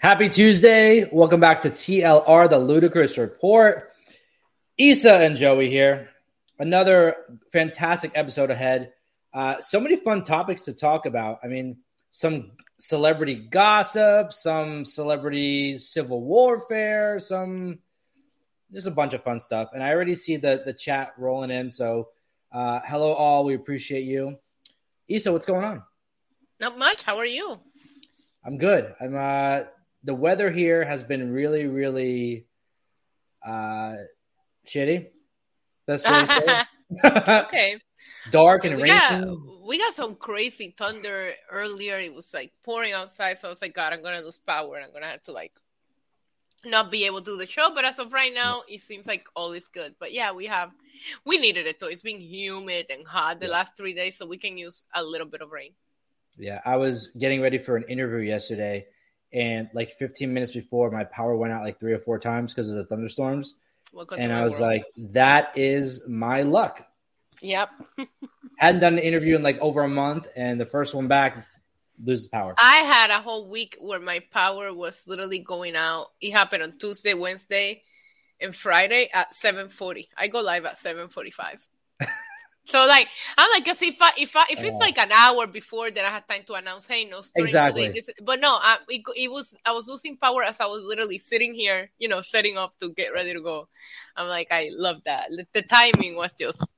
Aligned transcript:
Happy 0.00 0.30
Tuesday. 0.30 1.06
Welcome 1.12 1.40
back 1.40 1.60
to 1.60 1.68
TLR, 1.68 2.48
the 2.48 2.58
Ludicrous 2.58 3.18
Report. 3.18 3.90
Issa 4.78 5.16
and 5.16 5.36
Joey 5.36 5.68
here. 5.68 6.08
Another 6.58 7.16
fantastic 7.52 8.10
episode 8.14 8.50
ahead. 8.50 8.94
Uh, 9.34 9.60
so 9.60 9.78
many 9.78 9.96
fun 9.96 10.22
topics 10.22 10.64
to 10.64 10.72
talk 10.72 11.04
about. 11.04 11.40
I 11.44 11.48
mean, 11.48 11.76
some 12.12 12.52
celebrity 12.78 13.34
gossip, 13.34 14.32
some 14.32 14.86
celebrity 14.86 15.76
civil 15.76 16.22
warfare, 16.22 17.20
some 17.20 17.76
just 18.72 18.86
a 18.86 18.90
bunch 18.90 19.12
of 19.12 19.22
fun 19.22 19.38
stuff. 19.38 19.68
And 19.74 19.82
I 19.82 19.90
already 19.90 20.14
see 20.14 20.38
the 20.38 20.62
the 20.64 20.72
chat 20.72 21.12
rolling 21.18 21.50
in. 21.50 21.70
So, 21.70 22.08
uh, 22.50 22.80
hello 22.86 23.12
all. 23.12 23.44
We 23.44 23.54
appreciate 23.54 24.04
you. 24.04 24.38
Issa, 25.08 25.30
what's 25.30 25.44
going 25.44 25.66
on? 25.66 25.82
Not 26.58 26.78
much. 26.78 27.02
How 27.02 27.18
are 27.18 27.26
you? 27.26 27.60
I'm 28.42 28.56
good. 28.56 28.94
I'm 28.98 29.14
uh 29.14 29.64
the 30.04 30.14
weather 30.14 30.50
here 30.50 30.84
has 30.84 31.02
been 31.02 31.32
really, 31.32 31.66
really 31.66 32.46
uh 33.46 33.94
shitty. 34.66 35.08
That's 35.86 36.04
what 36.04 36.66
okay. 37.46 37.78
Dark 38.30 38.64
and 38.64 38.76
we 38.76 38.82
rainy. 38.82 38.98
got, 38.98 39.66
we 39.66 39.78
got 39.78 39.94
some 39.94 40.14
crazy 40.14 40.74
thunder 40.76 41.30
earlier. 41.50 41.98
It 41.98 42.14
was 42.14 42.34
like 42.34 42.52
pouring 42.64 42.92
outside, 42.92 43.38
so 43.38 43.48
I 43.48 43.50
was 43.50 43.62
like, 43.62 43.74
God, 43.74 43.92
I'm 43.92 44.02
gonna 44.02 44.20
lose 44.20 44.38
power 44.38 44.76
and 44.76 44.84
I'm 44.84 44.92
gonna 44.92 45.06
have 45.06 45.22
to 45.24 45.32
like 45.32 45.52
not 46.66 46.90
be 46.90 47.06
able 47.06 47.20
to 47.20 47.24
do 47.24 47.36
the 47.38 47.46
show. 47.46 47.70
But 47.74 47.84
as 47.86 47.98
of 47.98 48.12
right 48.12 48.32
now, 48.34 48.62
it 48.68 48.82
seems 48.82 49.06
like 49.06 49.26
all 49.34 49.52
is 49.52 49.68
good. 49.68 49.94
But 49.98 50.12
yeah, 50.12 50.32
we 50.32 50.46
have 50.46 50.70
we 51.24 51.38
needed 51.38 51.66
it 51.66 51.80
though. 51.80 51.86
It's 51.86 52.02
been 52.02 52.20
humid 52.20 52.86
and 52.90 53.06
hot 53.06 53.40
the 53.40 53.46
Yeah. 53.46 53.52
last 53.52 53.76
three 53.76 53.94
days, 53.94 54.16
so 54.18 54.26
we 54.26 54.36
can 54.38 54.58
use 54.58 54.84
a 54.94 55.02
little 55.02 55.26
bit 55.26 55.40
of 55.40 55.50
rain. 55.50 55.72
Yeah, 56.36 56.60
I 56.64 56.76
was 56.76 57.08
getting 57.18 57.40
ready 57.40 57.58
for 57.58 57.76
an 57.76 57.84
interview 57.88 58.18
yesterday, 58.28 58.86
and 59.32 59.68
like 59.74 59.90
15 59.90 60.32
minutes 60.32 60.52
before, 60.52 60.90
my 60.90 61.04
power 61.04 61.36
went 61.36 61.52
out 61.52 61.62
like 61.62 61.78
three 61.78 61.92
or 61.92 61.98
four 61.98 62.18
times 62.18 62.52
because 62.52 62.68
of 62.68 62.76
the 62.76 62.84
thunderstorms. 62.84 63.54
And 64.16 64.32
I 64.32 64.44
was 64.44 64.60
world. 64.60 64.72
like, 64.72 64.84
that 65.12 65.52
is 65.56 66.06
my 66.08 66.42
luck. 66.42 66.86
Yep. 67.42 67.70
Hadn't 68.58 68.80
done 68.80 68.94
an 68.94 68.98
interview 69.00 69.36
in 69.36 69.42
like 69.42 69.58
over 69.60 69.82
a 69.82 69.88
month, 69.88 70.28
and 70.36 70.60
the 70.60 70.66
first 70.66 70.94
one 70.94 71.08
back 71.08 71.46
loses 72.02 72.28
power. 72.28 72.54
I 72.58 72.76
had 72.76 73.10
a 73.10 73.20
whole 73.20 73.48
week 73.48 73.76
where 73.80 74.00
my 74.00 74.20
power 74.30 74.72
was 74.74 75.04
literally 75.06 75.38
going 75.38 75.76
out. 75.76 76.08
It 76.20 76.32
happened 76.32 76.62
on 76.62 76.78
Tuesday, 76.78 77.14
Wednesday, 77.14 77.82
and 78.38 78.54
Friday 78.54 79.08
at 79.12 79.34
seven 79.34 79.68
forty. 79.68 80.08
I 80.16 80.28
go 80.28 80.40
live 80.40 80.66
at 80.66 80.78
seven 80.78 81.08
forty 81.08 81.30
five. 81.30 81.66
so 82.70 82.86
like 82.86 83.08
I'm 83.36 83.50
like, 83.52 83.64
cause 83.64 83.82
if 83.82 84.00
I 84.00 84.12
if 84.18 84.36
I 84.36 84.44
if 84.50 84.62
it's 84.62 84.80
like 84.80 84.98
an 84.98 85.12
hour 85.12 85.46
before, 85.46 85.90
then 85.90 86.04
I 86.04 86.08
had 86.08 86.26
time 86.28 86.42
to 86.46 86.54
announce, 86.54 86.86
hey, 86.86 87.04
no 87.04 87.20
Exactly. 87.34 87.88
today. 87.88 88.00
This, 88.00 88.10
but 88.22 88.40
no, 88.40 88.58
I, 88.60 88.78
it, 88.88 89.02
it 89.16 89.30
was 89.30 89.54
I 89.64 89.72
was 89.72 89.88
losing 89.88 90.16
power 90.16 90.42
as 90.44 90.60
I 90.60 90.66
was 90.66 90.84
literally 90.84 91.18
sitting 91.18 91.54
here, 91.54 91.90
you 91.98 92.08
know, 92.08 92.20
setting 92.20 92.56
up 92.56 92.78
to 92.78 92.90
get 92.92 93.12
ready 93.12 93.32
to 93.34 93.40
go. 93.40 93.68
I'm 94.16 94.28
like, 94.28 94.48
I 94.50 94.70
love 94.72 95.02
that. 95.04 95.30
The 95.52 95.62
timing 95.62 96.16
was 96.16 96.32
just 96.34 96.74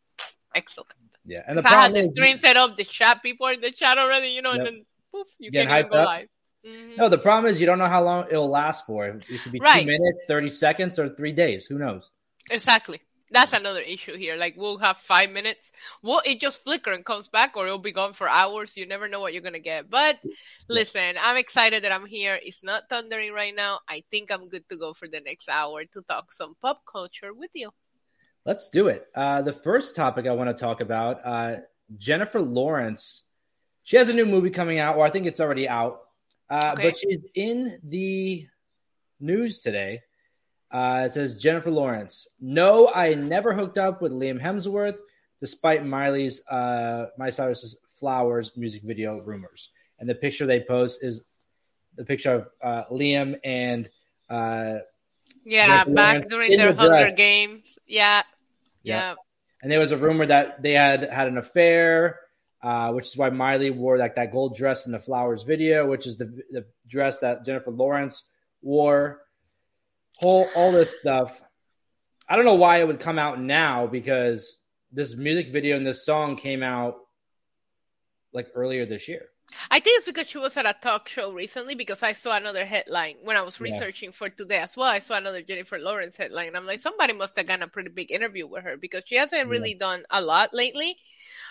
excellent. 0.55 0.91
Yeah, 1.25 1.43
and 1.47 1.59
the 1.59 1.67
I 1.69 1.81
had 1.83 1.95
the 1.95 2.01
is, 2.01 2.11
stream 2.13 2.37
set 2.37 2.57
up, 2.57 2.77
the 2.77 2.85
chat 2.85 3.23
people 3.23 3.47
are 3.47 3.53
in 3.53 3.61
the 3.61 3.71
chat 3.71 3.99
already, 3.99 4.29
you 4.29 4.43
know, 4.43 4.53
Yep. 4.53 4.59
and 4.59 4.67
then 4.67 4.85
poof, 5.13 5.29
you 5.39 5.51
Getting 5.51 5.69
can't 5.69 5.79
even 5.81 5.91
go 5.91 5.99
up. 5.99 6.07
live. 6.07 6.29
Mhm. 6.67 6.97
no, 6.97 7.09
the 7.09 7.19
problem 7.19 7.51
is 7.51 7.61
you 7.61 7.67
don't 7.67 7.79
know 7.79 7.87
how 7.89 8.03
long 8.03 8.27
it'll 8.31 8.49
last 8.49 8.87
for. 8.87 9.07
It 9.07 9.43
could 9.43 9.53
be 9.53 9.59
two 9.61 9.85
minutes, 9.85 10.25
30 10.29 10.51
seconds, 10.51 10.99
or 10.99 11.09
three 11.09 11.33
days. 11.33 11.67
Who 11.67 11.79
knows? 11.79 12.11
Exactly. 12.51 13.01
That's 13.33 13.53
another 13.53 13.81
issue 13.81 14.17
here. 14.17 14.37
Like 14.37 14.55
we'll 14.57 14.79
have 14.79 14.99
five 14.99 15.31
minutes. 15.31 15.73
Well, 16.03 16.21
it 16.25 16.41
just 16.41 16.63
flicker 16.63 16.93
and 16.93 17.05
comes 17.05 17.29
back, 17.29 17.57
or 17.57 17.67
it'll 17.67 17.79
be 17.79 17.93
gone 17.93 18.13
for 18.13 18.29
hours. 18.29 18.77
You 18.77 18.87
never 18.87 19.09
know 19.09 19.21
what 19.21 19.33
you're 19.33 19.43
gonna 19.43 19.59
get. 19.59 19.89
But 19.91 20.21
listen, 20.69 21.15
I'm 21.21 21.37
excited 21.37 21.85
that 21.85 21.93
I'm 21.93 22.07
here. 22.07 22.39
It's 22.43 22.63
not 22.63 22.89
thundering 22.89 23.33
right 23.33 23.55
now. 23.55 23.81
I 23.89 24.05
think 24.11 24.31
I'm 24.31 24.49
good 24.49 24.69
to 24.69 24.77
go 24.77 24.93
for 24.93 25.09
the 25.09 25.21
next 25.21 25.49
hour 25.49 25.85
to 25.85 26.03
talk 26.03 26.33
some 26.33 26.55
pop 26.61 26.83
culture 26.85 27.33
with 27.33 27.51
you. 27.55 27.71
Let's 28.45 28.69
do 28.71 28.89
it. 28.89 29.07
Uh, 29.15 29.43
the 29.43 29.53
first 29.53 29.97
topic 29.97 30.27
I 30.27 30.33
want 30.33 30.51
to 30.51 30.61
talk 30.61 30.81
about 30.81 31.21
uh, 31.25 31.57
Jennifer 31.97 32.41
Lawrence. 32.41 33.25
She 33.85 33.97
has 33.97 34.09
a 34.09 34.13
new 34.13 34.27
movie 34.27 34.51
coming 34.51 34.79
out, 34.79 34.97
or 34.97 35.07
I 35.07 35.11
think 35.11 35.27
it's 35.27 35.41
already 35.41 35.69
out. 35.69 36.01
Uh, 36.51 36.75
Okay. 36.75 36.89
But 36.89 36.97
she's 36.97 37.21
in 37.35 37.79
the 37.83 38.47
news 39.21 39.61
today. 39.61 40.03
Uh, 40.73 41.03
it 41.07 41.13
says 41.13 41.35
Jennifer 41.37 41.71
Lawrence. 41.71 42.27
No, 42.41 42.89
I 42.93 43.15
never 43.15 43.53
hooked 43.55 43.77
up 43.79 44.01
with 44.01 44.13
Liam 44.13 44.41
Hemsworth, 44.41 44.99
despite 45.41 45.85
Miley's 45.85 46.45
uh, 46.49 47.07
My 47.19 47.29
Cyrus's 47.31 47.77
Flowers 48.01 48.53
music 48.57 48.83
video 48.83 49.21
rumors. 49.21 49.69
And 49.99 50.09
the 50.09 50.15
picture 50.15 50.47
they 50.47 50.61
post 50.61 51.05
is 51.05 51.23
the 51.97 52.05
picture 52.05 52.33
of 52.35 52.49
uh, 52.63 52.85
Liam 52.91 53.39
and 53.45 53.87
uh, 54.31 54.79
Yeah, 55.45 55.67
Jennifer 55.85 55.91
back 55.95 56.13
Lawrence 56.15 56.27
during 56.31 56.57
their 56.57 56.73
the 56.73 56.79
Hunger 56.81 56.97
dress. 56.97 57.15
Games. 57.17 57.79
Yeah, 57.87 58.23
Yeah. 58.83 58.97
yeah. 59.11 59.15
and 59.63 59.71
there 59.71 59.79
was 59.79 59.93
a 59.93 59.97
rumor 59.99 60.27
that 60.27 60.63
they 60.63 60.73
had 60.73 61.05
had 61.13 61.29
an 61.29 61.37
affair, 61.37 62.19
uh, 62.63 62.93
which 62.93 63.07
is 63.09 63.17
why 63.17 63.29
Miley 63.31 63.71
wore 63.71 63.99
like 63.99 64.17
that 64.17 64.33
gold 64.33 64.57
dress 64.57 64.87
in 64.87 64.93
the 64.93 64.99
flowers 64.99 65.43
video, 65.43 65.87
which 65.89 66.07
is 66.07 66.17
the 66.17 66.27
the 66.51 66.65
dress 66.89 67.19
that 67.19 67.45
Jennifer 67.45 67.71
Lawrence 67.71 68.25
wore. 68.63 69.22
Whole 70.21 70.49
all 70.55 70.73
this 70.73 70.91
stuff. 70.99 71.41
I 72.29 72.37
don't 72.37 72.45
know 72.45 72.55
why 72.55 72.79
it 72.79 72.87
would 72.87 73.01
come 73.01 73.19
out 73.19 73.41
now 73.41 73.87
because 73.87 74.61
this 74.93 75.17
music 75.17 75.53
video 75.53 75.77
and 75.77 75.87
this 75.87 76.05
song 76.05 76.37
came 76.37 76.63
out 76.63 76.97
like 78.33 78.49
earlier 78.55 78.87
this 78.87 79.09
year. 79.09 79.27
I 79.71 79.81
think 79.81 79.99
it's 79.99 80.07
because 80.07 80.29
she 80.29 80.39
was 80.39 80.57
at 80.57 80.65
a 80.65 80.75
talk 80.81 81.09
show 81.09 81.33
recently 81.33 81.75
because 81.75 82.03
I 82.03 82.13
saw 82.13 82.37
another 82.37 82.65
headline 82.65 83.17
when 83.23 83.37
I 83.37 83.43
was 83.43 83.59
Yeah. 83.61 83.65
researching 83.65 84.13
for 84.13 84.31
today 84.31 84.59
as 84.59 84.77
well. 84.77 84.89
I 84.89 85.01
saw 85.01 85.17
another 85.17 85.43
Jennifer 85.43 85.79
Lawrence 85.79 86.17
headline. 86.17 86.49
And 86.49 86.57
I'm 86.57 86.65
like, 86.67 86.81
somebody 86.81 87.13
must 87.13 87.37
have 87.37 87.47
done 87.47 87.63
a 87.63 87.69
pretty 87.69 87.91
big 87.91 88.11
interview 88.11 88.47
with 88.47 88.65
her 88.65 88.77
because 88.77 89.03
she 89.07 89.17
hasn't 89.17 89.49
really 89.49 89.75
done 89.75 90.05
a 90.11 90.23
lot 90.23 90.55
lately. 90.55 90.97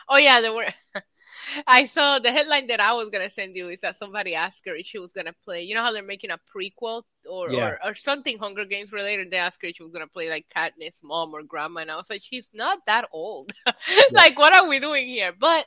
Oh 0.10 0.18
yeah, 0.18 0.42
there 0.42 0.54
were. 0.54 0.68
I 1.68 1.86
saw 1.86 2.20
the 2.20 2.32
headline 2.32 2.68
that 2.68 2.80
I 2.80 2.94
was 2.94 3.10
gonna 3.10 3.30
send 3.30 3.56
you 3.56 3.70
is 3.70 3.82
that 3.82 3.96
somebody 3.96 4.36
asked 4.36 4.66
her 4.68 4.76
if 4.76 4.86
she 4.86 5.00
was 5.00 5.14
gonna 5.14 5.34
play. 5.44 5.64
You 5.64 5.76
know 5.76 5.84
how 5.84 5.92
they're 5.92 6.04
making 6.04 6.32
a 6.32 6.40
prequel 6.54 7.04
or 7.30 7.52
Yeah. 7.52 7.66
or, 7.66 7.80
or 7.86 7.96
something 7.96 8.38
Hunger 8.38 8.66
Games 8.66 8.92
related. 8.92 9.32
They 9.32 9.38
asked 9.38 9.62
her 9.62 9.68
if 9.68 9.76
she 9.78 9.84
was 9.84 9.92
gonna 9.92 10.08
play 10.08 10.30
like 10.30 10.48
Katniss' 10.56 11.04
mom 11.04 11.34
or 11.34 11.44
grandma, 11.44 11.82
and 11.82 11.92
I 11.92 11.96
was 11.96 12.10
like, 12.10 12.22
she's 12.24 12.52
not 12.54 12.80
that 12.88 13.06
old. 13.12 13.52
like, 14.12 14.38
what 14.38 14.54
are 14.54 14.68
we 14.68 14.80
doing 14.80 15.08
here? 15.08 15.34
But 15.38 15.66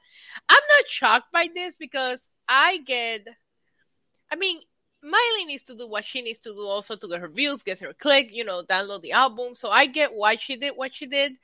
I'm 0.48 0.62
not 0.78 0.88
shocked 0.88 1.32
by 1.32 1.48
this 1.54 1.76
because 1.76 2.30
I 2.48 2.78
get. 2.78 3.26
I 4.30 4.36
mean, 4.36 4.60
Miley 5.04 5.44
needs 5.46 5.62
to 5.64 5.76
do 5.76 5.86
what 5.86 6.04
she 6.04 6.22
needs 6.22 6.38
to 6.40 6.50
do 6.50 6.66
also 6.66 6.96
to 6.96 7.08
get 7.08 7.20
her 7.20 7.28
views, 7.28 7.62
get 7.62 7.80
her 7.80 7.92
click, 7.92 8.30
you 8.32 8.44
know, 8.44 8.62
download 8.62 9.02
the 9.02 9.12
album. 9.12 9.54
So 9.54 9.70
I 9.70 9.86
get 9.86 10.14
why 10.14 10.36
she 10.36 10.56
did 10.56 10.72
what 10.76 10.94
she 10.94 11.06
did. 11.06 11.34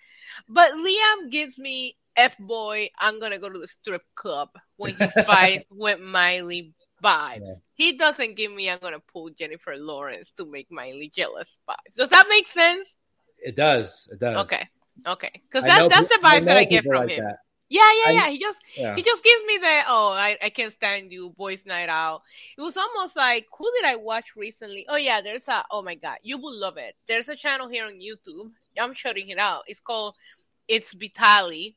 But 0.48 0.72
Liam 0.72 1.30
gives 1.30 1.58
me 1.58 1.96
F 2.16 2.38
boy, 2.38 2.88
I'm 2.98 3.20
gonna 3.20 3.38
go 3.38 3.50
to 3.50 3.58
the 3.58 3.68
strip 3.68 4.02
club 4.14 4.48
when 4.76 4.96
he 4.96 5.06
fights 5.24 5.66
with 5.70 6.00
Miley 6.00 6.72
vibes. 7.04 7.40
Yeah. 7.46 7.54
He 7.74 7.92
doesn't 7.98 8.36
give 8.36 8.52
me 8.52 8.70
I'm 8.70 8.78
gonna 8.80 9.00
pull 9.12 9.30
Jennifer 9.30 9.76
Lawrence 9.76 10.32
to 10.38 10.46
make 10.46 10.70
Miley 10.70 11.10
jealous 11.14 11.56
vibes. 11.68 11.96
Does 11.96 12.08
that 12.08 12.26
make 12.28 12.48
sense? 12.48 12.96
It 13.38 13.56
does. 13.56 14.08
It 14.10 14.20
does. 14.20 14.46
Okay. 14.46 14.68
Okay. 15.06 15.30
Because 15.48 15.64
that, 15.64 15.88
that's 15.90 16.08
the 16.08 16.20
vibes 16.22 16.44
that 16.44 16.56
I 16.56 16.64
get 16.64 16.84
from 16.84 16.96
like 16.96 17.10
him. 17.10 17.24
that. 17.24 17.38
Yeah, 17.72 17.80
yeah, 18.02 18.08
I- 18.08 18.12
yeah. 18.14 18.28
He 18.30 18.38
just 18.38 18.60
Yeah. 18.76 18.94
he 18.96 19.02
just 19.02 19.22
gives 19.24 19.42
me 19.46 19.58
the 19.58 19.82
oh 19.86 20.12
I, 20.18 20.36
I 20.42 20.48
can't 20.50 20.72
stand 20.72 21.12
you 21.12 21.30
boys 21.38 21.64
night 21.66 21.88
out 21.88 22.22
it 22.58 22.60
was 22.60 22.76
almost 22.76 23.16
like 23.16 23.46
who 23.56 23.70
did 23.76 23.84
i 23.86 23.96
watch 23.96 24.34
recently 24.36 24.84
oh 24.88 24.96
yeah 24.96 25.20
there's 25.20 25.46
a 25.48 25.64
oh 25.70 25.80
my 25.82 25.94
god 25.94 26.18
you 26.22 26.36
will 26.38 26.58
love 26.58 26.76
it 26.78 26.94
there's 27.06 27.28
a 27.28 27.36
channel 27.36 27.68
here 27.68 27.86
on 27.86 28.00
youtube 28.00 28.50
i'm 28.80 28.92
shutting 28.92 29.28
it 29.28 29.38
out 29.38 29.62
it's 29.68 29.80
called 29.80 30.14
it's 30.68 30.92
vitali 30.94 31.76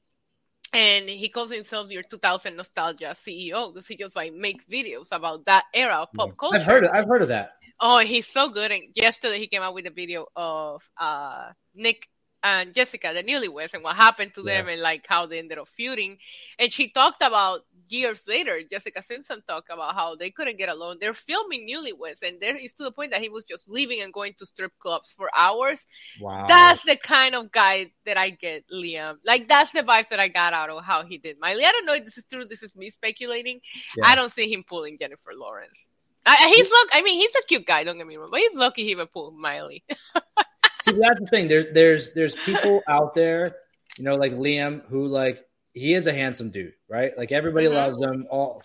and 0.74 1.08
he 1.08 1.30
calls 1.30 1.52
himself 1.52 1.92
your 1.92 2.04
2000 2.04 2.56
nostalgia 2.56 3.14
ceo 3.14 3.72
because 3.72 3.88
he 3.88 3.96
just 3.96 4.16
like 4.16 4.34
makes 4.34 4.66
videos 4.68 5.10
about 5.12 5.46
that 5.46 5.66
era 5.74 5.98
of 6.02 6.12
pop 6.14 6.36
culture 6.38 6.58
I've 6.58 6.66
heard. 6.66 6.84
Of, 6.86 6.92
I've 6.94 7.08
heard 7.08 7.22
of 7.22 7.28
that. 7.30 7.52
Oh, 7.80 8.00
he's 8.00 8.28
so 8.28 8.50
good. 8.50 8.72
And 8.72 8.84
yesterday 8.96 9.40
he 9.40 9.48
came 9.48 9.62
out 9.62 9.74
with 9.74 9.86
a 9.88 9.92
video 9.92 10.26
of 10.36 10.90
uh 10.98 11.52
Nick 11.76 12.08
and 12.44 12.74
Jessica, 12.74 13.14
the 13.14 13.24
newlyweds, 13.24 13.74
and 13.74 13.84
what 13.84 13.96
happened 13.96 14.34
to 14.34 14.42
them 14.44 14.68
and 14.68 14.82
like 14.82 15.08
how 15.08 15.26
they 15.26 15.40
ended 15.40 15.58
up 15.58 15.68
feuding. 15.70 16.18
And 16.60 16.72
she 16.72 16.90
talked 16.90 17.22
about 17.22 17.62
years 17.88 18.28
later, 18.28 18.60
Jessica 18.70 19.02
Simpson 19.02 19.42
talked 19.48 19.72
about 19.72 19.96
how 19.96 20.16
they 20.16 20.30
couldn't 20.30 20.58
get 20.58 20.70
along. 20.70 20.98
They're 21.00 21.14
filming 21.14 21.68
newlyweds, 21.68 22.22
and 22.22 22.42
there 22.42 22.56
is 22.56 22.74
to 22.74 22.84
the 22.84 22.92
point 22.92 23.12
that 23.12 23.22
he 23.22 23.30
was 23.30 23.46
just 23.46 23.70
leaving 23.70 24.02
and 24.02 24.12
going 24.12 24.34
to 24.40 24.46
strip 24.46 24.78
clubs 24.80 25.12
for 25.12 25.30
hours. 25.38 25.86
Wow. 26.20 26.46
That's 26.48 26.84
the 26.84 26.98
kind 26.98 27.34
of 27.34 27.52
guy 27.52 27.92
that 28.06 28.18
I 28.18 28.30
get, 28.30 28.66
Liam. 28.70 29.18
Like 29.26 29.48
that's 29.48 29.72
the 29.72 29.84
vibes 29.84 30.10
that 30.10 30.20
I 30.20 30.28
got 30.28 30.54
out 30.54 30.70
of 30.70 30.84
how 30.84 31.04
he 31.04 31.18
did 31.18 31.40
Miley. 31.40 31.64
I 31.64 31.72
don't 31.72 31.86
know 31.86 31.94
if 31.94 32.04
this 32.04 32.18
is 32.18 32.26
true. 32.26 32.46
This 32.46 32.64
is 32.64 32.76
me 32.76 32.90
speculating. 32.90 33.62
Yeah. 33.96 34.08
I 34.08 34.16
don't 34.16 34.32
see 34.32 34.52
him 34.52 34.66
pulling 34.68 34.98
Jennifer 35.00 35.32
Lawrence. 35.36 35.90
I, 36.26 36.54
he's 36.56 36.70
look. 36.70 36.90
I 36.94 37.02
mean, 37.02 37.20
he's 37.20 37.36
a 37.36 37.48
cute 37.48 37.66
guy. 37.66 37.84
Don't 37.84 37.98
get 37.98 38.08
me 38.08 38.16
wrong, 38.16 38.30
but 38.32 38.40
he's 38.40 38.56
lucky 38.56 38.84
he 38.84 38.92
even 38.92 39.08
pulled 39.08 39.38
Miley. 39.38 39.84
See, 40.84 40.92
that's 41.00 41.18
the 41.18 41.28
thing. 41.28 41.48
There's 41.48 41.68
there's 41.74 42.14
there's 42.14 42.36
people 42.36 42.82
out 42.90 43.14
there, 43.14 43.56
you 43.98 44.04
know, 44.04 44.16
like 44.16 44.34
Liam, 44.34 44.86
who 44.88 45.08
like 45.08 45.46
he 45.74 45.94
is 45.94 46.08
a 46.08 46.14
handsome 46.14 46.50
dude, 46.50 46.74
right? 46.90 47.18
Like 47.18 47.32
everybody 47.32 47.68
Mhm. 47.68 47.74
loves 47.74 48.02
him. 48.02 48.28
All 48.30 48.62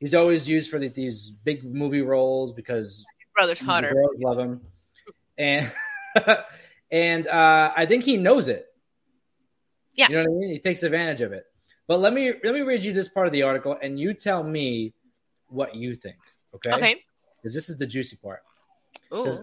he's 0.00 0.14
always 0.14 0.48
used 0.48 0.70
for 0.70 0.78
the, 0.78 0.88
these 0.88 1.30
big 1.30 1.62
movie 1.62 2.00
roles 2.00 2.52
because 2.52 3.04
brother's 3.34 3.60
hotter. 3.60 3.92
Girls 3.92 4.16
love 4.20 4.38
him, 4.38 4.62
and 5.36 5.70
and 6.90 7.26
uh, 7.26 7.72
I 7.76 7.84
think 7.84 8.04
he 8.04 8.16
knows 8.16 8.48
it. 8.48 8.66
Yeah, 9.94 10.08
you 10.08 10.14
know 10.16 10.22
what 10.22 10.30
I 10.30 10.38
mean. 10.40 10.50
He 10.50 10.60
takes 10.60 10.82
advantage 10.82 11.20
of 11.20 11.32
it. 11.32 11.44
But 11.86 12.00
let 12.00 12.14
me 12.14 12.32
let 12.42 12.54
me 12.54 12.62
read 12.62 12.82
you 12.82 12.94
this 12.94 13.08
part 13.08 13.26
of 13.26 13.34
the 13.34 13.42
article, 13.42 13.76
and 13.82 14.00
you 14.00 14.14
tell 14.14 14.42
me 14.42 14.94
what 15.48 15.74
you 15.74 15.94
think. 15.94 16.16
Okay. 16.54 16.72
Okay. 16.72 17.04
Because 17.36 17.52
this 17.52 17.68
is 17.68 17.76
the 17.76 17.86
juicy 17.86 18.16
part. 18.16 18.42
Ooh. 19.12 19.24
says, 19.24 19.40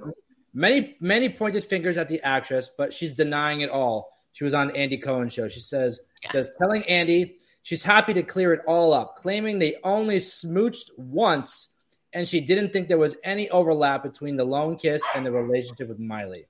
many 0.54 0.96
many 1.00 1.30
pointed 1.30 1.64
fingers 1.64 1.98
at 1.98 2.08
the 2.08 2.22
actress, 2.22 2.70
but 2.78 2.94
she's 2.94 3.14
denying 3.14 3.62
it 3.62 3.70
all. 3.70 4.12
She 4.34 4.44
was 4.44 4.54
on 4.54 4.76
Andy 4.76 4.98
Cohen 4.98 5.30
show. 5.30 5.48
She 5.50 5.60
says 5.60 6.00
Yeah. 6.24 6.32
says 6.32 6.52
telling 6.60 6.84
Andy 6.84 7.38
she's 7.64 7.84
happy 7.84 8.14
to 8.14 8.24
clear 8.24 8.54
it 8.54 8.62
all 8.68 8.94
up, 8.94 9.16
claiming 9.18 9.60
they 9.60 9.76
only 9.84 10.18
smooched 10.18 10.90
once 10.98 11.72
and 12.14 12.28
she 12.28 12.42
didn't 12.42 12.74
think 12.74 12.88
there 12.90 12.98
was 12.98 13.16
any 13.24 13.50
overlap 13.50 14.04
between 14.04 14.36
the 14.36 14.44
lone 14.44 14.76
kiss 14.78 15.02
and 15.16 15.26
the 15.26 15.32
relationship 15.32 15.88
with 15.88 16.00
Miley. 16.00 16.46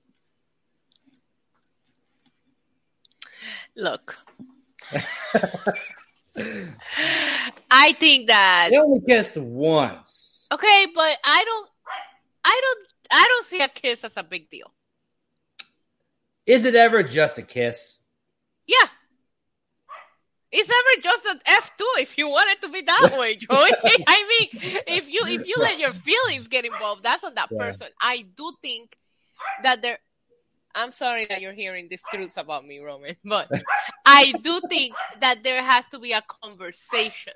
Look, 3.76 4.18
I 7.72 7.94
think 7.94 8.28
that 8.28 8.70
They 8.72 8.78
only 8.78 9.02
kissed 9.08 9.38
once. 9.38 10.48
okay, 10.52 10.86
but 10.94 11.18
I 11.24 11.44
don't, 11.46 11.70
I 12.44 12.62
don't, 12.64 12.88
I 13.12 13.26
don't 13.28 13.46
see 13.46 13.62
a 13.62 13.68
kiss 13.68 14.04
as 14.04 14.18
a 14.18 14.24
big 14.24 14.50
deal. 14.50 14.74
Is 16.46 16.66
it 16.66 16.76
ever 16.76 17.04
just 17.04 17.38
a 17.38 17.42
kiss? 17.44 17.98
Yeah. 18.68 18.88
It's 20.52 20.70
ever 20.70 21.02
just 21.02 21.26
an 21.28 21.40
F 21.46 21.72
two 21.78 21.88
if 22.00 22.18
you 22.18 22.28
want 22.28 22.50
it 22.52 22.62
to 22.62 22.70
be 22.70 22.82
that 22.82 23.12
way, 23.18 23.36
Joey. 23.36 23.70
I 24.08 24.28
mean, 24.28 24.62
if 24.88 25.10
you 25.10 25.24
if 25.28 25.48
you 25.48 25.56
let 25.62 25.80
your 25.80 25.94
feelings 25.94 26.48
get 26.48 26.66
involved, 26.66 27.04
that's 27.04 27.24
on 27.24 27.36
that 27.36 27.50
Yeah. 27.52 27.68
person. 27.68 27.88
I 28.02 28.26
do 28.36 28.54
think 28.62 28.98
that 29.64 29.82
there. 29.82 30.00
I'm 30.74 30.92
sorry 30.92 31.26
that 31.28 31.42
you're 31.42 31.54
hearing 31.54 31.88
these 31.90 32.04
truths 32.14 32.38
about 32.38 32.66
me, 32.66 32.80
Roman, 32.80 33.16
but 33.26 33.50
I 34.06 34.34
do 34.44 34.62
think 34.70 34.96
that 35.20 35.44
there 35.44 35.62
has 35.62 35.86
to 35.88 36.00
be 36.00 36.14
a 36.14 36.22
conversation, 36.22 37.34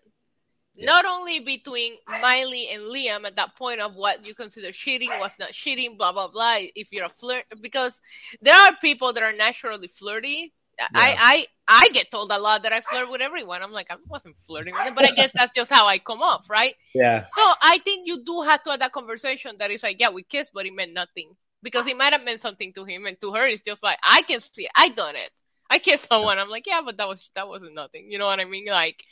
Yeah. 0.76 0.88
not 0.88 1.06
only 1.06 1.40
between 1.40 1.94
Miley 2.22 2.70
and 2.72 2.84
Liam 2.84 3.26
at 3.26 3.36
that 3.38 3.56
point 3.56 3.80
of 3.80 3.96
what 3.96 4.26
you 4.26 4.36
consider 4.36 4.72
cheating, 4.72 5.10
what's 5.20 5.40
not 5.40 5.52
cheating, 5.52 5.98
blah 5.98 6.12
blah 6.12 6.28
blah. 6.28 6.58
If 6.76 6.92
you're 6.92 7.06
a 7.06 7.10
flirt, 7.10 7.46
because 7.62 8.02
there 8.42 8.56
are 8.56 8.76
people 8.82 9.14
that 9.14 9.24
are 9.24 9.34
naturally 9.34 9.88
flirty. 9.88 10.54
I, 10.94 11.48
I 11.68 11.84
I 11.86 11.90
get 11.94 12.12
told 12.12 12.32
a 12.32 12.38
lot 12.38 12.64
that 12.64 12.74
I 12.74 12.82
flirt 12.82 13.10
with 13.10 13.22
everyone. 13.22 13.64
I'm 13.64 13.72
like, 13.72 13.88
I 13.90 13.96
wasn't 14.10 14.36
flirting 14.46 14.74
with 14.74 14.84
them, 14.84 14.94
but 14.94 15.06
I 15.06 15.12
guess 15.12 15.32
that's 15.36 15.54
just 15.54 15.72
how 15.72 15.88
I 15.88 16.00
come 16.00 16.22
off, 16.22 16.50
right? 16.50 16.76
Yeah. 16.94 17.26
So 17.30 17.42
I 17.62 17.78
think 17.80 18.08
you 18.08 18.24
do 18.26 18.42
have 18.42 18.62
to 18.64 18.72
have 18.72 18.80
that 18.82 18.92
conversation 18.92 19.56
that 19.60 19.72
is 19.72 19.84
like, 19.84 20.00
yeah, 20.00 20.10
we 20.10 20.24
kissed, 20.24 20.52
but 20.54 20.66
it 20.66 20.74
meant 20.74 20.94
nothing. 20.94 21.32
Because 21.64 21.88
it 21.88 21.98
might 21.98 22.12
have 22.14 22.24
meant 22.26 22.42
something 22.42 22.74
to 22.74 22.84
him 22.84 23.06
and 23.06 23.20
to 23.22 23.32
her 23.34 23.48
it's 23.48 23.64
just 23.64 23.82
like 23.84 23.98
I 24.04 24.22
can 24.24 24.42
see 24.42 24.66
it. 24.66 24.72
I 24.76 24.90
done 24.90 25.16
it. 25.16 25.32
I 25.76 25.80
kissed 25.80 26.08
someone. 26.08 26.40
I'm 26.40 26.50
like, 26.50 26.68
yeah, 26.68 26.80
but 26.86 26.96
that 26.98 27.08
was 27.10 27.30
that 27.36 27.50
wasn't 27.50 27.76
nothing. 27.76 28.08
You 28.10 28.18
know 28.18 28.28
what 28.28 28.40
I 28.40 28.46
mean? 28.46 28.66
Like 28.68 29.04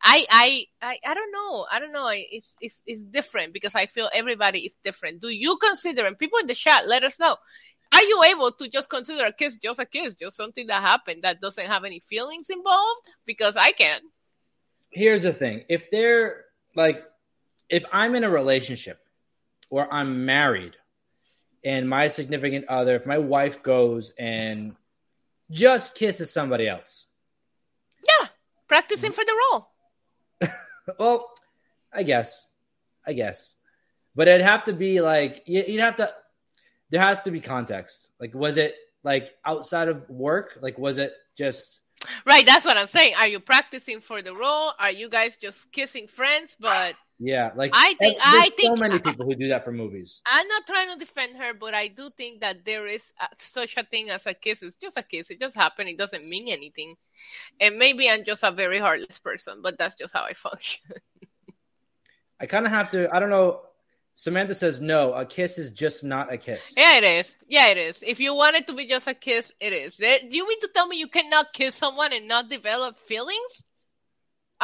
I 0.00 0.24
I 0.30 0.66
I, 0.80 0.98
I 1.04 1.14
don't 1.14 1.32
know. 1.32 1.66
I 1.70 1.80
don't 1.80 1.92
know. 1.92 2.08
It's 2.12 2.52
it's 2.60 2.80
it's 2.86 3.04
different 3.04 3.52
because 3.52 3.74
I 3.74 3.86
feel 3.86 4.08
everybody 4.14 4.60
is 4.60 4.76
different. 4.84 5.20
Do 5.20 5.28
you 5.28 5.56
consider 5.56 6.06
and 6.06 6.16
people 6.16 6.38
in 6.38 6.46
the 6.46 6.54
chat 6.54 6.86
let 6.86 7.02
us 7.02 7.18
know. 7.18 7.36
Are 7.92 8.02
you 8.02 8.22
able 8.24 8.52
to 8.52 8.70
just 8.70 8.88
consider 8.88 9.24
a 9.26 9.32
kiss 9.32 9.56
just 9.56 9.80
a 9.80 9.84
kiss, 9.84 10.14
just 10.14 10.36
something 10.36 10.68
that 10.68 10.80
happened 10.80 11.24
that 11.24 11.40
doesn't 11.40 11.66
have 11.66 11.82
any 11.84 11.98
feelings 11.98 12.50
involved? 12.50 13.10
Because 13.26 13.56
I 13.56 13.72
can. 13.72 14.00
Here's 14.90 15.24
the 15.24 15.32
thing. 15.32 15.64
If 15.68 15.90
they're 15.90 16.44
like 16.76 17.02
if 17.68 17.84
I'm 17.92 18.14
in 18.14 18.22
a 18.22 18.30
relationship 18.30 19.00
or 19.70 19.92
I'm 19.92 20.24
married 20.24 20.76
and 21.64 21.88
my 21.88 22.06
significant 22.06 22.66
other, 22.68 22.94
if 22.94 23.06
my 23.06 23.18
wife 23.18 23.64
goes 23.64 24.12
and 24.18 24.76
just 25.52 25.94
kisses 25.94 26.32
somebody 26.32 26.66
else, 26.66 27.06
Yeah, 28.08 28.28
practicing 28.66 29.12
for 29.12 29.24
the 29.24 29.34
role. 29.52 29.70
well, 30.98 31.30
I 31.92 32.02
guess, 32.02 32.48
I 33.06 33.12
guess, 33.12 33.54
but 34.16 34.26
it'd 34.28 34.44
have 34.44 34.64
to 34.64 34.72
be 34.72 35.00
like 35.00 35.42
you- 35.46 35.64
you'd 35.68 35.80
have 35.80 35.96
to. 35.96 36.12
There 36.90 37.00
has 37.00 37.22
to 37.22 37.30
be 37.30 37.40
context. 37.40 38.10
Like, 38.20 38.34
was 38.34 38.56
it 38.58 38.74
like 39.02 39.32
outside 39.46 39.88
of 39.88 40.08
work? 40.10 40.58
Like, 40.60 40.76
was 40.78 40.98
it 40.98 41.14
just? 41.38 41.80
Right, 42.26 42.44
that's 42.44 42.64
what 42.64 42.76
I'm 42.76 42.86
saying. 42.88 43.14
Are 43.16 43.28
you 43.28 43.38
practicing 43.40 44.00
for 44.00 44.20
the 44.22 44.34
role? 44.34 44.72
Are 44.78 44.90
you 44.90 45.08
guys 45.08 45.36
just 45.36 45.70
kissing 45.72 46.06
friends? 46.08 46.56
But 46.58 46.96
Yeah, 47.24 47.52
like 47.54 47.70
I 47.72 47.94
think- 47.94 48.18
I 48.20 48.50
think- 48.56 48.76
so 48.76 48.80
many 48.80 48.98
people 48.98 49.24
who 49.26 49.36
do 49.36 49.46
that 49.48 49.62
for 49.64 49.70
movies. 49.70 50.20
I'm 50.26 50.48
not 50.48 50.66
trying 50.66 50.90
to 50.92 50.98
defend 50.98 51.36
her, 51.36 51.54
but 51.54 51.72
I 51.72 51.86
do 51.86 52.10
think 52.10 52.40
that 52.40 52.64
there 52.64 52.84
is 52.88 53.12
a, 53.20 53.28
such 53.36 53.76
a 53.76 53.84
thing 53.84 54.10
as 54.10 54.26
a 54.26 54.34
kiss. 54.34 54.60
It's 54.60 54.74
just 54.74 54.98
a 54.98 55.04
kiss. 55.04 55.30
It 55.30 55.38
just 55.38 55.54
happened. 55.54 55.88
It 55.88 55.96
doesn't 55.98 56.28
mean 56.28 56.48
anything. 56.48 56.96
And 57.60 57.78
maybe 57.78 58.10
I'm 58.10 58.24
just 58.24 58.42
a 58.42 58.50
very 58.50 58.80
heartless 58.80 59.20
person, 59.20 59.60
but 59.62 59.78
that's 59.78 59.94
just 59.94 60.12
how 60.12 60.24
I 60.24 60.32
function. 60.46 60.82
I 62.40 62.46
kind 62.46 62.66
of 62.66 62.72
have 62.72 62.90
to. 62.90 63.08
I 63.14 63.20
don't 63.20 63.30
know. 63.30 63.60
Samantha 64.14 64.54
says 64.54 64.80
no. 64.80 65.12
A 65.14 65.24
kiss 65.24 65.58
is 65.58 65.70
just 65.70 66.02
not 66.02 66.32
a 66.32 66.36
kiss. 66.36 66.74
yeah, 66.76 66.96
it 66.98 67.04
is. 67.04 67.36
Yeah, 67.48 67.68
it 67.68 67.78
is. 67.78 68.02
If 68.04 68.18
you 68.18 68.34
want 68.34 68.56
it 68.56 68.66
to 68.66 68.74
be 68.74 68.86
just 68.86 69.06
a 69.06 69.14
kiss, 69.14 69.52
it 69.60 69.72
is. 69.72 69.96
There, 69.96 70.18
do 70.28 70.36
you 70.36 70.46
mean 70.48 70.60
to 70.60 70.68
tell 70.74 70.86
me 70.88 70.96
you 70.98 71.06
cannot 71.08 71.52
kiss 71.52 71.76
someone 71.76 72.12
and 72.12 72.26
not 72.26 72.50
develop 72.50 72.96
feelings? 72.96 73.62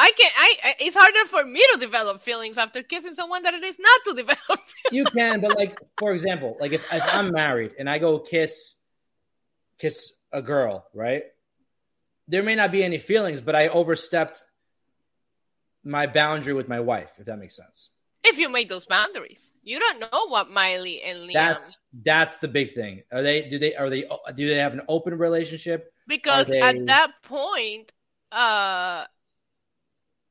I 0.01 0.11
can. 0.17 0.31
I. 0.35 0.51
I- 0.69 0.75
It's 0.79 0.95
harder 0.95 1.25
for 1.25 1.43
me 1.45 1.61
to 1.73 1.79
develop 1.79 2.21
feelings 2.21 2.57
after 2.57 2.81
kissing 2.81 3.13
someone 3.13 3.43
than 3.43 3.53
it 3.55 3.63
is 3.63 3.77
not 3.79 3.99
to 4.05 4.13
develop. 4.23 4.59
You 4.91 5.05
can, 5.05 5.41
but 5.41 5.55
like 5.55 5.77
for 5.99 6.13
example, 6.13 6.55
like 6.59 6.71
if, 6.71 6.81
if 6.91 7.03
I'm 7.03 7.31
married 7.31 7.71
and 7.77 7.89
I 7.89 7.97
go 7.99 8.17
kiss 8.19 8.75
kiss 9.77 10.13
a 10.31 10.41
girl, 10.41 10.85
right? 10.93 11.23
There 12.27 12.43
may 12.43 12.55
not 12.55 12.71
be 12.71 12.83
any 12.83 12.99
feelings, 12.99 13.41
but 13.41 13.55
I 13.55 13.67
overstepped 13.67 14.43
my 15.83 16.07
boundary 16.07 16.53
with 16.53 16.67
my 16.67 16.79
wife, 16.79 17.09
if 17.19 17.25
that 17.25 17.37
makes 17.39 17.55
sense. 17.55 17.89
if 18.23 18.37
you 18.37 18.49
made 18.49 18.69
those 18.69 18.85
boundaries. 18.85 19.51
You 19.63 19.79
don't 19.79 19.99
know 19.99 20.27
what 20.27 20.49
Miley 20.49 21.01
and 21.01 21.27
Liam 21.29 21.33
That's 21.33 21.75
that's 22.05 22.37
the 22.39 22.47
big 22.47 22.73
thing. 22.73 23.03
Are 23.11 23.21
they 23.23 23.49
do 23.49 23.57
they 23.59 23.75
are 23.75 23.89
they 23.89 24.03
do 24.35 24.47
they 24.47 24.55
have 24.57 24.73
an 24.73 24.81
open 24.87 25.17
relationship? 25.17 25.91
because 26.07 26.47
they- 26.47 26.59
at 26.59 26.85
that 26.87 27.11
point, 27.23 27.91
uh, 28.31 29.05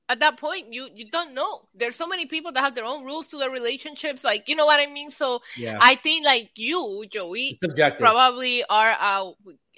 at 0.09 0.21
that 0.21 0.37
point, 0.39 0.73
you 0.73 0.89
you 0.95 1.11
don't 1.11 1.35
know. 1.35 1.69
There's 1.75 1.97
so 1.97 2.07
many 2.07 2.27
people 2.27 2.53
that 2.53 2.61
have 2.61 2.75
their 2.75 2.85
own 2.85 3.05
rules 3.05 3.29
to 3.29 3.37
their 3.39 3.51
relationships. 3.51 4.25
Like 4.25 4.49
you 4.49 4.57
know 4.57 4.67
what 4.67 4.81
I 4.81 4.87
mean. 4.91 5.11
So 5.11 5.41
Yeah, 5.57 5.79
I 5.81 5.95
think 5.97 6.25
like 6.25 6.51
you, 6.57 7.05
Joey, 7.13 7.59
probably 7.99 8.65
are 8.69 8.97
uh, 8.99 9.31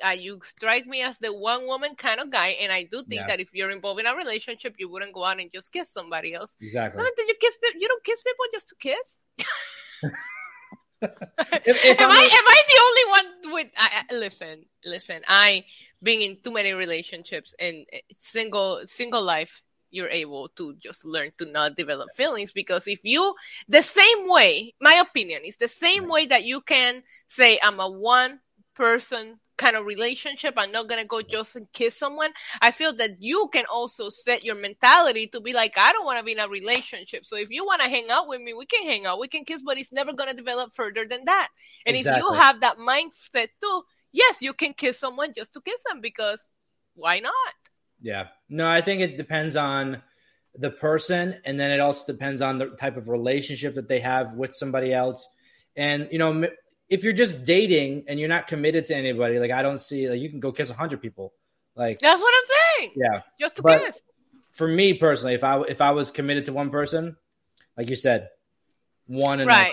uh 0.04 0.10
you 0.10 0.40
strike 0.44 0.86
me 0.86 1.02
as 1.02 1.18
the 1.18 1.32
one 1.34 1.66
woman 1.66 1.94
kind 1.96 2.20
of 2.20 2.30
guy, 2.30 2.48
and 2.60 2.70
I 2.72 2.84
do 2.84 3.02
think 3.02 3.22
Yeah. 3.22 3.26
that 3.28 3.40
if 3.40 3.52
you're 3.54 3.70
involved 3.70 4.00
in 4.00 4.06
a 4.06 4.14
relationship, 4.14 4.76
you 4.78 4.88
wouldn't 4.88 5.12
go 5.14 5.24
out 5.24 5.40
and 5.40 5.50
just 5.52 5.72
kiss 5.72 5.92
somebody 5.92 6.34
else. 6.34 6.54
I 6.60 6.64
Exactly. 6.66 7.02
mean, 7.02 7.12
did 7.16 7.28
you 7.28 7.34
kiss? 7.40 7.54
You 7.78 7.88
don't 7.88 8.04
kiss 8.04 8.22
people 8.22 8.44
just 8.52 8.68
to 8.68 8.76
kiss. 8.78 9.18
If, 11.02 11.84
if 11.84 12.00
am 12.00 12.10
I'm 12.10 12.16
I 12.16 12.28
a- 12.30 12.36
am 12.36 12.46
I 12.46 12.62
the 12.68 12.80
only 12.86 13.04
one 13.10 13.54
with? 13.54 13.72
I, 13.76 14.04
I- 14.10 14.14
listen, 14.16 14.64
listen. 14.84 15.22
I 15.26 15.64
being 16.02 16.20
in 16.22 16.36
too 16.42 16.52
many 16.52 16.72
relationships 16.72 17.54
and 17.58 17.86
uh, 17.92 17.98
single 18.18 18.82
single 18.84 19.22
life, 19.22 19.62
you're 19.90 20.08
able 20.08 20.48
to 20.56 20.74
just 20.82 21.04
learn 21.04 21.30
to 21.38 21.46
not 21.46 21.76
develop 21.76 22.08
feelings 22.16 22.52
because 22.52 22.86
if 22.86 23.00
you 23.02 23.34
the 23.68 23.82
same 23.82 24.28
way, 24.28 24.74
my 24.80 24.94
opinion 24.94 25.42
is 25.44 25.56
the 25.56 25.68
same 25.68 26.08
way 26.08 26.26
that 26.26 26.44
you 26.44 26.60
can 26.60 27.02
say 27.26 27.58
I'm 27.62 27.80
a 27.80 27.90
one 27.90 28.40
person 28.74 29.38
kind 29.60 29.76
of 29.76 29.84
relationship. 29.84 30.54
I'm 30.56 30.72
not 30.72 30.88
gonna 30.88 31.04
go 31.04 31.20
just 31.20 31.54
and 31.54 31.70
kiss 31.72 31.98
someone. 31.98 32.30
I 32.62 32.70
feel 32.70 32.94
that 32.96 33.20
you 33.20 33.48
can 33.52 33.66
also 33.70 34.08
set 34.08 34.42
your 34.42 34.54
mentality 34.54 35.26
to 35.28 35.40
be 35.40 35.52
like, 35.52 35.76
I 35.76 35.92
don't 35.92 36.06
want 36.06 36.18
to 36.18 36.24
be 36.24 36.32
in 36.32 36.38
a 36.38 36.48
relationship. 36.48 37.26
So 37.26 37.36
if 37.36 37.50
you 37.50 37.66
want 37.66 37.82
to 37.82 37.88
hang 37.88 38.10
out 38.10 38.26
with 38.26 38.40
me, 38.40 38.54
we 38.54 38.64
can 38.64 38.84
hang 38.84 39.04
out, 39.04 39.20
we 39.20 39.28
can 39.28 39.44
kiss, 39.44 39.60
but 39.62 39.76
it's 39.76 39.92
never 39.92 40.14
gonna 40.14 40.34
develop 40.34 40.72
further 40.72 41.04
than 41.08 41.26
that. 41.26 41.48
And 41.84 41.94
if 41.94 42.06
you 42.06 42.32
have 42.32 42.60
that 42.60 42.78
mindset 42.78 43.48
too, 43.60 43.82
yes, 44.12 44.38
you 44.40 44.54
can 44.54 44.72
kiss 44.72 44.98
someone 44.98 45.34
just 45.36 45.52
to 45.52 45.60
kiss 45.60 45.82
them 45.86 46.00
because 46.00 46.48
why 46.94 47.20
not? 47.20 47.32
Yeah. 48.02 48.28
No, 48.48 48.68
I 48.68 48.80
think 48.80 49.00
it 49.02 49.16
depends 49.16 49.56
on 49.56 50.02
the 50.56 50.70
person 50.70 51.36
and 51.44 51.58
then 51.60 51.70
it 51.70 51.80
also 51.80 52.04
depends 52.06 52.42
on 52.42 52.58
the 52.58 52.66
type 52.70 52.96
of 52.96 53.08
relationship 53.08 53.76
that 53.76 53.88
they 53.88 54.00
have 54.00 54.34
with 54.34 54.54
somebody 54.54 54.92
else. 54.92 55.28
And 55.76 56.08
you 56.10 56.18
know, 56.18 56.48
if 56.88 57.04
you're 57.04 57.12
just 57.12 57.44
dating 57.44 58.04
and 58.08 58.18
you're 58.18 58.28
not 58.28 58.48
committed 58.48 58.86
to 58.86 58.96
anybody, 58.96 59.38
like 59.38 59.50
I 59.52 59.62
don't 59.62 59.78
see 59.78 60.08
like 60.08 60.20
you 60.20 60.28
can 60.28 60.40
go 60.40 60.50
kiss 60.52 60.70
a 60.70 60.72
100 60.72 61.00
people. 61.00 61.32
Like 61.76 61.98
That's 62.00 62.20
what 62.20 62.34
I'm 62.36 62.56
saying. 62.80 62.92
yeah. 62.96 63.20
Just 63.38 63.56
to 63.56 63.62
But- 63.62 63.84
kiss. 63.84 64.02
For 64.52 64.66
me 64.66 64.94
personally, 64.94 65.34
if 65.34 65.44
I 65.44 65.60
if 65.62 65.80
I 65.80 65.92
was 65.92 66.10
committed 66.10 66.46
to 66.46 66.52
one 66.52 66.70
person, 66.70 67.16
like 67.76 67.88
you 67.88 67.94
said, 67.94 68.30
one 69.06 69.38
and 69.38 69.48
Right. 69.48 69.72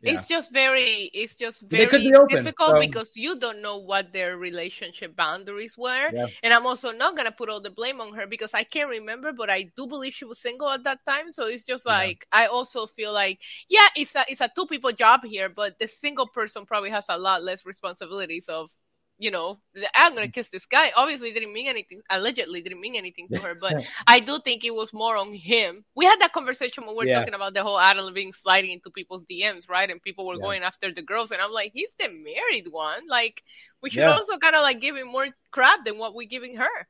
Yeah. 0.00 0.12
It's 0.14 0.26
just 0.26 0.52
very, 0.52 1.10
it's 1.12 1.34
just 1.34 1.60
very 1.62 1.86
be 1.98 2.14
open, 2.14 2.28
difficult 2.36 2.70
so- 2.70 2.78
because 2.78 3.16
you 3.16 3.38
don't 3.38 3.60
know 3.62 3.78
what 3.78 4.12
their 4.12 4.36
relationship 4.36 5.16
boundaries 5.16 5.76
were. 5.76 6.10
Yeah. 6.12 6.26
And 6.42 6.54
I'm 6.54 6.66
also 6.66 6.92
not 6.92 7.16
gonna 7.16 7.32
put 7.32 7.48
all 7.48 7.60
the 7.60 7.70
blame 7.70 8.00
on 8.00 8.14
her 8.14 8.26
because 8.26 8.54
I 8.54 8.62
can't 8.62 8.88
remember, 8.88 9.32
but 9.32 9.50
I 9.50 9.72
do 9.76 9.88
believe 9.88 10.14
she 10.14 10.24
was 10.24 10.38
single 10.38 10.68
at 10.70 10.84
that 10.84 11.00
time. 11.04 11.32
So 11.32 11.46
it's 11.48 11.64
just 11.64 11.84
Yeah. 11.84 11.92
like 11.94 12.26
I 12.30 12.46
also 12.46 12.86
feel 12.86 13.12
like, 13.12 13.42
yeah, 13.68 13.88
it's 13.96 14.14
a 14.14 14.24
it's 14.28 14.40
a 14.40 14.48
two 14.54 14.66
people 14.66 14.92
job 14.92 15.24
here, 15.24 15.48
but 15.48 15.78
the 15.80 15.88
single 15.88 16.28
person 16.28 16.64
probably 16.64 16.90
has 16.90 17.06
a 17.08 17.18
lot 17.18 17.42
less 17.42 17.66
responsibilities 17.66 18.48
of. 18.48 18.70
You 19.20 19.32
know, 19.32 19.58
I'm 19.96 20.14
gonna 20.14 20.28
kiss 20.28 20.48
this 20.50 20.66
guy. 20.66 20.92
Obviously, 20.94 21.32
didn't 21.32 21.52
mean 21.52 21.66
anything. 21.66 22.02
Allegedly, 22.08 22.62
didn't 22.62 22.80
mean 22.80 22.94
anything 22.94 23.26
to 23.34 23.40
her, 23.40 23.56
but 23.56 23.74
I 24.06 24.20
do 24.20 24.38
think 24.38 24.64
it 24.64 24.72
was 24.72 24.92
more 24.92 25.16
on 25.16 25.34
him. 25.34 25.84
We 25.96 26.04
had 26.04 26.20
that 26.20 26.32
conversation 26.32 26.86
when 26.86 26.94
we 26.94 26.98
were 26.98 27.06
Yeah. 27.06 27.18
talking 27.18 27.34
about 27.34 27.52
the 27.52 27.64
whole 27.64 27.80
Adam 27.80 28.04
Levine 28.04 28.32
sliding 28.32 28.70
into 28.70 28.90
people's 28.90 29.24
DMs, 29.24 29.68
right? 29.68 29.90
And 29.90 30.00
people 30.00 30.24
were 30.24 30.36
Yeah. 30.36 30.42
going 30.42 30.62
after 30.62 30.92
the 30.92 31.02
girls, 31.02 31.32
and 31.32 31.42
I'm 31.42 31.50
like, 31.50 31.72
he's 31.74 31.92
the 31.98 32.08
married 32.08 32.68
one. 32.70 33.08
Like, 33.08 33.42
we 33.82 33.90
should 33.90 34.04
Yeah. 34.04 34.12
also 34.12 34.38
kind 34.38 34.54
of 34.54 34.62
like 34.62 34.78
give 34.80 34.96
him 34.96 35.08
more 35.08 35.26
crap 35.50 35.84
than 35.84 35.98
what 35.98 36.14
we're 36.14 36.28
giving 36.28 36.56
her. 36.56 36.88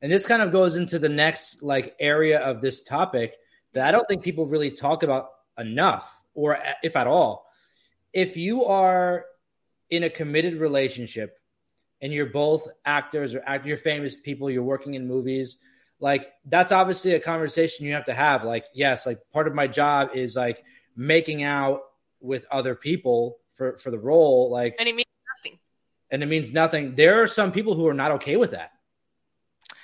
And 0.00 0.12
this 0.12 0.24
kind 0.24 0.42
of 0.42 0.52
goes 0.52 0.76
into 0.76 1.00
the 1.00 1.08
next 1.08 1.64
like 1.64 1.96
area 1.98 2.38
of 2.38 2.60
this 2.60 2.84
topic 2.84 3.34
that 3.72 3.88
I 3.88 3.90
don't 3.90 4.06
think 4.06 4.22
people 4.22 4.46
really 4.46 4.70
talk 4.70 5.02
about 5.02 5.30
enough, 5.58 6.08
or 6.32 6.62
if 6.84 6.94
at 6.94 7.08
all. 7.08 7.50
If 8.12 8.36
you 8.36 8.66
are 8.66 9.26
in 9.90 10.04
a 10.04 10.10
committed 10.10 10.54
relationship 10.60 11.36
and 12.02 12.12
you're 12.12 12.26
both 12.26 12.68
actors 12.84 13.34
or 13.34 13.42
act, 13.46 13.66
you're 13.66 13.76
famous 13.76 14.16
people, 14.16 14.50
you're 14.50 14.62
working 14.62 14.94
in 14.94 15.06
movies, 15.06 15.58
like 16.00 16.32
that's 16.44 16.72
obviously 16.72 17.12
a 17.14 17.20
conversation 17.20 17.86
you 17.86 17.94
have 17.94 18.04
to 18.04 18.14
have. 18.14 18.44
Like, 18.44 18.66
yes, 18.74 19.06
like 19.06 19.18
part 19.32 19.46
of 19.48 19.54
my 19.54 19.66
job 19.66 20.10
is 20.14 20.36
like 20.36 20.62
making 20.94 21.42
out 21.42 21.80
with 22.20 22.44
other 22.50 22.74
people 22.74 23.38
for 23.54 23.76
for 23.78 23.90
the 23.90 23.98
role, 23.98 24.50
like, 24.50 24.76
And 24.78 24.88
it 24.88 24.94
means 24.94 25.06
nothing. 25.42 25.58
and 26.10 26.22
it 26.22 26.26
means 26.26 26.52
nothing. 26.52 26.94
There 26.94 27.22
are 27.22 27.26
some 27.26 27.50
people 27.52 27.74
who 27.74 27.86
are 27.88 27.94
not 27.94 28.10
okay 28.12 28.36
with 28.36 28.50
that. 28.50 28.72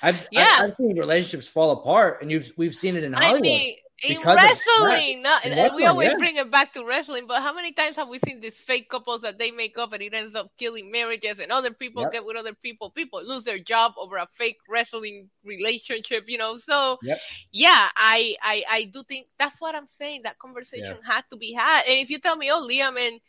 I've 0.02 0.26
Yeah. 0.30 0.56
I, 0.58 0.66
have 0.66 0.74
seen 0.76 0.98
relationships 0.98 1.46
fall 1.46 1.70
apart, 1.70 2.20
and 2.22 2.30
you've 2.30 2.52
we've 2.56 2.74
seen 2.74 2.96
it 2.96 3.04
in 3.04 3.14
I 3.14 3.24
Hollywood. 3.24 3.42
mean, 3.42 3.76
in 4.02 4.20
wrestling, 4.22 5.24
and 5.44 5.74
we 5.76 5.86
always 5.86 6.08
yeah. 6.10 6.16
bring 6.18 6.36
it 6.36 6.50
back 6.50 6.72
to 6.72 6.84
wrestling, 6.84 7.26
but 7.28 7.40
how 7.40 7.54
many 7.54 7.72
times 7.72 7.96
have 7.96 8.08
we 8.08 8.18
seen 8.18 8.40
these 8.40 8.60
fake 8.60 8.88
couples 8.88 9.22
that 9.22 9.38
they 9.38 9.50
make 9.52 9.78
up 9.78 9.92
and 9.92 10.02
it 10.02 10.12
ends 10.12 10.34
up 10.34 10.50
killing 10.58 10.90
marriages 10.90 11.38
and 11.38 11.52
other 11.52 11.72
people 11.72 12.02
Yep. 12.02 12.12
get 12.12 12.24
with 12.24 12.36
other 12.36 12.54
people? 12.54 12.90
People 12.90 13.24
lose 13.24 13.44
their 13.44 13.60
job 13.60 13.92
over 13.96 14.16
a 14.16 14.26
fake 14.32 14.58
wrestling 14.68 15.30
relationship, 15.44 16.24
you 16.26 16.38
know? 16.38 16.56
So, 16.56 16.98
Yep. 17.02 17.20
yeah, 17.52 17.88
I, 17.96 18.34
I, 18.42 18.64
I 18.68 18.84
do 18.92 19.04
think 19.04 19.28
that's 19.38 19.60
what 19.60 19.74
I'm 19.76 19.86
saying. 19.86 20.22
That 20.24 20.38
conversation 20.38 20.98
had 21.06 21.22
to 21.30 21.36
be 21.36 21.52
had. 21.52 21.84
And 21.88 22.00
if 22.00 22.10
you 22.10 22.18
tell 22.18 22.36
me, 22.36 22.50
oh, 22.50 22.66
Liam 22.68 22.98
and 22.98 23.20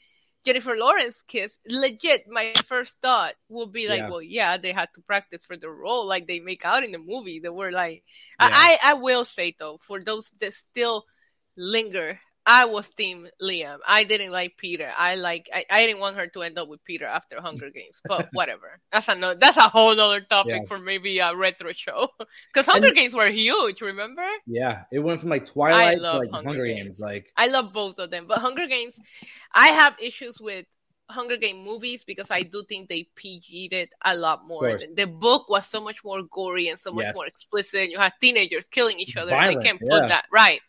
Jennifer 0.45 0.75
Lawrence 0.75 1.23
kiss, 1.27 1.57
legit, 1.67 2.27
my 2.27 2.53
first 2.65 3.01
thought 3.01 3.33
would 3.49 3.71
be 3.71 3.87
like, 3.87 3.99
Yeah. 4.01 4.09
well, 4.09 4.21
yeah, 4.21 4.57
they 4.57 4.71
had 4.73 4.89
to 4.95 5.01
practice 5.01 5.45
for 5.45 5.57
the 5.57 5.69
role 5.69 6.07
like 6.07 6.27
they 6.27 6.39
make 6.39 6.65
out 6.65 6.83
in 6.83 6.91
the 6.91 6.99
movie. 6.99 7.39
They 7.39 7.49
were 7.49 7.71
like, 7.71 8.03
Yeah. 8.39 8.49
I, 8.51 8.77
I 8.83 8.91
I 8.91 8.93
will 8.95 9.25
say 9.25 9.55
though, 9.57 9.77
for 9.81 10.03
those 10.03 10.31
that 10.41 10.53
still 10.53 11.05
linger, 11.55 12.19
I 12.45 12.65
was 12.65 12.89
team 12.89 13.27
Liam. 13.41 13.77
I 13.87 14.03
didn't 14.03 14.31
like 14.31 14.57
Peeta. 14.61 14.91
I 14.97 15.15
like 15.15 15.49
I, 15.53 15.63
I 15.69 15.85
didn't 15.85 16.01
want 16.01 16.17
her 16.17 16.27
to 16.27 16.41
end 16.41 16.57
up 16.57 16.67
with 16.67 16.83
Peeta 16.83 17.03
after 17.03 17.39
Hunger 17.41 17.69
Games, 17.69 18.01
but 18.05 18.27
whatever. 18.33 18.79
That's 18.91 19.07
a 19.07 19.15
no, 19.15 19.33
that's 19.33 19.57
a 19.57 19.61
whole 19.69 19.97
other 19.97 20.19
topic 20.21 20.53
Yeah. 20.63 20.67
for 20.67 20.77
maybe 20.77 21.19
a 21.19 21.35
retro 21.35 21.71
show. 21.71 22.09
Because 22.53 22.67
Hunger 22.67 22.87
And- 22.87 22.95
Games 22.95 23.13
were 23.13 23.29
huge, 23.29 23.81
remember? 23.81 24.25
Yeah, 24.45 24.83
it 24.91 24.99
went 24.99 25.21
from 25.21 25.29
like 25.29 25.45
Twilight 25.45 25.97
to 25.97 26.03
love 26.03 26.19
like 26.19 26.31
Hunger 26.31 26.49
Hunger, 26.49 26.65
Games. 26.67 26.83
Games. 26.83 26.99
Like, 26.99 27.31
I 27.37 27.47
love 27.47 27.71
both 27.73 27.97
of 27.99 28.11
them, 28.11 28.25
but 28.27 28.39
Hunger 28.39 28.67
Games, 28.67 28.99
I 29.53 29.67
have 29.67 29.95
issues 30.01 30.39
with 30.41 30.65
Hunger 31.09 31.37
Game 31.37 31.63
movies 31.63 32.03
because 32.03 32.29
I 32.31 32.41
do 32.41 32.63
think 32.67 32.89
they 32.89 33.07
PG'd 33.15 33.73
it 33.73 33.89
a 34.03 34.15
lot 34.15 34.47
more. 34.47 34.79
The 34.95 35.05
book 35.05 35.49
was 35.49 35.67
so 35.67 35.81
much 35.83 36.03
more 36.03 36.23
gory 36.23 36.69
and 36.69 36.79
so 36.79 36.91
much 36.91 37.05
Yes. 37.05 37.15
more 37.15 37.25
explicit. 37.27 37.89
You 37.89 37.99
have 37.99 38.13
teenagers 38.19 38.67
killing 38.67 38.99
each 38.99 39.15
other. 39.17 39.31
Violent, 39.31 39.61
they 39.61 39.65
can't 39.67 39.79
yeah. 39.83 39.99
put 39.99 40.09
that 40.09 40.25
right. 40.31 40.61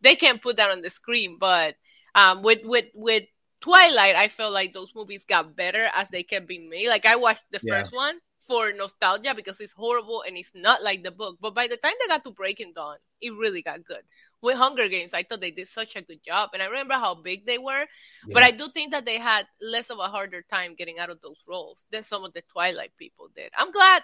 They 0.00 0.14
can't 0.16 0.40
put 0.42 0.56
that 0.56 0.70
on 0.70 0.82
the 0.82 0.90
screen. 0.90 1.36
But 1.38 1.76
um, 2.14 2.42
with 2.42 2.60
with 2.64 2.86
with 2.94 3.24
Twilight, 3.60 4.16
I 4.16 4.28
felt 4.28 4.52
like 4.52 4.72
those 4.72 4.94
movies 4.94 5.24
got 5.24 5.54
better 5.56 5.88
as 5.94 6.08
they 6.08 6.22
kept 6.22 6.46
being 6.48 6.70
made. 6.70 6.88
Like 6.88 7.06
I 7.06 7.16
watched 7.16 7.44
the 7.50 7.60
Yeah. 7.62 7.80
first 7.80 7.92
one 7.94 8.18
for 8.40 8.72
nostalgia 8.72 9.34
because 9.34 9.60
it's 9.60 9.74
horrible 9.74 10.22
and 10.26 10.36
it's 10.36 10.54
not 10.54 10.82
like 10.82 11.02
the 11.04 11.10
book. 11.10 11.36
But 11.40 11.54
by 11.54 11.66
the 11.68 11.76
time 11.76 11.92
they 12.00 12.08
got 12.08 12.24
to 12.24 12.30
Breaking 12.30 12.72
Dawn, 12.74 12.96
it 13.20 13.30
really 13.34 13.60
got 13.62 13.84
good. 13.84 14.00
With 14.42 14.56
Hunger 14.56 14.88
Games, 14.88 15.12
I 15.12 15.22
thought 15.22 15.42
they 15.42 15.50
did 15.50 15.68
such 15.68 15.96
a 15.96 16.00
good 16.00 16.24
job, 16.24 16.50
and 16.54 16.62
I 16.62 16.66
remember 16.66 16.94
how 16.94 17.14
big 17.14 17.44
they 17.44 17.58
were. 17.58 17.84
But. 18.32 18.42
I 18.42 18.50
do 18.52 18.70
think 18.70 18.92
that 18.92 19.04
they 19.04 19.18
had 19.18 19.46
less 19.60 19.90
of 19.90 19.98
a 19.98 20.08
harder 20.08 20.40
time 20.40 20.74
getting 20.74 20.98
out 20.98 21.10
of 21.10 21.20
those 21.20 21.42
roles 21.46 21.84
than 21.92 22.04
some 22.04 22.24
of 22.24 22.32
the 22.32 22.40
Twilight 22.50 22.92
people 22.96 23.28
did. 23.36 23.52
I'm 23.54 23.70
glad 23.70 24.02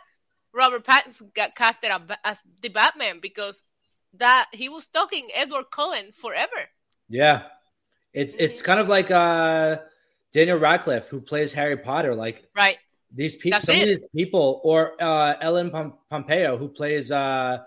Robert 0.52 0.84
Pattinson 0.84 1.32
got 1.32 1.54
casted 1.54 1.90
as 2.22 2.42
the 2.60 2.68
Batman 2.68 3.20
because 3.20 3.62
that 4.18 4.46
he 4.52 4.68
was 4.68 4.86
talking 4.86 5.28
Edward 5.34 5.66
Cullen 5.70 6.12
forever. 6.12 6.70
yeah, 7.08 7.42
it's 8.12 8.34
it's 8.38 8.62
kind 8.62 8.80
of 8.80 8.88
like 8.88 9.10
uh 9.10 9.76
Daniel 10.32 10.58
Radcliffe 10.58 11.08
who 11.08 11.20
plays 11.20 11.52
Harry 11.52 11.76
Potter. 11.76 12.14
Like 12.14 12.44
Right. 12.54 12.78
these 13.12 13.36
people, 13.36 13.60
some 13.60 13.76
of 13.80 13.86
these 13.86 14.00
people, 14.14 14.60
or 14.64 15.00
uh 15.02 15.34
Ellen 15.40 15.70
Pom- 15.70 15.98
Pompeo 16.10 16.56
who 16.58 16.68
plays 16.68 17.10
uh, 17.12 17.58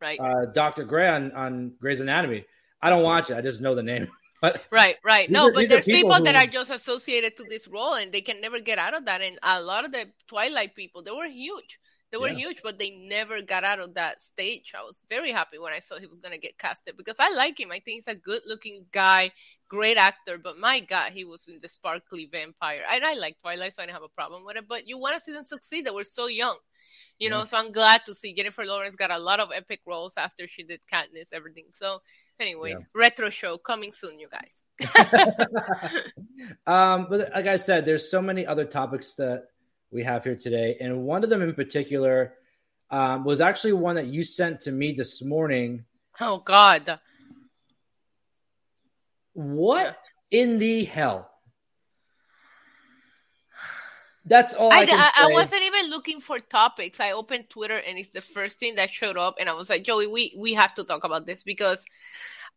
Right. 0.00 0.18
uh 0.20 0.46
Doctor 0.52 0.84
Grey 0.84 1.08
on, 1.08 1.32
on 1.32 1.72
Grey's 1.80 2.00
Anatomy. 2.00 2.44
I 2.82 2.88
don't 2.90 3.02
watch 3.02 3.30
it. 3.30 3.36
I 3.36 3.40
just 3.42 3.60
know 3.60 3.74
the 3.74 3.82
name. 3.82 4.08
But 4.42 4.64
Right, 4.70 4.96
right. 5.04 5.28
No, 5.28 5.48
are- 5.48 5.52
but 5.52 5.68
there's 5.68 5.84
people, 5.84 6.10
people 6.12 6.24
that 6.24 6.34
are 6.34 6.46
just 6.50 6.70
associated 6.70 7.36
to 7.36 7.44
this 7.44 7.68
role 7.68 7.92
and 7.92 8.10
they 8.10 8.22
can 8.22 8.40
never 8.40 8.58
get 8.58 8.78
out 8.78 8.94
of 8.96 9.04
that. 9.04 9.20
And 9.20 9.38
a 9.42 9.60
lot 9.60 9.84
of 9.84 9.92
the 9.92 10.06
Twilight 10.28 10.74
people, 10.74 11.02
they 11.02 11.10
were 11.10 11.28
huge. 11.28 11.78
They 12.10 12.18
were 12.18 12.28
Yeah. 12.28 12.34
huge, 12.34 12.62
but 12.62 12.78
they 12.78 12.90
never 12.90 13.40
got 13.40 13.62
out 13.62 13.78
of 13.78 13.94
that 13.94 14.20
stage. 14.20 14.72
I 14.76 14.82
was 14.82 15.02
very 15.08 15.30
happy 15.30 15.58
when 15.58 15.72
I 15.72 15.78
saw 15.78 15.98
he 15.98 16.06
was 16.06 16.18
going 16.18 16.32
to 16.32 16.38
get 16.40 16.58
casted 16.58 16.96
because 16.96 17.16
I 17.20 17.32
like 17.34 17.58
him. 17.60 17.70
I 17.70 17.78
think 17.78 17.96
he's 17.96 18.08
a 18.08 18.16
good 18.16 18.42
looking 18.46 18.86
guy, 18.90 19.30
great 19.68 19.96
actor, 19.96 20.36
but 20.36 20.58
my 20.58 20.80
God, 20.80 21.12
he 21.12 21.24
was 21.24 21.46
in 21.46 21.60
the 21.62 21.68
sparkly 21.68 22.26
vampire. 22.30 22.82
And 22.90 23.04
I 23.04 23.14
like 23.14 23.40
Twilight, 23.40 23.74
so 23.74 23.82
I 23.82 23.86
didn't 23.86 23.94
have 23.94 24.02
a 24.02 24.08
problem 24.08 24.44
with 24.44 24.56
it. 24.56 24.66
But 24.68 24.88
you 24.88 24.98
want 24.98 25.14
to 25.14 25.20
see 25.20 25.32
them 25.32 25.44
succeed. 25.44 25.84
They 25.86 25.92
were 25.92 26.04
so 26.04 26.26
young. 26.26 26.58
You 27.18 27.30
know, 27.30 27.44
so 27.44 27.58
I'm 27.58 27.70
glad 27.70 28.04
to 28.06 28.14
see 28.14 28.34
Jennifer 28.34 28.64
Lawrence 28.64 28.96
got 28.96 29.10
a 29.10 29.18
lot 29.18 29.40
of 29.40 29.50
epic 29.54 29.80
roles 29.86 30.14
after 30.16 30.48
she 30.48 30.64
did 30.64 30.80
Katniss, 30.90 31.32
everything. 31.32 31.66
So, 31.70 32.00
anyways, 32.40 32.80
Yeah. 32.80 32.84
retro 32.94 33.28
show 33.30 33.58
coming 33.58 33.92
soon, 33.92 34.18
you 34.18 34.28
guys. 34.28 34.62
um, 36.66 37.06
but 37.10 37.30
like 37.34 37.46
I 37.46 37.56
said, 37.56 37.84
there's 37.84 38.10
so 38.10 38.22
many 38.22 38.46
other 38.46 38.64
topics 38.64 39.14
that 39.14 39.44
we 39.90 40.04
have 40.04 40.24
here 40.24 40.36
today, 40.36 40.76
and 40.80 41.02
one 41.02 41.24
of 41.24 41.30
them 41.30 41.42
in 41.42 41.54
particular 41.54 42.34
um, 42.90 43.24
was 43.24 43.40
actually 43.40 43.72
one 43.72 43.96
that 43.96 44.06
you 44.06 44.24
sent 44.24 44.62
to 44.62 44.72
me 44.72 44.92
this 44.92 45.22
morning. 45.24 45.84
Oh 46.20 46.38
God. 46.38 46.98
What 49.32 49.96
in 50.30 50.58
the 50.58 50.84
hell? 50.84 51.30
That's 54.24 54.54
all 54.54 54.72
I, 54.72 54.86
I, 54.88 55.12
I 55.24 55.32
wasn't 55.32 55.62
even 55.64 55.90
looking 55.90 56.20
for 56.20 56.38
topics. 56.38 57.00
I 57.00 57.12
opened 57.12 57.48
Twitter 57.48 57.76
and 57.76 57.98
it's 57.98 58.10
the 58.10 58.20
first 58.20 58.60
thing 58.60 58.74
that 58.76 58.90
showed 58.90 59.16
up, 59.16 59.36
and 59.40 59.48
I 59.48 59.54
was 59.54 59.70
like, 59.70 59.82
Joey, 59.82 60.06
we 60.06 60.34
we 60.36 60.54
have 60.54 60.74
to 60.74 60.84
talk 60.84 61.04
about 61.04 61.26
this 61.26 61.42
because 61.42 61.84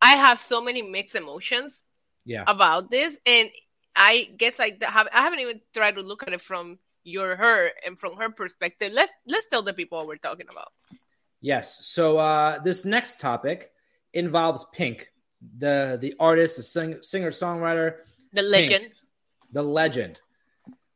I 0.00 0.16
have 0.16 0.38
so 0.38 0.62
many 0.62 0.82
mixed 0.82 1.14
emotions 1.14 1.82
Yeah, 2.24 2.44
about 2.46 2.90
this, 2.90 3.18
and 3.26 3.48
I 3.96 4.30
guess 4.36 4.60
I 4.60 4.76
have 4.82 5.08
I 5.12 5.22
haven't 5.22 5.40
even 5.40 5.60
tried 5.72 5.96
to 5.96 6.02
look 6.02 6.22
at 6.22 6.32
it 6.32 6.42
from 6.42 6.78
your 7.04 7.36
her 7.36 7.70
and 7.86 7.98
from 7.98 8.16
her 8.16 8.30
perspective. 8.30 8.92
Let's 8.92 9.12
let's 9.28 9.48
tell 9.48 9.62
the 9.62 9.72
people 9.72 9.98
what 9.98 10.06
we're 10.08 10.16
talking 10.16 10.46
about. 10.50 10.68
yes. 11.40 11.84
So 11.86 12.18
uh, 12.18 12.58
this 12.62 12.84
next 12.84 13.20
topic 13.20 13.70
involves 14.12 14.64
Pink, 14.72 15.10
the 15.58 15.98
the 16.00 16.14
artist, 16.18 16.56
the 16.56 16.62
sing, 16.62 16.98
singer 17.02 17.30
songwriter, 17.30 17.96
The 18.32 18.42
legend. 18.42 18.90
the 19.52 19.62
legend. 19.62 20.18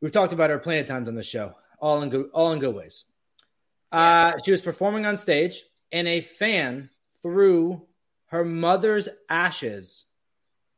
We've 0.01 0.11
talked 0.11 0.33
about 0.33 0.49
her 0.49 0.59
plenty 0.59 0.79
of 0.81 0.87
times 0.87 1.07
on 1.07 1.15
the 1.15 1.23
show, 1.23 1.53
all 1.79 2.01
in 2.01 2.09
good, 2.09 2.29
all 2.33 2.51
in 2.53 2.59
good 2.59 2.73
ways. 2.75 3.05
Uh, 3.91 4.33
she 4.43 4.51
was 4.51 4.61
performing 4.61 5.05
on 5.05 5.17
stage, 5.17 5.63
and 5.91 6.07
a 6.07 6.21
fan 6.21 6.89
threw 7.21 7.85
her 8.27 8.45
mother's 8.45 9.09
ashes, 9.29 10.05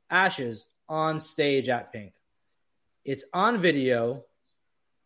ashes 0.10 0.66
on 0.90 1.20
stage 1.20 1.70
at 1.70 1.92
Pink. 1.94 2.14
It's 3.06 3.24
on 3.34 3.62
video. 3.62 4.26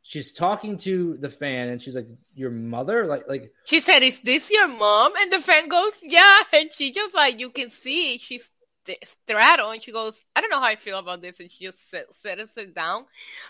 She's 0.08 0.34
talking 0.34 0.78
to 0.86 1.18
the 1.18 1.30
fan, 1.30 1.70
and 1.70 1.82
she's 1.82 1.96
like, 1.96 2.06
"Your 2.36 2.52
mother?" 2.52 3.08
Like, 3.08 3.28
like, 3.28 3.52
She 3.66 3.80
said, 3.80 4.04
"Is 4.04 4.20
this 4.20 4.52
your 4.52 4.68
mom?" 4.68 5.14
And 5.20 5.32
the 5.32 5.40
fan 5.40 5.68
goes, 5.68 5.94
"Yeah." 6.04 6.44
And 6.54 6.72
she 6.72 6.92
just 6.92 7.16
like 7.16 7.40
you 7.40 7.50
can 7.50 7.72
see 7.72 8.20
she's 8.20 8.52
st- 8.86 9.00
and 9.28 9.82
she 9.82 9.92
goes, 9.92 10.24
"I 10.36 10.42
don't 10.42 10.52
know 10.52 10.60
how 10.60 10.68
I 10.68 10.76
feel 10.76 11.00
about 11.00 11.22
this," 11.22 11.40
and 11.40 11.52
she 11.52 11.66
just 11.66 11.90
set, 11.90 12.14
settles 12.14 12.56
it 12.58 12.76
down. 12.76 13.06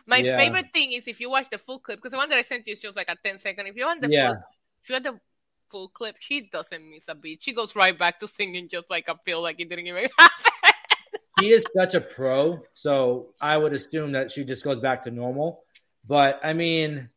My 0.08 0.24
Yeah. 0.24 0.38
favorite 0.38 0.72
thing 0.74 0.94
is 0.94 1.10
if 1.10 1.20
you 1.20 1.30
watch 1.30 1.50
the 1.50 1.58
full 1.58 1.80
clip 1.80 1.98
because 2.00 2.12
the 2.12 2.18
one 2.18 2.30
that 2.30 2.38
I 2.38 2.44
sent 2.44 2.66
you 2.68 2.74
is 2.74 2.80
just 2.80 2.96
like 2.96 3.10
a 3.10 3.18
10 3.22 3.38
second. 3.38 3.68
If 3.68 3.76
you 3.76 3.86
want 3.86 4.02
the 4.02 4.08
Yeah. 4.08 4.30
full, 4.30 4.38
if 4.82 4.90
you 4.90 4.94
want 4.96 5.04
the 5.04 5.20
full 5.70 5.90
clip, 5.90 6.16
she 6.20 6.48
doesn't 6.50 6.90
miss 6.90 7.10
a 7.10 7.16
beat. 7.16 7.44
She 7.44 7.52
goes 7.54 7.76
right 7.76 7.98
back 8.00 8.20
to 8.20 8.30
singing 8.30 8.70
just 8.70 8.90
like 8.90 9.10
I 9.10 9.16
feel 9.26 9.42
like 9.42 9.60
it 9.60 9.68
didn't 9.70 9.88
even 9.88 10.08
happen. 10.18 10.52
she 11.38 11.52
is 11.52 11.66
such 11.76 11.96
a 11.96 12.02
pro, 12.02 12.64
so 12.74 13.34
I 13.42 13.58
would 13.58 13.74
assume 13.74 14.14
that 14.14 14.32
she 14.32 14.46
just 14.46 14.64
goes 14.64 14.80
back 14.80 15.04
to 15.04 15.12
normal. 15.12 15.65
But 16.08 16.40
I 16.44 16.54
mean, 16.54 17.10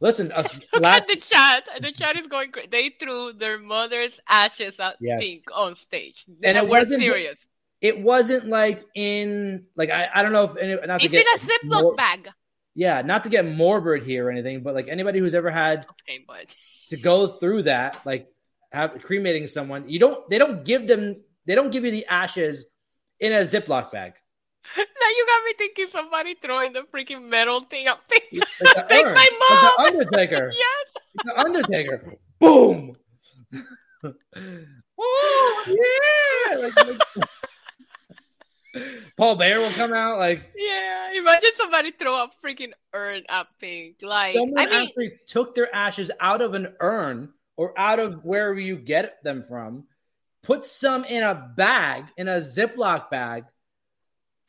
listen, 0.00 0.32
uh, 0.32 0.46
last... 0.80 1.08
the 1.08 1.16
chat, 1.16 1.68
the 1.80 1.92
chat 1.92 2.16
is 2.16 2.26
going. 2.26 2.52
Crazy. 2.52 2.68
They 2.70 2.90
threw 2.90 3.32
their 3.32 3.58
mother's 3.58 4.18
ashes 4.28 4.78
at 4.80 4.96
yes. 5.00 5.20
Pink 5.20 5.44
on 5.54 5.74
stage, 5.74 6.24
and 6.42 6.56
it 6.56 6.66
wasn't 6.66 7.02
serious. 7.02 7.46
It 7.80 8.00
wasn't 8.00 8.48
like 8.48 8.80
in 8.94 9.64
like 9.74 9.90
I, 9.90 10.08
I 10.14 10.22
don't 10.22 10.32
know 10.32 10.44
if 10.44 10.56
any, 10.56 10.74
not 10.86 11.02
it's 11.02 11.12
to 11.12 11.16
get, 11.16 11.26
in 11.26 11.72
a 11.72 11.74
Ziploc 11.74 11.82
more, 11.82 11.94
bag. 11.94 12.28
Yeah, 12.74 13.02
not 13.02 13.24
to 13.24 13.30
get 13.30 13.46
morbid 13.46 14.02
here 14.02 14.26
or 14.26 14.30
anything, 14.30 14.62
but 14.62 14.74
like 14.74 14.88
anybody 14.88 15.18
who's 15.18 15.34
ever 15.34 15.50
had 15.50 15.86
okay, 15.90 16.24
but... 16.26 16.54
to 16.88 16.96
go 16.96 17.26
through 17.26 17.62
that, 17.62 18.00
like 18.04 18.28
have 18.70 18.92
cremating 19.02 19.48
someone, 19.48 19.88
you 19.88 19.98
don't 19.98 20.28
they 20.28 20.38
don't 20.38 20.64
give 20.64 20.86
them 20.86 21.22
they 21.46 21.54
don't 21.54 21.72
give 21.72 21.84
you 21.84 21.90
the 21.90 22.06
ashes 22.06 22.66
in 23.18 23.32
a 23.32 23.40
Ziploc 23.40 23.90
bag. 23.90 24.12
Now 24.76 24.82
you 25.16 25.26
got 25.26 25.44
me 25.44 25.52
thinking 25.58 25.86
somebody 25.88 26.34
throwing 26.34 26.72
the 26.72 26.82
freaking 26.92 27.28
metal 27.28 27.60
thing 27.60 27.88
up. 27.88 28.02
Like 28.10 28.28
Thank 28.88 29.06
my 29.06 29.28
mom. 29.40 29.84
Like 29.84 29.92
the 29.92 29.98
Undertaker. 29.98 30.52
yes. 30.56 30.94
The 31.24 31.40
Undertaker. 31.40 32.14
Boom. 32.38 32.96
oh 34.98 35.64
yeah. 35.66 36.56
Like, 36.56 36.86
like, 36.86 37.28
Paul 39.16 39.34
Bearer 39.36 39.60
will 39.60 39.72
come 39.72 39.92
out 39.92 40.18
like 40.18 40.52
yeah. 40.56 41.12
Imagine 41.14 41.50
somebody 41.56 41.90
throw 41.90 42.24
a 42.24 42.30
freaking 42.44 42.70
urn 42.94 43.22
at 43.28 43.48
Pink. 43.58 43.96
Like 44.02 44.32
someone 44.32 44.58
I 44.58 44.66
mean, 44.66 44.88
actually 44.88 45.12
took 45.26 45.54
their 45.54 45.74
ashes 45.74 46.10
out 46.20 46.40
of 46.40 46.54
an 46.54 46.74
urn 46.80 47.32
or 47.56 47.78
out 47.78 47.98
of 47.98 48.24
wherever 48.24 48.58
you 48.58 48.76
get 48.76 49.22
them 49.22 49.42
from, 49.42 49.84
put 50.42 50.64
some 50.64 51.04
in 51.04 51.22
a 51.22 51.52
bag 51.56 52.06
in 52.16 52.28
a 52.28 52.38
Ziploc 52.38 53.10
bag, 53.10 53.44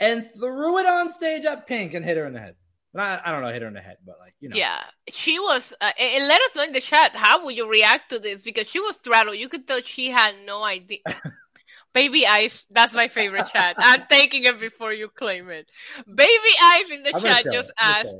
and 0.01 0.27
threw 0.33 0.79
it 0.79 0.85
on 0.85 1.09
stage 1.09 1.45
at 1.45 1.67
Pink 1.67 1.93
and 1.93 2.03
hit 2.03 2.17
her 2.17 2.25
in 2.25 2.33
the 2.33 2.39
head. 2.39 2.55
I, 2.93 3.21
I 3.23 3.31
don't 3.31 3.41
know, 3.41 3.47
hit 3.47 3.61
her 3.61 3.67
in 3.69 3.73
the 3.73 3.79
head, 3.79 3.97
but 4.05 4.17
like 4.19 4.33
you 4.41 4.49
know. 4.49 4.57
Yeah, 4.57 4.81
she 5.07 5.39
was. 5.39 5.73
Uh, 5.79 5.91
and 5.97 6.27
let 6.27 6.41
us 6.41 6.55
know 6.57 6.63
in 6.63 6.73
the 6.73 6.81
chat 6.81 7.15
how 7.15 7.45
would 7.45 7.55
you 7.55 7.69
react 7.69 8.09
to 8.09 8.19
this 8.19 8.43
because 8.43 8.67
she 8.67 8.81
was 8.81 8.97
throttled. 8.97 9.37
You 9.37 9.47
could 9.47 9.65
tell 9.65 9.81
she 9.81 10.09
had 10.09 10.35
no 10.45 10.61
idea. 10.61 10.99
Baby 11.93 12.25
Ice, 12.25 12.65
that's 12.71 12.93
my 12.93 13.09
favorite 13.09 13.47
chat. 13.51 13.75
I'm 13.77 14.03
taking 14.09 14.45
it 14.45 14.59
before 14.59 14.93
you 14.93 15.09
claim 15.09 15.49
it. 15.49 15.69
Baby 16.07 16.53
Ice 16.63 16.89
in 16.89 17.03
the 17.03 17.15
I'm 17.15 17.21
chat 17.21 17.45
just 17.51 17.71
asked, 17.77 18.15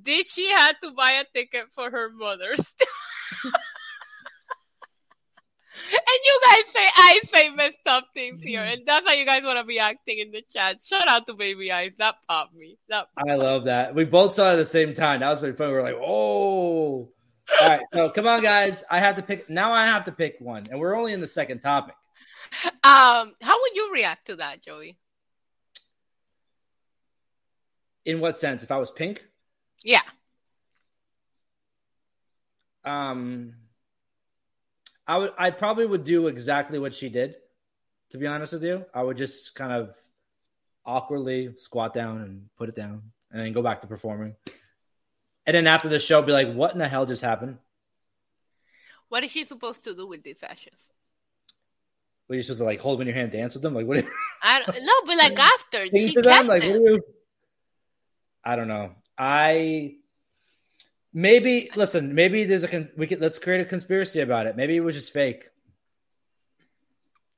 did 0.00 0.26
she 0.26 0.50
have 0.50 0.78
to 0.80 0.90
buy 0.90 1.12
a 1.12 1.24
ticket 1.32 1.66
for 1.70 1.88
her 1.88 2.10
mother's? 2.10 2.74
And 5.92 6.18
you 6.24 6.40
guys 6.46 6.72
say 6.72 6.88
I 6.96 7.20
say 7.24 7.50
messed 7.50 7.86
up 7.86 8.08
things 8.14 8.40
here, 8.42 8.62
and 8.62 8.82
that's 8.86 9.06
how 9.06 9.14
you 9.14 9.26
guys 9.26 9.42
want 9.44 9.58
to 9.58 9.64
be 9.64 9.78
acting 9.78 10.18
in 10.18 10.30
the 10.30 10.42
chat. 10.50 10.82
Shout 10.82 11.06
out 11.06 11.26
to 11.26 11.34
Baby 11.34 11.70
Eyes, 11.70 11.94
That 11.98 12.16
popped 12.26 12.54
me. 12.54 12.78
That 12.88 13.08
popped 13.14 13.30
I 13.30 13.34
love 13.34 13.64
that. 13.64 13.94
We 13.94 14.04
both 14.04 14.32
saw 14.32 14.50
it 14.50 14.52
at 14.54 14.56
the 14.56 14.66
same 14.66 14.94
time. 14.94 15.20
That 15.20 15.30
was 15.30 15.40
pretty 15.40 15.56
funny. 15.56 15.72
We 15.72 15.76
were 15.76 15.82
like, 15.82 16.00
oh. 16.00 17.10
All 17.60 17.68
right, 17.68 17.80
so 17.92 18.08
come 18.08 18.26
on, 18.26 18.42
guys. 18.42 18.84
I 18.90 19.00
have 19.00 19.16
to 19.16 19.22
pick. 19.22 19.50
Now 19.50 19.72
I 19.72 19.86
have 19.86 20.06
to 20.06 20.12
pick 20.12 20.36
one, 20.38 20.64
and 20.70 20.80
we're 20.80 20.96
only 20.96 21.12
in 21.12 21.20
the 21.20 21.28
second 21.28 21.60
topic. 21.60 21.94
Um, 22.84 23.34
how 23.40 23.60
would 23.60 23.74
you 23.74 23.90
react 23.92 24.26
to 24.26 24.36
that, 24.36 24.62
Joey? 24.62 24.98
In 28.04 28.20
what 28.20 28.38
sense? 28.38 28.62
If 28.62 28.70
I 28.70 28.78
was 28.78 28.90
pink? 28.90 29.24
Yeah. 29.84 30.02
Um, 32.84 33.54
I 35.12 35.18
would 35.18 35.32
I 35.36 35.50
probably 35.50 35.84
would 35.84 36.04
do 36.04 36.28
exactly 36.28 36.78
what 36.78 36.94
she 36.94 37.10
did. 37.10 37.34
To 38.12 38.18
be 38.18 38.26
honest 38.26 38.54
with 38.54 38.64
you, 38.64 38.86
I 38.94 39.02
would 39.02 39.18
just 39.18 39.54
kind 39.54 39.70
of 39.70 39.94
awkwardly 40.86 41.52
squat 41.58 41.92
down 41.92 42.22
and 42.22 42.48
put 42.56 42.70
it 42.70 42.74
down, 42.74 43.02
and 43.30 43.42
then 43.42 43.52
go 43.52 43.60
back 43.60 43.82
to 43.82 43.86
performing. 43.86 44.36
And 45.44 45.54
then 45.54 45.66
after 45.66 45.90
the 45.90 45.98
show, 45.98 46.22
be 46.22 46.32
like, 46.32 46.54
"What 46.54 46.72
in 46.72 46.78
the 46.78 46.88
hell 46.88 47.04
just 47.04 47.20
happened?" 47.20 47.58
What 49.10 49.22
is 49.22 49.32
she 49.32 49.44
supposed 49.44 49.84
to 49.84 49.94
do 49.94 50.06
with 50.06 50.22
these 50.22 50.42
ashes? 50.42 50.88
What 52.26 52.34
are 52.34 52.36
you 52.38 52.42
supposed 52.42 52.60
to 52.60 52.64
like 52.64 52.80
hold 52.80 52.98
them 52.98 53.02
in 53.02 53.08
your 53.08 53.16
hand, 53.16 53.32
dance 53.32 53.52
with 53.52 53.62
them? 53.62 53.74
Like 53.74 53.86
what? 53.86 54.02
I 54.42 54.62
don't, 54.62 54.78
no, 54.80 54.92
but 55.04 55.16
like 55.18 55.38
after 55.54 55.86
she 55.88 56.14
to 56.14 56.22
them, 56.22 56.46
like 56.46 56.64
you? 56.64 57.02
I 58.42 58.56
don't 58.56 58.68
know. 58.68 58.92
I 59.18 59.96
Maybe 61.14 61.70
listen. 61.76 62.14
Maybe 62.14 62.44
there's 62.44 62.64
a 62.64 62.68
con- 62.68 62.90
we 62.96 63.06
could 63.06 63.20
let's 63.20 63.38
create 63.38 63.60
a 63.60 63.64
conspiracy 63.64 64.20
about 64.20 64.46
it. 64.46 64.56
Maybe 64.56 64.76
it 64.76 64.80
was 64.80 64.94
just 64.94 65.12
fake. 65.12 65.48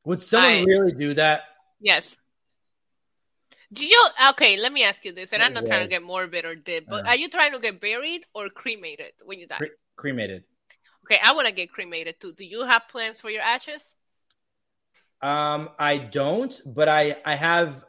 Would 0.05 0.23
someone 0.23 0.51
I, 0.51 0.63
really 0.63 0.93
do 0.93 1.15
that? 1.15 1.41
Yes. 1.81 2.17
Do 3.73 3.85
you 3.85 4.09
okay? 4.31 4.57
Let 4.57 4.73
me 4.73 4.85
ask 4.85 5.05
you 5.05 5.13
this, 5.13 5.33
and 5.33 5.43
I'm 5.43 5.53
not 5.53 5.67
trying 5.67 5.83
to 5.83 5.89
get 5.89 6.03
morbid 6.03 6.45
or 6.45 6.55
dead, 6.55 6.85
but 6.89 7.05
uh, 7.05 7.09
are 7.09 7.17
you 7.17 7.29
trying 7.29 7.53
to 7.53 7.59
get 7.59 7.81
buried 7.81 8.25
or 8.33 8.49
cremated 8.49 9.13
when 9.25 9.41
you 9.41 9.49
die? 9.49 9.57
Cre- 9.57 9.79
cremated. 9.97 10.45
Okay, 11.05 11.19
I 11.23 11.33
want 11.33 11.49
to 11.49 11.55
get 11.55 11.73
cremated 11.73 12.21
too. 12.21 12.33
Do 12.37 12.45
you 12.45 12.65
have 12.65 12.89
plans 12.89 13.21
for 13.21 13.31
your 13.31 13.43
ashes? 13.43 13.95
Um, 15.21 15.71
I 15.79 15.99
don't, 15.99 16.55
but 16.65 16.89
I 16.89 17.17
I 17.25 17.35
have 17.35 17.85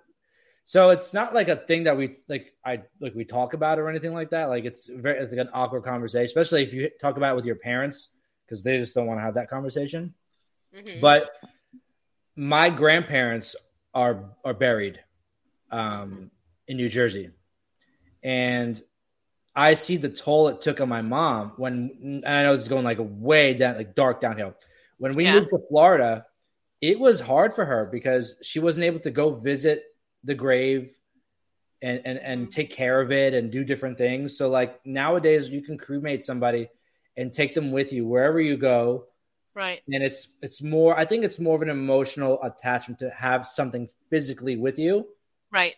so 0.65 0.89
it's 0.89 1.13
not 1.13 1.33
like 1.33 1.47
a 1.47 1.55
thing 1.55 1.83
that 1.83 1.95
we 1.95 2.17
like 2.27 2.53
I 2.65 2.81
like 2.99 3.13
we 3.13 3.23
talk 3.23 3.53
about 3.53 3.77
or 3.77 3.87
anything 3.87 4.13
like 4.13 4.31
that. 4.31 4.45
Like 4.45 4.65
it's 4.65 4.87
very 4.87 5.19
it's 5.19 5.31
like 5.31 5.41
an 5.41 5.49
awkward 5.53 5.83
conversation, 5.83 6.25
especially 6.25 6.63
if 6.63 6.73
you 6.73 6.89
talk 6.99 7.17
about 7.17 7.33
it 7.33 7.35
with 7.35 7.45
your 7.45 7.55
parents 7.55 8.09
because 8.45 8.63
they 8.63 8.79
just 8.79 8.95
don't 8.95 9.05
want 9.05 9.19
to 9.19 9.23
have 9.23 9.35
that 9.35 9.47
conversation. 9.47 10.15
Mm-hmm. 10.75 11.01
But 11.01 11.29
my 12.35 12.71
grandparents 12.71 13.55
are 13.93 14.31
are 14.43 14.55
buried 14.55 14.99
um, 15.69 16.31
in 16.67 16.77
New 16.77 16.89
Jersey, 16.89 17.29
and 18.23 18.81
I 19.55 19.75
see 19.75 19.97
the 19.97 20.09
toll 20.09 20.47
it 20.47 20.61
took 20.61 20.81
on 20.81 20.89
my 20.89 21.03
mom 21.03 21.53
when 21.57 22.21
and 22.25 22.27
I 22.27 22.41
know 22.41 22.53
it's 22.53 22.67
going 22.67 22.83
like 22.83 22.97
way 22.99 23.53
down 23.53 23.75
like 23.75 23.93
dark 23.93 24.19
downhill. 24.19 24.55
When 24.97 25.11
we 25.11 25.25
yeah. 25.25 25.33
moved 25.33 25.49
to 25.51 25.59
Florida, 25.69 26.25
it 26.81 26.99
was 26.99 27.19
hard 27.19 27.53
for 27.53 27.65
her 27.65 27.87
because 27.91 28.37
she 28.41 28.59
wasn't 28.59 28.85
able 28.85 29.01
to 29.01 29.11
go 29.11 29.35
visit 29.35 29.83
the 30.25 30.35
grave 30.35 30.95
and 31.81 32.01
and 32.05 32.17
and 32.17 32.41
mm-hmm. 32.41 32.51
take 32.51 32.71
care 32.71 32.99
of 32.99 33.11
it 33.11 33.33
and 33.33 33.51
do 33.51 33.63
different 33.63 33.97
things. 33.97 34.37
So 34.37 34.49
like 34.49 34.85
nowadays 34.85 35.49
you 35.49 35.61
can 35.61 35.77
cremate 35.77 36.23
somebody 36.23 36.69
and 37.15 37.31
take 37.31 37.53
them 37.55 37.71
with 37.71 37.93
you 37.93 38.05
wherever 38.05 38.41
you 38.41 38.57
go. 38.57 39.05
Right. 39.53 39.81
And 39.87 40.03
it's 40.03 40.27
it's 40.41 40.61
more 40.61 40.97
I 40.97 41.05
think 41.05 41.23
it's 41.23 41.39
more 41.39 41.55
of 41.55 41.61
an 41.61 41.69
emotional 41.69 42.41
attachment 42.43 42.99
to 42.99 43.09
have 43.11 43.45
something 43.45 43.87
physically 44.09 44.57
with 44.57 44.79
you. 44.79 45.07
Right. 45.51 45.75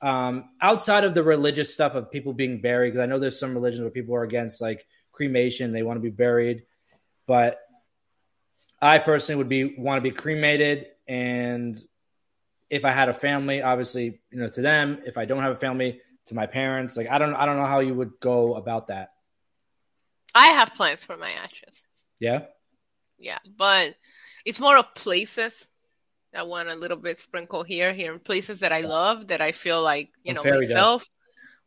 Um, 0.00 0.50
outside 0.60 1.04
of 1.04 1.14
the 1.14 1.22
religious 1.22 1.72
stuff 1.72 1.94
of 1.94 2.10
people 2.10 2.32
being 2.32 2.60
buried, 2.60 2.90
because 2.90 3.04
I 3.04 3.06
know 3.06 3.20
there's 3.20 3.38
some 3.38 3.54
religions 3.54 3.82
where 3.82 3.90
people 3.90 4.16
are 4.16 4.24
against 4.24 4.60
like 4.60 4.84
cremation, 5.12 5.70
they 5.70 5.84
want 5.84 5.98
to 5.98 6.02
be 6.02 6.10
buried, 6.10 6.64
but 7.28 7.60
I 8.80 8.98
personally 8.98 9.38
would 9.38 9.48
be 9.48 9.76
want 9.78 10.02
to 10.02 10.10
be 10.10 10.14
cremated 10.14 10.86
and 11.06 11.80
if 12.72 12.84
I 12.84 12.90
had 12.90 13.08
a 13.08 13.14
family, 13.14 13.62
obviously, 13.62 14.20
you 14.30 14.38
know, 14.40 14.48
to 14.48 14.62
them. 14.62 15.02
If 15.04 15.18
I 15.18 15.26
don't 15.26 15.42
have 15.42 15.52
a 15.52 15.56
family, 15.56 16.00
to 16.26 16.34
my 16.34 16.46
parents. 16.46 16.96
Like 16.96 17.08
I 17.10 17.18
don't, 17.18 17.34
I 17.34 17.46
don't 17.46 17.56
know 17.56 17.66
how 17.66 17.80
you 17.80 17.94
would 17.94 18.12
go 18.20 18.54
about 18.54 18.88
that. 18.88 19.10
I 20.34 20.48
have 20.48 20.74
plans 20.74 21.04
for 21.04 21.16
my 21.16 21.30
ashes. 21.30 21.82
Yeah. 22.18 22.44
Yeah, 23.18 23.38
but 23.56 23.94
it's 24.44 24.60
more 24.60 24.76
of 24.76 24.94
places. 24.94 25.68
I 26.34 26.44
want 26.44 26.70
a 26.70 26.74
little 26.74 26.96
bit 26.96 27.20
sprinkle 27.20 27.62
here, 27.62 27.92
here, 27.92 28.12
in 28.12 28.18
places 28.18 28.60
that 28.60 28.72
I 28.72 28.80
love 28.80 29.28
that 29.28 29.42
I 29.42 29.52
feel 29.52 29.82
like 29.82 30.10
you 30.22 30.32
know 30.32 30.42
myself. 30.42 31.02
Does. 31.02 31.10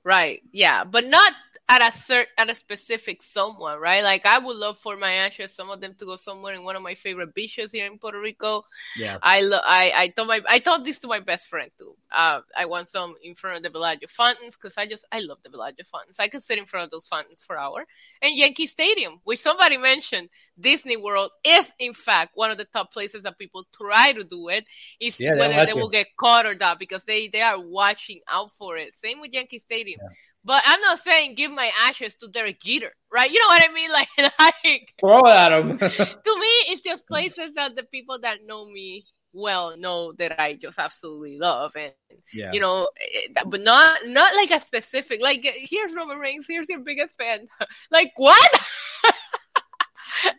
Right. 0.04 0.42
Yeah, 0.52 0.84
but 0.84 1.06
not 1.06 1.34
at 1.68 1.82
a 1.82 1.92
cert 1.98 2.26
at 2.38 2.50
a 2.50 2.56
specific 2.56 3.24
someone, 3.24 3.80
right? 3.80 4.04
Like 4.04 4.26
I 4.26 4.38
would 4.38 4.56
love 4.56 4.78
for 4.78 4.96
my 4.98 5.12
ashes, 5.14 5.52
some 5.52 5.72
of 5.72 5.82
them 5.82 5.96
to 5.98 6.06
go 6.06 6.16
somewhere 6.16 6.54
in 6.54 6.64
one 6.64 6.76
of 6.76 6.84
my 6.84 6.94
favorite 6.94 7.34
beaches 7.34 7.72
here 7.72 7.88
in 7.88 7.98
Puerto 7.98 8.20
Rico. 8.20 8.66
Yeah. 8.98 9.18
I 9.24 9.42
lo- 9.42 9.64
I 9.64 9.92
I 9.96 10.08
told 10.10 10.28
my 10.28 10.42
I 10.48 10.60
told 10.60 10.86
this 10.86 11.00
to 11.00 11.08
my 11.08 11.20
best 11.22 11.48
friend 11.48 11.72
too. 11.80 11.96
Uh, 12.12 12.42
I 12.56 12.66
want 12.66 12.88
some 12.88 13.16
in 13.24 13.34
front 13.34 13.58
of 13.58 13.64
the 13.64 13.72
Bellagio 13.72 14.08
fountains 14.08 14.56
because 14.56 14.78
I 14.78 14.86
just 14.86 15.08
I 15.12 15.22
love 15.22 15.40
the 15.44 15.50
Bellagio 15.50 15.86
fountains. 15.86 16.20
I 16.20 16.28
could 16.28 16.44
sit 16.44 16.60
in 16.60 16.66
front 16.66 16.86
of 16.86 16.92
those 16.92 17.08
fountains 17.08 17.44
for 17.44 17.58
hours. 17.58 17.88
And 18.22 18.38
Yankee 18.38 18.68
Stadium, 18.68 19.20
which 19.24 19.40
somebody 19.40 19.78
mentioned, 19.78 20.30
Disney 20.60 20.98
World 20.98 21.32
is 21.44 21.72
in 21.80 21.94
fact 21.94 22.32
one 22.36 22.52
of 22.52 22.60
the 22.60 22.66
top 22.66 22.94
places 22.94 23.24
that 23.24 23.40
people 23.40 23.66
try 23.76 24.14
to 24.14 24.24
do 24.24 24.50
it. 24.50 24.66
Is 25.00 25.20
yeah, 25.20 25.32
whether 25.36 25.66
they 25.66 25.74
will 25.74 25.90
get 25.90 26.16
caught 26.16 26.46
or 26.46 26.54
not 26.54 26.78
because 26.78 27.06
they 27.06 27.28
they 27.28 27.42
are 27.42 27.60
watching 27.60 28.20
out 28.32 28.52
for 28.52 28.78
it. 28.78 28.94
Same 28.94 29.20
with 29.20 29.34
Yankee 29.34 29.58
Stadium. 29.60 30.00
Yeah. 30.04 30.10
But 30.46 30.62
I'm 30.64 30.80
not 30.82 31.00
saying 31.00 31.34
give 31.34 31.52
my 31.52 31.72
ashes 31.88 32.16
to 32.18 32.28
Derek 32.28 32.62
Jeter, 32.62 32.94
right? 33.12 33.32
You 33.32 33.40
know 33.40 33.48
what 33.48 33.70
I 33.70 33.74
mean? 33.74 33.90
Like, 33.96 34.32
like 34.40 34.94
throw 35.00 35.26
it 35.26 35.32
at 35.32 35.52
him. 35.52 35.78
to 35.80 35.86
me, 35.86 36.54
it's 36.70 36.82
just 36.82 37.08
places 37.08 37.54
that 37.56 37.76
the 37.76 37.84
people 37.84 38.20
that 38.20 38.46
know 38.46 38.70
me 38.70 39.06
well 39.34 39.76
know 39.76 40.14
that 40.14 40.40
I 40.40 40.54
just 40.54 40.80
absolutely 40.80 41.38
love, 41.38 41.76
and 41.76 41.92
yeah. 42.34 42.52
you 42.54 42.60
know, 42.60 42.88
eh, 43.02 43.44
but 43.46 43.62
not 43.62 44.06
not 44.06 44.36
like 44.36 44.52
a 44.52 44.62
specific. 44.62 45.20
Like, 45.22 45.42
here's 45.44 45.96
Roman 45.96 46.20
Reigns, 46.20 46.46
here's 46.48 46.70
your 46.70 46.80
biggest 46.80 47.16
fan. 47.18 47.48
like, 47.92 48.12
what? 48.16 48.62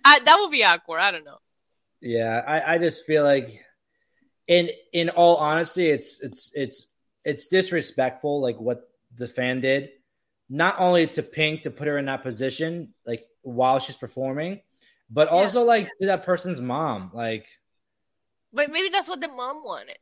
I, 0.05 0.21
that 0.21 0.37
would 0.41 0.51
be 0.51 0.65
awkward. 0.65 1.01
I 1.01 1.11
don't 1.11 1.25
know. 1.25 1.39
Yeah, 2.01 2.43
I, 2.47 2.75
I 2.75 2.79
just 2.79 3.05
feel 3.05 3.25
like 3.25 3.65
in 4.47 4.71
in 4.93 5.11
all 5.11 5.37
honesty, 5.37 5.89
it's 5.89 6.21
it's 6.21 6.53
it's 6.55 6.87
it's 7.25 7.49
disrespectful, 7.49 8.41
like 8.41 8.61
what 8.61 8.89
the 9.17 9.29
fan 9.29 9.61
did. 9.61 9.91
Not 10.49 10.77
only 10.79 11.07
to 11.09 11.23
Pink 11.23 11.63
to 11.63 11.71
put 11.71 11.89
her 11.89 11.99
in 11.99 12.07
that 12.07 12.23
position, 12.23 12.95
like 13.05 13.25
while 13.43 13.79
she's 13.79 13.97
performing, 13.97 14.61
but 15.11 15.29
also 15.29 15.63
like 15.63 15.89
to 16.01 16.07
that 16.07 16.25
person's 16.25 16.61
mom. 16.61 17.11
Like, 17.13 17.47
but 18.53 18.71
maybe 18.71 18.89
that's 18.89 19.09
what 19.09 19.21
the 19.21 19.29
mom 19.29 19.65
wanted. 19.65 19.99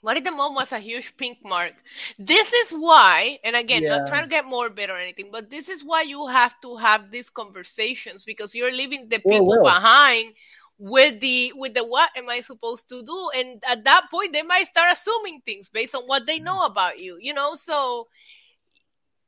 What 0.00 0.16
if 0.16 0.24
the 0.24 0.32
mom 0.32 0.56
was 0.56 0.72
a 0.72 0.80
huge 0.80 1.16
pink 1.16 1.38
mark? 1.44 1.74
This 2.18 2.52
is 2.52 2.72
why, 2.72 3.38
and 3.44 3.54
again, 3.54 3.82
yeah. 3.82 3.98
not 3.98 4.08
trying 4.08 4.24
to 4.24 4.28
get 4.28 4.44
morbid 4.44 4.90
or 4.90 4.98
anything, 4.98 5.28
but 5.30 5.48
this 5.48 5.68
is 5.68 5.84
why 5.84 6.02
you 6.02 6.26
have 6.26 6.60
to 6.62 6.76
have 6.76 7.12
these 7.12 7.30
conversations 7.30 8.24
because 8.24 8.52
you're 8.52 8.72
leaving 8.72 9.08
the 9.08 9.20
people 9.20 9.62
behind 9.62 10.34
with 10.82 11.20
the 11.20 11.52
with 11.54 11.74
the 11.74 11.84
what 11.84 12.10
am 12.16 12.28
I 12.28 12.40
supposed 12.40 12.88
to 12.88 13.04
do? 13.06 13.30
And 13.36 13.62
at 13.68 13.84
that 13.84 14.06
point, 14.10 14.32
they 14.32 14.42
might 14.42 14.66
start 14.66 14.92
assuming 14.92 15.40
things 15.46 15.68
based 15.68 15.94
on 15.94 16.02
what 16.02 16.26
they 16.26 16.40
mm. 16.40 16.42
know 16.42 16.64
about 16.64 16.98
you, 16.98 17.18
you 17.20 17.32
know. 17.32 17.54
So 17.54 18.08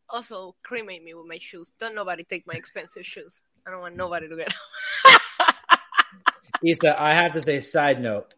also 0.09 0.57
cremate 0.65 1.05
me 1.05 1.15
with 1.15 1.29
my 1.29 1.39
shoes. 1.39 1.71
Don't 1.79 1.95
nobody 1.95 2.25
take 2.25 2.45
my 2.45 2.55
expensive 2.55 3.07
shoes. 3.07 3.41
I 3.65 3.71
don't 3.71 3.81
want 3.81 3.95
nobody 3.95 4.29
to 4.29 4.37
get. 4.37 4.53
Issa, 6.65 7.01
I 7.01 7.15
have 7.15 7.33
to 7.33 7.41
say, 7.41 7.61
side 7.61 8.01
note. 8.01 8.35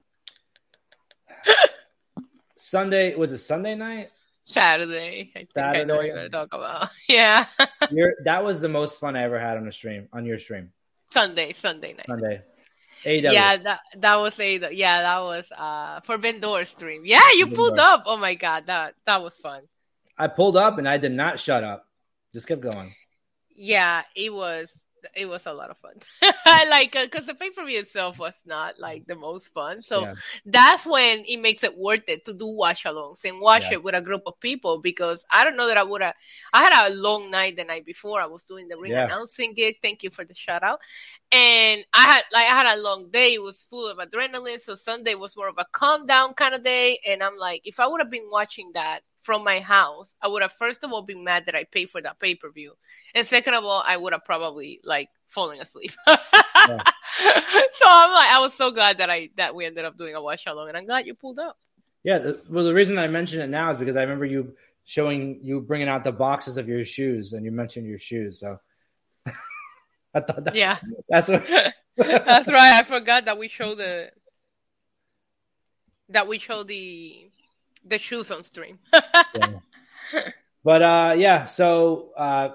Sunday 2.59 3.15
was 3.15 3.33
it 3.33 3.39
Sunday 3.39 3.77
night? 3.77 4.11
Saturday. 4.45 5.33
I 5.35 5.45
Saturday. 5.45 5.81
I 5.81 5.85
know 5.85 5.97
what 5.97 6.07
you're 6.07 6.17
gonna 6.17 6.29
talk 6.29 6.53
about. 6.53 6.91
Yeah. 7.09 7.47
that 8.25 8.45
was 8.45 8.61
the 8.61 8.69
most 8.69 9.01
fun 9.01 9.17
I 9.17 9.23
ever 9.23 9.41
had 9.41 9.57
on 9.57 9.67
a 9.67 9.73
stream 9.73 10.09
on 10.13 10.27
your 10.27 10.39
stream. 10.39 10.73
Sunday, 11.09 11.53
Sunday 11.53 11.95
night. 11.95 12.07
Sunday. 12.07 12.43
AW. 13.07 13.33
Yeah, 13.33 13.57
that 13.59 13.81
that 13.99 14.17
was 14.17 14.39
a 14.41 14.75
yeah, 14.75 15.03
that 15.03 15.21
was 15.21 15.53
uh 15.53 16.01
for 16.01 16.19
Vendor 16.19 16.65
stream. 16.65 17.03
Yeah, 17.05 17.23
you 17.37 17.49
pulled 17.49 17.79
up. 17.79 18.05
Oh 18.07 18.17
my 18.17 18.35
god, 18.35 18.67
that 18.67 18.95
that 19.05 19.23
was 19.23 19.37
fun. 19.39 19.63
I 20.19 20.29
pulled 20.29 20.57
up 20.57 20.79
and 20.79 20.89
I 20.89 20.99
did 20.99 21.13
not 21.13 21.39
shut 21.39 21.63
up. 21.63 21.87
Just 22.33 22.49
kept 22.49 22.63
going. 22.63 22.95
Yeah, 23.55 24.03
it 24.15 24.33
was 24.33 24.79
it 25.15 25.27
was 25.27 25.47
a 25.47 25.53
lot 25.53 25.71
of 25.71 25.79
fun. 25.79 25.95
I 26.23 26.67
like 26.71 26.93
because 26.93 27.29
uh, 27.29 27.33
the 27.33 27.35
pay 27.35 27.51
per 27.51 27.65
view 27.65 27.79
itself 27.79 28.19
was 28.19 28.43
not 28.47 28.79
like 28.79 29.07
the 29.07 29.15
most 29.15 29.53
fun. 29.53 29.83
So 29.83 30.03
yeah. 30.03 30.15
that's 30.45 30.87
when 30.87 31.25
it 31.27 31.41
makes 31.41 31.65
it 31.65 31.77
worth 31.77 32.09
it 32.09 32.25
to 32.25 32.35
do 32.35 32.47
watch 32.47 32.85
alongs 32.85 33.25
and 33.25 33.41
watch 33.41 33.65
yeah. 33.65 33.75
it 33.75 33.85
with 33.85 33.95
a 33.95 34.01
group 34.01 34.23
of 34.27 34.39
people 34.41 34.81
because 34.81 35.25
I 35.31 35.45
don't 35.45 35.57
know 35.57 35.67
that 35.67 35.77
I 35.77 35.83
would 35.83 36.03
have. 36.03 36.15
I 36.53 36.63
had 36.63 36.91
a 36.91 36.95
long 36.95 37.31
night 37.31 37.57
the 37.57 37.65
night 37.65 37.85
before. 37.85 38.21
I 38.21 38.27
was 38.27 38.45
doing 38.45 38.69
the 38.69 38.79
ring 38.79 38.93
yeah. 38.93 39.05
announcing 39.05 39.55
gig. 39.55 39.77
Thank 39.83 40.03
you 40.03 40.11
for 40.11 40.25
the 40.25 40.35
shout 40.35 40.63
out. 40.63 40.81
And 41.33 41.85
I 41.93 42.03
had 42.03 42.23
like 42.33 42.47
I 42.47 42.63
had 42.63 42.79
a 42.79 42.83
long 42.83 43.11
day. 43.11 43.35
It 43.35 43.43
was 43.43 43.65
full 43.65 43.91
of 43.91 43.99
adrenaline. 43.99 44.61
So 44.61 44.75
Sunday 44.75 45.15
was 45.15 45.37
more 45.37 45.49
of 45.49 45.59
a 45.59 45.67
calm 45.73 46.07
down 46.07 46.35
kind 46.35 46.55
of 46.55 46.63
day. 46.63 46.99
And 47.07 47.23
I'm 47.23 47.37
like, 47.37 47.63
if 47.65 47.81
I 47.81 47.87
would 47.87 48.01
have 48.01 48.11
been 48.11 48.29
watching 48.31 48.71
that 48.75 49.01
from 49.27 49.43
my 49.43 49.59
house, 49.59 50.15
I 50.23 50.29
would 50.29 50.43
have 50.43 50.53
first 50.53 50.85
of 50.85 50.93
all 50.93 51.03
been 51.03 51.25
mad 51.25 51.47
that 51.47 51.57
I 51.57 51.65
paid 51.65 51.91
for 51.91 52.01
that 52.01 52.21
pay 52.21 52.37
per 52.37 52.49
view, 52.49 52.75
and 53.15 53.27
second 53.27 53.55
of 53.55 53.65
all, 53.65 53.83
I 53.85 53.97
would 53.97 54.13
have 54.13 54.25
probably 54.25 54.81
like 54.85 55.11
falling 55.27 55.61
asleep. 55.61 55.93
yeah. 56.07 56.83
So 57.73 57.85
I'm 57.89 58.13
like, 58.13 58.31
I 58.31 58.39
was 58.41 58.55
so 58.55 58.71
glad 58.71 58.99
that 58.99 59.11
I 59.11 59.31
that 59.37 59.55
we 59.55 59.65
ended 59.67 59.85
up 59.85 59.99
doing 59.99 60.15
a 60.15 60.23
watch 60.23 60.47
along, 60.47 60.69
and 60.69 60.77
I'm 60.77 60.87
glad 60.87 61.07
you 61.07 61.15
pulled 61.15 61.39
up. 61.39 61.59
Yeah, 62.05 62.19
the, 62.19 62.41
well, 62.49 62.65
the 62.65 62.73
reason 62.73 62.99
I 62.99 63.07
mention 63.07 63.41
it 63.41 63.49
now 63.49 63.71
is 63.71 63.77
because 63.77 63.97
I 63.97 64.03
remember 64.03 64.25
you 64.25 64.55
showing 64.85 65.41
you 65.43 65.61
bringing 65.61 65.89
out 65.89 66.05
the 66.05 66.13
boxes 66.13 66.57
of 66.57 66.69
your 66.69 66.85
shoes, 66.85 67.33
and 67.33 67.45
you 67.45 67.51
mentioned 67.51 67.87
your 67.87 67.99
shoes. 67.99 68.41
So 68.41 68.59
I 70.15 70.21
thought 70.21 70.45
that, 70.45 70.55
yeah, 70.55 70.79
that's 71.09 71.29
what. 71.29 71.45
that's 71.97 72.49
right. 72.49 72.75
I 72.75 72.83
forgot 72.83 73.25
that 73.27 73.39
we 73.39 73.49
showed 73.49 73.79
the 73.79 74.11
that 76.11 76.29
we 76.29 76.39
showed 76.39 76.69
the 76.69 77.26
the 77.87 77.99
shoes 77.99 78.31
on 78.31 78.45
stream. 78.45 78.79
yeah. 78.93 79.59
But 80.65 80.83
uh, 80.83 81.15
yeah, 81.17 81.47
so 81.47 82.11
uh, 82.17 82.49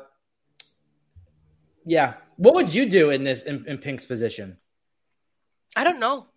yeah, 1.85 2.15
what 2.35 2.55
would 2.55 2.73
you 2.73 2.89
do 2.89 3.09
in 3.09 3.23
this 3.23 3.43
in, 3.43 3.65
in 3.67 3.77
Pink's 3.77 4.05
position? 4.05 4.57
I 5.75 5.83
don't 5.83 5.99
know. 5.99 6.27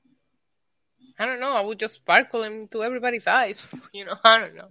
I 1.19 1.27
don't 1.27 1.41
know. 1.41 1.57
I 1.57 1.61
would 1.61 1.79
just 1.79 1.95
sparkle 1.95 2.43
into 2.43 2.83
everybody's 2.83 3.27
eyes. 3.27 3.65
You 3.93 4.05
know, 4.05 4.17
I 4.25 4.39
don't 4.39 4.57
know. 4.57 4.69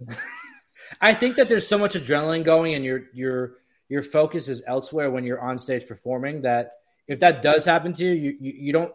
I 1.00 1.14
think 1.14 1.36
that 1.36 1.48
there's 1.48 1.66
so 1.66 1.78
much 1.78 1.94
adrenaline 1.94 2.44
going, 2.44 2.74
and 2.74 2.84
your 2.84 3.04
your 3.12 3.54
your 3.88 4.02
focus 4.02 4.48
is 4.48 4.62
elsewhere 4.66 5.10
when 5.10 5.24
you're 5.24 5.40
on 5.40 5.58
stage 5.58 5.86
performing. 5.86 6.42
That 6.42 6.72
if 7.08 7.20
that 7.20 7.42
does 7.42 7.64
happen 7.64 7.92
to 7.94 8.04
you, 8.04 8.12
you 8.12 8.36
you, 8.40 8.52
you 8.52 8.72
don't 8.72 8.92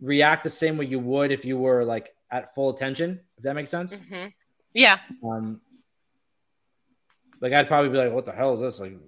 react 0.00 0.44
the 0.44 0.50
same 0.50 0.76
way 0.76 0.86
you 0.86 0.98
would 0.98 1.32
if 1.32 1.44
you 1.44 1.56
were 1.56 1.84
like 1.84 2.13
at 2.34 2.54
full 2.54 2.70
attention. 2.70 3.20
If 3.38 3.44
that 3.44 3.54
makes 3.54 3.70
sense. 3.70 3.94
Mm-hmm. 3.94 4.26
Yeah. 4.74 4.98
Um, 5.24 5.60
like 7.40 7.52
I'd 7.52 7.68
probably 7.68 7.90
be 7.90 7.98
like, 7.98 8.12
"What 8.12 8.26
the 8.26 8.32
hell 8.32 8.54
is 8.54 8.60
this?" 8.60 8.80
Like, 8.80 8.98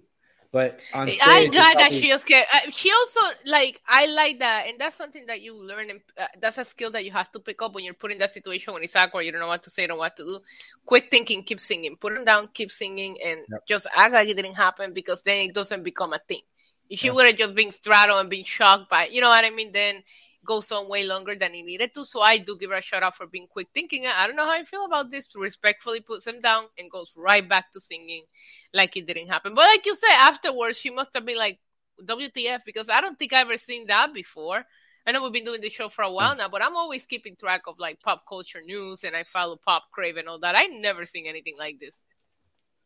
but 0.53 0.79
on 0.95 1.09
stage, 1.09 1.21
I'm 1.23 1.51
glad 1.51 1.79
that 1.79 1.93
she 1.93 2.13
was 2.13 2.21
scared. 2.23 2.47
Uh, 2.53 2.71
she 2.71 2.91
also 2.93 3.21
like 3.47 3.81
I 3.87 4.07
like 4.15 4.39
that, 4.39 4.67
and 4.69 4.79
that's 4.79 4.97
something 4.97 5.27
that 5.27 5.43
you 5.43 5.61
learn. 5.61 5.91
And 5.91 6.01
uh, 6.17 6.27
that's 6.41 6.59
a 6.59 6.65
skill 6.65 6.93
that 6.93 7.05
you 7.05 7.11
have 7.11 7.31
to 7.33 7.41
pick 7.41 7.61
up 7.63 7.75
when 7.75 7.85
you're 7.85 7.95
put 7.95 8.13
in 8.13 8.19
that 8.19 8.33
situation 8.33 8.73
when 8.73 8.85
it's 8.85 8.95
awkward. 8.95 9.23
You 9.23 9.33
don't 9.33 9.41
know 9.41 9.49
what 9.49 9.65
to 9.65 9.71
say, 9.71 9.87
don't 9.87 9.97
know 9.97 10.01
what 10.01 10.17
to 10.17 10.25
do. 10.25 10.39
Quit 10.85 11.11
thinking, 11.11 11.43
keep 11.43 11.59
singing, 11.59 11.97
put 11.97 12.15
them 12.15 12.25
down, 12.25 12.49
keep 12.55 12.71
singing, 12.71 13.17
and 13.25 13.41
yep. 13.51 13.67
just 13.67 13.87
act 13.95 14.15
like 14.15 14.29
it 14.29 14.37
didn't 14.37 14.55
happen 14.55 14.93
because 14.93 15.23
then 15.23 15.49
it 15.49 15.55
doesn't 15.55 15.83
become 15.83 16.13
a 16.13 16.21
thing. 16.29 16.43
If 16.89 17.01
she 17.01 17.09
yep. 17.09 17.17
would 17.17 17.27
have 17.27 17.37
just 17.37 17.55
been 17.57 17.73
straddled 17.73 18.21
and 18.21 18.31
been 18.31 18.45
shocked 18.45 18.89
by, 18.89 19.07
you 19.07 19.21
know 19.21 19.29
what 19.29 19.45
I 19.45 19.51
mean, 19.51 19.73
then 19.73 20.05
goes 20.47 20.71
on 20.73 20.89
way 20.89 21.07
longer 21.07 21.35
than 21.35 21.55
it 21.55 21.65
needed 21.65 21.93
to. 21.95 22.05
So 22.05 22.21
I 22.21 22.39
do 22.39 22.57
give 22.57 22.71
her 22.71 22.77
a 22.77 22.83
shout 22.83 23.03
out 23.03 23.17
for 23.17 23.27
being 23.27 23.47
quick 23.49 23.69
thinking. 23.75 24.07
I 24.07 24.27
don't 24.27 24.37
know 24.37 24.45
how 24.45 24.53
I 24.53 24.65
feel 24.65 24.87
about 24.87 25.11
this. 25.11 25.29
Respectfully 25.35 26.01
puts 26.01 26.27
him 26.27 26.41
down 26.41 26.67
and 26.79 26.91
goes 26.91 27.15
right 27.17 27.47
back 27.47 27.73
to 27.73 27.81
singing 27.81 28.25
like 28.73 28.97
it 28.97 29.07
didn't 29.07 29.29
happen. 29.29 29.55
But 29.55 29.65
like 29.65 29.85
you 29.85 29.95
said, 29.95 30.13
afterwards 30.13 30.79
she 30.79 30.91
must 30.91 31.13
have 31.15 31.27
been 31.27 31.39
like, 31.39 31.59
WTF? 32.05 32.61
Because 32.65 32.89
I 32.89 33.01
don't 33.01 33.19
think 33.19 33.33
I've 33.33 33.47
ever 33.47 33.57
seen 33.57 33.87
that 33.87 34.13
before. 34.13 34.65
I 35.07 35.13
know 35.13 35.23
we've 35.23 35.33
been 35.33 35.45
doing 35.45 35.61
the 35.61 35.71
show 35.71 35.89
for 35.89 36.03
a 36.03 36.11
while 36.11 36.35
mm. 36.35 36.39
now, 36.39 36.49
but 36.49 36.63
I'm 36.63 36.77
always 36.77 37.07
keeping 37.07 37.37
track 37.37 37.63
of 37.67 37.79
like 37.79 38.01
pop 38.01 38.25
culture 38.29 38.61
news 38.65 39.05
and 39.05 39.15
I 39.15 39.23
follow 39.23 39.57
Pop 39.57 39.85
Crave 39.93 40.17
and 40.17 40.29
all 40.29 40.41
that. 40.41 40.57
I 40.57 40.67
never 40.67 41.05
seen 41.05 41.27
anything 41.27 41.55
like 41.59 41.79
this. 41.79 42.03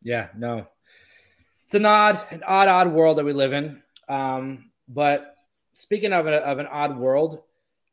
Yeah, 0.03 0.27
no. 0.37 0.67
It's 1.65 1.75
an 1.75 1.85
odd, 1.85 2.23
an 2.31 2.43
odd, 2.45 2.67
odd 2.67 2.91
world 2.91 3.17
that 3.17 3.25
we 3.25 3.33
live 3.33 3.53
in. 3.53 3.81
Um, 4.07 4.71
but 4.87 5.35
speaking 5.73 6.13
of, 6.13 6.27
a, 6.27 6.37
of 6.45 6.59
an 6.59 6.67
odd 6.67 6.97
world, 6.97 7.41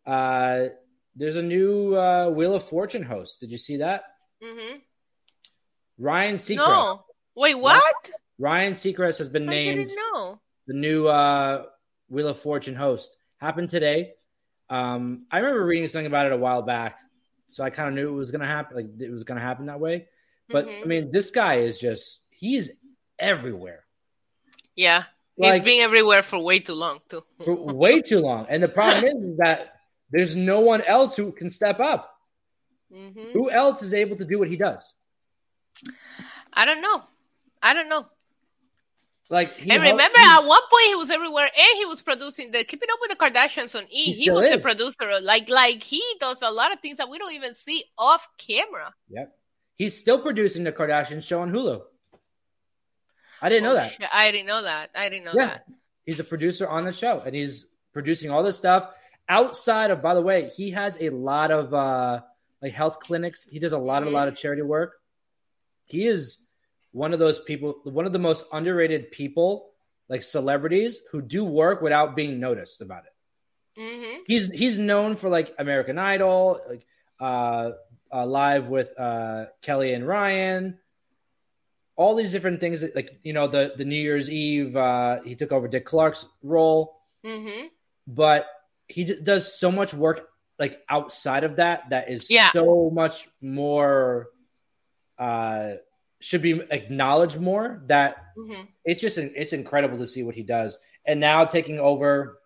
uh, 0.09 0.69
there's 1.15 1.37
a 1.37 1.43
new 1.43 1.95
uh, 1.95 2.31
Wheel 2.31 2.55
of 2.55 2.63
Fortune 2.63 3.03
host. 3.03 3.41
Did 3.41 3.51
you 3.51 3.59
see 3.59 3.79
that? 3.79 4.05
Mm-hmm. 4.43 4.79
Ryan 5.99 6.35
Seacrest. 6.37 6.57
No. 6.57 7.05
Wait, 7.37 7.55
what? 7.57 8.11
Ryan 8.39 8.73
Seacrest 8.73 9.19
has 9.19 9.29
been 9.29 9.45
named 9.45 9.91
the 10.67 10.75
new 10.75 11.07
uh, 11.07 11.65
Wheel 12.09 12.29
of 12.29 12.39
Fortune 12.39 12.75
host. 12.75 13.17
Happened 13.37 13.69
today. 13.69 14.13
Um, 14.71 15.27
I 15.31 15.39
remember 15.39 15.65
reading 15.65 15.89
something 15.89 16.07
about 16.07 16.27
it 16.27 16.33
a 16.33 16.37
while 16.37 16.63
back, 16.63 16.99
so 17.51 17.63
I 17.63 17.71
kind 17.71 17.89
of 17.89 17.95
knew 17.95 18.09
it 18.09 18.17
was 18.17 18.31
going 18.31 18.41
to 18.41 18.47
happen. 18.47 18.77
Like 18.77 18.87
it 19.01 19.11
was 19.11 19.25
going 19.25 19.39
to 19.39 19.45
happen 19.45 19.67
that 19.67 19.81
way. 19.81 20.07
But 20.49 20.67
mm-hmm. 20.67 20.83
I 20.83 20.87
mean, 20.87 21.13
this 21.13 21.31
guy 21.31 21.59
is 21.61 21.79
just—he's 21.79 22.71
everywhere. 23.19 23.85
Yeah, 24.75 25.05
like, 25.37 25.55
he's 25.55 25.63
been 25.63 25.85
everywhere 25.85 26.23
for 26.23 26.39
way 26.39 26.61
too 26.61 26.75
long, 26.75 27.01
too. 27.09 27.23
way 27.47 28.03
too 28.03 28.21
long, 28.21 28.47
and 28.49 28.63
the 28.63 28.69
problem 28.69 29.05
is 29.33 29.37
that 29.39 29.78
there's 30.11 30.35
no 30.35 30.61
one 30.61 30.83
else 30.83 31.17
who 31.17 31.33
can 31.33 31.51
step 31.51 31.81
up. 31.81 32.15
Mm-hmm. 32.93 33.33
Who 33.33 33.51
else 33.51 33.83
is 33.83 33.93
able 33.93 34.17
to 34.17 34.25
do 34.25 34.39
what 34.39 34.49
he 34.49 34.57
does? 34.57 34.95
I 36.53 36.65
don't 36.65 36.81
know. 36.81 37.03
I 37.63 37.75
don't 37.75 37.89
know. 37.89 38.07
Like, 39.31 39.61
and 39.61 39.69
remember, 39.71 40.19
at 40.19 40.41
one 40.41 40.63
point 40.71 40.87
he 40.87 40.95
was 40.95 41.11
everywhere, 41.11 41.45
and 41.45 41.77
he 41.77 41.85
was 41.85 42.01
producing 42.01 42.51
the 42.51 42.65
Keeping 42.65 42.89
Up 42.91 42.99
with 43.03 43.11
the 43.11 43.17
Kardashians 43.17 43.77
on 43.77 43.85
E. 43.91 44.13
He, 44.13 44.25
he 44.25 44.31
was 44.31 44.47
is. 44.47 44.57
the 44.57 44.63
producer. 44.63 45.21
Like, 45.21 45.51
like 45.51 45.83
he 45.83 46.03
does 46.19 46.41
a 46.41 46.51
lot 46.51 46.73
of 46.73 46.81
things 46.81 46.97
that 46.97 47.11
we 47.11 47.19
don't 47.19 47.35
even 47.35 47.55
see 47.55 47.85
off 47.99 48.27
camera. 48.39 48.95
Yep, 49.11 49.37
he's 49.77 49.95
still 49.99 50.19
producing 50.19 50.65
the 50.65 50.73
Kardashians 50.73 51.25
show 51.25 51.43
on 51.43 51.53
Hulu. 51.53 51.83
I 53.43 53.51
didn't 53.51 53.67
oh, 53.67 53.69
know 53.69 53.75
that. 53.75 53.93
Shit. 53.93 54.09
I 54.11 54.31
didn't 54.31 54.47
know 54.47 54.63
that. 54.63 54.91
I 54.95 55.11
didn't 55.11 55.27
know 55.27 55.35
yeah. 55.35 55.47
that. 55.47 55.67
He's 56.07 56.21
a 56.21 56.25
producer 56.25 56.67
on 56.67 56.87
the 56.87 56.93
show, 56.95 57.21
and 57.21 57.35
he's 57.35 57.67
producing 57.93 58.31
all 58.31 58.43
this 58.43 58.57
stuff 58.57 58.89
outside 59.29 59.91
of 59.91 60.03
by 60.03 60.15
the 60.15 60.23
way 60.23 60.49
he 60.57 60.71
has 60.71 60.97
a 61.01 61.11
lot 61.11 61.51
of 61.51 61.73
uh 61.75 62.21
like 62.63 62.73
health 62.73 63.01
clinics 63.01 63.47
he 63.51 63.59
does 63.59 63.73
a 63.73 63.79
lot 63.79 64.01
mm-hmm. 64.01 64.09
of 64.09 64.13
a 64.13 64.17
lot 64.17 64.29
of 64.29 64.37
charity 64.37 64.63
work 64.63 64.95
he 65.85 66.07
is 66.07 66.47
one 66.93 67.13
of 67.13 67.19
those 67.19 67.39
people 67.41 67.81
one 67.85 68.07
of 68.07 68.13
the 68.13 68.19
most 68.19 68.45
underrated 68.53 69.11
people 69.11 69.71
like 70.09 70.23
celebrities 70.23 71.01
who 71.13 71.21
do 71.21 71.45
work 71.45 71.83
without 71.83 72.17
being 72.17 72.41
noticed 72.41 72.81
about 72.81 73.05
it 73.05 73.81
mm-hmm. 73.81 74.21
he's 74.27 74.49
he's 74.49 74.79
known 74.79 75.17
for 75.17 75.29
like 75.29 75.55
american 75.59 75.99
idol 75.99 76.61
like 76.69 76.87
uh, 77.21 77.71
uh 78.13 78.25
live 78.25 78.67
with 78.67 78.93
uh 78.99 79.47
kelly 79.61 79.93
and 79.93 80.07
ryan 80.07 80.79
all 81.97 82.15
these 82.15 82.31
different 82.31 82.61
things 82.61 82.81
that, 82.81 82.95
like 82.95 83.15
you 83.23 83.33
know 83.33 83.49
the 83.49 83.73
the 83.77 83.85
new 83.85 84.01
year's 84.01 84.31
eve 84.31 84.77
uh 84.77 85.21
he 85.23 85.35
took 85.35 85.53
over 85.53 85.69
dick 85.69 85.85
clark's 85.85 86.25
role 86.43 86.97
mm-hmm. 87.25 87.67
but 88.07 88.47
he 88.89 89.05
does 89.05 89.59
so 89.59 89.71
much 89.71 89.93
work 89.95 90.29
like 90.59 90.83
outside 90.89 91.45
of 91.45 91.57
that 91.57 91.91
that 91.91 92.11
is 92.11 92.31
Yeah. 92.31 92.51
so 92.51 92.91
much 92.93 93.29
more 93.41 94.29
uh 95.19 95.75
should 96.21 96.43
be 96.43 96.61
acknowledged 96.71 97.39
more 97.39 97.83
that 97.87 98.17
Mhm. 98.37 98.67
it's 98.85 99.01
just 99.01 99.19
it's 99.19 99.53
incredible 99.53 99.99
to 99.99 100.07
see 100.07 100.23
what 100.25 100.35
he 100.35 100.43
does. 100.43 100.79
And 101.05 101.21
now 101.21 101.45
taking 101.45 101.79
over 101.79 102.41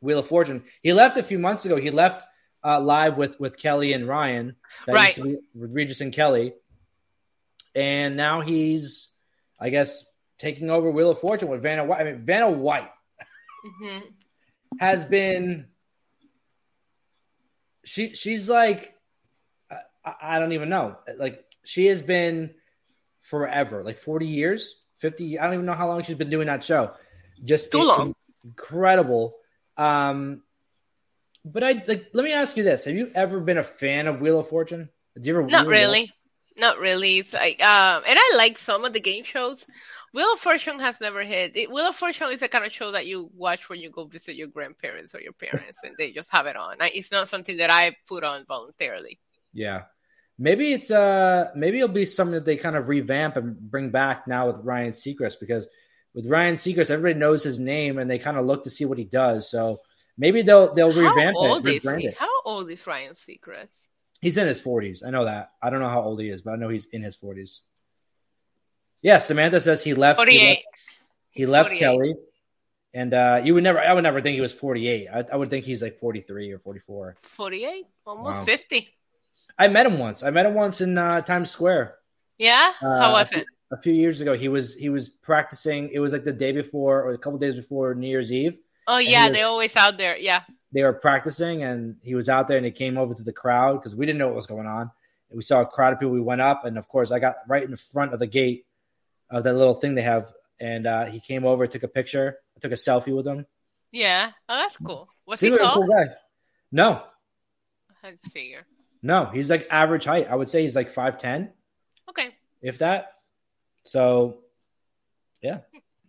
Wheel 0.00 0.18
of 0.20 0.26
Fortune, 0.26 0.64
he 0.82 0.92
left 0.94 1.18
a 1.18 1.22
few 1.22 1.38
months 1.38 1.64
ago. 1.66 1.76
He 1.76 1.90
left 1.90 2.26
uh, 2.64 2.78
live 2.80 3.16
with 3.18 3.38
with 3.40 3.56
Kelly 3.58 3.92
and 3.92 4.06
Ryan, 4.08 4.56
that 4.86 4.94
Right. 4.94 5.16
used 5.16 5.16
to 5.16 5.22
be 5.24 5.38
Regis 5.54 6.00
and 6.02 6.12
Kelly, 6.12 6.54
and 7.74 8.16
now 8.16 8.40
he's, 8.42 9.14
I 9.58 9.70
guess, 9.70 10.04
taking 10.38 10.68
over 10.70 10.90
Wheel 10.90 11.10
of 11.10 11.18
Fortune 11.18 11.48
with 11.48 11.62
Vanna 11.62 11.84
White. 11.84 12.00
I 12.00 12.04
mean, 12.04 12.24
Vanna 12.24 12.50
White 12.50 12.90
Mhm. 13.82 14.02
Has 14.78 15.04
been. 15.04 15.66
She 17.84 18.14
she's 18.14 18.48
like, 18.48 18.94
I, 20.04 20.14
I 20.22 20.38
don't 20.38 20.52
even 20.52 20.68
know. 20.68 20.96
Like 21.16 21.44
she 21.64 21.86
has 21.86 22.02
been 22.02 22.54
forever, 23.22 23.82
like 23.82 23.98
forty 23.98 24.26
years, 24.26 24.76
fifty. 24.98 25.38
I 25.38 25.44
don't 25.44 25.54
even 25.54 25.66
know 25.66 25.74
how 25.74 25.88
long 25.88 26.02
she's 26.02 26.16
been 26.16 26.30
doing 26.30 26.46
that 26.46 26.62
show. 26.62 26.92
Just 27.44 27.72
Too 27.72 27.82
long. 27.82 28.14
incredible. 28.44 29.36
Um, 29.76 30.42
but 31.44 31.64
I 31.64 31.82
like. 31.86 32.08
Let 32.12 32.24
me 32.24 32.32
ask 32.32 32.56
you 32.56 32.62
this: 32.62 32.84
Have 32.84 32.94
you 32.94 33.10
ever 33.14 33.40
been 33.40 33.58
a 33.58 33.62
fan 33.62 34.06
of 34.06 34.20
Wheel 34.20 34.38
of 34.38 34.48
Fortune? 34.48 34.90
Did 35.14 35.26
you 35.26 35.38
ever? 35.38 35.46
Not 35.46 35.66
really. 35.66 36.12
Not 36.58 36.78
really. 36.78 37.18
It's 37.18 37.32
like, 37.32 37.62
um, 37.62 38.02
and 38.06 38.18
I 38.18 38.34
like 38.36 38.58
some 38.58 38.84
of 38.84 38.92
the 38.92 39.00
game 39.00 39.24
shows. 39.24 39.64
Wheel 40.12 40.32
of 40.32 40.40
Fortune 40.40 40.80
has 40.80 41.00
never 41.00 41.22
hit. 41.22 41.56
It, 41.56 41.70
Wheel 41.70 41.86
of 41.88 41.96
Fortune 41.96 42.28
is 42.32 42.40
the 42.40 42.48
kind 42.48 42.64
of 42.64 42.72
show 42.72 42.90
that 42.92 43.06
you 43.06 43.30
watch 43.34 43.68
when 43.68 43.78
you 43.80 43.90
go 43.90 44.04
visit 44.04 44.34
your 44.34 44.48
grandparents 44.48 45.14
or 45.14 45.20
your 45.20 45.32
parents, 45.32 45.80
and 45.84 45.94
they 45.96 46.10
just 46.10 46.32
have 46.32 46.46
it 46.46 46.56
on. 46.56 46.76
It's 46.80 47.12
not 47.12 47.28
something 47.28 47.58
that 47.58 47.70
I 47.70 47.96
put 48.08 48.24
on 48.24 48.44
voluntarily. 48.46 49.20
Yeah. 49.52 49.82
Maybe 50.38 50.72
it's 50.72 50.90
uh 50.90 51.50
maybe 51.54 51.78
it'll 51.78 51.88
be 51.94 52.06
something 52.06 52.32
that 52.34 52.46
they 52.46 52.56
kind 52.56 52.74
of 52.74 52.88
revamp 52.88 53.36
and 53.36 53.58
bring 53.60 53.90
back 53.90 54.26
now 54.26 54.46
with 54.46 54.64
Ryan 54.64 54.92
Seacrest 54.92 55.38
because 55.38 55.68
with 56.14 56.26
Ryan 56.26 56.54
Seacrest 56.54 56.90
everybody 56.90 57.20
knows 57.20 57.42
his 57.42 57.58
name 57.58 57.98
and 57.98 58.10
they 58.10 58.18
kind 58.18 58.38
of 58.38 58.46
look 58.46 58.64
to 58.64 58.70
see 58.70 58.86
what 58.86 58.96
he 58.96 59.04
does. 59.04 59.50
So 59.50 59.80
maybe 60.16 60.40
they'll 60.40 60.72
they'll 60.74 60.92
How 60.94 61.14
revamp 61.14 61.36
old 61.36 61.68
it, 61.68 61.84
is 61.84 61.94
he? 61.94 62.06
it. 62.06 62.16
How 62.16 62.42
old 62.46 62.70
is 62.70 62.86
Ryan 62.86 63.12
Seacrest? 63.12 63.86
He's 64.22 64.38
in 64.38 64.46
his 64.46 64.60
forties. 64.60 65.02
I 65.06 65.10
know 65.10 65.24
that. 65.26 65.48
I 65.62 65.68
don't 65.68 65.80
know 65.80 65.88
how 65.90 66.02
old 66.02 66.20
he 66.20 66.30
is, 66.30 66.40
but 66.40 66.52
I 66.52 66.56
know 66.56 66.70
he's 66.70 66.86
in 66.86 67.02
his 67.02 67.16
forties. 67.16 67.60
Yeah, 69.02 69.18
Samantha 69.18 69.60
says 69.60 69.82
he 69.82 69.94
left. 69.94 70.18
He 70.18 70.24
Forty-eight. 70.24 70.48
left, 70.48 70.66
he 71.30 71.46
left 71.46 71.68
48. 71.70 71.78
Kelly, 71.80 72.14
and 72.92 73.14
uh, 73.14 73.40
you 73.44 73.54
would 73.54 73.62
never. 73.64 73.78
I 73.80 73.92
would 73.92 74.02
never 74.02 74.20
think 74.20 74.34
he 74.34 74.40
was 74.40 74.52
forty-eight. 74.52 75.08
I, 75.12 75.24
I 75.32 75.36
would 75.36 75.48
think 75.50 75.64
he's 75.64 75.80
like 75.82 75.96
forty-three 75.98 76.50
or 76.52 76.58
forty-four. 76.58 77.16
48? 77.22 77.86
Almost 78.06 78.40
Wow. 78.40 78.44
50. 78.44 78.88
I 79.58 79.68
met 79.68 79.86
him 79.86 79.98
once. 79.98 80.22
I 80.22 80.30
met 80.30 80.46
him 80.46 80.54
once 80.54 80.80
in 80.80 80.96
uh, 80.98 81.20
Times 81.22 81.50
Square. 81.50 81.96
Yeah? 82.38 82.72
Uh, 82.82 82.98
How 83.00 83.12
was 83.12 83.30
it? 83.32 83.46
a 83.72 83.80
few 83.80 83.92
years 83.92 84.20
ago 84.20 84.36
he 84.36 84.48
was 84.48 84.74
he 84.74 84.88
was 84.88 85.08
practicing 85.10 85.90
it 85.92 86.00
was 86.00 86.12
like 86.12 86.24
the 86.24 86.32
day 86.32 86.50
before 86.50 87.04
or 87.04 87.12
a 87.14 87.18
couple 87.18 87.38
days 87.38 87.54
before 87.54 87.94
new 87.94 88.08
year's 88.08 88.32
eve 88.32 88.58
Oh, 88.88 88.98
yeah, 88.98 89.28
was- 89.28 89.36
they're 89.36 89.46
always 89.46 89.76
out 89.76 89.96
there. 89.96 90.16
Yeah. 90.18 90.42
they 90.72 90.82
were 90.82 90.92
practicing 90.92 91.62
and 91.62 91.94
he 92.02 92.16
was 92.16 92.28
out 92.28 92.48
there 92.48 92.56
and 92.56 92.66
he 92.66 92.72
came 92.72 92.98
over 92.98 93.14
to 93.14 93.22
the 93.22 93.32
crowd 93.32 93.74
because 93.74 93.94
we 93.94 94.06
didn't 94.06 94.18
know 94.18 94.26
what 94.26 94.34
was 94.34 94.48
going 94.48 94.66
on 94.66 94.90
and 95.30 95.36
we 95.36 95.42
saw 95.44 95.60
a 95.60 95.66
crowd 95.66 95.92
of 95.92 96.00
people 96.00 96.10
we 96.10 96.20
went 96.20 96.40
up 96.40 96.64
and 96.64 96.76
of 96.78 96.88
course 96.88 97.12
i 97.12 97.20
got 97.20 97.36
right 97.46 97.62
in 97.62 97.76
front 97.76 98.12
of 98.12 98.18
the 98.18 98.26
gate 98.26 98.66
of 99.30 99.44
that 99.44 99.54
little 99.54 99.74
thing 99.74 99.94
they 99.94 100.02
have 100.02 100.32
and 100.60 100.86
uh, 100.86 101.06
he 101.06 101.20
came 101.20 101.44
over 101.46 101.66
took 101.66 101.82
a 101.82 101.88
picture 101.88 102.36
i 102.56 102.60
took 102.60 102.72
a 102.72 102.74
selfie 102.74 103.14
with 103.16 103.26
him 103.26 103.46
Yeah. 103.92 104.30
Oh, 104.48 104.56
that's 104.56 104.76
cool. 104.76 105.08
What's 105.24 105.40
Seemed 105.40 105.54
he 105.54 105.58
like 105.60 105.66
tall? 105.72 105.82
cool 105.82 105.88
guy. 105.88 106.06
no 106.72 107.02
just 108.04 108.30
figure. 108.32 108.66
no 109.02 109.26
he's 109.32 109.50
like 109.50 109.66
average 109.70 110.04
height 110.04 110.26
i 110.30 110.34
would 110.34 110.48
say 110.48 110.62
he's 110.62 110.76
like 110.76 110.88
510 110.88 111.52
Okay. 112.08 112.34
if 112.60 112.78
that. 112.78 113.12
So, 113.84 114.38
yeah, 115.40 115.60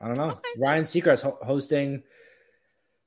I 0.01 0.07
don't 0.07 0.17
know. 0.17 0.31
Okay. 0.31 0.49
Ryan 0.57 0.83
Seacrest 0.83 1.21
ho- 1.21 1.37
hosting 1.43 2.01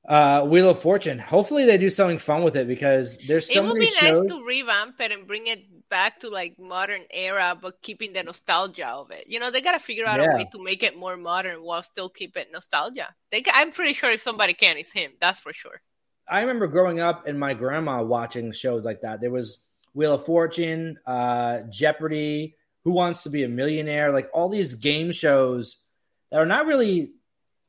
uh, 0.08 0.42
Wheel 0.46 0.70
of 0.70 0.78
Fortune. 0.78 1.18
Hopefully, 1.18 1.64
they 1.64 1.76
do 1.76 1.90
something 1.90 2.18
fun 2.18 2.44
with 2.44 2.54
it 2.56 2.68
because 2.68 3.18
there's 3.26 3.52
so 3.52 3.64
it 3.64 3.66
would 3.66 3.80
be 3.80 3.86
shows. 3.86 4.20
nice 4.20 4.30
to 4.30 4.44
revamp 4.46 5.00
it 5.00 5.10
and 5.12 5.26
bring 5.26 5.46
it 5.48 5.64
back 5.90 6.20
to 6.20 6.28
like 6.28 6.56
modern 6.58 7.02
era, 7.10 7.56
but 7.60 7.80
keeping 7.82 8.12
the 8.12 8.22
nostalgia 8.22 8.88
of 8.88 9.10
it. 9.10 9.24
You 9.26 9.40
know, 9.40 9.50
they 9.50 9.60
gotta 9.60 9.78
figure 9.78 10.06
out 10.06 10.20
Yeah. 10.20 10.32
a 10.32 10.36
way 10.36 10.48
to 10.52 10.62
make 10.62 10.82
it 10.82 10.96
more 10.96 11.16
modern 11.16 11.62
while 11.62 11.82
still 11.82 12.08
keep 12.08 12.36
it 12.36 12.48
nostalgia. 12.52 13.14
They, 13.30 13.42
I'm 13.52 13.70
pretty 13.72 13.92
sure 13.92 14.10
if 14.10 14.20
somebody 14.22 14.54
can, 14.54 14.76
it's 14.76 14.92
him. 14.92 15.12
That's 15.20 15.38
for 15.40 15.52
sure. 15.52 15.80
I 16.28 16.40
remember 16.40 16.66
growing 16.66 17.00
up 17.00 17.26
and 17.26 17.38
my 17.38 17.54
grandma 17.54 18.02
watching 18.02 18.50
shows 18.52 18.84
like 18.84 19.02
that. 19.02 19.20
There 19.20 19.30
was 19.30 19.60
Wheel 19.92 20.14
of 20.14 20.24
Fortune, 20.24 20.98
uh, 21.06 21.60
Jeopardy, 21.70 22.56
Who 22.84 22.92
Wants 22.92 23.22
to 23.24 23.30
Be 23.30 23.44
a 23.44 23.48
Millionaire, 23.48 24.12
like 24.12 24.28
all 24.32 24.48
these 24.48 24.74
game 24.74 25.12
shows 25.12 25.76
that 26.30 26.38
are 26.40 26.46
not 26.46 26.66
really. 26.66 27.12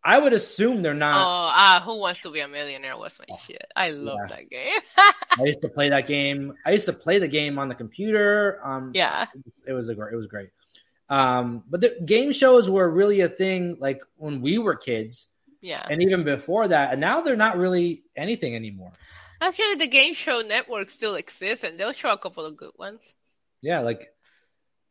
I 0.06 0.20
would 0.20 0.34
assume 0.34 0.84
they're 0.84 0.94
Oh, 0.94 1.10
not. 1.10 1.10
ah, 1.12 1.82
Who 1.84 1.98
Wants 2.00 2.22
to 2.22 2.32
Be 2.32 2.40
a 2.42 2.48
Millionaire 2.48 2.96
was 2.96 3.20
my 3.20 3.36
shit. 3.46 3.66
I 3.76 3.90
love 3.90 4.20
Yeah. 4.30 4.36
that 4.36 4.50
game. 4.50 4.80
I 4.98 5.44
used 5.44 5.62
to 5.64 5.70
play 5.70 5.90
that 5.90 6.06
game. 6.08 6.54
I 6.66 6.72
used 6.72 6.86
to 6.86 6.94
play 6.94 7.18
the 7.20 7.28
game 7.28 7.58
on 7.58 7.68
the 7.70 7.76
computer. 7.76 8.60
Um, 8.64 8.92
yeah, 8.94 9.26
it 9.68 9.74
was 9.74 9.90
a 9.90 9.96
great 9.96 10.14
it 10.14 10.16
was 10.16 10.28
great 10.28 10.50
um 11.08 11.64
but 11.70 11.82
the 11.82 11.96
game 12.04 12.34
shows 12.34 12.68
were 12.68 12.90
really 12.90 13.22
a 13.22 13.30
thing 13.30 13.78
like 13.80 14.02
when 14.18 14.42
we 14.42 14.58
were 14.58 14.76
kids 14.76 15.28
yeah. 15.62 15.86
and 15.88 16.02
even 16.02 16.24
before 16.24 16.68
that 16.68 16.92
and 16.94 17.00
now 17.00 17.22
they're 17.22 17.36
not 17.36 17.58
really 17.60 18.02
anything 18.16 18.56
anymore 18.56 18.92
Actually, 19.40 19.76
the 19.76 19.86
game 19.88 20.16
show 20.16 20.40
network 20.42 20.90
still 20.90 21.14
exists, 21.14 21.64
and 21.64 21.78
they'll 21.80 21.92
show 21.92 22.10
a 22.10 22.18
couple 22.18 22.44
of 22.44 22.58
good 22.58 22.72
ones. 22.80 23.14
yeah 23.62 23.82
like 23.82 24.15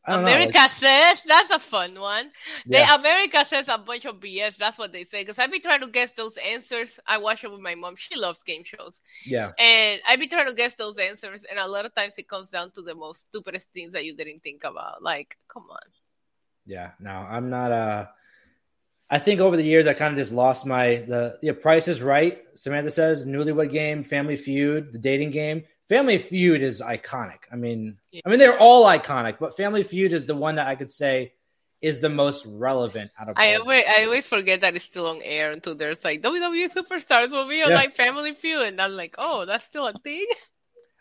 America 0.06 0.58
know, 0.58 0.66
says 0.68 1.22
that's 1.24 1.50
a 1.50 1.58
fun 1.58 1.98
one. 2.00 2.30
They 2.66 2.82
America 2.82 3.44
says 3.44 3.68
a 3.68 3.78
bunch 3.78 4.04
of 4.04 4.20
BS. 4.20 4.56
That's 4.56 4.78
what 4.78 4.92
they 4.92 5.04
say. 5.04 5.22
Because 5.22 5.38
I've 5.38 5.50
been 5.50 5.62
trying 5.62 5.80
to 5.80 5.88
guess 5.88 6.12
those 6.12 6.36
answers. 6.36 7.00
I 7.06 7.18
watch 7.18 7.44
it 7.44 7.50
with 7.50 7.60
my 7.60 7.74
mom. 7.74 7.96
She 7.96 8.16
loves 8.16 8.42
game 8.42 8.64
shows, 8.64 9.00
yeah 9.24 9.52
and 9.58 10.00
I've 10.06 10.18
been 10.20 10.28
trying 10.28 10.48
to 10.48 10.54
guess 10.54 10.74
those 10.74 10.98
answers. 10.98 11.44
And 11.44 11.58
a 11.58 11.66
lot 11.66 11.86
of 11.86 11.94
times 11.94 12.16
it 12.18 12.28
comes 12.28 12.50
down 12.50 12.70
to 12.72 12.82
the 12.82 12.94
most 12.94 13.22
stupidest 13.28 13.72
things 13.72 13.92
that 13.92 14.04
you 14.04 14.14
didn't 14.16 14.42
think 14.42 14.64
about. 14.64 15.02
Like, 15.02 15.36
come 15.48 15.64
on. 15.70 15.78
yeah 16.66 16.90
no 16.98 17.10
i'm 17.10 17.50
not 17.50 17.72
uh 17.72 18.06
i 19.10 19.18
think 19.18 19.40
over 19.40 19.56
the 19.56 19.62
years 19.62 19.86
i 19.86 19.92
kind 19.92 20.12
of 20.12 20.18
just 20.18 20.32
lost 20.32 20.66
my 20.66 20.96
the 21.08 21.36
the 21.42 21.52
price 21.52 21.88
is 21.88 22.00
right 22.02 22.42
samantha 22.54 22.90
says 22.90 23.24
newlywed 23.24 23.70
game 23.70 24.02
family 24.02 24.36
feud 24.36 24.92
the 24.92 24.98
dating 24.98 25.30
game 25.30 25.62
family 25.88 26.18
feud 26.18 26.62
is 26.62 26.81
iconic 26.81 27.40
i 27.53 27.57
mean 27.57 27.97
Yeah. 28.11 28.23
i 28.25 28.31
mean 28.31 28.38
they're 28.38 28.59
all 28.59 28.85
iconic 28.87 29.37
but 29.38 29.57
family 29.57 29.83
feud 29.83 30.12
is 30.12 30.27
the 30.27 30.35
one 30.35 30.55
that 30.57 30.66
i 30.66 30.75
could 30.75 30.90
say 30.90 31.33
is 31.83 32.01
the 32.01 32.09
most 32.09 32.47
relevant 32.47 33.11
out 33.20 33.29
of 33.29 33.37
I 33.37 33.55
all. 33.55 33.61
always, 33.61 33.85
I 33.87 34.05
always 34.05 34.27
forget 34.27 34.62
that 34.62 34.75
it's 34.75 34.87
still 34.87 35.07
on 35.07 35.20
air 35.23 35.51
until 35.51 35.75
there's 35.75 36.03
like 36.03 36.23
WWE 36.23 36.70
superstars 36.73 37.31
will 37.31 37.47
be 37.47 37.62
on 37.62 37.70
Yeah. 37.70 37.77
like 37.77 37.92
Family 37.92 38.33
Feud, 38.33 38.68
and 38.68 38.81
I'm 38.81 38.92
like, 38.92 39.16
oh, 39.18 39.44
that's 39.44 39.64
still 39.66 39.87
a 39.87 39.92
thing. 39.92 40.25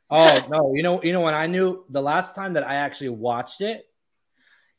Oh 0.09 0.43
no! 0.49 0.73
You 0.75 0.83
know, 0.83 1.01
you 1.01 1.13
know 1.13 1.21
when 1.21 1.35
I 1.35 1.47
knew 1.47 1.85
the 1.89 2.01
last 2.01 2.35
time 2.35 2.53
that 2.53 2.67
I 2.67 2.75
actually 2.75 3.09
watched 3.09 3.61
it 3.61 3.85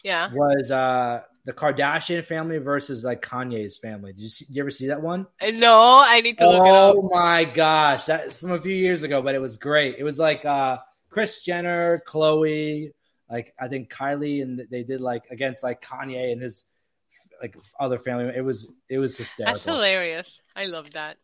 Yeah. 0.03 0.29
was 0.35 0.71
uh 0.71 1.23
the 1.45 1.53
Kardashian 1.53 2.25
family 2.25 2.59
versus 2.59 3.05
like 3.05 3.21
Kanye's 3.21 3.77
family. 3.77 4.13
Did 4.13 4.23
you, 4.23 4.29
see, 4.29 4.45
did 4.47 4.57
you 4.57 4.63
ever 4.63 4.71
see 4.71 4.89
that 4.89 5.03
one? 5.03 5.27
No, 5.43 6.03
I 6.07 6.21
need 6.23 6.39
to 6.39 6.49
look 6.49 6.67
it 6.67 6.73
up. 6.73 6.97
Oh 6.97 7.11
my 7.13 7.45
gosh, 7.45 8.07
that's 8.07 8.39
from 8.39 8.53
a 8.53 8.61
few 8.61 8.75
years 8.75 9.03
ago, 9.03 9.21
but 9.21 9.35
it 9.35 9.41
was 9.41 9.57
great. 9.57 9.97
It 9.99 10.05
was 10.05 10.19
like 10.19 10.45
uh 10.45 10.79
Kris 11.11 11.43
Jenner, 11.43 12.03
Khloe, 12.09 12.93
like 13.31 13.55
I 13.61 13.69
think 13.69 13.93
Kylie, 13.93 14.43
and 14.43 14.67
they 14.71 14.83
did 14.83 15.01
like 15.01 15.25
against 15.31 15.63
like 15.63 15.83
Kanye 15.83 16.33
and 16.33 16.41
his 16.41 16.65
like 17.43 17.57
other 17.79 17.99
family. 17.99 18.33
It 18.35 18.45
was 18.45 18.69
it 18.89 18.99
was 18.99 19.17
hysterical. 19.17 19.55
That's 19.55 19.65
hilarious. 19.65 20.41
I 20.57 20.67
love 20.67 20.93
that. 20.93 21.19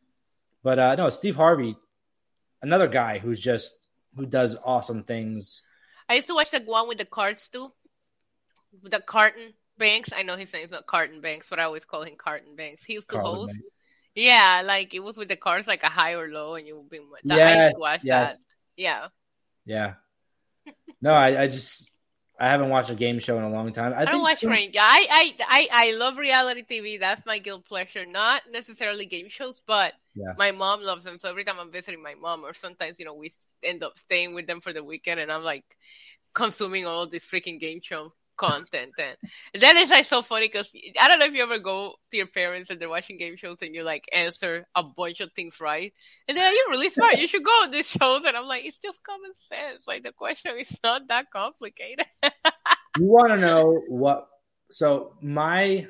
But 0.62 0.78
uh 0.78 0.94
no, 0.96 1.09
Steve 1.09 1.37
Harvey, 1.37 1.76
another 2.61 2.88
guy 2.88 3.18
who's 3.18 3.40
just 3.40 3.78
who 4.16 4.26
does 4.26 4.54
awesome 4.64 5.04
things. 5.04 5.62
I 6.11 6.14
used 6.16 6.28
to 6.28 6.35
watch 6.35 6.50
the 6.50 6.61
one 6.61 6.88
with 6.88 6.98
the 6.98 7.06
cards 7.06 7.48
too. 7.48 7.72
With 8.83 8.92
the 8.92 9.00
Carton 9.00 9.54
Banks. 9.81 10.12
I 10.16 10.23
know 10.23 10.37
his 10.37 10.53
name's 10.53 10.71
not 10.71 10.87
Carton 10.87 11.21
Banks, 11.21 11.49
but 11.51 11.59
I 11.59 11.64
always 11.64 11.85
call 11.85 12.05
him 12.05 12.14
Carton 12.16 12.55
Banks. 12.55 12.85
He 12.85 12.93
used 12.93 13.11
to 13.11 13.16
Carlton 13.16 13.40
host. 13.40 13.55
Banks. 13.55 13.66
Yeah, 14.14 14.62
like 14.64 14.95
it 14.95 15.01
was 15.01 15.16
with 15.16 15.29
the 15.29 15.37
cards 15.37 15.66
like 15.66 15.83
a 15.83 15.88
high 15.88 16.14
or 16.14 16.29
low, 16.29 16.55
and 16.55 16.66
you 16.66 16.77
would 16.77 16.90
be. 16.90 17.01
That, 17.25 17.40
I 17.40 17.64
used 17.64 17.75
to 17.75 17.81
watch 17.81 18.01
yes. 18.05 18.37
that. 18.37 18.45
Yeah. 18.77 19.09
Yeah. 19.64 19.95
No, 21.03 21.12
I, 21.12 21.43
I 21.43 21.47
just 21.49 21.90
I 22.38 22.49
haven't 22.49 22.71
watched 22.71 22.90
a 22.90 22.95
game 22.95 23.19
show 23.19 23.37
in 23.37 23.45
a 23.45 23.51
long 23.51 23.73
time. 23.73 23.93
I, 23.93 24.03
I, 24.03 24.05
don't 24.07 24.23
watch 24.23 24.43
Rain. 24.43 24.71
Yeah, 24.73 24.83
I, 24.83 25.07
I, 25.11 25.35
I, 25.47 25.69
I 25.73 25.97
love 25.99 26.16
reality 26.16 26.64
TV. 26.69 26.99
That's 26.99 27.25
my 27.27 27.38
guilt 27.38 27.66
pleasure. 27.66 28.07
Not 28.07 28.43
necessarily 28.51 29.05
game 29.05 29.29
shows, 29.29 29.61
but 29.66 29.93
Yeah. 30.14 30.33
my 30.38 30.51
mom 30.51 30.83
loves 30.83 31.05
them. 31.05 31.19
So 31.19 31.29
every 31.29 31.45
time 31.45 31.57
I'm 31.61 31.71
visiting 31.71 32.03
my 32.03 32.14
mom, 32.14 32.45
or 32.45 32.55
sometimes 32.55 32.99
you 32.99 33.05
know 33.05 33.14
we 33.14 33.31
end 33.62 33.83
up 33.83 33.99
staying 33.99 34.35
with 34.35 34.47
them 34.47 34.61
for 34.61 34.73
the 34.73 34.83
weekend, 34.83 35.21
and 35.21 35.31
I'm 35.31 35.45
like 35.45 35.64
consuming 36.35 36.87
all 36.87 37.07
this 37.07 37.27
freaking 37.27 37.61
game 37.61 37.81
show 37.83 38.12
content. 38.40 38.92
And, 38.98 39.16
and 39.53 39.62
then 39.62 39.76
it's 39.76 39.90
like 39.90 40.07
so 40.07 40.22
funny 40.22 40.48
because 40.48 40.72
I 41.00 41.09
don't 41.09 41.18
know 41.18 41.26
if 41.26 41.35
you 41.35 41.42
ever 41.42 41.59
go 41.59 41.94
to 42.11 42.16
your 42.16 42.26
parents 42.26 42.70
and 42.70 42.81
they're 42.81 42.88
watching 42.88 43.18
game 43.18 43.37
shows 43.37 43.59
and 43.61 43.74
you 43.74 43.85
like 43.85 44.09
answer 44.12 44.66
a 44.74 44.83
bunch 44.83 45.20
of 45.20 45.33
things 45.35 45.61
right, 45.61 45.92
and 46.26 46.37
they're 46.37 46.44
like, 46.44 46.57
"You're 46.57 46.70
really 46.70 46.90
smart. 46.90 47.18
You 47.18 47.26
should 47.26 47.44
go 47.44 47.50
on 47.50 47.70
these 47.70 47.90
shows." 47.90 48.24
And 48.24 48.37
I'm 48.37 48.46
like, 48.46 48.64
"It's 48.64 48.79
just 48.79 49.03
common 49.03 49.35
sense. 49.35 49.87
Like 49.87 50.03
the 50.03 50.12
question 50.12 50.53
is 50.59 50.79
not 50.83 51.09
that 51.09 51.31
complicated." 51.31 52.07
you 52.22 53.05
want 53.05 53.33
to 53.33 53.37
know 53.37 53.83
what? 53.88 54.29
So 54.70 55.14
my 55.20 55.87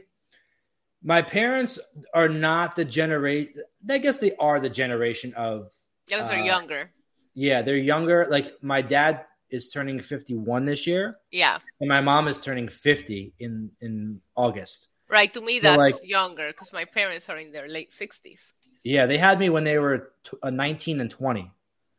my 1.02 1.22
parents 1.22 1.78
are 2.12 2.28
not 2.28 2.76
the 2.76 2.84
generation. 2.84 3.54
I 3.88 3.98
guess 3.98 4.18
they 4.18 4.34
are 4.36 4.60
the 4.60 4.70
generation 4.70 5.34
of. 5.34 5.70
Those 6.10 6.22
uh, 6.22 6.32
are 6.32 6.44
younger. 6.44 6.90
Yeah, 7.34 7.62
they're 7.62 7.76
younger. 7.76 8.26
Like 8.28 8.52
my 8.62 8.82
dad 8.82 9.24
is 9.50 9.70
turning 9.70 10.00
51 10.00 10.64
this 10.64 10.86
year. 10.86 11.16
Yeah. 11.30 11.58
And 11.80 11.88
my 11.88 12.00
mom 12.00 12.28
is 12.28 12.40
turning 12.40 12.68
50 12.68 13.34
in 13.38 13.70
in 13.80 14.20
August. 14.36 14.88
Right. 15.08 15.32
To 15.34 15.40
me, 15.40 15.58
that's 15.58 15.76
so 15.76 15.82
like, 15.82 15.94
younger 16.08 16.48
because 16.48 16.72
my 16.72 16.84
parents 16.84 17.28
are 17.28 17.36
in 17.36 17.52
their 17.52 17.68
late 17.68 17.90
60s. 17.90 18.52
Yeah, 18.84 19.06
they 19.06 19.18
had 19.18 19.38
me 19.38 19.50
when 19.50 19.64
they 19.64 19.78
were 19.78 20.12
t- 20.24 20.38
uh, 20.42 20.50
19 20.50 21.00
and 21.00 21.10
20, 21.10 21.52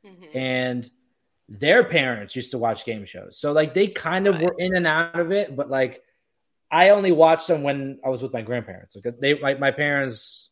mm-hmm. 0.03 0.37
and 0.37 0.89
their 1.47 1.83
parents 1.83 2.35
used 2.35 2.51
to 2.51 2.57
watch 2.57 2.85
game 2.85 3.05
shows. 3.05 3.37
So 3.37 3.51
like 3.51 3.73
they 3.73 3.87
kind 3.87 4.27
of 4.27 4.35
right. 4.35 4.45
were 4.45 4.55
in 4.57 4.75
and 4.75 4.87
out 4.87 5.19
of 5.19 5.31
it, 5.31 5.55
but 5.55 5.69
like 5.69 6.01
I 6.71 6.89
only 6.89 7.11
watched 7.11 7.47
them 7.47 7.63
when 7.63 7.99
I 8.03 8.09
was 8.09 8.23
with 8.23 8.33
my 8.33 8.41
grandparents. 8.41 8.95
Like 8.95 9.19
they, 9.19 9.33
my, 9.35 9.55
my 9.55 9.71
parents 9.71 10.49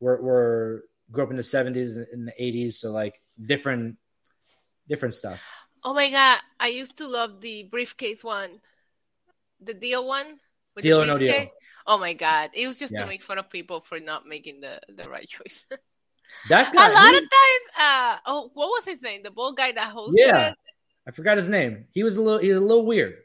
were 0.00 0.20
were 0.20 0.84
grew 1.10 1.24
up 1.24 1.30
in 1.30 1.36
the 1.36 1.42
70s 1.42 2.04
and 2.12 2.26
the 2.26 2.32
80s, 2.40 2.74
so 2.74 2.90
like 2.90 3.20
different 3.40 3.96
different 4.88 5.14
stuff. 5.14 5.40
Oh 5.84 5.94
my 5.94 6.10
god, 6.10 6.38
I 6.58 6.68
used 6.68 6.98
to 6.98 7.06
love 7.06 7.40
the 7.40 7.64
briefcase 7.64 8.24
one, 8.24 8.60
the 9.60 9.74
deal 9.74 10.06
one. 10.06 10.38
Deal 10.80 11.02
or 11.02 11.06
no 11.06 11.18
deal. 11.18 11.46
Oh 11.86 11.98
my 11.98 12.12
god, 12.12 12.50
it 12.52 12.66
was 12.66 12.76
just 12.76 12.92
yeah. 12.92 13.02
to 13.02 13.06
make 13.06 13.22
fun 13.22 13.38
of 13.38 13.50
people 13.50 13.80
for 13.80 13.98
not 13.98 14.26
making 14.26 14.60
the 14.60 14.80
the 14.88 15.08
right 15.08 15.26
choice. 15.26 15.66
that 16.48 16.72
guy, 16.72 16.88
a 16.88 16.92
lot 16.92 17.10
he, 17.10 17.16
of 17.16 17.22
times. 17.22 17.64
Uh, 17.76 18.16
oh, 18.26 18.50
what 18.54 18.68
was 18.68 18.84
his 18.84 19.02
name? 19.02 19.22
The 19.22 19.30
bald 19.30 19.56
guy 19.56 19.72
that 19.72 19.92
hosted 19.94 20.12
yeah, 20.14 20.48
it. 20.48 20.54
I 21.06 21.10
forgot 21.10 21.36
his 21.36 21.48
name. 21.48 21.86
He 21.90 22.04
was 22.04 22.16
a 22.16 22.22
little. 22.22 22.38
He 22.38 22.48
was 22.48 22.58
a 22.58 22.62
little 22.62 22.86
weird. 22.86 23.16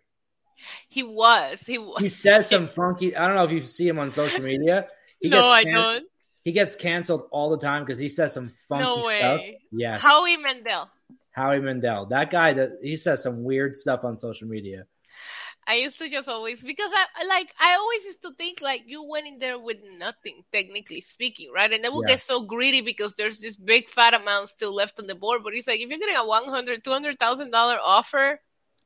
He 0.89 1.03
was. 1.03 1.61
He 1.61 1.77
was. 1.77 2.01
He 2.01 2.09
says 2.09 2.47
some 2.47 2.67
funky. 2.79 3.15
I 3.15 3.27
don't 3.27 3.35
know 3.35 3.43
if 3.43 3.51
you 3.51 3.61
see 3.61 3.87
him 3.87 3.99
on 3.99 4.09
social 4.09 4.41
media. 4.41 4.87
He 5.19 5.29
no, 5.29 5.45
I 5.45 5.63
don't. 5.63 6.05
He 6.43 6.51
gets 6.51 6.75
canceled 6.75 7.27
all 7.31 7.49
the 7.49 7.57
time 7.57 7.85
because 7.85 7.99
he 7.99 8.09
says 8.09 8.33
some 8.33 8.49
funky 8.49 8.83
no 8.83 9.05
way. 9.05 9.19
stuff. 9.19 9.41
Yeah. 9.71 9.97
Howie 9.97 10.37
Mandel. 10.37 10.89
Howie 11.33 11.59
Mandel. 11.59 12.05
That 12.07 12.31
guy 12.31 12.53
that 12.53 12.79
he 12.81 12.95
says 12.95 13.21
some 13.21 13.43
weird 13.43 13.75
stuff 13.75 14.03
on 14.03 14.15
social 14.15 14.47
media. 14.47 14.85
I 15.65 15.75
used 15.75 15.97
to 15.99 16.09
just 16.09 16.27
always 16.27 16.61
because 16.61 16.91
I 16.93 17.25
like 17.25 17.53
I 17.59 17.75
always 17.75 18.03
used 18.03 18.21
to 18.23 18.33
think 18.33 18.61
like 18.61 18.83
you 18.85 19.07
went 19.07 19.27
in 19.27 19.37
there 19.37 19.57
with 19.57 19.77
nothing, 19.97 20.43
technically 20.51 21.01
speaking, 21.01 21.51
right? 21.53 21.71
And 21.71 21.83
then 21.83 21.93
we'll 21.93 22.03
yeah. 22.03 22.15
get 22.15 22.21
so 22.21 22.41
greedy 22.41 22.81
because 22.81 23.13
there's 23.15 23.39
this 23.39 23.55
big 23.55 23.87
fat 23.87 24.13
amount 24.13 24.49
still 24.49 24.75
left 24.75 24.99
on 24.99 25.07
the 25.07 25.15
board. 25.15 25.41
But 25.43 25.53
he's 25.53 25.67
like, 25.67 25.79
if 25.79 25.89
you're 25.89 25.99
getting 25.99 26.17
a 26.17 26.25
one 26.25 26.45
hundred, 26.45 26.83
two 26.83 26.91
hundred 26.91 27.17
thousand 27.17 27.51
dollar 27.51 27.77
offer, 27.83 28.41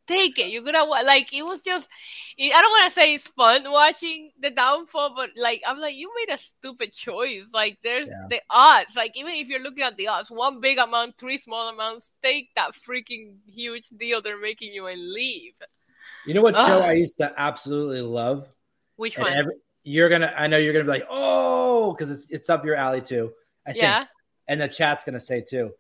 take 0.07 0.39
it. 0.39 0.49
You're 0.49 0.63
gonna 0.63 0.83
like 0.83 1.33
it 1.33 1.43
was 1.43 1.61
just. 1.61 1.87
I 2.39 2.61
don't 2.61 2.71
want 2.71 2.93
to 2.93 2.99
say 2.99 3.15
it's 3.15 3.27
fun 3.27 3.63
watching 3.65 4.31
the 4.39 4.51
downfall, 4.51 5.15
but 5.15 5.31
like 5.37 5.63
I'm 5.65 5.79
like 5.79 5.95
you 5.95 6.11
made 6.15 6.33
a 6.33 6.37
stupid 6.37 6.93
choice. 6.93 7.49
Like 7.53 7.79
there's 7.81 8.07
yeah. 8.07 8.27
the 8.29 8.41
odds. 8.49 8.95
Like 8.95 9.17
even 9.17 9.33
if 9.33 9.47
you're 9.47 9.61
looking 9.61 9.83
at 9.83 9.97
the 9.97 10.07
odds, 10.09 10.29
one 10.29 10.61
big 10.61 10.77
amount, 10.77 11.17
three 11.17 11.37
small 11.37 11.69
amounts, 11.69 12.13
take 12.21 12.49
that 12.55 12.73
freaking 12.73 13.37
huge 13.47 13.89
deal 13.89 14.21
they're 14.21 14.39
making 14.39 14.73
you 14.73 14.87
and 14.87 15.13
leave. 15.13 15.53
You 16.25 16.33
know 16.33 16.41
what 16.41 16.55
Ugh. 16.55 16.67
show 16.67 16.79
I 16.81 16.93
used 16.93 17.17
to 17.19 17.33
absolutely 17.37 18.01
love? 18.01 18.47
Which 18.97 19.17
one? 19.17 19.33
Every, 19.33 19.53
you're 19.83 20.09
gonna. 20.09 20.33
I 20.35 20.47
know 20.47 20.57
you're 20.57 20.73
gonna 20.73 20.85
be 20.85 20.91
like, 20.91 21.07
oh, 21.09 21.93
because 21.93 22.11
it's 22.11 22.27
it's 22.29 22.49
up 22.49 22.65
your 22.65 22.75
alley 22.75 23.01
too. 23.01 23.31
I 23.65 23.71
think. 23.71 23.83
Yeah. 23.83 24.05
And 24.47 24.61
the 24.61 24.67
chat's 24.67 25.05
gonna 25.05 25.19
say 25.19 25.41
too. 25.41 25.71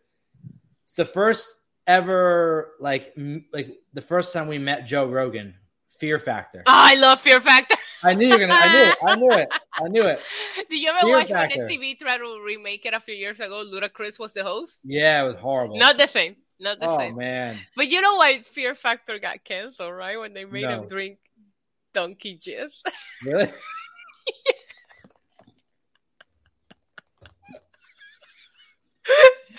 It's 0.85 0.93
the 0.93 1.05
first 1.05 1.53
ever 1.87 2.73
like 2.79 3.13
m- 3.17 3.45
like 3.53 3.79
the 3.93 4.01
first 4.01 4.33
time 4.33 4.47
we 4.47 4.57
met 4.57 4.85
Joe 4.85 5.07
Rogan, 5.07 5.55
Fear 5.97 6.19
Factor. 6.19 6.59
Oh, 6.59 6.63
I 6.67 6.95
love 6.95 7.19
Fear 7.21 7.39
Factor. 7.39 7.75
I 8.03 8.13
knew 8.13 8.27
you 8.27 8.33
were 8.33 8.39
gonna. 8.39 8.53
I 8.53 8.71
knew 8.71 8.83
it. 8.91 8.97
I 9.01 9.15
knew 9.15 9.31
it. 9.31 9.49
I 9.73 9.87
knew 9.87 10.03
it. 10.03 10.19
Did 10.69 10.81
you 10.81 10.89
ever 10.89 10.99
Fear 10.99 11.15
watch 11.15 11.29
Factor. 11.29 11.59
when 11.65 11.69
MTV 11.69 11.99
tried 11.99 12.17
to 12.19 12.43
remake 12.45 12.85
it 12.85 12.93
a 12.93 12.99
few 12.99 13.15
years 13.15 13.39
ago? 13.39 13.63
Ludacris 13.65 14.19
was 14.19 14.33
the 14.33 14.43
host. 14.43 14.81
Yeah, 14.83 15.23
it 15.23 15.27
was 15.27 15.37
horrible. 15.37 15.77
Not 15.77 15.97
the 15.97 16.07
same. 16.07 16.35
Not 16.59 16.79
the 16.79 16.87
same. 16.87 16.95
oh, 16.95 16.99
same. 16.99 17.17
man. 17.17 17.59
But 17.75 17.87
you 17.87 18.01
know 18.01 18.15
why 18.15 18.39
Fear 18.39 18.75
Factor 18.75 19.19
got 19.19 19.43
canceled, 19.43 19.93
right? 19.93 20.19
When 20.19 20.33
they 20.33 20.45
made 20.45 20.63
no. 20.63 20.81
him 20.81 20.87
drink 20.87 21.19
donkey 21.93 22.35
juice. 22.35 22.83
Really? 23.25 23.47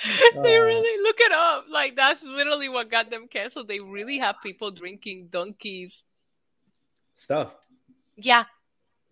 they 0.34 0.56
uh. 0.58 0.62
really 0.62 1.02
look 1.02 1.16
it 1.20 1.32
up. 1.32 1.66
Like 1.68 1.96
that's 1.96 2.22
literally 2.22 2.68
what 2.68 2.90
got 2.90 3.10
them 3.10 3.28
canceled. 3.28 3.68
They 3.68 3.80
really 3.80 4.18
have 4.18 4.36
people 4.42 4.70
drinking 4.70 5.28
donkeys 5.30 6.02
stuff. 7.14 7.54
Yeah. 8.16 8.44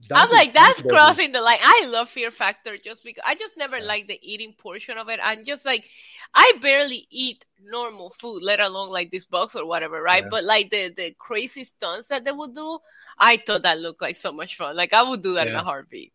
Donkey, 0.08 0.22
I'm 0.22 0.30
like, 0.30 0.52
that's 0.52 0.82
crossing 0.82 1.32
the 1.32 1.40
line. 1.40 1.56
I 1.62 1.88
love 1.90 2.10
Fear 2.10 2.30
Factor 2.30 2.76
just 2.76 3.02
because 3.02 3.22
I 3.26 3.34
just 3.34 3.56
never 3.56 3.78
yeah. 3.78 3.84
like 3.84 4.08
the 4.08 4.18
eating 4.20 4.52
portion 4.52 4.98
of 4.98 5.08
it. 5.08 5.18
I'm 5.22 5.44
just 5.46 5.64
like, 5.64 5.88
I 6.34 6.52
barely 6.60 7.06
eat 7.10 7.46
normal 7.64 8.10
food, 8.10 8.42
let 8.42 8.60
alone 8.60 8.90
like 8.90 9.10
this 9.10 9.24
box 9.24 9.56
or 9.56 9.64
whatever, 9.66 10.00
right? 10.02 10.22
Yeah. 10.22 10.28
But 10.30 10.44
like 10.44 10.70
the 10.70 10.92
the 10.94 11.14
crazy 11.18 11.64
stunts 11.64 12.08
that 12.08 12.24
they 12.24 12.32
would 12.32 12.54
do, 12.54 12.78
I 13.18 13.38
thought 13.38 13.62
that 13.62 13.80
looked 13.80 14.02
like 14.02 14.16
so 14.16 14.32
much 14.32 14.56
fun. 14.56 14.76
Like 14.76 14.92
I 14.92 15.02
would 15.02 15.22
do 15.22 15.34
that 15.34 15.46
yeah. 15.46 15.54
in 15.54 15.58
a 15.58 15.64
heartbeat 15.64 16.12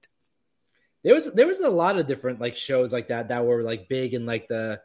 there 1.03 1.15
was 1.15 1.31
there 1.33 1.47
was 1.47 1.59
a 1.59 1.69
lot 1.69 1.97
of 1.97 2.07
different 2.07 2.39
like 2.39 2.55
shows 2.55 2.93
like 2.93 3.07
that 3.07 3.29
that 3.29 3.45
were 3.45 3.63
like 3.63 3.89
big 3.89 4.13
in 4.13 4.25
like 4.25 4.47
the 4.47 4.79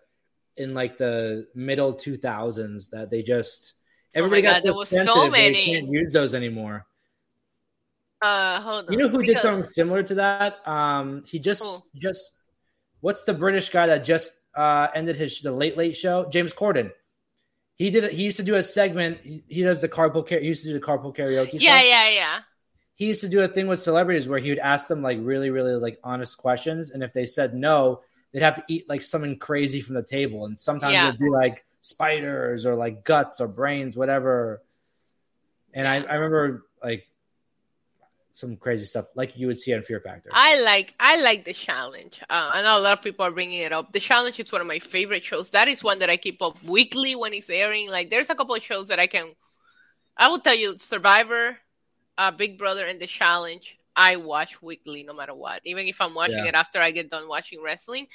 in 0.57 0.73
like 0.73 0.97
the 0.97 1.47
middle 1.55 1.95
2000s 1.95 2.91
that 2.91 3.11
they 3.11 3.23
just 3.23 3.75
oh 4.15 4.19
everybody 4.19 4.41
oh 4.43 4.45
got 4.45 4.55
God, 4.55 4.63
there 4.65 4.75
was 4.75 4.89
so 4.89 5.31
many 5.31 5.53
they 5.53 5.81
can't 5.81 5.89
use 5.89 6.13
those 6.13 6.35
anymore. 6.35 6.87
Uh 8.23 8.61
hold 8.61 8.87
on 8.87 8.93
you 8.93 8.99
know 8.99 9.09
who 9.09 9.19
because... 9.19 9.35
did 9.35 9.43
something 9.43 9.71
similar 9.71 10.03
to 10.03 10.15
that? 10.15 10.67
Um 10.67 11.23
he 11.27 11.39
just 11.39 11.65
just 11.95 12.33
what's 13.01 13.25
the 13.25 13.35
british 13.35 13.69
guy 13.69 13.87
that 13.87 14.05
just 14.05 14.33
uh 14.57 14.89
ended 14.95 15.17
his 15.17 15.41
the 15.41 15.53
late 15.53 15.77
late 15.77 15.97
show? 15.97 16.29
James 16.31 16.53
corden. 16.53 16.91
He 17.75 17.91
did 17.91 18.05
it 18.05 18.13
he 18.13 18.25
used 18.25 18.39
to 18.39 18.43
do 18.43 18.55
a 18.55 18.63
segment 18.63 19.19
he, 19.23 19.45
he 19.49 19.63
does 19.63 19.83
the 19.83 19.89
carpool 19.89 20.27
he 20.27 20.47
used 20.47 20.63
to 20.63 20.71
do 20.71 20.81
the 20.81 20.85
carpool 20.85 21.15
karaoke 21.15 21.61
yeah 21.61 21.79
show. 21.79 21.87
yeah 21.87 22.09
yeah 22.09 22.41
he 22.97 23.07
used 23.07 23.21
to 23.21 23.29
do 23.29 23.43
a 23.43 23.49
thing 23.49 23.69
with 23.69 23.81
celebrities 23.81 24.27
where 24.27 24.39
he 24.39 24.49
would 24.49 24.59
ask 24.59 24.89
them 24.89 25.03
like 25.03 25.19
really, 25.21 25.51
really 25.51 25.75
like 25.75 26.01
honest 26.03 26.39
questions, 26.39 26.91
and 26.91 27.03
if 27.03 27.13
they 27.13 27.27
said 27.27 27.55
no, 27.55 28.01
they'd 28.33 28.43
have 28.43 28.57
to 28.57 28.65
eat 28.69 28.89
like 28.89 29.03
something 29.03 29.39
crazy 29.39 29.83
from 29.83 29.95
the 29.95 30.03
table, 30.03 30.47
and 30.47 30.59
sometimes 30.59 30.95
yeah. 30.95 31.09
it'd 31.09 31.21
be 31.21 31.29
like 31.29 31.65
spiders 31.83 32.65
or 32.65 32.75
like 32.75 33.05
guts 33.05 33.41
or 33.41 33.49
brains, 33.49 33.97
whatever. 33.97 34.63
And 35.75 35.87
I, 35.87 35.97
I 35.97 36.15
remember 36.15 36.65
like 36.83 37.07
some 38.33 38.57
crazy 38.57 38.87
stuff 38.87 39.07
like 39.15 39.37
you 39.37 39.47
would 39.47 39.59
see 39.59 39.75
on 39.75 39.83
Fear 39.83 40.01
Factor. 40.01 40.31
I 40.33 40.63
like 40.63 40.95
I 40.99 41.21
like 41.21 41.45
the 41.45 41.53
challenge. 41.53 42.23
Uh, 42.31 42.51
I 42.55 42.63
know 42.63 42.79
a 42.79 42.81
lot 42.81 42.99
of 42.99 43.05
people 43.05 43.27
are 43.27 43.31
bringing 43.31 43.61
it 43.61 43.73
up. 43.73 43.93
The 43.93 44.01
challenge 44.01 44.41
is 44.41 44.51
one 44.51 44.63
of 44.63 44.67
my 44.67 44.79
favorite 44.79 45.23
shows. 45.23 45.51
That 45.51 45.69
is 45.69 45.85
one 45.85 45.99
that 45.99 46.09
I 46.09 46.17
keep 46.17 46.41
up 46.41 46.63
weekly 46.65 47.15
when 47.15 47.35
it's 47.35 47.51
airing. 47.51 47.91
Like 47.91 48.09
there's 48.09 48.31
a 48.31 48.35
couple 48.35 48.55
of 48.55 48.63
shows 48.63 48.89
that 48.89 48.99
I 48.99 49.07
can. 49.07 49.35
I 50.17 50.29
will 50.29 50.41
tell 50.41 50.57
you, 50.57 50.79
Survivor, 50.79 51.59
uh, 52.19 52.31
Big 52.31 52.59
Brother 52.59 52.87
and 52.87 53.01
The 53.01 53.07
Challenge, 53.07 53.77
I 53.97 54.17
watch 54.17 54.61
weekly 54.61 55.03
no 55.03 55.15
matter 55.15 55.35
what. 55.35 55.63
Even 55.65 55.87
if 55.87 56.01
I'm 56.01 56.15
watching 56.15 56.45
yeah. 56.45 56.49
it 56.49 56.55
after 56.55 56.81
I 56.81 56.91
get 56.91 57.11
done 57.11 57.29
watching 57.29 57.63
wrestling. 57.63 58.07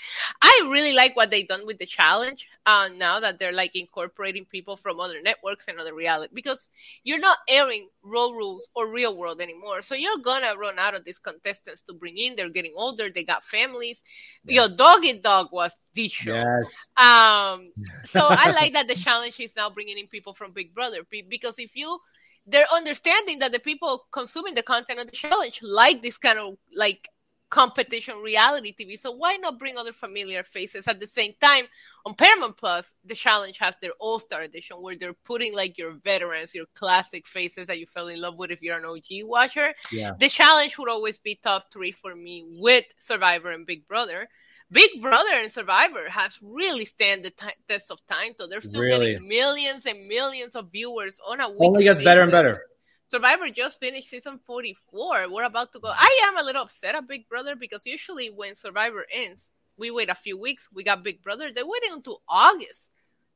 I 0.42 0.70
really 0.72 0.94
like 0.94 1.16
what 1.16 1.32
they 1.32 1.42
done 1.42 1.66
with 1.66 1.80
the 1.80 1.88
challenge 1.88 2.48
uh, 2.68 2.90
now 2.96 3.20
that 3.20 3.40
they're 3.40 3.52
like 3.52 3.76
incorporating 3.76 4.46
people 4.46 4.78
from 4.78 5.00
other 5.00 5.22
networks 5.22 5.68
and 5.68 5.80
other 5.80 5.96
reality 5.96 6.32
because 6.36 6.70
you're 7.04 7.20
not 7.20 7.40
airing 7.50 7.90
Road 8.04 8.34
Rules 8.34 8.70
or 8.76 8.94
real 8.94 9.18
world 9.18 9.42
anymore. 9.42 9.82
So 9.82 9.96
you're 9.96 10.20
gonna 10.20 10.56
run 10.56 10.78
out 10.78 10.94
of 10.94 11.04
these 11.04 11.18
contestants 11.18 11.82
to 11.84 11.94
bring 11.94 12.18
in. 12.18 12.36
They're 12.36 12.50
getting 12.50 12.74
older, 12.78 13.10
they 13.10 13.24
got 13.24 13.44
families. 13.44 14.04
Yeah. 14.46 14.62
Your 14.62 14.70
doggy 14.70 15.14
dog 15.14 15.48
was 15.52 15.76
the 15.96 16.08
show. 16.08 16.36
Yes. 16.36 16.90
Um 16.96 17.66
so 18.06 18.28
I 18.30 18.52
like 18.52 18.74
that 18.74 18.88
the 18.88 18.96
challenge 18.96 19.40
is 19.40 19.56
now 19.56 19.72
bringing 19.72 19.98
in 19.98 20.08
people 20.08 20.36
from 20.36 20.52
Big 20.52 20.76
Brother 20.76 21.00
because 21.10 21.58
if 21.58 21.76
you 21.76 22.00
they're 22.46 22.72
understanding 22.74 23.40
that 23.40 23.52
the 23.52 23.60
people 23.60 24.06
consuming 24.12 24.56
the 24.56 24.64
content 24.64 25.00
of 25.00 25.06
the 25.06 25.12
challenge 25.12 25.60
like 25.64 26.02
this 26.02 26.18
kind 26.18 26.40
of 26.40 26.58
like 26.76 27.10
competition 27.52 28.18
reality 28.24 28.74
TV. 28.74 28.98
So 28.98 29.12
why 29.12 29.36
not 29.36 29.60
bring 29.60 29.78
other 29.78 29.94
familiar 29.94 30.42
faces 30.42 30.88
at 30.88 31.00
the 31.00 31.06
same 31.06 31.34
time? 31.40 31.66
On 32.06 32.16
Paramount 32.16 32.58
Plus, 32.58 32.96
the 33.06 33.14
challenge 33.14 33.60
has 33.60 33.78
their 33.78 33.92
All 34.00 34.18
Star 34.18 34.42
Edition 34.42 34.78
where 34.78 34.96
they're 34.98 35.14
putting 35.14 35.54
like 35.54 35.78
your 35.78 35.92
veterans, 35.92 36.56
your 36.56 36.66
classic 36.74 37.28
faces 37.28 37.68
that 37.68 37.78
you 37.78 37.86
fell 37.86 38.08
in 38.08 38.20
love 38.20 38.38
with 38.38 38.50
if 38.50 38.64
you're 38.64 38.78
an 38.78 38.86
OG 38.86 39.28
watcher. 39.28 39.74
Yeah. 39.92 40.14
The 40.20 40.30
challenge 40.30 40.80
would 40.80 40.90
always 40.90 41.20
be 41.20 41.40
top 41.44 41.66
three 41.72 41.92
for 41.92 42.16
me 42.16 42.46
with 42.48 42.86
Survivor 42.98 43.52
and 43.52 43.68
Big 43.68 43.88
Brother. 43.88 44.28
Big 44.72 45.02
Brother 45.02 45.34
and 45.34 45.52
Survivor 45.52 46.10
has 46.10 46.40
really 46.42 46.86
stand 46.86 47.26
the 47.26 47.32
t- 47.32 47.48
test 47.68 47.92
of 47.92 48.00
time. 48.08 48.32
So 48.38 48.48
they're 48.48 48.62
still 48.62 48.82
really? 48.82 49.12
getting 49.12 49.28
millions 49.28 49.86
and 49.86 50.08
millions 50.08 50.56
of 50.56 50.72
viewers 50.72 51.20
on 51.28 51.42
a 51.42 51.50
weekly 51.50 51.68
Only 51.68 51.84
gets 51.84 52.02
better 52.02 52.22
and 52.22 52.32
better. 52.32 52.64
Survivor 53.12 53.50
just 53.50 53.78
finished 53.78 54.10
season 54.10 54.40
44. 54.46 55.30
We're 55.30 55.44
about 55.44 55.74
to 55.74 55.80
go. 55.82 55.90
Mm. 55.90 55.96
I 55.98 56.22
am 56.30 56.38
a 56.38 56.44
little 56.44 56.62
upset 56.62 56.96
at 56.96 57.10
Big 57.10 57.28
Brother 57.28 57.58
because 57.58 57.86
usually 57.86 58.30
when 58.30 58.56
Survivor 58.56 59.06
ends, 59.12 59.52
we 59.76 59.92
wait 59.92 60.10
a 60.10 60.16
few 60.16 60.40
weeks. 60.40 60.70
We 60.74 60.86
got 60.86 61.04
Big 61.04 61.22
Brother. 61.22 61.52
They're 61.54 61.68
waiting 61.68 61.92
until 61.92 62.22
August 62.30 62.90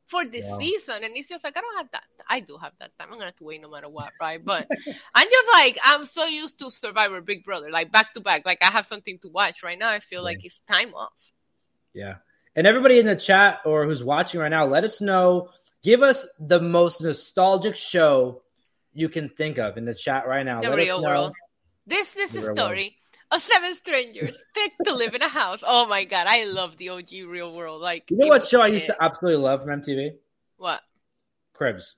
for 0.05 0.23
this 0.23 0.49
wow. 0.49 0.59
season. 0.59 1.03
And 1.03 1.17
it's 1.17 1.27
just 1.27 1.43
like, 1.43 1.57
I 1.57 1.59
don't 1.59 1.77
have 1.77 1.91
that. 1.91 2.03
I 2.25 2.39
do 2.39 2.55
have 2.55 2.71
that 2.79 2.97
time. 2.97 3.09
I'm 3.11 3.17
going 3.19 3.19
to 3.19 3.25
have 3.25 3.35
to 3.35 3.43
wait 3.43 3.61
no 3.61 3.69
matter 3.69 3.89
what, 3.89 4.13
right? 4.21 4.39
But 4.43 4.65
I'm 5.13 5.29
just 5.29 5.49
like, 5.51 5.77
I'm 5.83 6.05
so 6.05 6.23
used 6.23 6.57
to 6.59 6.71
Survivor 6.71 7.19
Big 7.19 7.43
Brother, 7.43 7.69
like 7.69 7.91
back 7.91 8.13
to 8.13 8.21
back. 8.21 8.45
Like 8.45 8.59
I 8.61 8.67
have 8.71 8.85
something 8.85 9.19
to 9.23 9.27
watch 9.27 9.61
right 9.61 9.77
now. 9.77 9.89
I 9.89 9.99
feel 9.99 10.21
yeah. 10.21 10.23
like 10.23 10.45
it's 10.45 10.61
time 10.61 10.93
off. 10.93 11.33
Yeah. 11.93 12.15
And 12.55 12.65
everybody 12.65 12.99
in 12.99 13.07
the 13.07 13.17
chat 13.17 13.59
or 13.65 13.83
who's 13.83 14.05
watching 14.05 14.39
right 14.39 14.47
now, 14.47 14.63
let 14.63 14.85
us 14.85 15.01
know. 15.01 15.49
Give 15.83 16.01
us 16.01 16.25
the 16.39 16.61
most 16.61 17.01
nostalgic 17.01 17.75
show 17.75 18.41
you 18.95 19.09
can 19.09 19.29
think 19.29 19.59
of 19.59 19.77
in 19.77 19.85
the 19.85 19.93
chat 19.93 20.27
right 20.27 20.45
now. 20.45 20.61
The 20.61 20.69
Let 20.69 20.77
real 20.77 21.03
world. 21.03 21.33
This 21.85 22.15
is 22.15 22.33
a 22.35 22.41
story 22.41 22.95
world. 23.31 23.41
of 23.41 23.41
seven 23.41 23.75
strangers 23.75 24.43
picked 24.55 24.83
to 24.85 24.95
live 24.95 25.13
in 25.13 25.21
a 25.21 25.27
house. 25.27 25.63
Oh 25.65 25.85
my 25.85 26.05
god, 26.05 26.25
I 26.27 26.45
love 26.45 26.77
the 26.77 26.89
OG 26.89 27.11
real 27.27 27.53
world. 27.53 27.81
Like 27.81 28.09
you 28.09 28.17
know 28.17 28.27
what 28.27 28.45
show 28.45 28.61
I 28.61 28.67
used 28.67 28.87
to 28.87 28.95
absolutely 28.99 29.43
love 29.43 29.61
from 29.61 29.81
MTV? 29.81 30.15
What? 30.57 30.81
Cribs. 31.53 31.95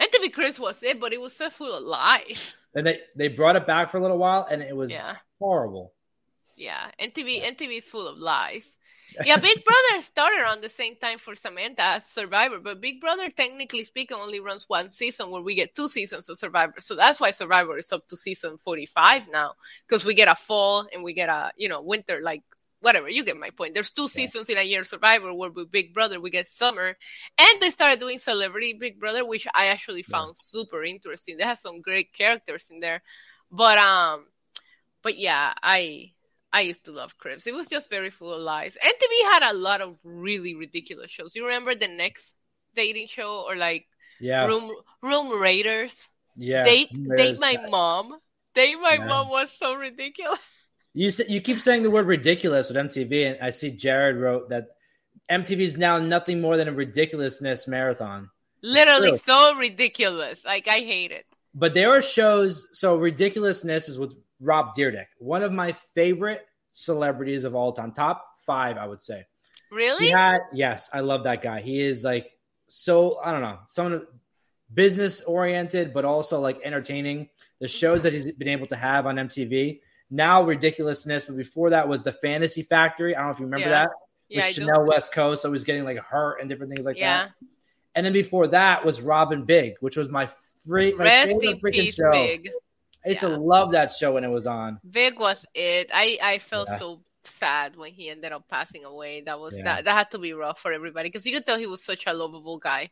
MTV 0.00 0.32
Cribs 0.32 0.60
was 0.60 0.82
it, 0.82 1.00
but 1.00 1.12
it 1.12 1.20
was 1.20 1.34
so 1.34 1.50
full 1.50 1.72
of 1.72 1.82
lies. 1.82 2.56
And 2.76 2.86
they 2.86 3.00
they 3.16 3.28
brought 3.28 3.56
it 3.56 3.66
back 3.66 3.88
for 3.88 3.96
a 3.96 4.02
little 4.02 4.18
while, 4.18 4.46
and 4.50 4.60
it 4.60 4.76
was 4.76 4.90
yeah. 4.90 5.16
horrible. 5.38 5.94
Yeah, 6.56 6.90
MTV 7.00 7.42
MTV 7.42 7.78
is 7.78 7.86
full 7.86 8.06
of 8.06 8.18
lies 8.18 8.76
yeah, 9.24 9.36
Big 9.36 9.64
Brother 9.64 10.00
started 10.00 10.40
around 10.40 10.62
the 10.62 10.68
same 10.68 10.96
time 10.96 11.18
for 11.18 11.34
Samantha 11.34 11.82
as 11.82 12.06
Survivor, 12.06 12.58
but 12.58 12.80
Big 12.80 13.00
Brother, 13.00 13.30
technically 13.30 13.84
speaking, 13.84 14.16
only 14.16 14.40
runs 14.40 14.68
one 14.68 14.90
season 14.90 15.30
where 15.30 15.42
we 15.42 15.54
get 15.54 15.74
two 15.74 15.88
seasons 15.88 16.28
of 16.28 16.38
Survivor. 16.38 16.74
So 16.80 16.94
that's 16.94 17.20
why 17.20 17.30
Survivor 17.30 17.78
is 17.78 17.92
up 17.92 18.06
to 18.08 18.16
season 18.16 18.58
45 18.58 19.28
now, 19.30 19.52
because 19.86 20.04
we 20.04 20.14
get 20.14 20.28
a 20.28 20.34
fall 20.34 20.86
and 20.92 21.02
we 21.02 21.12
get 21.12 21.28
a, 21.28 21.52
you 21.56 21.68
know, 21.68 21.80
winter, 21.82 22.20
like 22.22 22.42
whatever. 22.80 23.08
You 23.08 23.24
get 23.24 23.36
my 23.36 23.50
point. 23.50 23.74
There's 23.74 23.90
two 23.90 24.08
seasons 24.08 24.48
in 24.48 24.58
a 24.58 24.62
year 24.62 24.84
Survivor 24.84 25.32
where 25.32 25.50
with 25.50 25.70
Big 25.70 25.94
Brother 25.94 26.20
we 26.20 26.30
get 26.30 26.46
summer, 26.46 26.96
and 27.38 27.60
they 27.60 27.70
started 27.70 28.00
doing 28.00 28.18
Celebrity 28.18 28.74
Big 28.74 29.00
Brother, 29.00 29.26
which 29.26 29.46
I 29.54 29.66
actually 29.66 30.02
found 30.02 30.30
yeah. 30.30 30.40
super 30.40 30.84
interesting. 30.84 31.36
They 31.36 31.44
have 31.44 31.58
some 31.58 31.80
great 31.80 32.12
characters 32.12 32.70
in 32.70 32.80
there, 32.80 33.02
but 33.50 33.78
um, 33.78 34.26
but 35.02 35.18
yeah, 35.18 35.54
I 35.62 36.12
I 36.56 36.60
used 36.60 36.86
to 36.86 36.92
love 36.92 37.18
Cribs. 37.18 37.46
It 37.46 37.54
was 37.54 37.66
just 37.66 37.90
very 37.90 38.08
full 38.08 38.32
of 38.32 38.40
lies. 38.40 38.78
MTV 38.82 39.30
had 39.30 39.52
a 39.52 39.58
lot 39.58 39.82
of 39.82 39.98
really 40.02 40.54
ridiculous 40.54 41.10
shows. 41.10 41.36
You 41.36 41.44
remember 41.44 41.74
the 41.74 41.86
next 41.86 42.34
dating 42.74 43.08
show 43.08 43.44
or 43.46 43.56
like 43.56 43.86
yeah. 44.18 44.46
Room 44.46 44.72
Room 45.02 45.38
Raiders? 45.38 46.08
Yeah. 46.34 46.64
Date 46.64 46.88
Date 47.14 47.38
My 47.38 47.58
Mom. 47.68 48.18
Date 48.54 48.76
My 48.80 48.96
yeah. 48.98 49.04
Mom 49.04 49.28
was 49.28 49.50
so 49.52 49.74
ridiculous. 49.74 50.38
You 50.98 51.10
you 51.28 51.42
keep 51.42 51.60
saying 51.60 51.82
the 51.82 51.90
word 51.90 52.06
ridiculous 52.06 52.70
with 52.70 52.78
MTV, 52.78 53.26
and 53.26 53.36
I 53.42 53.50
see 53.50 53.70
Jared 53.70 54.16
wrote 54.16 54.48
that 54.48 54.68
MTV 55.30 55.60
is 55.60 55.76
now 55.76 55.98
nothing 55.98 56.40
more 56.40 56.56
than 56.56 56.68
a 56.68 56.72
ridiculousness 56.72 57.68
marathon. 57.68 58.30
Literally 58.62 59.18
so 59.18 59.56
ridiculous. 59.56 60.46
Like 60.46 60.68
I 60.68 60.78
hate 60.78 61.10
it. 61.10 61.26
But 61.54 61.74
there 61.74 61.94
are 61.94 62.00
shows. 62.00 62.66
So 62.72 62.96
ridiculousness 62.96 63.90
is 63.90 63.98
with 63.98 64.14
Rob 64.40 64.74
Dyrdek, 64.74 65.06
one 65.18 65.42
of 65.42 65.52
my 65.52 65.72
favorite 65.94 66.45
celebrities 66.76 67.44
of 67.44 67.54
all 67.54 67.72
time, 67.72 67.90
top 67.92 68.24
five, 68.38 68.76
I 68.76 68.86
would 68.86 69.00
say. 69.00 69.26
Really? 69.70 70.08
Had, 70.08 70.40
yes, 70.52 70.90
I 70.92 71.00
love 71.00 71.24
that 71.24 71.42
guy. 71.42 71.60
He 71.60 71.80
is 71.80 72.04
like 72.04 72.36
so 72.68 73.18
I 73.24 73.32
don't 73.32 73.42
know, 73.42 73.58
someone 73.66 74.06
business 74.72 75.22
oriented, 75.22 75.94
but 75.94 76.04
also 76.04 76.40
like 76.40 76.60
entertaining. 76.64 77.28
The 77.60 77.68
shows 77.68 78.02
that 78.02 78.12
he's 78.12 78.30
been 78.32 78.48
able 78.48 78.66
to 78.66 78.76
have 78.76 79.06
on 79.06 79.16
MTV. 79.16 79.80
Now 80.10 80.42
ridiculousness, 80.42 81.24
but 81.24 81.36
before 81.36 81.70
that 81.70 81.88
was 81.88 82.02
the 82.02 82.12
Fantasy 82.12 82.62
Factory. 82.62 83.16
I 83.16 83.18
don't 83.18 83.28
know 83.28 83.32
if 83.32 83.40
you 83.40 83.46
remember 83.46 83.68
yeah. 83.68 83.84
that. 83.84 83.90
Yeah, 84.28 84.46
with 84.46 84.54
Chanel 84.54 84.84
do. 84.84 84.88
West 84.90 85.12
Coast, 85.12 85.46
he's 85.46 85.64
getting 85.64 85.84
like 85.84 85.98
hurt 85.98 86.40
and 86.40 86.48
different 86.48 86.72
things 86.74 86.84
like 86.84 86.98
yeah. 86.98 87.24
that. 87.24 87.32
And 87.94 88.04
then 88.04 88.12
before 88.12 88.48
that 88.48 88.84
was 88.84 89.00
Robin 89.00 89.44
Big, 89.44 89.74
which 89.80 89.96
was 89.96 90.10
my 90.10 90.28
free 90.66 90.92
my 90.92 91.04
Rest 91.04 91.40
favorite 91.40 91.62
freaking 91.62 91.72
peace, 91.72 91.94
show. 91.94 92.10
Big. 92.12 92.50
I 93.06 93.10
used 93.10 93.22
yeah. 93.22 93.28
to 93.28 93.36
love 93.36 93.72
that 93.72 93.92
show 93.92 94.12
when 94.12 94.24
it 94.24 94.30
was 94.30 94.46
on. 94.46 94.80
Big 94.88 95.18
was 95.18 95.46
it. 95.54 95.90
I 95.94 96.18
I 96.22 96.38
felt 96.38 96.68
yeah. 96.68 96.78
so 96.78 96.98
sad 97.22 97.76
when 97.76 97.92
he 97.92 98.10
ended 98.10 98.32
up 98.32 98.48
passing 98.48 98.84
away. 98.84 99.22
That 99.22 99.38
was 99.38 99.56
yeah. 99.56 99.64
that 99.64 99.84
that 99.84 99.94
had 99.94 100.10
to 100.10 100.18
be 100.18 100.32
rough 100.32 100.58
for 100.58 100.72
everybody 100.72 101.08
because 101.08 101.24
you 101.24 101.32
could 101.32 101.46
tell 101.46 101.58
he 101.58 101.66
was 101.66 101.84
such 101.84 102.06
a 102.06 102.12
lovable 102.12 102.58
guy. 102.58 102.90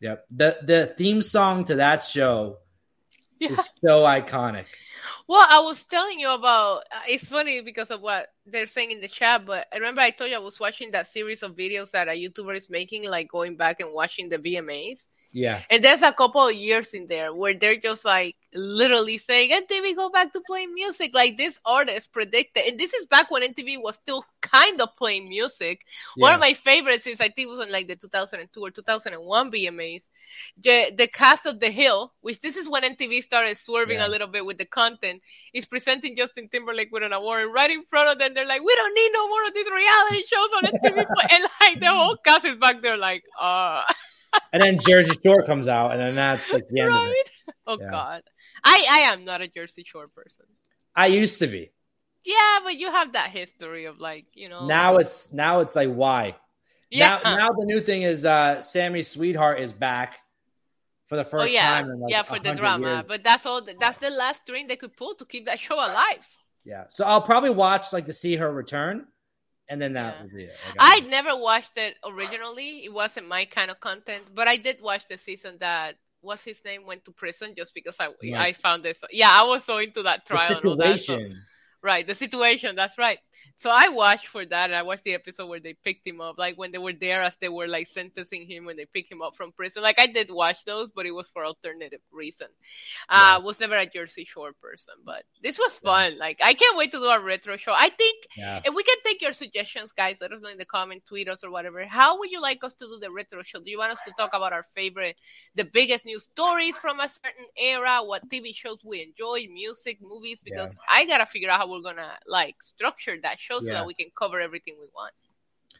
Yep. 0.00 0.26
The 0.30 0.58
the 0.62 0.86
theme 0.86 1.22
song 1.22 1.64
to 1.64 1.76
that 1.76 2.04
show 2.04 2.58
is 3.40 3.70
so 3.80 4.02
iconic. 4.02 4.66
Well, 5.26 5.46
I 5.48 5.60
was 5.60 5.84
telling 5.84 6.20
you 6.20 6.30
about. 6.30 6.84
Uh, 6.92 7.00
it's 7.08 7.26
funny 7.26 7.62
because 7.62 7.90
of 7.90 8.02
what 8.02 8.28
they're 8.46 8.66
saying 8.66 8.90
in 8.90 9.00
the 9.00 9.08
chat, 9.08 9.46
but 9.46 9.66
I 9.72 9.76
remember 9.76 10.02
I 10.02 10.10
told 10.10 10.30
you 10.30 10.36
I 10.36 10.40
was 10.40 10.60
watching 10.60 10.90
that 10.90 11.08
series 11.08 11.42
of 11.42 11.56
videos 11.56 11.92
that 11.92 12.08
a 12.08 12.12
YouTuber 12.12 12.56
is 12.56 12.68
making, 12.68 13.08
like 13.08 13.28
going 13.28 13.56
back 13.56 13.80
and 13.80 13.92
watching 13.92 14.28
the 14.28 14.38
VMAs. 14.38 15.08
Yeah. 15.34 15.62
And 15.68 15.82
there's 15.82 16.02
a 16.02 16.12
couple 16.12 16.46
of 16.46 16.54
years 16.54 16.94
in 16.94 17.08
there 17.08 17.34
where 17.34 17.54
they're 17.54 17.76
just 17.76 18.04
like 18.04 18.36
literally 18.54 19.18
saying, 19.18 19.50
MTV 19.50 19.96
go 19.96 20.08
back 20.08 20.32
to 20.32 20.40
playing 20.40 20.72
music. 20.72 21.10
Like 21.12 21.36
this 21.36 21.58
artist 21.66 22.12
predicted. 22.12 22.62
And 22.68 22.78
this 22.78 22.94
is 22.94 23.04
back 23.06 23.32
when 23.32 23.42
MTV 23.42 23.82
was 23.82 23.96
still 23.96 24.24
kind 24.42 24.80
of 24.80 24.96
playing 24.96 25.28
music. 25.28 25.84
Yeah. 26.16 26.22
One 26.22 26.34
of 26.34 26.40
my 26.40 26.52
favorites 26.54 27.08
is 27.08 27.20
I 27.20 27.30
think 27.30 27.48
it 27.48 27.48
was 27.48 27.66
in 27.66 27.72
like 27.72 27.88
the 27.88 27.96
2002 27.96 28.60
or 28.60 28.70
2001 28.70 29.50
VMAs. 29.50 30.08
The, 30.62 30.94
the 30.96 31.08
cast 31.08 31.46
of 31.46 31.58
The 31.58 31.70
Hill, 31.70 32.12
which 32.20 32.38
this 32.38 32.56
is 32.56 32.68
when 32.68 32.84
MTV 32.84 33.20
started 33.24 33.56
swerving 33.56 33.98
yeah. 33.98 34.06
a 34.06 34.08
little 34.08 34.28
bit 34.28 34.46
with 34.46 34.58
the 34.58 34.66
content, 34.66 35.20
is 35.52 35.66
presenting 35.66 36.14
Justin 36.14 36.48
Timberlake 36.48 36.92
with 36.92 37.02
an 37.02 37.12
award. 37.12 37.42
And 37.42 37.52
right 37.52 37.72
in 37.72 37.82
front 37.82 38.08
of 38.08 38.20
them, 38.20 38.34
they're 38.34 38.46
like, 38.46 38.62
we 38.62 38.74
don't 38.76 38.94
need 38.94 39.10
no 39.12 39.28
more 39.28 39.46
of 39.46 39.52
these 39.52 39.66
reality 39.66 40.22
shows 40.26 40.48
on 40.58 40.62
MTV. 40.78 41.06
and 41.32 41.44
like 41.60 41.80
the 41.80 41.88
whole 41.88 42.16
cast 42.18 42.44
is 42.44 42.54
back 42.54 42.82
there 42.82 42.96
like, 42.96 43.24
uh 43.40 43.82
and 44.52 44.62
then 44.62 44.78
Jersey 44.78 45.18
Shore 45.24 45.42
comes 45.42 45.68
out, 45.68 45.92
and 45.92 46.00
then 46.00 46.14
that's 46.14 46.52
like 46.52 46.68
the 46.68 46.80
end 46.80 46.90
right? 46.90 47.04
of 47.04 47.10
it. 47.10 47.30
Oh 47.66 47.78
yeah. 47.80 47.88
God, 47.90 48.22
I 48.62 48.86
I 48.90 48.98
am 49.12 49.24
not 49.24 49.40
a 49.40 49.48
Jersey 49.48 49.84
Shore 49.86 50.08
person. 50.08 50.44
I 50.94 51.06
used 51.06 51.38
to 51.38 51.46
be. 51.46 51.70
Yeah, 52.22 52.58
but 52.62 52.76
you 52.76 52.90
have 52.90 53.14
that 53.14 53.30
history 53.30 53.86
of 53.86 54.00
like 54.00 54.26
you 54.34 54.50
know. 54.50 54.66
Now 54.66 54.98
it's 54.98 55.32
now 55.32 55.60
it's 55.60 55.74
like 55.74 55.90
why. 55.90 56.36
Yeah. 56.90 57.20
Now, 57.24 57.36
now 57.36 57.52
the 57.52 57.64
new 57.64 57.80
thing 57.80 58.02
is 58.02 58.26
uh 58.26 58.60
Sammy 58.60 59.02
Sweetheart 59.02 59.60
is 59.60 59.72
back 59.72 60.16
for 61.06 61.16
the 61.16 61.24
first 61.24 61.50
oh, 61.50 61.54
yeah. 61.54 61.68
time. 61.68 61.90
In 61.90 62.00
like 62.00 62.10
yeah, 62.10 62.22
for 62.22 62.38
the 62.38 62.54
drama, 62.54 62.96
years. 62.96 63.04
but 63.08 63.24
that's 63.24 63.46
all. 63.46 63.62
That's 63.80 63.98
the 63.98 64.10
last 64.10 64.42
string 64.42 64.66
they 64.66 64.76
could 64.76 64.94
pull 64.94 65.14
to 65.14 65.24
keep 65.24 65.46
that 65.46 65.60
show 65.60 65.76
alive. 65.76 66.28
Yeah, 66.64 66.84
so 66.88 67.04
I'll 67.04 67.22
probably 67.22 67.50
watch 67.50 67.92
like 67.92 68.06
to 68.06 68.12
see 68.12 68.36
her 68.36 68.50
return 68.50 69.06
and 69.68 69.80
then 69.80 69.94
that 69.94 70.16
yeah. 70.16 70.22
would 70.22 70.34
be 70.34 70.44
it. 70.44 70.56
Like, 70.68 70.76
I 70.78 71.00
never 71.08 71.36
watched 71.36 71.76
it 71.76 71.96
originally. 72.04 72.84
It 72.84 72.92
wasn't 72.92 73.28
my 73.28 73.44
kind 73.44 73.70
of 73.70 73.80
content, 73.80 74.24
but 74.34 74.48
I 74.48 74.56
did 74.56 74.80
watch 74.80 75.08
the 75.08 75.18
season 75.18 75.56
that 75.60 75.96
what's 76.20 76.44
his 76.44 76.64
name 76.64 76.86
went 76.86 77.04
to 77.04 77.12
prison 77.12 77.54
just 77.56 77.74
because 77.74 77.98
I 78.00 78.06
right. 78.06 78.34
I 78.34 78.52
found 78.52 78.82
this. 78.82 79.02
Yeah, 79.10 79.30
I 79.30 79.44
was 79.44 79.64
so 79.64 79.78
into 79.78 80.02
that 80.02 80.26
trial 80.26 80.56
and 80.56 80.64
all 80.66 80.76
that. 80.76 81.00
So, 81.00 81.18
right, 81.82 82.06
the 82.06 82.14
situation. 82.14 82.76
That's 82.76 82.98
right. 82.98 83.18
So 83.56 83.70
I 83.72 83.88
watched 83.88 84.26
for 84.26 84.44
that, 84.44 84.70
and 84.70 84.78
I 84.78 84.82
watched 84.82 85.04
the 85.04 85.14
episode 85.14 85.46
where 85.46 85.60
they 85.60 85.74
picked 85.74 86.06
him 86.06 86.20
up, 86.20 86.38
like 86.38 86.58
when 86.58 86.72
they 86.72 86.78
were 86.78 86.92
there 86.92 87.22
as 87.22 87.36
they 87.36 87.48
were 87.48 87.68
like 87.68 87.86
sentencing 87.86 88.46
him 88.46 88.64
when 88.64 88.76
they 88.76 88.86
picked 88.86 89.10
him 89.10 89.22
up 89.22 89.36
from 89.36 89.52
prison. 89.52 89.82
Like 89.82 90.00
I 90.00 90.06
did 90.06 90.30
watch 90.30 90.64
those, 90.64 90.90
but 90.90 91.06
it 91.06 91.12
was 91.12 91.28
for 91.28 91.44
alternative 91.44 92.00
reason. 92.12 92.48
Uh, 93.08 93.40
was 93.42 93.60
never 93.60 93.76
a 93.76 93.86
Jersey 93.86 94.24
Shore 94.24 94.52
person, 94.60 94.94
but 95.04 95.24
this 95.42 95.58
was 95.58 95.78
fun. 95.78 96.14
Yeah. 96.14 96.18
Like 96.18 96.40
I 96.44 96.54
can't 96.54 96.76
wait 96.76 96.90
to 96.92 96.98
do 96.98 97.04
a 97.04 97.20
retro 97.20 97.56
show. 97.56 97.72
I 97.76 97.88
think 97.90 98.26
yeah. 98.36 98.60
if 98.64 98.74
we 98.74 98.82
can 98.82 98.96
take 99.04 99.22
your 99.22 99.32
suggestions, 99.32 99.92
guys, 99.92 100.18
let 100.20 100.32
us 100.32 100.42
know 100.42 100.50
in 100.50 100.58
the 100.58 100.64
comment, 100.64 101.04
tweet 101.06 101.28
us 101.28 101.44
or 101.44 101.50
whatever. 101.50 101.84
How 101.86 102.18
would 102.18 102.30
you 102.30 102.40
like 102.40 102.64
us 102.64 102.74
to 102.74 102.84
do 102.84 102.98
the 103.00 103.10
retro 103.10 103.42
show? 103.42 103.60
Do 103.60 103.70
you 103.70 103.78
want 103.78 103.92
us 103.92 104.00
to 104.06 104.12
talk 104.16 104.30
about 104.34 104.52
our 104.52 104.62
favorite, 104.62 105.16
the 105.54 105.64
biggest 105.64 106.06
news 106.06 106.24
stories 106.24 106.76
from 106.76 107.00
a 107.00 107.08
certain 107.08 107.46
era? 107.56 108.00
What 108.02 108.28
TV 108.28 108.54
shows 108.54 108.78
we 108.84 109.02
enjoy, 109.02 109.46
music, 109.52 109.98
movies? 110.02 110.40
Because 110.44 110.76
I 110.88 111.06
gotta 111.06 111.26
figure 111.26 111.50
out 111.50 111.60
how 111.60 111.70
we're 111.70 111.82
gonna 111.82 112.18
like 112.26 112.62
structure 112.62 113.16
that 113.22 113.33
show 113.40 113.60
so 113.60 113.66
yeah. 113.66 113.74
that 113.74 113.86
we 113.86 113.94
can 113.94 114.06
cover 114.16 114.40
everything 114.40 114.74
we 114.80 114.86
want. 114.94 115.12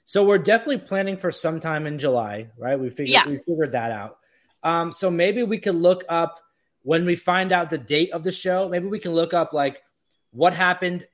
So 0.04 0.24
we're 0.24 0.38
definitely 0.38 0.78
planning 0.78 1.16
for 1.16 1.32
sometime 1.32 1.86
in 1.86 1.98
July, 1.98 2.48
right? 2.58 2.78
We 2.78 2.90
figured 2.90 3.08
yeah. 3.08 3.28
we 3.28 3.38
figured 3.38 3.72
that 3.72 3.90
out. 3.90 4.18
Um, 4.62 4.92
so 4.92 5.10
maybe 5.10 5.42
we 5.42 5.58
could 5.58 5.74
look 5.74 6.04
up 6.08 6.40
when 6.82 7.04
we 7.06 7.16
find 7.16 7.52
out 7.52 7.70
the 7.70 7.78
date 7.78 8.12
of 8.12 8.22
the 8.22 8.32
show. 8.32 8.68
Maybe 8.68 8.86
we 8.86 8.98
can 8.98 9.12
look 9.12 9.32
up 9.32 9.52
like 9.52 9.82
what 10.30 10.52
happened, 10.52 11.06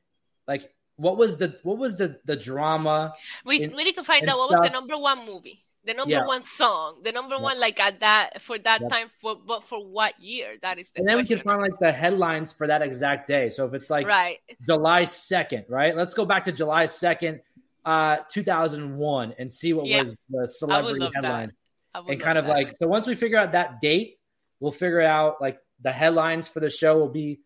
like 0.49 0.72
what 0.97 1.16
was 1.16 1.38
the 1.38 1.57
what 1.62 1.78
was 1.78 1.99
the 1.99 2.18
the 2.24 2.36
drama. 2.36 3.12
We 3.45 3.62
in, 3.62 3.76
we 3.76 3.84
need 3.84 3.97
to 3.97 4.05
find 4.05 4.28
out 4.28 4.38
what 4.38 4.51
was 4.51 4.68
the 4.68 4.72
number 4.72 4.99
one 4.99 5.24
movie 5.24 5.64
the 5.85 5.95
number 5.95 6.12
yeah. 6.12 6.26
one 6.26 6.43
song, 6.43 7.01
the 7.03 7.12
number 7.12 7.39
one 7.39 7.59
like 7.59 7.81
at 7.81 8.01
that 8.01 8.41
for 8.41 8.59
that 8.59 8.81
yep. 8.81 8.91
time 8.91 9.09
for 9.20 9.37
but 9.37 9.64
for 9.64 9.85
what 9.85 10.14
year? 10.20 10.55
That 10.62 10.78
is 10.78 10.91
the 10.91 11.01
And 11.01 11.09
then 11.09 11.16
question. 11.16 11.37
we 11.37 11.41
can 11.43 11.51
find 11.51 11.62
like 11.62 11.78
the 11.81 11.93
headlines 11.93 12.53
for 12.53 12.66
that 12.66 12.83
exact 12.83 13.28
day. 13.28 13.51
So 13.51 13.66
if 13.66 13.74
it's 13.74 13.91
like 13.91 14.07
right. 14.07 14.39
July 14.66 15.05
2nd, 15.05 15.64
right? 15.68 15.97
Let's 15.97 16.14
go 16.14 16.24
back 16.24 16.45
to 16.45 16.53
July 16.53 16.85
2nd, 16.85 17.41
uh 17.85 18.18
2001 18.31 19.35
and 19.39 19.51
see 19.51 19.72
what 19.72 19.87
yeah. 19.87 20.01
was 20.01 20.16
the 20.28 20.47
celebrity 20.47 21.11
headline. 21.14 21.51
And 21.95 22.20
kind 22.20 22.39
of 22.39 22.47
that. 22.47 22.53
like 22.53 22.76
so 22.76 22.87
once 22.87 23.07
we 23.07 23.14
figure 23.14 23.39
out 23.39 23.53
that 23.53 23.81
date, 23.81 24.18
We'll 24.61 24.72
figure 24.72 25.01
out. 25.01 25.41
Like 25.41 25.59
the 25.81 25.91
headlines 25.91 26.47
for 26.47 26.61
the 26.61 26.70
show 26.70 26.99
will 26.99 27.09
be 27.09 27.41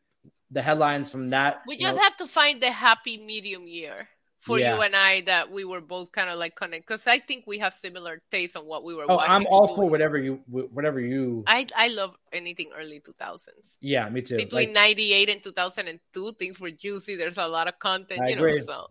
the 0.50 0.60
headlines 0.60 1.08
from 1.08 1.30
that. 1.30 1.62
We 1.66 1.78
just 1.78 1.96
know- 1.96 2.02
have 2.02 2.16
to 2.18 2.26
find 2.26 2.60
the 2.60 2.70
happy 2.70 3.16
medium 3.16 3.66
year 3.66 4.08
for 4.44 4.58
Yeah. 4.58 4.76
you 4.76 4.82
and 4.82 4.94
I 4.94 5.22
that 5.22 5.50
we 5.50 5.64
were 5.64 5.80
both 5.80 6.12
kind 6.12 6.28
of 6.28 6.36
like 6.38 6.54
connected 6.54 6.84
because 6.86 7.06
I 7.06 7.18
think 7.18 7.44
we 7.46 7.58
have 7.64 7.72
similar 7.72 8.20
tastes 8.30 8.56
on 8.56 8.66
what 8.66 8.84
we 8.84 8.94
were 8.94 9.06
Oh, 9.08 9.16
watching. 9.16 9.32
I'm 9.32 9.46
all 9.48 9.74
for 9.74 9.88
whatever 9.88 10.18
you 10.18 10.40
whatever 10.46 11.00
you. 11.00 11.44
I 11.46 11.66
I 11.74 11.88
love 11.88 12.12
anything 12.32 12.68
early 12.76 13.00
2000s. 13.00 13.78
yeah, 13.80 14.04
me 14.10 14.20
too. 14.20 14.36
Between 14.36 14.68
Like, 14.76 15.00
98 15.00 15.30
and 15.30 15.42
2002, 15.42 16.32
things 16.38 16.60
were 16.60 16.70
juicy. 16.70 17.16
There's 17.16 17.38
a 17.38 17.48
lot 17.48 17.68
of 17.68 17.78
content, 17.78 18.20
I 18.20 18.28
you 18.28 18.36
agree. 18.36 18.56
know. 18.60 18.68
So 18.68 18.86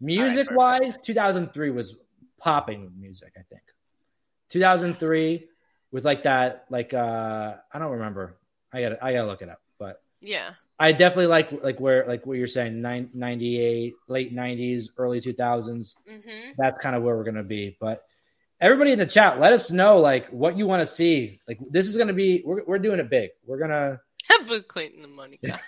music 0.00 0.48
wise, 0.52 0.96
2003 1.02 1.70
was 1.70 1.98
popping 2.38 2.84
with 2.84 2.94
music. 2.94 3.32
I 3.36 3.42
think 3.50 3.62
2003 4.50 5.48
with 5.90 6.04
like 6.04 6.22
that. 6.24 6.66
Like 6.70 6.94
uh 6.94 7.56
I 7.72 7.78
don't 7.78 7.92
remember. 7.92 8.38
I 8.72 8.80
got 8.82 9.02
I 9.02 9.12
gotta 9.12 9.26
look 9.26 9.42
it 9.42 9.48
up, 9.48 9.60
but. 9.78 10.00
yeah, 10.20 10.54
I 10.82 10.90
definitely 10.90 11.28
like 11.28 11.52
like 11.62 11.78
where 11.78 12.04
like 12.08 12.26
what 12.26 12.38
you're 12.38 12.48
saying, 12.48 12.82
nine, 12.82 13.08
98, 13.14 13.94
late 14.08 14.32
nineties, 14.32 14.90
early 14.98 15.20
two 15.20 15.32
thousands. 15.32 15.94
hmm 16.08 16.50
That's 16.58 16.76
kind 16.80 16.96
of 16.96 17.04
where 17.04 17.16
we're 17.16 17.22
gonna 17.22 17.44
be. 17.44 17.76
But 17.80 18.04
everybody 18.60 18.90
in 18.90 18.98
the 18.98 19.06
chat, 19.06 19.38
let 19.38 19.52
us 19.52 19.70
know 19.70 20.00
like 20.00 20.28
what 20.30 20.56
you 20.56 20.66
want 20.66 20.80
to 20.80 20.86
see. 20.86 21.38
Like 21.46 21.60
this 21.70 21.86
is 21.86 21.96
gonna 21.96 22.12
be 22.12 22.42
we're 22.44 22.64
we're 22.64 22.80
doing 22.80 22.98
it 22.98 23.08
big. 23.08 23.30
We're 23.46 23.60
gonna 23.60 24.00
Bill 24.48 24.60
Clinton 24.62 25.04
and 25.04 25.14
Monica. 25.14 25.60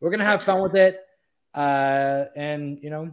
we're 0.00 0.10
gonna 0.10 0.24
have 0.24 0.44
fun 0.44 0.62
with 0.62 0.76
it. 0.76 1.00
Uh 1.52 2.26
and 2.36 2.78
you 2.80 2.90
know 2.90 3.12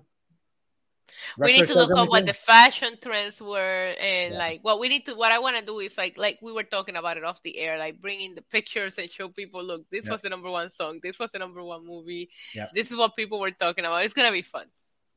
we 1.37 1.53
need 1.53 1.67
to 1.67 1.73
look 1.73 1.91
up 1.95 2.09
what 2.09 2.25
the 2.25 2.33
fashion 2.33 2.97
trends 3.01 3.41
were 3.41 3.93
and 3.99 4.33
Yeah. 4.33 4.39
like 4.39 4.59
what 4.63 4.79
we 4.79 4.87
need 4.89 5.05
to 5.05 5.15
what 5.15 5.31
i 5.31 5.39
want 5.39 5.57
to 5.57 5.65
do 5.65 5.79
is 5.79 5.97
like 5.97 6.17
like 6.17 6.39
we 6.41 6.51
were 6.51 6.63
talking 6.63 6.95
about 6.95 7.17
it 7.17 7.23
off 7.23 7.41
the 7.43 7.57
air 7.57 7.77
like 7.77 7.99
bringing 8.01 8.35
the 8.35 8.41
pictures 8.43 8.97
and 8.97 9.09
show 9.09 9.29
people 9.29 9.63
look 9.63 9.89
this 9.89 10.05
Yeah. 10.05 10.11
was 10.13 10.21
the 10.21 10.29
number 10.29 10.49
one 10.49 10.69
song 10.71 10.99
this 11.01 11.19
was 11.19 11.31
the 11.31 11.39
number 11.39 11.63
one 11.63 11.85
movie 11.85 12.29
Yeah. 12.53 12.67
this 12.73 12.91
is 12.91 12.97
what 12.97 13.15
people 13.15 13.39
were 13.39 13.51
talking 13.51 13.85
about 13.85 14.03
it's 14.05 14.13
gonna 14.13 14.31
be 14.31 14.41
fun 14.41 14.67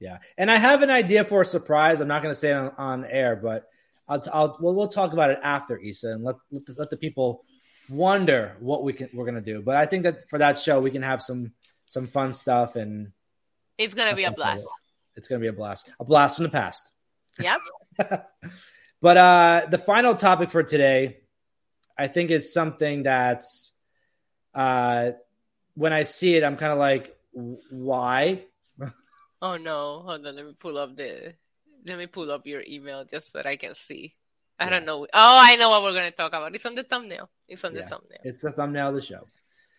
Yeah, 0.00 0.18
and 0.36 0.50
I 0.50 0.58
have 0.58 0.82
an 0.82 0.90
idea 0.90 1.24
for 1.24 1.40
a 1.40 1.44
surprise. 1.46 2.00
I'm 2.02 2.08
not 2.08 2.20
going 2.20 2.34
to 2.34 2.40
say 2.44 2.50
it 2.50 2.58
on, 2.58 2.72
on 2.76 2.98
air, 3.06 3.36
but 3.36 3.70
I'll, 4.10 4.20
I'll 4.36 4.50
we'll, 4.60 4.74
we'll 4.76 4.88
talk 5.00 5.12
about 5.14 5.30
it 5.30 5.38
after 5.42 5.78
Issa 5.78 6.08
and 6.14 6.22
let 6.26 6.36
let 6.50 6.66
the, 6.66 6.72
let 6.76 6.90
the 6.90 6.98
people 6.98 7.44
wonder 7.88 8.56
what 8.58 8.82
we 8.82 8.92
can 8.92 9.08
we're 9.14 9.24
going 9.24 9.40
to 9.42 9.52
do. 9.52 9.62
But 9.62 9.76
I 9.76 9.86
think 9.86 10.02
that 10.02 10.28
for 10.28 10.38
that 10.44 10.58
show 10.58 10.80
we 10.80 10.90
can 10.90 11.02
have 11.02 11.22
some 11.22 11.52
some 11.86 12.06
fun 12.06 12.34
stuff 12.34 12.76
and 12.76 13.12
it's 13.78 13.94
gonna 13.94 14.16
be 14.16 14.24
a 14.24 14.32
blast 14.32 14.66
it's 15.16 15.28
going 15.28 15.40
to 15.40 15.44
be 15.44 15.48
a 15.48 15.52
blast, 15.52 15.90
a 16.00 16.04
blast 16.04 16.36
from 16.36 16.44
the 16.44 16.50
past. 16.50 16.92
yep. 17.38 17.60
But 19.02 19.16
uh 19.18 19.66
the 19.70 19.76
final 19.78 20.14
topic 20.14 20.50
for 20.50 20.62
today, 20.62 21.18
I 21.98 22.08
think, 22.08 22.30
is 22.30 22.52
something 22.54 23.02
that's 23.02 23.72
uh 24.54 25.12
when 25.74 25.92
I 25.92 26.04
see 26.04 26.36
it, 26.36 26.44
I'm 26.44 26.56
kind 26.56 26.72
of 26.72 26.78
like, 26.78 27.14
why? 27.70 28.44
oh 29.42 29.56
no. 29.58 30.00
Hold 30.06 30.26
on. 30.26 30.36
Let 30.36 30.46
me 30.46 30.54
pull 30.58 30.78
up 30.78 30.96
the 30.96 31.34
let 31.84 31.98
me 31.98 32.06
pull 32.06 32.30
up 32.30 32.46
your 32.46 32.62
email 32.66 33.04
just 33.04 33.32
so 33.32 33.38
that 33.38 33.46
i 33.46 33.56
can 33.56 33.74
see. 33.74 34.14
I 34.58 34.64
Yeah. 34.64 34.70
don't 34.70 34.86
know. 34.86 35.02
Oh 35.12 35.38
i 35.42 35.56
know 35.56 35.68
what 35.68 35.82
we're 35.82 35.92
gonna 35.92 36.10
talk 36.10 36.32
about. 36.32 36.54
It's 36.54 36.64
on 36.64 36.74
the 36.74 36.84
thumbnail. 36.84 37.28
It's 37.46 37.62
on 37.64 37.74
the 37.74 37.82
thumbnail. 37.82 38.20
It's 38.24 38.40
the 38.40 38.52
thumbnail 38.52 38.88
of 38.88 38.94
the 38.94 39.02
show. 39.02 39.26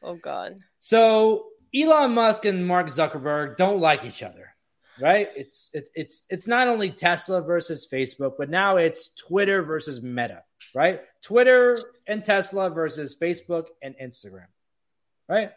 oh 0.03 0.15
god. 0.15 0.59
So 0.79 1.47
Elon 1.73 2.13
Musk 2.13 2.45
and 2.45 2.65
Mark 2.67 2.87
Zuckerberg 2.87 3.57
don't 3.57 3.79
like 3.81 4.05
each 4.05 4.21
other, 4.21 4.54
right? 4.99 5.29
It's 5.35 5.69
it, 5.73 5.89
it's 5.95 6.25
it's 6.29 6.47
not 6.47 6.67
only 6.67 6.89
Tesla 6.89 7.41
versus 7.41 7.87
Facebook, 7.91 8.33
but 8.37 8.49
now 8.49 8.77
it's 8.77 9.09
Twitter 9.09 9.63
versus 9.63 10.01
Meta, 10.01 10.43
right? 10.73 11.01
Twitter 11.21 11.77
and 12.07 12.23
Tesla 12.23 12.69
versus 12.69 13.15
Facebook 13.19 13.65
and 13.81 13.95
Instagram, 14.01 14.47
right? 15.27 15.51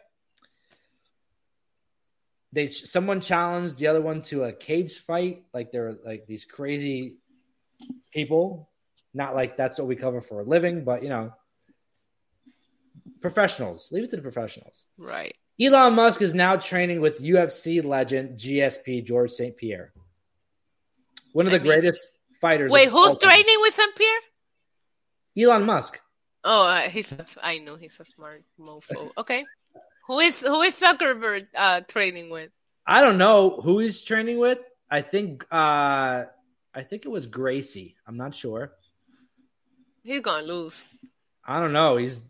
They 2.51 2.69
someone 2.69 3.21
challenged 3.21 3.77
the 3.77 3.87
other 3.87 4.01
one 4.01 4.21
to 4.23 4.43
a 4.43 4.53
cage 4.53 4.97
fight, 4.99 5.43
like 5.53 5.71
they're 5.71 5.95
like 6.05 6.25
these 6.27 6.45
crazy 6.45 7.17
people. 8.11 8.69
Not 9.13 9.35
like 9.35 9.57
that's 9.57 9.79
what 9.79 9.87
we 9.87 9.95
cover 9.95 10.21
for 10.21 10.41
a 10.41 10.43
living, 10.43 10.85
but 10.85 11.03
you 11.03 11.09
know, 11.09 11.33
professionals. 13.21 13.89
Leave 13.91 14.03
it 14.03 14.09
to 14.11 14.15
the 14.17 14.21
professionals. 14.21 14.85
right 14.97 15.35
Elon 15.61 15.93
Musk 15.93 16.21
is 16.21 16.33
now 16.33 16.55
training 16.55 17.01
with 17.01 17.17
UFC 17.21 17.83
legend 17.83 18.39
GSP 18.39 19.03
George 19.03 19.31
St. 19.31 19.55
Pierre, 19.57 19.91
one 21.33 21.47
of 21.47 21.53
I 21.53 21.57
the 21.57 21.63
mean- 21.63 21.73
greatest 21.73 22.11
fighters. 22.39 22.71
wait 22.71 22.89
who's 22.89 23.17
training 23.17 23.55
with 23.61 23.73
St. 23.73 23.95
Pierre? 23.95 24.19
Elon 25.37 25.65
Musk. 25.65 25.99
Oh, 26.43 26.63
uh, 26.63 26.81
he's. 26.89 27.11
A, 27.11 27.25
I 27.43 27.57
know 27.57 27.75
he's 27.75 27.99
a 27.99 28.05
smart 28.05 28.43
mofo. 28.59 29.11
Okay, 29.17 29.43
who 30.07 30.19
is 30.19 30.39
who 30.41 30.61
is 30.61 30.79
Zuckerberg 30.79 31.47
uh, 31.55 31.81
training 31.81 32.29
with? 32.29 32.49
I 32.87 33.01
don't 33.01 33.17
know 33.17 33.59
who 33.61 33.79
he's 33.79 34.01
training 34.01 34.39
with. 34.39 34.59
I 34.89 35.01
think 35.01 35.45
uh 35.51 36.23
I 36.73 36.83
think 36.89 37.03
it 37.05 37.09
was 37.09 37.25
Gracie. 37.25 37.95
I'm 38.07 38.15
not 38.17 38.33
sure. 38.33 38.71
He's 40.03 40.21
gonna 40.21 40.43
lose. 40.47 40.85
I 41.45 41.59
don't 41.59 41.73
know. 41.73 41.97
He's 41.97 42.23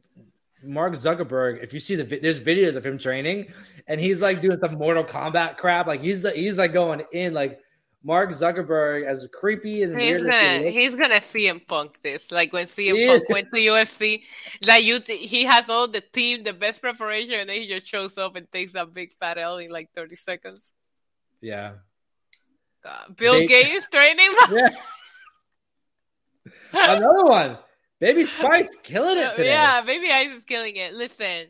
Mark 0.64 0.94
Zuckerberg. 0.94 1.64
If 1.64 1.74
you 1.74 1.80
see 1.80 1.96
the 1.96 2.04
there's 2.04 2.40
videos 2.40 2.76
of 2.76 2.86
him 2.86 2.98
training, 2.98 3.54
and 3.88 4.00
he's 4.00 4.22
like 4.22 4.42
doing 4.42 4.60
some 4.60 4.76
Mortal 4.76 5.04
Kombat 5.04 5.58
crap. 5.58 5.88
Like 5.88 6.02
he's 6.02 6.28
he's 6.32 6.58
like 6.58 6.74
going 6.74 7.04
in 7.14 7.34
like 7.34 7.60
Mark 8.04 8.30
Zuckerberg 8.32 9.06
as 9.06 9.28
creepy 9.34 9.84
and 9.84 10.00
He's 10.00 10.24
gonna 10.24 10.60
looks. 10.64 10.74
he's 10.74 10.96
gonna 10.96 11.16
CM 11.16 11.66
Punk 11.68 12.02
this 12.02 12.32
like 12.32 12.54
when 12.54 12.66
CM 12.66 12.96
He 12.96 13.08
Punk 13.08 13.24
is. 13.24 13.30
went 13.30 13.48
to 13.54 13.58
UFC. 13.60 14.24
that 14.64 14.84
you, 14.84 15.00
th- 15.00 15.30
he 15.30 15.44
has 15.46 15.70
all 15.70 15.88
the 15.88 16.00
team, 16.02 16.44
the 16.44 16.54
best 16.54 16.82
preparation, 16.82 17.36
and 17.42 17.50
then 17.50 17.58
he 17.62 17.68
just 17.68 17.88
shows 17.88 18.18
up 18.18 18.36
and 18.38 18.50
takes 18.52 18.74
that 18.74 18.94
big 18.94 19.12
fat 19.20 19.38
L 19.38 19.58
in 19.58 19.70
like 19.70 19.90
thirty 19.94 20.16
seconds. 20.16 20.72
Yeah. 21.42 21.74
God. 22.84 23.16
Bill 23.18 23.34
They- 23.34 23.48
Gates 23.48 23.88
training. 23.92 24.32
Yeah. 24.52 24.70
Another 26.74 27.26
one. 27.26 27.58
Baby 28.00 28.24
Spice 28.24 28.76
killing 28.84 29.18
it 29.18 29.36
today. 29.36 29.50
Yeah, 29.50 29.82
Baby 29.82 30.10
Ice 30.12 30.32
is 30.32 30.44
killing 30.46 30.76
it. 30.78 30.94
Listen, 30.94 31.48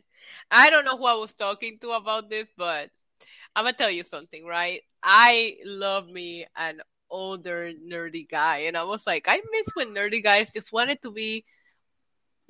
I 0.50 0.70
don't 0.70 0.84
know 0.84 0.96
who 0.96 1.06
I 1.06 1.14
was 1.14 1.32
talking 1.32 1.78
to 1.80 1.92
about 1.92 2.28
this, 2.28 2.48
but 2.56 2.90
I'm 3.54 3.64
gonna 3.64 3.76
tell 3.76 3.90
you 3.90 4.02
something, 4.02 4.44
right? 4.44 4.80
I 5.02 5.56
love 5.64 6.08
me 6.08 6.46
an 6.56 6.80
older 7.08 7.72
nerdy 7.72 8.28
guy, 8.28 8.58
and 8.68 8.76
I 8.76 8.82
was 8.84 9.06
like, 9.06 9.26
I 9.28 9.40
miss 9.52 9.68
when 9.74 9.94
nerdy 9.94 10.22
guys 10.22 10.52
just 10.52 10.72
wanted 10.72 11.00
to 11.02 11.10
be 11.10 11.44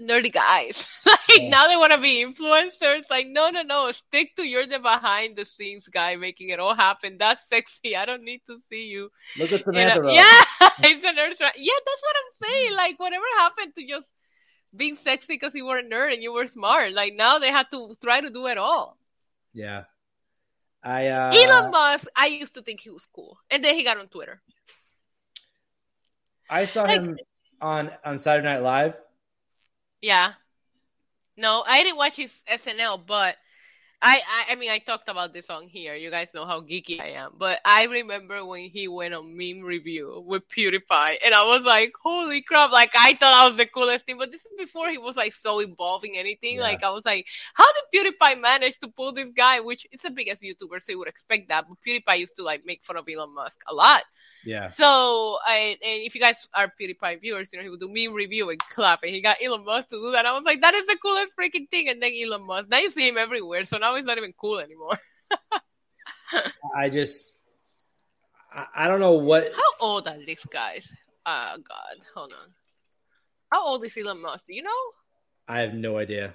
nerdy 0.01 0.33
guys. 0.33 0.87
like 1.07 1.19
Yeah. 1.39 1.49
now 1.51 1.69
they 1.69 1.77
want 1.77 1.93
to 1.93 1.99
be 2.01 2.25
influencers. 2.25 3.03
Like, 3.11 3.29
no, 3.29 3.51
no, 3.51 3.63
no. 3.63 3.91
Stick 3.93 4.35
to 4.37 4.43
you're 4.43 4.67
the 4.67 4.79
behind 4.79 5.37
the 5.37 5.45
scenes 5.45 5.87
guy 5.89 6.17
making 6.17 6.49
it 6.49 6.59
all 6.61 6.75
happen. 6.75 7.17
That's 7.19 7.47
sexy. 7.49 7.97
I 7.97 8.05
don't 8.07 8.25
need 8.25 8.41
to 8.47 8.59
see 8.69 8.87
you 8.87 9.11
Look 9.39 9.53
at 9.53 9.61
you 9.61 9.65
Samantha. 9.65 10.03
know, 10.03 10.11
yeah, 10.11 10.43
it's 10.81 11.05
a 11.05 11.09
nerd. 11.13 11.39
Yeah, 11.57 11.81
that's 11.87 12.03
what 12.03 12.17
I'm 12.21 12.49
saying. 12.49 12.77
Like, 12.77 12.99
whatever 12.99 13.25
happened 13.39 13.75
to 13.77 13.87
just 13.87 14.13
being 14.77 14.97
sexy 14.97 15.35
because 15.35 15.55
you 15.55 15.67
were 15.67 15.79
a 15.79 15.85
nerd 15.85 16.13
and 16.15 16.23
you 16.23 16.33
were 16.33 16.47
smart? 16.47 16.93
Like, 16.93 17.15
now 17.15 17.39
they 17.39 17.51
have 17.51 17.69
to 17.71 17.95
try 18.03 18.21
to 18.21 18.31
do 18.31 18.47
it 18.47 18.59
all. 18.59 18.97
Yeah. 19.53 19.85
I 20.83 21.09
uh 21.09 21.31
Elon 21.35 21.71
Musk, 21.73 22.09
I 22.17 22.27
used 22.27 22.55
to 22.55 22.63
think 22.63 22.81
he 22.81 22.89
was 22.91 23.05
cool, 23.05 23.37
and 23.51 23.63
then 23.63 23.75
he 23.75 23.85
got 23.85 23.99
on 23.99 24.07
Twitter. 24.09 24.41
I 26.49 26.65
saw 26.65 26.83
like- 26.85 27.01
him 27.01 27.19
on 27.61 27.91
on 28.05 28.17
Saturday 28.19 28.47
Night 28.49 28.63
Live. 28.63 28.95
Yeah. 30.03 30.33
No, 31.37 31.63
I 31.67 31.83
didn't 31.83 31.97
watch 31.97 32.17
his 32.17 32.43
SNL, 32.47 32.99
but 32.99 33.37
I, 34.03 34.17
I, 34.17 34.53
I 34.53 34.55
mean, 34.57 34.71
I 34.71 34.79
talked 34.79 35.11
about 35.11 35.35
this 35.35 35.51
on 35.51 35.69
here. 35.69 35.95
You 35.95 36.11
guys 36.11 36.33
know 36.33 36.47
how 36.47 36.63
geeky 36.63 37.01
I 37.01 37.09
am, 37.09 37.33
but 37.39 37.61
I 37.67 37.85
remember 37.85 38.45
when 38.47 38.71
he 38.71 38.89
went 38.89 39.13
on 39.13 39.37
meme 39.37 39.61
review 39.61 40.25
with 40.27 40.49
PewDiePie, 40.49 41.17
and 41.25 41.35
I 41.35 41.45
was 41.45 41.65
like, 41.65 41.93
"Holy 42.03 42.41
crap!" 42.41 42.73
Like 42.73 42.93
I 42.99 43.13
thought 43.15 43.35
I 43.35 43.47
was 43.47 43.59
the 43.59 43.67
coolest 43.67 44.07
thing, 44.07 44.17
but 44.17 44.31
this 44.31 44.41
is 44.41 44.53
before 44.59 44.89
he 44.89 44.97
was 44.97 45.17
like 45.17 45.35
so 45.35 45.61
involved 45.61 46.07
in 46.07 46.15
anything. 46.15 46.57
Yeah. 46.57 46.63
Like 46.63 46.83
I 46.83 46.91
was 46.91 47.05
like, 47.05 47.27
"How 47.53 47.67
did 47.93 48.15
PewDiePie 48.19 48.41
manage 48.41 48.79
to 48.79 48.89
pull 48.89 49.13
this 49.13 49.31
guy?" 49.31 49.61
Which 49.61 49.87
is 49.93 50.01
the 50.01 50.11
biggest 50.11 50.43
YouTuber, 50.43 50.81
so 50.81 50.93
you 50.93 50.99
would 50.99 51.09
expect 51.09 51.49
that. 51.49 51.67
But 51.69 51.77
PewDiePie 51.87 52.21
used 52.21 52.37
to 52.37 52.43
like 52.43 52.65
make 52.65 52.83
fun 52.83 52.97
of 52.97 53.07
Elon 53.07 53.35
Musk 53.35 53.61
a 53.69 53.75
lot. 53.75 54.05
Yeah. 54.45 54.69
So, 54.69 55.39
I, 55.47 55.77
and 55.83 56.03
if 56.07 56.15
you 56.15 56.21
guys 56.21 56.49
are 56.55 56.73
PewDiePie 56.81 57.21
viewers, 57.21 57.53
you 57.53 57.59
know, 57.59 57.63
he 57.63 57.69
would 57.69 57.81
do 57.81 57.91
meme 57.93 58.15
review 58.15 58.49
and 58.51 58.59
clap, 58.59 59.03
and 59.03 59.13
he 59.13 59.21
got 59.21 59.37
Elon 59.45 59.65
Musk 59.65 59.91
to 59.91 59.97
do 59.97 60.13
that. 60.13 60.27
I 60.27 60.33
was 60.33 60.45
like, 60.45 60.63
that 60.63 60.75
is 60.75 60.87
the 60.87 60.97
coolest 60.97 61.35
freaking 61.37 61.69
thing. 61.71 61.89
And 61.89 62.03
then 62.03 62.13
Elon 62.15 62.47
Musk, 62.47 62.71
now 62.71 62.79
you 62.79 62.91
see 62.91 63.07
him 63.07 63.19
everywhere, 63.19 63.65
so 63.65 63.79
now 63.79 63.90
he's 63.97 64.05
not 64.07 64.19
even 64.19 64.33
cool 64.39 64.59
anymore. 64.59 64.99
I 66.77 66.89
just 66.91 67.37
I, 68.53 68.67
I 68.75 68.89
don't 68.89 69.01
know 69.01 69.13
what 69.13 69.53
How 69.55 69.87
old 69.87 70.09
are 70.09 70.19
these 70.25 70.45
guys? 70.47 70.91
Oh, 71.27 71.57
God. 71.69 71.97
Hold 72.15 72.33
on. 72.33 72.49
How 73.53 73.67
old 73.67 73.85
is 73.85 73.97
Elon 73.97 74.23
Musk? 74.23 74.47
Do 74.47 74.55
you 74.55 74.63
know? 74.63 74.71
I 75.47 75.61
have 75.61 75.75
no 75.75 75.99
idea. 75.99 76.35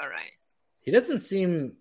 All 0.00 0.08
right. 0.08 0.32
He 0.84 0.90
doesn't 0.90 1.20
seem 1.20 1.76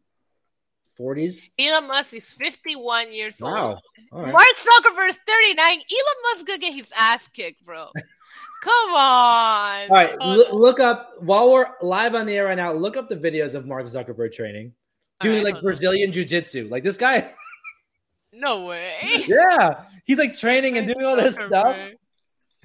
40s. 1.00 1.42
Elon 1.60 1.88
Musk 1.88 2.14
is 2.14 2.32
51 2.34 3.12
years 3.14 3.40
Wow. 3.42 3.70
old. 3.70 3.80
Right. 4.12 4.32
Mark 4.32 4.46
Zuckerberg 4.58 5.10
is 5.10 5.18
39. 5.18 5.66
Elon 5.66 5.82
Musk 6.24 6.46
gonna 6.48 6.60
get 6.60 6.74
his 6.74 6.92
ass 6.98 7.28
kicked, 7.28 7.66
bro. 7.66 7.88
Come 8.62 8.90
on. 8.94 9.82
All 9.84 9.88
right, 9.90 10.16
l- 10.20 10.60
look 10.60 10.80
up 10.80 11.14
while 11.20 11.52
we're 11.52 11.68
live 11.82 12.14
on 12.16 12.26
the 12.26 12.34
air 12.34 12.46
right 12.46 12.56
now. 12.56 12.74
Look 12.74 12.98
up 12.98 13.08
the 13.08 13.16
videos 13.16 13.56
of 13.56 13.66
Mark 13.66 13.86
Zuckerberg 13.86 14.34
training, 14.34 14.74
doing 15.22 15.44
right, 15.44 15.54
like 15.54 15.64
Brazilian 15.64 16.12
jiu 16.12 16.26
jitsu. 16.26 16.68
Like 16.70 16.84
this 16.84 16.98
guy. 16.98 17.32
No 18.34 18.66
way. 18.66 18.96
yeah, 19.28 19.86
he's 20.06 20.18
like 20.18 20.38
training 20.38 20.78
and 20.78 20.88
doing 20.88 21.06
all 21.06 21.16
this 21.16 21.36
stuff. 21.36 21.78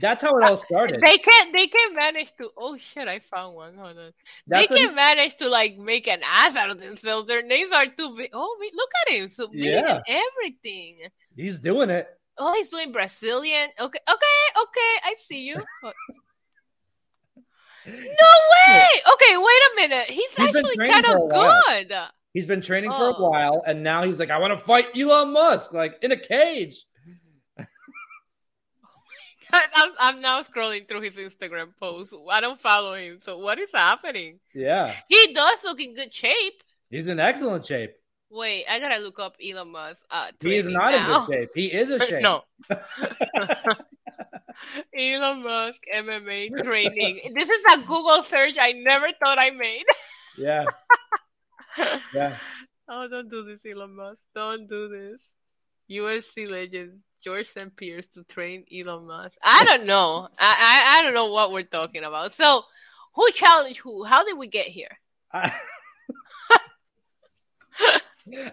That's 0.01 0.25
how 0.25 0.37
it 0.37 0.45
all 0.45 0.57
started. 0.57 1.01
They 1.01 1.19
can't. 1.19 1.57
they 1.57 1.69
can 1.69 1.95
manage 1.95 2.35
to. 2.39 2.51
Oh 2.57 2.77
shit! 2.77 3.07
I 3.07 3.21
found 3.21 3.55
one. 3.55 3.77
Hold 3.77 3.97
on. 3.97 4.13
That's 4.49 4.67
they 4.67 4.77
can 4.77 4.95
manage 4.95 5.37
to 5.37 5.49
like 5.49 5.79
make 5.79 6.09
an 6.09 6.21
ass 6.25 6.57
out 6.57 6.71
of 6.71 6.81
themselves. 6.81 7.29
Their 7.29 7.45
names 7.45 7.71
are 7.71 7.87
too 7.87 8.17
big. 8.17 8.31
Oh, 8.33 8.57
look 8.75 8.91
at 9.07 9.15
him! 9.15 9.29
So 9.29 9.49
yeah. 9.53 10.01
everything. 10.09 10.99
He's 11.37 11.61
doing 11.61 11.91
it. 11.91 12.09
Oh, 12.39 12.53
he's 12.55 12.69
doing 12.69 12.93
Brazilian. 12.93 13.69
Okay, 13.79 13.99
okay, 14.09 14.63
okay. 14.63 14.93
I 15.05 15.15
see 15.19 15.47
you. 15.47 15.55
no 17.87 17.93
way. 17.93 18.87
Okay, 19.13 19.37
wait 19.37 19.39
a 19.39 19.77
minute. 19.77 20.07
He's, 20.09 20.33
he's 20.35 20.41
actually 20.41 20.77
kind 20.77 21.07
of 21.07 21.31
good. 21.31 21.93
He's 22.33 22.47
been 22.47 22.61
training 22.61 22.91
oh. 22.93 22.99
for 22.99 23.05
a 23.05 23.15
oh. 23.25 23.31
while, 23.31 23.63
and 23.67 23.83
now 23.83 24.03
he's 24.05 24.19
like, 24.19 24.31
I 24.31 24.39
want 24.39 24.53
to 24.53 24.59
fight 24.59 24.87
Elon 24.97 25.33
Musk, 25.33 25.73
like 25.73 25.97
in 26.03 26.11
a 26.11 26.17
cage. 26.17 26.85
I'm, 29.53 29.91
I'm 30.01 30.21
now 30.21 30.43
scrolling 30.43 30.89
through 30.89 31.03
his 31.03 31.17
Instagram 31.17 31.77
posts. 31.79 32.13
I 32.31 32.41
don't 32.41 32.61
follow 32.61 32.95
him. 32.95 33.19
So 33.21 33.39
what 33.39 33.61
is 33.61 33.71
happening? 33.73 34.41
Yeah. 34.53 34.95
He 35.09 35.33
does 35.33 35.63
look 35.63 35.81
in 35.81 35.95
good 35.95 36.13
shape. 36.13 36.63
He's 36.91 37.09
in 37.09 37.21
excellent 37.21 37.65
shape. 37.65 37.95
Wait, 38.35 38.65
I 38.69 38.81
gotta 38.81 38.99
look 38.99 39.21
up 39.21 39.37
Elon 39.41 39.71
Musk. 39.71 40.05
Uh, 40.11 40.33
he 40.43 40.57
is 40.57 40.67
not 40.67 40.91
now. 40.91 41.21
in 41.21 41.27
good 41.27 41.35
shape. 41.35 41.51
He 41.55 41.67
is 41.67 41.91
a 41.91 42.05
shape. 42.05 42.21
no. 42.21 42.43
Elon 44.99 45.45
Musk 45.45 45.81
MMA 45.95 46.65
training. 46.65 47.33
This 47.33 47.49
is 47.49 47.65
a 47.73 47.79
Google 47.79 48.25
search 48.25 48.55
I 48.59 48.73
never 48.73 49.07
thought 49.23 49.39
I 49.39 49.51
made. 49.51 49.85
yeah. 50.37 50.65
Yeah. 52.13 52.37
Oh, 52.89 53.09
don't 53.09 53.29
do 53.29 53.45
this, 53.45 53.65
Elon 53.67 53.97
Musk. 53.97 54.23
Don't 54.35 54.69
do 54.69 54.89
this. 54.89 55.31
UFC 55.91 56.49
legend 56.49 57.01
George 57.23 57.47
St. 57.47 57.75
Pierre 57.77 58.01
to 58.01 58.25
train 58.25 58.65
Elon 58.73 59.07
Musk. 59.07 59.39
I 59.43 59.65
don't 59.65 59.87
know. 59.87 60.29
I, 60.39 60.57
I, 60.59 60.99
I 60.99 61.03
don't 61.03 61.15
know 61.15 61.33
what 61.33 61.53
we're 61.53 61.63
talking 61.63 62.05
about. 62.05 62.33
So, 62.33 62.63
who 63.15 63.31
challenged 63.33 63.79
who? 63.81 64.05
How 64.05 64.25
did 64.25 64.39
we 64.39 64.47
get 64.49 64.67
here? 64.67 64.99
I, 65.33 65.53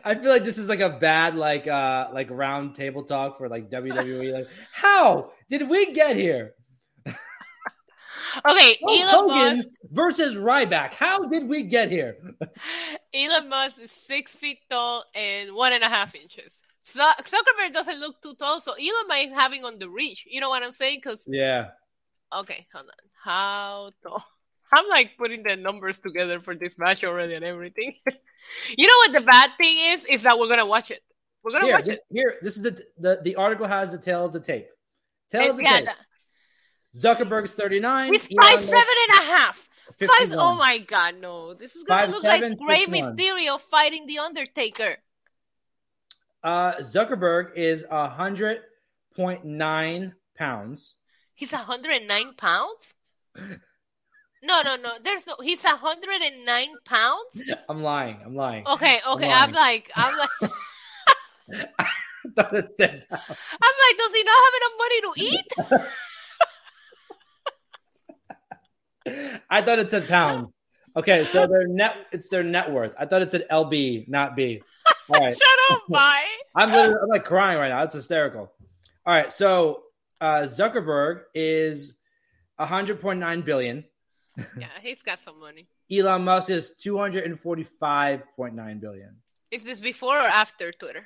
I 0.04 0.16
feel 0.16 0.30
like 0.30 0.44
this 0.44 0.58
is 0.58 0.70
like 0.70 0.80
a 0.80 0.90
bad 0.90 1.36
like 1.36 1.68
uh 1.68 2.10
like 2.14 2.30
round 2.30 2.76
table 2.76 3.04
talk 3.04 3.38
for 3.38 3.50
like 3.50 3.70
WWE. 3.70 4.34
Like, 4.34 4.48
how 4.72 5.32
did 5.50 5.70
we 5.70 5.94
get 5.94 6.16
here? 6.16 6.54
Okay, 8.46 8.78
Elon 8.88 9.10
Hogan 9.10 9.58
Musk 9.58 9.68
versus 9.92 10.36
Ryback. 10.36 10.94
How 10.94 11.28
did 11.28 11.48
we 11.48 11.64
get 11.64 11.92
here? 11.92 12.18
Elon 13.14 13.50
Musk 13.50 13.82
is 13.82 13.92
six 13.92 14.36
feet 14.36 14.60
tall 14.70 15.04
and 15.14 15.54
one 15.54 15.74
and 15.74 15.84
a 15.84 15.90
half 15.90 16.16
inches. 16.16 16.62
So 16.84 17.02
Zuckerberg 17.24 17.74
doesn't 17.74 18.00
look 18.00 18.22
too 18.22 18.34
tall, 18.40 18.60
so 18.62 18.74
Elon 18.74 19.08
might 19.08 19.32
having 19.34 19.64
on 19.64 19.80
the 19.80 19.90
reach. 19.90 20.26
You 20.30 20.42
know 20.42 20.50
what 20.50 20.64
I'm 20.64 20.72
saying? 20.72 21.00
Because 21.04 21.26
yeah. 21.28 21.70
Okay, 22.34 22.66
hold 22.74 22.88
on. 22.88 23.10
How 23.24 23.92
tall? 24.02 24.24
I'm 24.72 24.88
like 24.88 25.18
putting 25.18 25.44
the 25.44 25.56
numbers 25.56 26.00
together 26.00 26.40
for 26.40 26.56
this 26.56 26.78
match 26.78 27.04
already 27.04 27.36
and 27.36 27.44
everything. 27.44 27.96
you 28.78 28.88
know 28.88 28.94
what 28.98 29.14
the 29.14 29.22
bad 29.22 29.52
thing 29.58 29.76
is? 29.94 30.06
Is 30.06 30.24
that 30.24 30.40
we're 30.40 30.48
gonna 30.48 30.66
watch 30.66 30.92
it. 30.92 31.02
We're 31.44 31.52
gonna 31.52 31.66
here, 31.66 31.76
watch 31.76 31.86
this, 31.86 31.98
it. 31.98 32.04
Here, 32.10 32.36
this 32.42 32.56
is 32.56 32.64
the, 32.64 32.82
the 32.98 33.20
the 33.24 33.36
article 33.36 33.68
has 33.68 33.92
the 33.92 33.98
tail 33.98 34.26
of 34.26 34.34
the 34.34 34.40
tape. 34.40 34.68
Tail 35.32 35.42
and, 35.42 35.52
of 35.52 35.58
the 35.58 35.64
yeah, 35.64 35.80
tape. 35.82 35.90
Zuckerberg's 36.96 37.54
39. 37.54 38.14
He's 38.14 38.28
five 38.28 38.60
seven 38.60 38.96
and 39.10 39.20
a 39.20 39.24
half. 39.26 39.70
Five, 40.00 40.36
oh 40.38 40.56
my 40.58 40.78
god, 40.78 41.16
no. 41.20 41.54
This 41.54 41.76
is 41.76 41.84
gonna 41.84 42.04
five, 42.04 42.10
look 42.12 42.24
seven, 42.24 42.58
like 42.60 42.70
Rey 42.70 42.86
Mysterio 42.86 43.60
fighting 43.60 44.08
the 44.08 44.20
Undertaker. 44.20 44.98
Uh, 46.44 46.76
Zuckerberg 46.76 47.56
is 47.56 47.86
a 47.90 48.10
hundred 48.10 48.60
point 49.16 49.44
nine 49.44 50.14
pounds. 50.38 50.96
He's 51.34 51.54
a 51.54 51.58
hundred 51.58 51.94
and 51.94 52.08
nine 52.08 52.34
pounds. 52.36 52.94
No, 54.44 54.62
no, 54.64 54.76
no. 54.76 54.94
There's 55.04 55.28
no. 55.28 55.36
He's 55.42 55.64
hundred 55.64 56.22
and 56.22 56.46
nine 56.46 56.70
pounds. 56.86 57.42
I'm 57.70 57.84
lying. 57.84 58.20
I'm 58.26 58.36
lying. 58.36 58.66
Okay, 58.68 59.00
okay. 59.08 59.32
I'm, 59.32 59.50
I'm 59.50 59.52
like, 59.54 59.92
I'm 59.96 60.18
like. 60.18 60.30
I 61.80 61.88
thought 62.36 62.56
it 62.56 62.70
said. 62.78 63.06
That. 63.10 63.22
I'm 63.22 63.28
like, 63.30 63.98
does 63.98 64.14
he 64.14 64.24
not 64.24 64.42
have 64.46 64.54
enough 64.62 64.78
money 64.78 65.02
to 65.02 65.14
eat? 65.18 65.46
I 69.50 69.62
thought 69.62 69.80
it 69.80 69.90
said 69.90 70.08
pounds. 70.08 70.50
Okay, 70.96 71.26
so 71.26 71.48
their 71.48 71.68
net 71.68 71.96
it's 72.12 72.28
their 72.28 72.44
net 72.44 72.72
worth. 72.72 72.94
I 73.00 73.06
thought 73.06 73.22
it 73.22 73.32
said 73.32 73.48
LB, 73.50 74.08
not 74.08 74.36
B. 74.36 74.62
All 75.10 75.20
right. 75.20 75.34
Shut 75.34 75.58
up, 75.72 75.82
bye. 75.90 76.26
I'm 76.56 76.72
literally 76.72 76.98
I'm 77.02 77.10
like 77.10 77.26
crying 77.26 77.58
right 77.60 77.70
now. 77.70 77.84
It's 77.84 77.94
hysterical. 77.94 78.52
All 79.06 79.14
right, 79.14 79.32
so 79.32 79.84
uh, 80.20 80.42
Zuckerberg 80.42 81.24
is 81.34 81.96
100.9 82.60 83.46
billion. 83.46 83.86
Yeah, 84.38 84.68
he's 84.82 85.04
got 85.04 85.20
some 85.20 85.40
money. 85.40 85.68
Elon 85.92 86.24
Musk 86.24 86.50
is 86.50 86.74
245.9 86.84 88.80
billion. 88.80 89.16
Is 89.52 89.64
this 89.64 89.82
before 89.82 90.18
or 90.18 90.28
after 90.28 90.72
Twitter? 90.72 91.06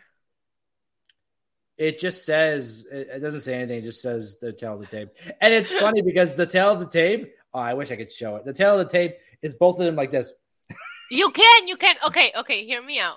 It 1.77 1.99
just 1.99 2.25
says 2.25 2.85
it, 2.89 3.21
doesn't 3.21 3.41
say 3.41 3.55
anything. 3.55 3.79
It 3.79 3.83
just 3.83 4.01
says 4.01 4.37
the 4.39 4.53
tail 4.53 4.75
of 4.75 4.79
the 4.79 4.85
tape, 4.87 5.09
and 5.41 5.53
it's 5.53 5.73
funny 5.73 6.01
because 6.05 6.35
the 6.35 6.45
tail 6.45 6.71
of 6.71 6.79
the 6.79 6.87
tape 6.87 7.33
Oh, 7.55 7.59
I 7.59 7.73
wish 7.73 7.89
I 7.89 7.95
could 7.95 8.11
show 8.11 8.35
it. 8.35 8.43
The 8.43 8.51
tail 8.51 8.77
of 8.77 8.85
the 8.85 8.91
tape 8.91 9.15
is 9.41 9.53
both 9.53 9.79
of 9.79 9.85
them 9.85 9.95
like 9.95 10.11
this. 10.11 10.33
you 11.09 11.31
can, 11.31 11.69
you 11.69 11.77
can. 11.77 11.95
Okay, 12.05 12.33
okay. 12.35 12.65
Hear 12.65 12.83
me 12.83 12.99
out. 12.99 13.15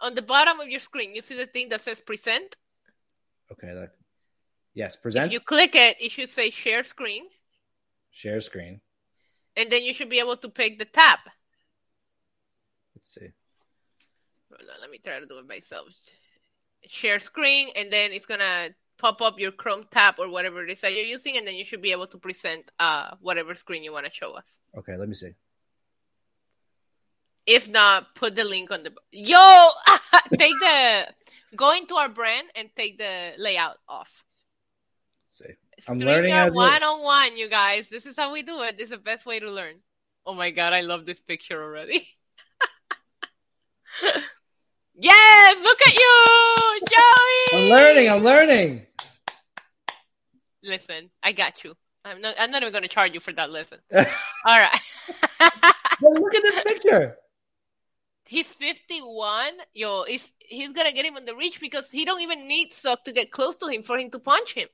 On 0.00 0.14
the 0.14 0.22
bottom 0.22 0.58
of 0.58 0.68
your 0.68 0.80
screen, 0.80 1.14
you 1.14 1.20
see 1.20 1.36
the 1.36 1.44
thing 1.44 1.68
that 1.68 1.82
says 1.82 2.00
present. 2.00 2.56
Okay. 3.52 3.66
That, 3.66 3.90
yes, 4.72 4.96
present. 4.96 5.26
If 5.26 5.32
you 5.34 5.40
click 5.40 5.74
it, 5.74 5.98
it 6.00 6.10
should 6.10 6.30
say 6.30 6.48
share 6.48 6.82
screen. 6.82 7.24
Share 8.10 8.40
screen. 8.40 8.80
And 9.56 9.70
then 9.70 9.84
you 9.84 9.94
should 9.94 10.08
be 10.08 10.18
able 10.18 10.36
to 10.38 10.48
pick 10.48 10.78
the 10.78 10.84
tab. 10.84 11.18
Let's 12.94 13.14
see. 13.14 13.28
Hold 14.50 14.70
on, 14.70 14.80
Let 14.80 14.90
me 14.90 14.98
try 14.98 15.20
to 15.20 15.26
do 15.26 15.38
it 15.38 15.48
myself. 15.48 15.88
Share 16.86 17.18
screen, 17.18 17.68
and 17.76 17.92
then 17.92 18.12
it's 18.12 18.26
gonna 18.26 18.70
pop 18.98 19.22
up 19.22 19.38
your 19.38 19.52
Chrome 19.52 19.86
tab 19.90 20.16
or 20.18 20.28
whatever 20.28 20.64
it 20.64 20.70
is 20.70 20.80
that 20.80 20.92
you're 20.92 21.04
using, 21.04 21.36
and 21.36 21.46
then 21.46 21.54
you 21.54 21.64
should 21.64 21.82
be 21.82 21.92
able 21.92 22.06
to 22.08 22.18
present 22.18 22.70
uh, 22.78 23.14
whatever 23.20 23.54
screen 23.54 23.82
you 23.82 23.92
want 23.92 24.06
to 24.06 24.12
show 24.12 24.32
us. 24.32 24.58
Okay, 24.76 24.96
let 24.96 25.08
me 25.08 25.14
see. 25.14 25.34
If 27.46 27.68
not, 27.68 28.14
put 28.14 28.34
the 28.34 28.44
link 28.44 28.70
on 28.70 28.82
the 28.84 28.92
yo. 29.12 29.68
take 30.38 30.58
the 30.60 31.06
go 31.54 31.72
into 31.72 31.94
our 31.94 32.08
brand 32.08 32.48
and 32.56 32.70
take 32.74 32.98
the 32.98 33.32
layout 33.38 33.78
off. 33.88 34.23
I'm 35.88 35.98
learning 35.98 36.34
one 36.54 36.82
on 36.82 37.02
one, 37.02 37.36
you 37.36 37.48
guys. 37.48 37.88
This 37.88 38.06
is 38.06 38.16
how 38.16 38.32
we 38.32 38.42
do 38.42 38.62
it. 38.62 38.76
This 38.76 38.84
is 38.84 38.90
the 38.90 38.98
best 38.98 39.26
way 39.26 39.40
to 39.40 39.50
learn. 39.50 39.76
Oh 40.26 40.34
my 40.34 40.50
god, 40.50 40.72
I 40.72 40.80
love 40.80 41.04
this 41.06 41.20
picture 41.20 41.62
already. 41.62 42.08
Yes, 44.96 45.62
look 45.62 45.78
at 45.88 45.94
you, 45.94 46.80
Joey. 46.88 47.58
I'm 47.58 47.68
learning. 47.68 48.10
I'm 48.10 48.22
learning. 48.22 48.86
Listen, 50.62 51.10
I 51.22 51.32
got 51.32 51.64
you. 51.64 51.74
I'm 52.04 52.20
not. 52.20 52.36
I'm 52.38 52.50
not 52.50 52.62
even 52.62 52.72
going 52.72 52.84
to 52.84 52.88
charge 52.88 53.12
you 53.12 53.20
for 53.20 53.32
that 53.32 53.50
lesson. 53.50 53.78
All 53.94 54.04
right. 54.46 54.80
look 56.00 56.34
at 56.34 56.42
this 56.42 56.60
picture. 56.62 57.16
He's 58.26 58.48
51. 58.48 59.52
Yo, 59.74 60.04
he's 60.04 60.32
he's 60.38 60.72
gonna 60.72 60.92
get 60.92 61.04
him 61.04 61.16
on 61.16 61.24
the 61.24 61.34
reach 61.34 61.60
because 61.60 61.90
he 61.90 62.04
don't 62.04 62.20
even 62.20 62.46
need 62.46 62.70
Zuck 62.70 63.02
to 63.04 63.12
get 63.12 63.30
close 63.30 63.56
to 63.56 63.66
him 63.66 63.82
for 63.82 63.98
him 63.98 64.10
to 64.10 64.18
punch 64.18 64.54
him. 64.54 64.68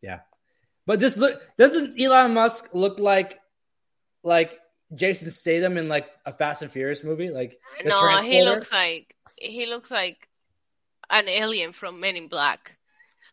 Yeah, 0.00 0.20
but 0.88 1.00
this 1.00 1.18
look 1.18 1.38
doesn't 1.58 2.00
Elon 2.00 2.32
Musk 2.32 2.70
look 2.72 2.98
like 2.98 3.38
like 4.22 4.58
Jason 4.94 5.30
Statham 5.30 5.76
in 5.76 5.86
like 5.86 6.08
a 6.24 6.32
Fast 6.32 6.62
and 6.62 6.72
Furious 6.72 7.04
movie? 7.04 7.28
Like 7.28 7.60
no, 7.84 8.22
he 8.22 8.42
looks 8.42 8.72
like 8.72 9.14
he 9.36 9.66
looks 9.66 9.90
like 9.90 10.26
an 11.10 11.28
alien 11.28 11.72
from 11.72 12.00
Men 12.00 12.16
in 12.16 12.28
Black. 12.28 12.78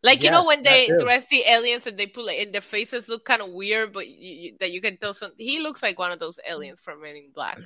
Like 0.03 0.19
you 0.19 0.25
yes, 0.25 0.33
know 0.33 0.43
when 0.43 0.63
they 0.63 0.89
dress 0.99 1.27
the 1.31 1.43
aliens 1.47 1.87
and 1.87 1.97
they 1.97 2.07
put 2.07 2.25
like 2.25 2.39
and 2.39 2.53
their 2.53 2.59
faces 2.59 3.07
look 3.07 3.23
kind 3.23 3.41
of 3.41 3.47
weird, 3.51 3.93
but 3.93 4.05
you, 4.05 4.35
you, 4.35 4.57
that 4.59 4.73
you 4.73 4.81
can 4.81 4.97
tell 4.97 5.13
some. 5.13 5.31
He 5.37 5.61
looks 5.61 5.81
like 5.81 5.97
one 5.97 6.11
of 6.11 6.19
those 6.19 6.37
aliens 6.45 6.81
from 6.81 7.01
Men 7.01 7.15
in 7.15 7.31
Black. 7.33 7.57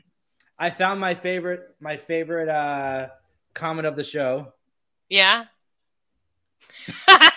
I 0.59 0.69
found 0.69 0.99
my 0.99 1.15
favorite 1.15 1.61
my 1.79 1.97
favorite 1.97 2.47
uh 2.47 3.07
comment 3.55 3.87
of 3.87 3.95
the 3.95 4.03
show. 4.03 4.53
Yeah. 5.09 5.45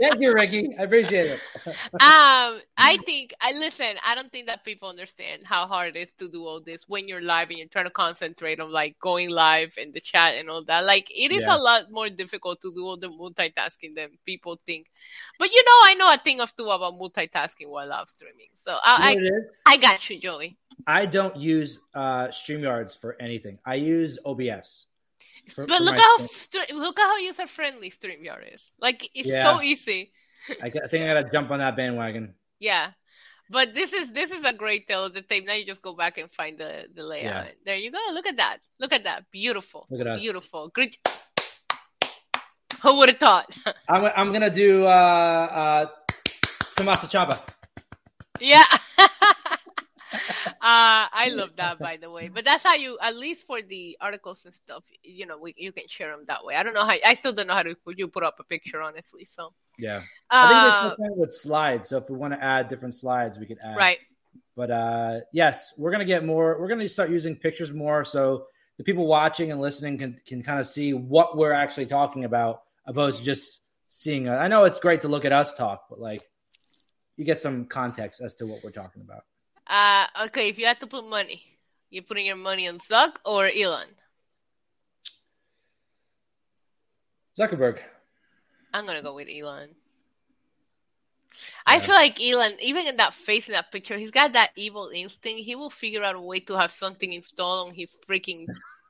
Thank 0.00 0.20
you, 0.20 0.32
Ricky. 0.32 0.76
I 0.78 0.82
appreciate 0.84 1.30
it. 1.32 1.40
um, 1.66 2.60
I 2.76 2.98
think 3.04 3.34
I 3.40 3.52
listen. 3.52 3.86
I 4.06 4.14
don't 4.14 4.30
think 4.30 4.46
that 4.46 4.64
people 4.64 4.88
understand 4.88 5.42
how 5.44 5.66
hard 5.66 5.96
it 5.96 6.00
is 6.00 6.12
to 6.18 6.28
do 6.28 6.46
all 6.46 6.60
this 6.60 6.84
when 6.88 7.08
you're 7.08 7.20
live 7.22 7.48
and 7.50 7.58
you're 7.58 7.68
trying 7.68 7.86
to 7.86 7.90
concentrate 7.90 8.60
on 8.60 8.70
like 8.70 8.96
going 9.00 9.30
live 9.30 9.74
in 9.76 9.92
the 9.92 10.00
chat 10.00 10.34
and 10.36 10.48
all 10.48 10.64
that. 10.64 10.84
Like 10.84 11.10
it 11.10 11.32
is 11.32 11.42
Yeah. 11.46 11.56
a 11.56 11.58
lot 11.58 11.90
more 11.90 12.08
difficult 12.08 12.60
to 12.62 12.72
do 12.72 12.84
all 12.84 12.96
the 12.96 13.08
multitasking 13.08 13.94
than 13.96 14.10
people 14.24 14.58
think. 14.66 14.86
But 15.38 15.52
you 15.52 15.62
know, 15.64 15.78
I 15.84 15.94
know 15.94 16.12
a 16.12 16.18
thing 16.18 16.40
or 16.40 16.46
two 16.46 16.68
about 16.68 16.94
multitasking 16.94 17.68
while 17.68 17.88
live 17.88 18.08
streaming. 18.08 18.50
So 18.54 18.72
You 18.72 18.78
I, 18.84 19.14
know 19.14 19.20
what 19.20 19.24
it 19.24 19.34
is? 19.34 19.50
I, 19.66 19.72
I 19.72 19.76
got 19.78 20.10
you, 20.10 20.20
Joey. 20.20 20.56
I 20.86 21.06
don't 21.06 21.36
use 21.36 21.80
uh, 21.94 22.28
StreamYards 22.28 22.96
for 22.98 23.16
anything. 23.20 23.58
I 23.66 23.74
use 23.76 24.18
OBS. 24.24 24.86
For- 25.48 25.66
but 25.66 25.78
for 25.78 25.84
look 25.84 25.96
how 25.96 26.18
stre- 26.18 26.72
look 26.72 26.98
how 26.98 27.16
user 27.18 27.46
friendly 27.46 27.90
StreamYard 27.90 28.54
is. 28.54 28.70
Like 28.80 29.08
it's 29.14 29.28
Yeah. 29.28 29.44
so 29.44 29.62
easy. 29.62 30.12
I, 30.62 30.66
I 30.66 30.88
think 30.88 31.04
I 31.04 31.06
gotta 31.14 31.28
jump 31.32 31.50
on 31.50 31.58
that 31.58 31.76
bandwagon. 31.76 32.34
Yeah. 32.58 32.92
But 33.50 33.72
this 33.72 33.92
is 33.92 34.12
this 34.12 34.30
is 34.30 34.44
a 34.44 34.52
great 34.52 34.86
tale 34.86 35.04
of 35.04 35.14
the 35.14 35.22
tape. 35.22 35.46
Now 35.46 35.54
you 35.54 35.64
just 35.64 35.80
go 35.82 35.94
back 35.96 36.18
and 36.18 36.30
find 36.30 36.58
the 36.58 36.86
the 36.94 37.02
layout. 37.02 37.46
Yeah. 37.46 37.52
There 37.64 37.76
you 37.76 37.90
go. 37.90 37.98
Look 38.12 38.26
at 38.26 38.36
that. 38.36 38.58
Look 38.78 38.92
at 38.92 39.04
that. 39.04 39.24
Beautiful. 39.32 39.86
Look 39.90 40.00
at 40.02 40.06
us. 40.06 40.20
Beautiful. 40.22 40.68
Great. 40.68 40.98
Who 42.82 42.98
would 42.98 43.08
have 43.08 43.18
thought? 43.18 43.56
I'm, 43.88 44.04
I'm 44.16 44.32
gonna 44.32 44.50
do 44.50 44.86
uh, 44.86 44.90
uh, 44.90 45.86
Tommaso 46.76 47.06
Ciampa. 47.08 47.38
yeah. 48.40 48.64
uh, 50.68 51.08
I 51.12 51.30
love 51.34 51.50
that, 51.56 51.78
by 51.78 51.96
the 51.96 52.10
way. 52.10 52.28
But 52.28 52.44
that's 52.44 52.62
how 52.62 52.74
you, 52.74 52.98
at 53.00 53.16
least 53.16 53.46
for 53.46 53.62
the 53.62 53.96
articles 54.00 54.44
and 54.44 54.52
stuff, 54.52 54.84
you 55.02 55.26
know, 55.26 55.38
we, 55.38 55.54
you 55.56 55.72
can 55.72 55.88
share 55.88 56.10
them 56.10 56.24
that 56.28 56.44
way. 56.44 56.56
I 56.56 56.62
don't 56.62 56.74
know 56.74 56.84
how. 56.84 56.96
I 57.04 57.14
still 57.14 57.32
don't 57.32 57.46
know 57.46 57.54
how 57.54 57.62
to 57.62 57.74
put, 57.74 57.98
you 57.98 58.08
put 58.08 58.22
up 58.22 58.36
a 58.38 58.44
picture, 58.44 58.82
honestly. 58.82 59.24
So, 59.24 59.52
Yeah, 59.78 60.02
I 60.30 60.44
uh, 60.44 60.48
think 60.48 60.94
it's 61.00 61.16
with 61.16 61.32
slides. 61.32 61.88
So 61.88 61.96
if 61.96 62.10
we 62.10 62.16
want 62.16 62.34
to 62.34 62.44
add 62.44 62.68
different 62.68 62.94
slides, 62.94 63.38
we 63.38 63.46
could 63.46 63.58
add. 63.64 63.76
right. 63.76 63.98
But 64.56 64.70
uh, 64.70 65.20
yes, 65.32 65.72
we're 65.78 65.92
gonna 65.92 66.04
get 66.04 66.24
more. 66.24 66.60
We're 66.60 66.68
gonna 66.68 66.88
start 66.88 67.10
using 67.10 67.36
pictures 67.36 67.72
more, 67.72 68.04
so 68.04 68.46
the 68.76 68.82
people 68.82 69.06
watching 69.06 69.52
and 69.52 69.60
listening 69.60 69.98
can 69.98 70.20
can 70.26 70.42
kind 70.42 70.58
of 70.58 70.66
see 70.66 70.92
what 70.92 71.36
we're 71.36 71.52
actually 71.52 71.86
talking 71.86 72.24
about, 72.24 72.62
opposed 72.84 73.20
to 73.20 73.24
just 73.24 73.60
seeing. 73.86 74.28
uh, 74.28 74.34
I 74.34 74.48
know 74.48 74.64
it's 74.64 74.80
great 74.80 75.02
to 75.02 75.08
look 75.08 75.24
at 75.24 75.32
us 75.32 75.54
talk, 75.54 75.84
but 75.88 76.00
like 76.00 76.22
you 77.16 77.24
get 77.24 77.38
some 77.38 77.66
context 77.66 78.20
as 78.20 78.34
to 78.36 78.46
what 78.46 78.64
we're 78.64 78.70
talking 78.72 79.02
about. 79.02 79.22
Uh, 79.68 80.06
okay, 80.26 80.48
if 80.48 80.58
you 80.58 80.66
had 80.66 80.80
to 80.80 80.86
put 80.86 81.06
money, 81.06 81.42
you're 81.90 82.02
putting 82.02 82.26
your 82.26 82.36
money 82.36 82.68
on 82.68 82.78
Zuck 82.78 83.16
or 83.24 83.46
Elon? 83.46 83.88
Zuckerberg. 87.38 87.78
I'm 88.72 88.86
gonna 88.86 89.02
go 89.02 89.14
with 89.14 89.28
Elon. 89.28 89.70
I 91.66 91.74
Yeah. 91.74 91.80
feel 91.80 91.94
like 91.94 92.20
Elon, 92.20 92.56
even 92.60 92.86
in 92.86 92.96
that 92.96 93.14
face 93.14 93.48
in 93.48 93.52
that 93.52 93.70
picture, 93.70 93.96
he's 93.96 94.10
got 94.10 94.32
that 94.32 94.50
evil 94.56 94.88
instinct. 94.92 95.42
He 95.42 95.54
will 95.54 95.70
figure 95.70 96.02
out 96.02 96.16
a 96.16 96.20
way 96.20 96.40
to 96.40 96.56
have 96.58 96.72
something 96.72 97.12
installed 97.12 97.68
on 97.68 97.74
his 97.74 97.94
freaking 98.08 98.46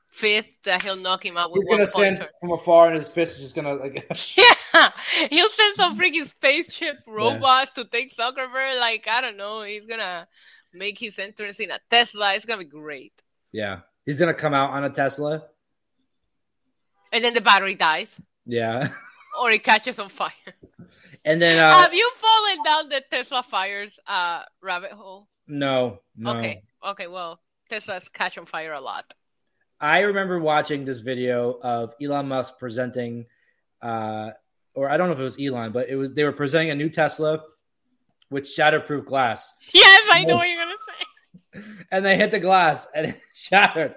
fist 0.09 0.63
that 0.63 0.81
he'll 0.81 0.95
knock 0.95 1.23
him 1.25 1.37
out 1.37 1.51
with 1.51 1.61
He's 1.63 1.69
gonna 1.69 1.85
stand 1.87 2.17
pointer. 2.17 2.31
from 2.39 2.51
afar, 2.51 2.87
and 2.87 2.97
his 2.97 3.07
fist 3.09 3.37
is 3.37 3.43
just 3.43 3.55
gonna 3.55 3.73
like. 3.73 4.07
Yeah, 4.73 4.91
he'll 5.29 5.49
send 5.49 5.75
some 5.75 5.97
freaking 5.97 6.25
spaceship 6.25 6.97
robots 7.07 7.71
to 7.71 7.85
take 7.85 8.15
Zuckerberg. 8.15 8.79
Like 8.79 9.07
I 9.09 9.21
don't 9.21 9.37
know, 9.37 9.63
he's 9.63 9.85
gonna 9.85 10.27
make 10.73 10.97
his 10.99 11.19
entrance 11.19 11.59
in 11.59 11.71
a 11.71 11.79
Tesla. 11.89 12.33
It's 12.33 12.45
gonna 12.45 12.63
be 12.63 12.69
great. 12.69 13.13
yeah, 13.51 13.79
he's 14.05 14.19
gonna 14.19 14.33
come 14.33 14.53
out 14.53 14.71
on 14.71 14.83
a 14.83 14.89
Tesla. 14.89 15.43
And 17.11 17.23
then 17.23 17.33
the 17.33 17.41
battery 17.41 17.75
dies, 17.75 18.19
Yeah, 18.45 18.89
or 19.41 19.49
it 19.51 19.63
catches 19.63 19.97
on 19.99 20.09
fire. 20.09 20.31
and 21.25 21.41
then 21.41 21.57
uh, 21.57 21.73
Have 21.81 21.93
you 21.93 22.09
fallen 22.15 22.63
down 22.63 22.89
the 22.89 23.03
Tesla 23.09 23.41
fires 23.43 23.99
uh, 24.07 24.43
rabbit 24.61 24.91
hole? 24.91 25.27
no, 25.47 25.99
no. 26.15 26.35
Okay, 26.35 26.61
okay. 26.85 27.07
Well, 27.07 27.39
Teslas 27.71 28.11
catch 28.13 28.37
on 28.37 28.45
fire 28.45 28.73
a 28.73 28.81
lot. 28.81 29.11
I 29.81 29.99
remember 30.01 30.39
watching 30.39 30.85
this 30.85 30.99
video 30.99 31.57
of 31.63 31.93
Elon 32.01 32.27
Musk 32.27 32.59
presenting, 32.59 33.25
uh, 33.81 34.31
or 34.75 34.89
I 34.89 34.97
don't 34.97 35.07
know 35.07 35.13
if 35.13 35.19
it 35.19 35.23
was 35.23 35.39
Elon, 35.39 35.71
but 35.71 35.89
it 35.89 35.95
was 35.95 36.13
they 36.13 36.23
were 36.25 36.31
presenting 36.33 36.69
a 36.69 36.75
new 36.75 36.89
Tesla 36.89 37.41
with 38.29 38.45
shatterproof 38.45 39.05
glass, 39.05 39.53
Yes, 39.73 40.01
I 40.11 40.23
know 40.23 40.35
what 40.35 40.47
you're 40.47 40.63
gonna 40.63 40.75
say. 40.87 41.85
and 41.91 42.05
they 42.05 42.17
hit 42.17 42.31
the 42.31 42.39
glass 42.39 42.87
and 42.95 43.07
it 43.07 43.21
shattered 43.33 43.95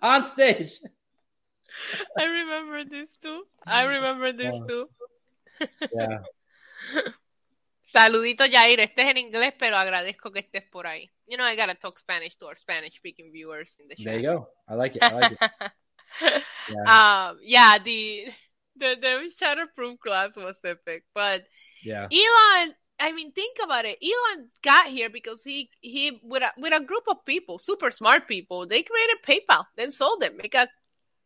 on 0.00 0.24
stage. 0.26 0.78
I 2.18 2.24
remember 2.24 2.84
this 2.84 3.16
too. 3.22 3.44
I 3.66 3.84
remember 3.84 4.32
this 4.32 4.58
too. 4.68 4.88
Yeah, 5.94 6.18
Saludito 7.94 8.44
Jair, 8.50 8.80
este 8.80 9.00
es 9.00 9.08
en 9.08 9.18
inglés, 9.18 9.52
pero 9.58 9.76
agradezco 9.76 10.32
que 10.32 10.40
estés 10.40 10.64
por 10.70 10.86
ahí. 10.86 11.10
You 11.26 11.36
know, 11.36 11.44
I 11.44 11.56
gotta 11.56 11.74
talk 11.74 11.98
Spanish 11.98 12.36
to 12.36 12.46
our 12.46 12.56
Spanish 12.56 12.94
speaking 12.94 13.30
viewers 13.32 13.76
in 13.80 13.88
the 13.88 13.96
show. 13.96 14.10
there 14.10 14.18
you 14.18 14.26
go. 14.26 14.48
I 14.68 14.74
like 14.74 14.96
it. 14.96 15.02
I 15.02 15.12
like 15.12 15.32
it. 15.32 15.50
Yeah, 16.68 17.28
um, 17.28 17.38
yeah, 17.42 17.78
the 17.78 18.26
the 18.76 18.96
the 19.00 19.30
shatterproof 19.38 19.98
glass 19.98 20.36
was 20.36 20.60
epic, 20.64 21.04
but 21.14 21.42
yeah, 21.82 22.08
Elon, 22.10 22.74
I 23.00 23.12
mean, 23.12 23.32
think 23.32 23.58
about 23.62 23.84
it. 23.84 23.98
Elon 24.02 24.48
got 24.62 24.86
here 24.88 25.10
because 25.10 25.42
he 25.42 25.70
he 25.80 26.20
with 26.22 26.42
a 26.42 26.52
with 26.60 26.72
a 26.74 26.84
group 26.84 27.04
of 27.08 27.24
people, 27.24 27.58
super 27.58 27.90
smart 27.90 28.28
people. 28.28 28.66
They 28.66 28.82
created 28.82 29.16
PayPal, 29.26 29.64
then 29.76 29.90
sold 29.90 30.22
it, 30.22 30.36
make 30.36 30.54
a 30.54 30.68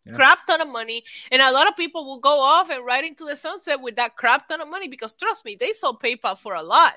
Yeah. 0.07 0.14
crap 0.14 0.46
ton 0.46 0.61
of 0.61 0.68
money, 0.68 1.04
and 1.32 1.42
a 1.42 1.50
lot 1.52 1.68
of 1.68 1.76
people 1.76 2.04
will 2.07 2.20
go 2.20 2.40
off 2.40 2.70
and 2.70 2.84
right 2.84 3.04
into 3.04 3.24
the 3.24 3.36
sunset 3.36 3.80
with 3.82 3.96
that 3.96 4.16
crap 4.16 4.48
ton 4.48 4.61
of 4.61 4.68
money 4.68 4.88
because 4.88 5.14
trust 5.14 5.44
me, 5.44 5.57
they 5.59 5.72
sold 5.72 6.00
PayPal 6.00 6.38
for 6.38 6.54
a 6.54 6.62
lot. 6.62 6.94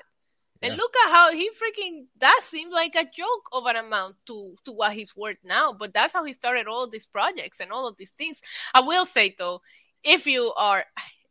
And 0.62 0.72
Yeah. 0.72 0.76
look 0.76 0.94
at 1.06 1.12
how 1.12 1.32
he 1.32 1.50
freaking 1.50 2.06
that 2.18 2.40
seemed 2.44 2.72
like 2.72 2.94
a 2.94 3.04
joke 3.04 3.48
of 3.52 3.66
an 3.66 3.76
amount 3.76 4.16
to 4.26 4.56
to 4.64 4.72
what 4.72 4.92
he's 4.92 5.16
worth 5.16 5.38
now. 5.44 5.72
But 5.72 5.94
that's 5.94 6.12
how 6.14 6.24
he 6.24 6.34
started 6.34 6.66
all 6.68 6.86
these 6.88 7.06
projects 7.06 7.60
and 7.60 7.72
all 7.72 7.88
of 7.88 7.96
these 7.96 8.12
things. 8.12 8.42
I 8.74 8.80
will 8.82 9.06
say 9.06 9.34
though, 9.38 9.62
if 10.04 10.26
you 10.26 10.52
are 10.56 10.84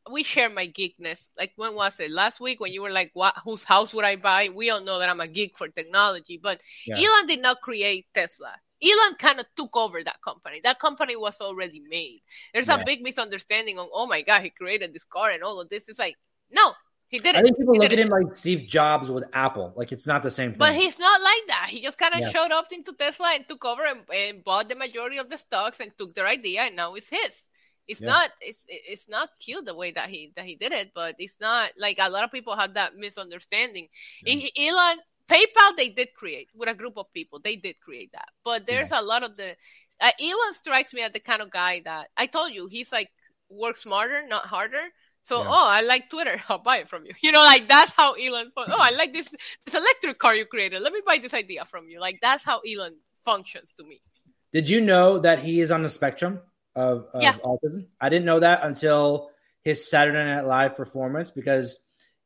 we 0.09 0.23
share 0.23 0.49
my 0.49 0.67
geekness. 0.67 1.21
Like 1.37 1.53
when 1.55 1.75
was 1.75 1.99
it? 1.99 2.11
Last 2.11 2.39
week 2.39 2.59
when 2.59 2.73
you 2.73 2.81
were 2.81 2.89
like, 2.91 3.11
"What? 3.13 3.35
Whose 3.43 3.63
house 3.63 3.93
would 3.93 4.05
I 4.05 4.15
buy?" 4.15 4.49
We 4.53 4.69
all 4.69 4.81
know 4.81 4.99
that 4.99 5.09
I'm 5.09 5.19
a 5.21 5.27
geek 5.27 5.57
for 5.57 5.67
technology, 5.67 6.37
but 6.41 6.61
Yeah. 6.85 6.97
Elon 6.97 7.27
did 7.27 7.41
not 7.41 7.61
create 7.61 8.07
Tesla. 8.13 8.53
Elon 8.81 9.15
kind 9.19 9.39
of 9.39 9.45
took 9.55 9.75
over 9.75 10.03
that 10.03 10.21
company. 10.21 10.61
That 10.63 10.79
company 10.79 11.15
was 11.15 11.41
already 11.41 11.81
made. 11.81 12.21
There's 12.53 12.69
Yeah. 12.69 12.75
a 12.81 12.85
big 12.85 13.01
misunderstanding 13.01 13.77
on, 13.77 13.89
oh 13.91 14.07
my 14.07 14.21
god, 14.21 14.41
he 14.43 14.49
created 14.51 14.93
this 14.93 15.03
car 15.03 15.29
and 15.31 15.43
all 15.43 15.59
of 15.59 15.67
this. 15.69 15.89
It's 15.89 15.99
like, 15.99 16.15
no, 16.49 16.73
he 17.09 17.19
didn't. 17.19 17.39
I 17.39 17.41
think 17.41 17.57
people 17.57 17.73
He 17.73 17.79
look 17.79 17.91
at 17.91 17.99
him 17.99 18.07
like 18.07 18.37
Steve 18.37 18.67
Jobs 18.67 19.11
with 19.11 19.25
Apple. 19.33 19.73
Like 19.75 19.91
it's 19.91 20.07
not 20.07 20.23
the 20.23 20.31
same 20.31 20.51
thing. 20.51 20.59
But 20.59 20.75
he's 20.75 20.97
not 20.97 21.21
like 21.21 21.47
that. 21.47 21.67
He 21.71 21.81
just 21.81 21.97
kind 21.97 22.13
of 22.13 22.21
Yeah. 22.21 22.29
showed 22.29 22.51
up 22.51 22.71
into 22.71 22.93
Tesla 22.93 23.33
and 23.35 23.45
took 23.49 23.65
over 23.65 23.83
and, 23.85 24.09
and 24.13 24.43
bought 24.43 24.69
the 24.69 24.75
majority 24.75 25.17
of 25.17 25.29
the 25.29 25.37
stocks 25.37 25.79
and 25.81 25.91
took 25.97 26.15
their 26.15 26.27
idea 26.27 26.61
and 26.61 26.75
now 26.77 26.93
it's 26.95 27.09
his. 27.09 27.47
It's 27.89 27.99
Yeah. 28.01 28.13
not 28.13 28.29
it's 28.49 28.63
it's 28.69 29.09
not 29.09 29.29
cute 29.45 29.65
the 29.65 29.75
way 29.81 29.89
that 29.97 30.07
he 30.13 30.31
that 30.35 30.45
he 30.45 30.55
did 30.55 30.71
it, 30.71 30.91
but 30.93 31.15
it's 31.17 31.39
not 31.41 31.71
like 31.85 31.97
a 31.99 32.09
lot 32.09 32.23
of 32.23 32.31
people 32.31 32.55
have 32.55 32.75
that 32.75 32.95
misunderstanding. 32.95 33.87
E- 34.25 34.51
Elon 34.67 34.97
PayPal 35.27 35.75
they 35.75 35.89
did 35.89 36.09
create 36.13 36.49
with 36.55 36.69
a 36.69 36.75
group 36.81 36.95
of 36.97 37.11
people. 37.13 37.39
They 37.43 37.55
did 37.55 37.75
create 37.79 38.11
that. 38.13 38.29
But 38.45 38.67
there's 38.67 38.91
a 38.91 39.01
lot 39.01 39.23
of 39.23 39.35
the 39.37 39.55
uh, 39.99 40.11
Elon 40.21 40.53
strikes 40.53 40.93
me 40.93 41.01
as 41.01 41.11
the 41.11 41.19
kind 41.19 41.41
of 41.41 41.49
guy 41.51 41.81
that 41.85 42.07
I 42.15 42.25
told 42.27 42.53
you 42.53 42.67
he's 42.67 42.91
like 42.91 43.09
work 43.49 43.75
smarter, 43.75 44.21
not 44.27 44.45
harder. 44.45 44.85
So, 45.21 45.41
Yeah. 45.43 45.49
oh, 45.49 45.67
I 45.69 45.81
like 45.81 46.09
Twitter. 46.09 46.37
I'll 46.49 46.59
buy 46.71 46.77
it 46.77 46.89
from 46.89 47.05
you. 47.05 47.13
You 47.21 47.31
know, 47.33 47.43
like 47.43 47.67
that's 47.67 47.91
how 47.91 48.13
Elon. 48.13 48.51
Oh, 48.55 48.63
I 48.89 48.91
like 48.91 49.13
this 49.13 49.27
this 49.65 49.75
electric 49.75 50.17
car 50.19 50.35
you 50.35 50.45
created. 50.45 50.81
Let 50.81 50.93
me 50.93 51.01
buy 51.05 51.17
this 51.17 51.33
idea 51.33 51.65
from 51.65 51.89
you. 51.89 51.99
Like 51.99 52.19
that's 52.21 52.43
how 52.45 52.61
Elon 52.61 52.95
functions 53.25 53.73
to 53.77 53.83
me. 53.83 54.01
Did 54.53 54.69
you 54.69 54.79
know 54.81 55.19
that 55.19 55.39
he 55.43 55.59
is 55.61 55.69
on 55.71 55.83
the 55.83 55.89
spectrum 55.89 56.39
of, 56.75 57.07
of 57.13 57.21
Yeah. 57.21 57.33
autism? 57.43 57.87
I 57.99 58.09
didn't 58.09 58.25
know 58.25 58.39
that 58.39 58.61
until 58.63 59.31
his 59.61 59.89
Saturday 59.89 60.23
Night 60.23 60.45
Live 60.45 60.75
performance 60.75 61.31
because 61.31 61.77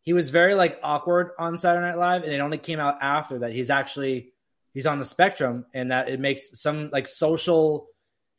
he 0.01 0.13
was 0.13 0.29
very 0.29 0.53
like 0.53 0.79
awkward 0.83 1.31
on 1.39 1.57
Saturday 1.57 1.85
Night 1.87 1.97
Live, 1.97 2.23
and 2.23 2.31
it 2.33 2.39
only 2.39 2.57
came 2.57 2.79
out 2.79 2.97
after 3.01 3.39
that 3.39 3.51
he's 3.51 3.69
actually 3.69 4.33
he's 4.73 4.85
on 4.85 4.99
the 4.99 5.05
spectrum, 5.05 5.65
and 5.73 5.91
that 5.91 6.09
it 6.09 6.19
makes 6.19 6.59
some 6.59 6.89
like 6.91 7.07
social. 7.07 7.87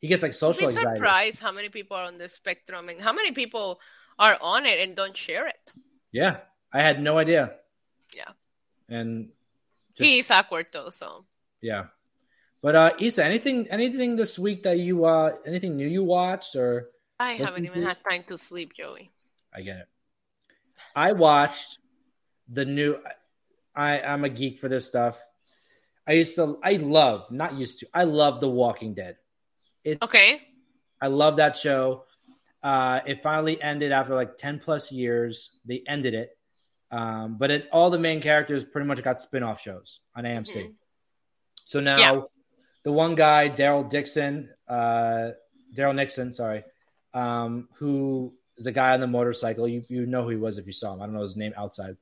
He 0.01 0.07
gets 0.07 0.21
like 0.21 0.33
social 0.33 0.67
be 0.67 0.67
anxiety. 0.75 0.97
surprised 0.97 1.39
how 1.39 1.51
many 1.51 1.69
people 1.69 1.97
are 1.97 2.05
on 2.05 2.17
the 2.19 2.29
spectrum 2.29 2.89
and 2.89 3.01
how 3.01 3.11
many 3.13 3.31
people 3.31 3.79
are 4.19 4.37
on 4.39 4.65
it 4.67 4.79
and 4.79 4.95
don't 4.95 5.17
share 5.17 5.47
it. 5.47 5.55
Yeah, 6.11 6.37
I 6.71 6.81
had 6.83 7.01
no 7.01 7.17
idea. 7.17 7.55
Yeah. 8.15 8.31
and 8.87 9.29
just, 9.97 10.07
He 10.09 10.19
is 10.19 10.29
awkward 10.29 10.67
though, 10.71 10.89
so 10.91 11.25
yeah. 11.61 11.85
But 12.65 12.75
uh, 12.75 12.91
Issa, 12.99 13.23
anything 13.23 13.67
anything 13.69 14.15
this 14.15 14.39
week 14.39 14.63
that 14.63 14.79
you 14.79 15.05
uh 15.05 15.33
anything 15.45 15.77
new 15.77 15.85
you 15.85 16.03
watched 16.03 16.55
or 16.55 16.89
I 17.19 17.33
haven't 17.33 17.65
even 17.65 17.81
to- 17.81 17.87
had 17.87 17.97
time 18.09 18.23
to 18.27 18.39
sleep, 18.39 18.73
Joey. 18.73 19.11
I 19.53 19.61
get 19.61 19.77
it. 19.77 19.87
I 20.95 21.11
watched 21.11 21.77
the 22.49 22.65
new. 22.65 22.97
I 23.75 24.01
I'm 24.01 24.23
a 24.23 24.29
geek 24.29 24.57
for 24.57 24.67
this 24.67 24.87
stuff. 24.87 25.15
I 26.07 26.13
used 26.13 26.33
to. 26.37 26.57
I 26.63 26.77
love 26.77 27.29
not 27.29 27.53
used 27.53 27.81
to. 27.81 27.87
I 27.93 28.05
love 28.05 28.41
The 28.41 28.49
Walking 28.49 28.95
Dead. 28.95 29.17
It's 29.83 30.01
Okay. 30.01 30.41
I 30.99 31.05
love 31.05 31.37
that 31.37 31.57
show. 31.57 32.05
uh, 32.63 33.01
it 33.05 33.21
finally 33.21 33.61
ended 33.61 33.91
after 33.91 34.15
like 34.15 34.37
10 34.37 34.57
plus 34.57 34.91
years. 34.91 35.51
They 35.65 35.83
ended 35.85 36.15
it. 36.15 36.35
Um, 36.89 37.37
but 37.37 37.51
it, 37.51 37.69
all 37.71 37.91
the 37.91 37.99
main 37.99 38.21
characters 38.21 38.65
pretty 38.65 38.87
much 38.87 39.03
got 39.03 39.21
spin 39.21 39.43
off 39.43 39.61
shows 39.61 39.99
on 40.15 40.23
AMC. 40.23 40.55
Mm-hmm. 40.55 40.71
So 41.63 41.79
now 41.79 41.97
yeah. 41.99 42.21
The 42.85 42.91
one 42.91 43.15
guy, 43.15 43.49
Daryl 43.49 43.89
Dixon, 43.89 44.49
uh, 44.69 45.31
Daryl 45.75 45.95
Nixon, 45.95 46.31
sorry, 46.31 46.63
um, 47.13 47.67
who 47.73 48.33
is 48.57 48.63
the 48.63 48.71
guy 48.71 48.93
on 48.93 49.01
the 49.01 49.07
motorcycle. 49.07 49.67
You, 49.67 49.83
you 49.89 50.05
know 50.05 50.23
who 50.23 50.29
he 50.29 50.35
was 50.37 50.57
if 50.57 50.67
you 50.67 50.71
saw 50.71 50.93
him. 50.93 51.01
I 51.01 51.05
don't 51.05 51.15
know 51.15 51.23
his 51.23 51.35
name 51.35 51.53
outside. 51.57 51.97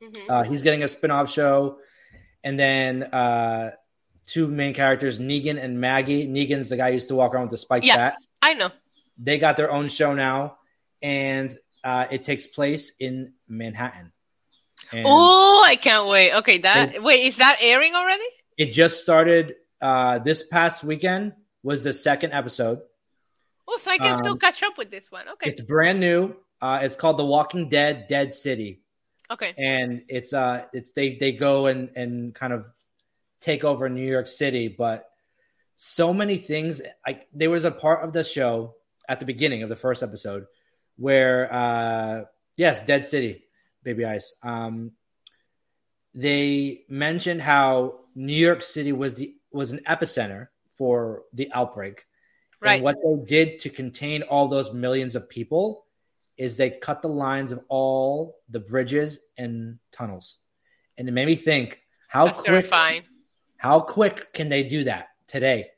Mm-hmm. 0.00 0.30
Uh, 0.30 0.42
he's 0.44 0.62
getting 0.62 0.82
a 0.82 0.88
spin 0.88 1.10
off 1.10 1.30
show. 1.30 1.78
And 2.44 2.58
then 2.58 3.02
uh, 3.02 3.70
two 4.26 4.46
main 4.46 4.74
characters, 4.74 5.18
Negan 5.18 5.62
and 5.62 5.80
Maggie. 5.80 6.28
Negan's 6.28 6.68
the 6.68 6.76
guy 6.76 6.88
who 6.88 6.94
used 6.94 7.08
to 7.08 7.14
walk 7.14 7.34
around 7.34 7.44
with 7.44 7.52
the 7.52 7.58
spiked 7.58 7.86
yeah, 7.86 7.96
hat. 7.96 8.16
I 8.42 8.54
know. 8.54 8.70
They 9.18 9.38
got 9.38 9.56
their 9.56 9.70
own 9.70 9.88
show 9.88 10.14
now, 10.14 10.56
and 11.02 11.56
uh, 11.84 12.06
it 12.10 12.24
takes 12.24 12.46
place 12.46 12.92
in 12.98 13.32
Manhattan. 13.48 14.12
Oh, 14.94 15.62
I 15.66 15.76
can't 15.76 16.08
wait. 16.08 16.32
Okay, 16.36 16.58
that 16.58 16.94
it, 16.94 17.02
wait 17.02 17.26
is 17.26 17.36
that 17.36 17.58
airing 17.60 17.94
already? 17.94 18.24
It 18.56 18.72
just 18.72 19.02
started 19.02 19.54
uh, 19.80 20.18
this 20.18 20.46
past 20.46 20.84
weekend. 20.84 21.32
Was 21.62 21.84
the 21.84 21.92
second 21.92 22.32
episode. 22.32 22.80
Oh, 23.68 23.76
so 23.78 23.90
I 23.90 23.98
can 23.98 24.14
um, 24.14 24.24
still 24.24 24.36
catch 24.38 24.62
up 24.62 24.78
with 24.78 24.90
this 24.90 25.10
one. 25.10 25.28
Okay, 25.28 25.50
it's 25.50 25.60
brand 25.60 26.00
new. 26.00 26.34
Uh, 26.62 26.80
it's 26.82 26.96
called 26.96 27.18
The 27.18 27.24
Walking 27.24 27.68
Dead: 27.68 28.06
Dead 28.08 28.32
City. 28.32 28.80
Okay, 29.30 29.52
and 29.58 30.02
it's 30.08 30.32
uh, 30.32 30.64
it's 30.72 30.92
they 30.92 31.16
they 31.16 31.32
go 31.32 31.66
and 31.66 31.90
and 31.96 32.34
kind 32.34 32.54
of 32.54 32.72
take 33.40 33.62
over 33.62 33.90
New 33.90 34.08
York 34.08 34.28
City, 34.28 34.68
but 34.68 35.06
so 35.76 36.14
many 36.14 36.38
things. 36.38 36.80
Like 37.06 37.28
there 37.34 37.50
was 37.50 37.66
a 37.66 37.70
part 37.70 38.02
of 38.02 38.14
the 38.14 38.24
show 38.24 38.76
at 39.06 39.20
the 39.20 39.26
beginning 39.26 39.62
of 39.62 39.68
the 39.68 39.76
first 39.76 40.02
episode 40.02 40.46
where, 40.96 41.52
uh, 41.52 42.24
yes, 42.56 42.84
Dead 42.84 43.04
City, 43.04 43.42
Baby 43.82 44.04
Ice. 44.04 44.34
Um, 44.42 44.92
they 46.14 46.84
mentioned 46.88 47.40
how 47.40 48.00
New 48.14 48.34
York 48.34 48.62
City 48.62 48.92
was 48.92 49.14
the 49.14 49.34
was 49.52 49.72
an 49.72 49.80
epicenter 49.88 50.48
for 50.72 51.24
the 51.32 51.50
outbreak. 51.52 52.06
Right. 52.60 52.76
And 52.76 52.84
what 52.84 52.96
they 53.02 53.24
did 53.24 53.60
to 53.60 53.70
contain 53.70 54.22
all 54.22 54.48
those 54.48 54.72
millions 54.72 55.14
of 55.14 55.28
people 55.28 55.86
is 56.36 56.56
they 56.56 56.70
cut 56.70 57.02
the 57.02 57.08
lines 57.08 57.52
of 57.52 57.60
all 57.68 58.38
the 58.48 58.60
bridges 58.60 59.20
and 59.36 59.78
tunnels. 59.92 60.36
And 60.96 61.08
it 61.08 61.12
made 61.12 61.26
me 61.26 61.36
think 61.36 61.80
how 62.08 62.26
That's 62.26 62.38
quick 62.38 62.46
terrifying. 62.46 63.02
how 63.56 63.80
quick 63.80 64.32
can 64.32 64.48
they 64.48 64.62
do 64.62 64.84
that 64.84 65.08
today 65.26 65.68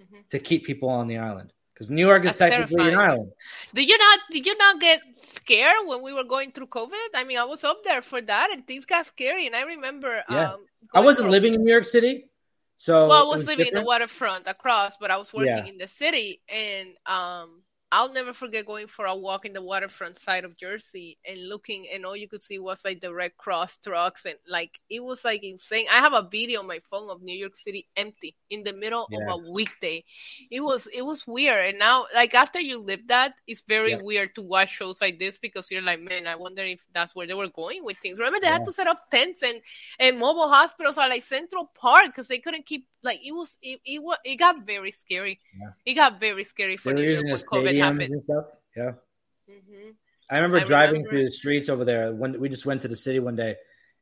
mm-hmm. 0.00 0.20
to 0.30 0.38
keep 0.38 0.64
people 0.64 0.88
on 0.88 1.06
the 1.06 1.18
island? 1.18 1.52
Because 1.74 1.90
New 1.90 2.06
York 2.06 2.24
is 2.24 2.38
That's 2.38 2.50
technically 2.50 2.76
terrifying. 2.76 2.94
an 2.94 3.10
island. 3.10 3.32
Did 3.74 3.88
you 3.88 3.98
not 3.98 4.18
did 4.30 4.46
you 4.46 4.56
not 4.56 4.80
get 4.80 5.00
scared 5.22 5.86
when 5.86 6.02
we 6.02 6.12
were 6.12 6.24
going 6.24 6.52
through 6.52 6.68
COVID? 6.68 7.08
I 7.14 7.24
mean, 7.24 7.38
I 7.38 7.44
was 7.44 7.64
up 7.64 7.84
there 7.84 8.00
for 8.00 8.22
that, 8.22 8.50
and 8.52 8.66
things 8.66 8.86
got 8.86 9.06
scary. 9.06 9.46
And 9.46 9.54
I 9.54 9.62
remember, 9.62 10.22
yeah. 10.30 10.52
um, 10.52 10.60
I 10.94 11.00
wasn't 11.00 11.30
living 11.30 11.52
in 11.52 11.62
New 11.62 11.70
York 11.70 11.84
City, 11.84 12.26
so 12.78 13.08
well, 13.08 13.24
I 13.24 13.26
was, 13.26 13.38
was 13.38 13.46
living 13.46 13.64
different. 13.64 13.78
in 13.78 13.84
the 13.84 13.86
waterfront 13.86 14.46
across, 14.46 14.96
but 14.98 15.10
I 15.10 15.16
was 15.16 15.32
working 15.32 15.48
yeah. 15.48 15.64
in 15.66 15.78
the 15.78 15.88
city, 15.88 16.40
and 16.48 16.90
um, 17.06 17.62
I'll 17.96 18.12
never 18.12 18.34
forget 18.34 18.66
going 18.66 18.88
for 18.88 19.06
a 19.06 19.16
walk 19.16 19.46
in 19.46 19.54
the 19.54 19.62
waterfront 19.62 20.18
side 20.18 20.44
of 20.44 20.58
Jersey 20.58 21.16
and 21.26 21.48
looking, 21.48 21.86
and 21.90 22.04
all 22.04 22.14
you 22.14 22.28
could 22.28 22.42
see 22.42 22.58
was 22.58 22.84
like 22.84 23.00
the 23.00 23.14
Red 23.14 23.38
Cross 23.38 23.78
trucks, 23.78 24.26
and 24.26 24.34
like 24.46 24.78
it 24.90 25.02
was 25.02 25.24
like 25.24 25.42
insane. 25.42 25.86
I 25.90 26.00
have 26.00 26.12
a 26.12 26.28
video 26.30 26.60
on 26.60 26.66
my 26.66 26.78
phone 26.80 27.08
of 27.08 27.22
New 27.22 27.34
York 27.34 27.56
City 27.56 27.86
empty 27.96 28.36
in 28.50 28.64
the 28.64 28.74
middle 28.74 29.08
yeah. 29.10 29.20
of 29.20 29.40
a 29.40 29.50
weekday. 29.50 30.04
It 30.50 30.60
was 30.60 30.86
it 30.88 31.06
was 31.06 31.26
weird, 31.26 31.70
and 31.70 31.78
now 31.78 32.04
like 32.14 32.34
after 32.34 32.60
you 32.60 32.82
live 32.82 33.00
that, 33.08 33.32
it's 33.46 33.62
very 33.62 33.92
yeah. 33.92 34.02
weird 34.02 34.34
to 34.34 34.42
watch 34.42 34.72
shows 34.72 35.00
like 35.00 35.18
this 35.18 35.38
because 35.38 35.70
you're 35.70 35.80
like, 35.80 36.02
man, 36.02 36.26
I 36.26 36.36
wonder 36.36 36.64
if 36.64 36.86
that's 36.92 37.16
where 37.16 37.26
they 37.26 37.32
were 37.32 37.48
going 37.48 37.82
with 37.82 37.96
things. 37.96 38.18
Remember, 38.18 38.40
they 38.40 38.48
yeah. 38.48 38.58
had 38.58 38.66
to 38.66 38.74
set 38.74 38.88
up 38.88 39.08
tents 39.10 39.42
and 39.42 39.62
and 39.98 40.18
mobile 40.18 40.50
hospitals 40.50 40.98
are 40.98 41.08
like 41.08 41.22
Central 41.22 41.70
Park 41.74 42.08
because 42.08 42.28
they 42.28 42.40
couldn't 42.40 42.66
keep 42.66 42.86
like 43.02 43.20
it 43.24 43.32
was 43.32 43.56
it 43.62 43.80
it, 43.86 44.02
was, 44.02 44.18
it 44.22 44.36
got 44.36 44.66
very 44.66 44.90
scary. 44.90 45.40
It 45.86 45.94
got 45.94 46.20
very 46.20 46.44
scary 46.44 46.76
for 46.76 46.92
New 46.92 47.08
York 47.08 47.24
with 47.24 47.46
COVID 47.46 47.74
And 47.88 48.24
stuff. 48.24 48.44
Yeah. 48.76 48.92
Mm-hmm. 49.50 49.90
I 50.28 50.36
remember 50.36 50.58
I 50.58 50.64
driving 50.64 50.94
remember. 50.94 51.10
through 51.10 51.24
the 51.26 51.32
streets 51.32 51.68
over 51.68 51.84
there 51.84 52.12
when 52.12 52.40
we 52.40 52.48
just 52.48 52.66
went 52.66 52.82
to 52.82 52.88
the 52.88 52.96
city 52.96 53.20
one 53.20 53.36
day, 53.36 53.56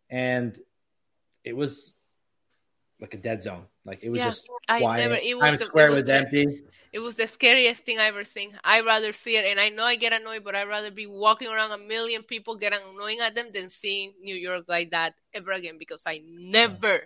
and 0.09 0.59
it 1.45 1.57
was 1.57 1.95
like 3.01 3.15
a 3.15 3.19
dead 3.19 3.43
zone. 3.43 3.67
Like 3.85 4.03
it 4.03 4.11
was 4.11 4.19
yeah, 4.19 4.27
just 4.27 4.49
quiet. 4.67 4.87
I 4.87 4.97
never. 4.97 5.15
It 5.15 5.37
was 5.37 5.43
Times 5.43 5.59
the, 5.59 5.67
Square 5.67 5.91
was, 5.91 6.03
was 6.05 6.09
empty. 6.09 6.63
It 6.93 7.01
was 7.01 7.17
the 7.17 7.27
scariest 7.27 7.85
thing 7.85 7.99
I 7.99 8.05
ever 8.05 8.25
seen. 8.25 8.53
I 8.63 8.81
rather 8.81 9.13
see 9.13 9.37
it, 9.37 9.45
and 9.45 9.61
I 9.61 9.69
know 9.69 9.83
I 9.83 9.97
get 9.97 10.13
annoyed, 10.13 10.45
but 10.45 10.55
I'd 10.55 10.69
rather 10.69 10.91
be 10.91 11.07
walking 11.07 11.49
around 11.49 11.73
a 11.73 11.79
million 11.79 12.23
people 12.23 12.57
getting 12.57 12.79
annoying 12.95 13.19
at 13.21 13.35
them 13.35 13.49
than 13.53 13.69
seeing 13.69 14.15
New 14.23 14.37
York 14.37 14.65
like 14.69 14.93
that 14.93 15.15
ever 15.35 15.53
again 15.53 15.77
because 15.79 16.05
I 16.07 16.23
never 16.25 17.03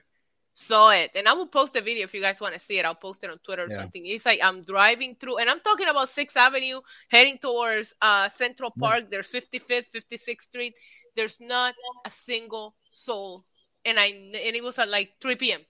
saw 0.58 0.90
it. 0.90 1.12
And 1.14 1.28
i 1.28 1.34
will 1.34 1.46
post 1.46 1.76
a 1.76 1.80
video 1.80 2.04
if 2.04 2.14
you 2.14 2.20
guys 2.20 2.40
want 2.40 2.54
to 2.54 2.60
see 2.60 2.78
it. 2.78 2.84
I'll 2.84 2.94
post 2.94 3.22
it 3.22 3.30
on 3.30 3.38
twitter 3.38 3.64
or 3.64 3.68
yeah. 3.70 3.76
something. 3.76 4.04
It's 4.04 4.26
like 4.26 4.40
i'm 4.42 4.64
driving 4.64 5.14
through 5.14 5.38
and 5.38 5.48
i'm 5.48 5.60
talking 5.60 5.88
about 5.88 6.08
sixth 6.08 6.36
avenue 6.36 6.80
heading 7.08 7.38
towards 7.38 7.94
uh, 8.02 8.28
central 8.28 8.72
park. 8.72 9.04
Yeah. 9.04 9.08
there's 9.12 9.30
55th 9.30 9.90
56th 9.94 10.42
street. 10.42 10.74
There's 11.14 11.40
not 11.40 11.74
a 12.04 12.10
single 12.10 12.74
soul. 12.90 13.44
And 13.84 14.00
i 14.00 14.06
and 14.06 14.34
it 14.34 14.64
was 14.64 14.78
at 14.78 14.90
like 14.90 15.12
3 15.20 15.36
p.m 15.36 15.60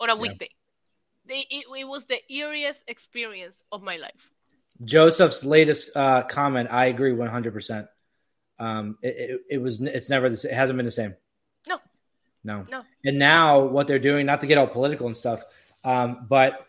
on 0.00 0.10
a 0.10 0.16
weekday. 0.16 0.48
Yeah. 1.26 1.36
it, 1.36 1.46
it, 1.50 1.64
it, 1.78 1.88
was 1.88 2.06
the 2.06 2.18
eeriest 2.28 2.82
experience 2.88 3.62
of 3.70 3.84
my 3.84 3.96
life. 3.96 4.32
Joseph's 4.82 5.44
latest 5.44 5.90
uh, 5.94 6.22
comment 6.22 6.68
i 6.72 6.86
agree 6.86 7.12
100% 7.12 7.86
um, 8.58 8.98
it, 9.02 9.14
it, 9.16 9.40
it 9.50 9.58
was 9.58 9.80
it's 9.80 10.10
never 10.10 10.28
the, 10.28 10.48
it 10.50 10.54
hasn't 10.54 10.76
been 10.76 10.86
the 10.86 10.90
same. 10.90 11.14
No 11.68 11.78
no. 12.44 12.66
No. 12.70 12.82
And 13.04 13.18
now 13.18 13.60
what 13.60 13.86
they're 13.86 13.98
doing, 13.98 14.26
not 14.26 14.40
to 14.40 14.46
get 14.46 14.58
all 14.58 14.66
political 14.66 15.06
and 15.06 15.16
stuff, 15.16 15.44
um, 15.84 16.26
but 16.28 16.66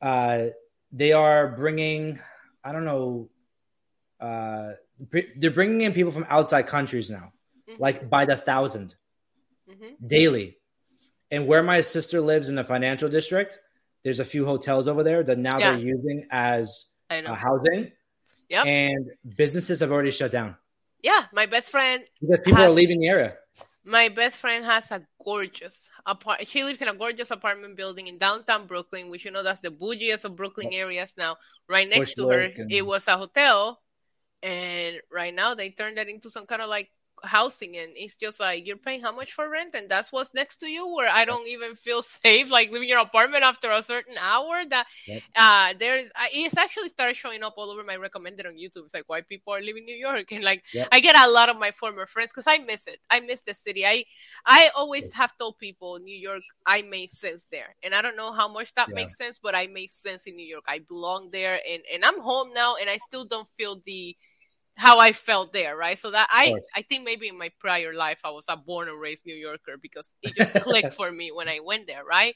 uh, 0.00 0.46
they 0.92 1.12
are 1.12 1.48
bringing, 1.48 2.18
I 2.64 2.72
don't 2.72 2.84
know, 2.84 3.28
uh, 4.20 4.72
they're 5.36 5.50
bringing 5.50 5.82
in 5.82 5.92
people 5.92 6.12
from 6.12 6.26
outside 6.28 6.66
countries 6.66 7.10
now, 7.10 7.32
mm-hmm. 7.68 7.80
like 7.80 8.08
by 8.08 8.24
the 8.24 8.34
1000 8.34 8.94
mm-hmm. 9.70 10.06
daily. 10.06 10.56
And 11.30 11.46
where 11.46 11.62
my 11.62 11.82
sister 11.82 12.20
lives 12.20 12.48
in 12.48 12.54
the 12.54 12.64
financial 12.64 13.08
district, 13.08 13.58
there's 14.02 14.20
a 14.20 14.24
few 14.24 14.46
hotels 14.46 14.88
over 14.88 15.02
there 15.02 15.22
that 15.22 15.38
now 15.38 15.58
yeah. 15.58 15.72
they're 15.72 15.86
using 15.86 16.26
as 16.30 16.86
uh, 17.10 17.34
housing. 17.34 17.92
Yeah. 18.48 18.62
And 18.62 19.10
businesses 19.36 19.80
have 19.80 19.92
already 19.92 20.10
shut 20.10 20.32
down. 20.32 20.56
Yeah, 21.02 21.24
my 21.32 21.46
best 21.46 21.70
friend 21.70 22.02
because 22.20 22.40
people 22.40 22.56
has, 22.56 22.70
are 22.70 22.74
leaving 22.74 23.00
the 23.00 23.08
area. 23.08 23.34
My 23.88 24.10
best 24.10 24.36
friend 24.36 24.66
has 24.66 24.92
a 24.92 25.00
gorgeous 25.24 25.88
apart. 26.04 26.46
She 26.46 26.62
lives 26.62 26.82
in 26.82 26.88
a 26.88 26.94
gorgeous 26.94 27.30
apartment 27.30 27.74
building 27.74 28.06
in 28.06 28.18
downtown 28.18 28.66
Brooklyn, 28.66 29.08
which 29.08 29.24
you 29.24 29.30
know 29.30 29.42
that's 29.42 29.62
the 29.62 29.70
bougiest 29.70 30.26
of 30.26 30.36
Brooklyn 30.36 30.68
areas 30.72 31.14
now. 31.16 31.38
Right 31.68 31.88
next 31.88 32.14
Bush 32.14 32.14
to 32.16 32.28
her, 32.28 32.50
it 32.68 32.84
was 32.84 33.08
a 33.08 33.16
hotel, 33.16 33.80
and 34.42 35.00
right 35.10 35.34
now 35.34 35.54
they 35.54 35.70
turned 35.70 35.96
that 35.96 36.06
into 36.06 36.28
some 36.28 36.44
kind 36.44 36.60
of 36.60 36.68
like 36.68 36.90
housing 37.24 37.76
and 37.76 37.92
it's 37.96 38.14
just 38.14 38.40
like 38.40 38.66
you're 38.66 38.76
paying 38.76 39.00
how 39.00 39.14
much 39.14 39.32
for 39.32 39.48
rent 39.48 39.74
and 39.74 39.88
that's 39.88 40.12
what's 40.12 40.34
next 40.34 40.58
to 40.58 40.66
you 40.66 40.86
where 40.86 41.08
i 41.12 41.24
don't 41.24 41.46
even 41.46 41.74
feel 41.74 42.02
safe 42.22 42.50
like 42.50 42.70
leaving 42.70 42.88
your 42.88 43.00
apartment 43.00 43.42
after 43.42 43.70
a 43.70 43.82
certain 43.82 44.16
hour 44.18 44.64
that 44.68 44.86
yep. 45.06 45.22
uh 45.36 45.72
there's 45.78 46.08
it's 46.32 46.56
actually 46.56 46.88
started 46.88 47.16
showing 47.16 47.42
up 47.42 47.54
all 47.56 47.70
over 47.70 47.82
my 47.84 47.96
recommended 47.96 48.46
on 48.46 48.54
youtube 48.54 48.84
it's 48.84 48.94
like 48.94 49.08
why 49.08 49.20
people 49.22 49.52
are 49.52 49.60
leaving 49.60 49.84
new 49.84 49.94
york 49.94 50.30
and 50.32 50.44
like 50.44 50.64
yep. 50.72 50.88
i 50.92 51.00
get 51.00 51.16
a 51.16 51.30
lot 51.30 51.48
of 51.48 51.58
my 51.58 51.70
former 51.70 52.06
friends 52.06 52.30
because 52.30 52.46
i 52.46 52.58
miss 52.58 52.86
it 52.86 52.98
i 53.10 53.20
miss 53.20 53.42
the 53.42 53.54
city 53.54 53.84
i 53.86 54.04
i 54.46 54.70
always 54.76 55.12
have 55.12 55.36
told 55.38 55.58
people 55.58 55.98
new 55.98 56.16
york 56.16 56.42
i 56.66 56.82
made 56.82 57.10
sense 57.10 57.44
there 57.46 57.74
and 57.82 57.94
i 57.94 58.02
don't 58.02 58.16
know 58.16 58.32
how 58.32 58.48
much 58.48 58.74
that 58.74 58.88
yeah. 58.88 58.94
makes 58.94 59.16
sense 59.16 59.38
but 59.42 59.54
i 59.54 59.66
made 59.66 59.90
sense 59.90 60.26
in 60.26 60.34
new 60.36 60.46
york 60.46 60.64
i 60.68 60.78
belong 60.78 61.30
there 61.30 61.58
and 61.70 61.82
and 61.92 62.04
i'm 62.04 62.20
home 62.20 62.52
now 62.54 62.76
and 62.76 62.88
i 62.88 62.96
still 62.96 63.24
don't 63.24 63.48
feel 63.56 63.80
the 63.84 64.16
how 64.78 65.00
I 65.00 65.10
felt 65.10 65.52
there, 65.52 65.76
right? 65.76 65.98
So 65.98 66.12
that 66.12 66.28
I 66.30 66.54
I 66.74 66.82
think 66.82 67.04
maybe 67.04 67.26
in 67.28 67.36
my 67.36 67.50
prior 67.58 67.92
life 67.92 68.20
I 68.24 68.30
was 68.30 68.46
a 68.48 68.56
born 68.56 68.88
and 68.88 69.00
raised 69.00 69.26
New 69.26 69.34
Yorker 69.34 69.76
because 69.82 70.14
it 70.22 70.36
just 70.36 70.54
clicked 70.60 70.94
for 70.94 71.10
me 71.10 71.32
when 71.32 71.48
I 71.48 71.58
went 71.64 71.88
there, 71.88 72.04
right? 72.04 72.34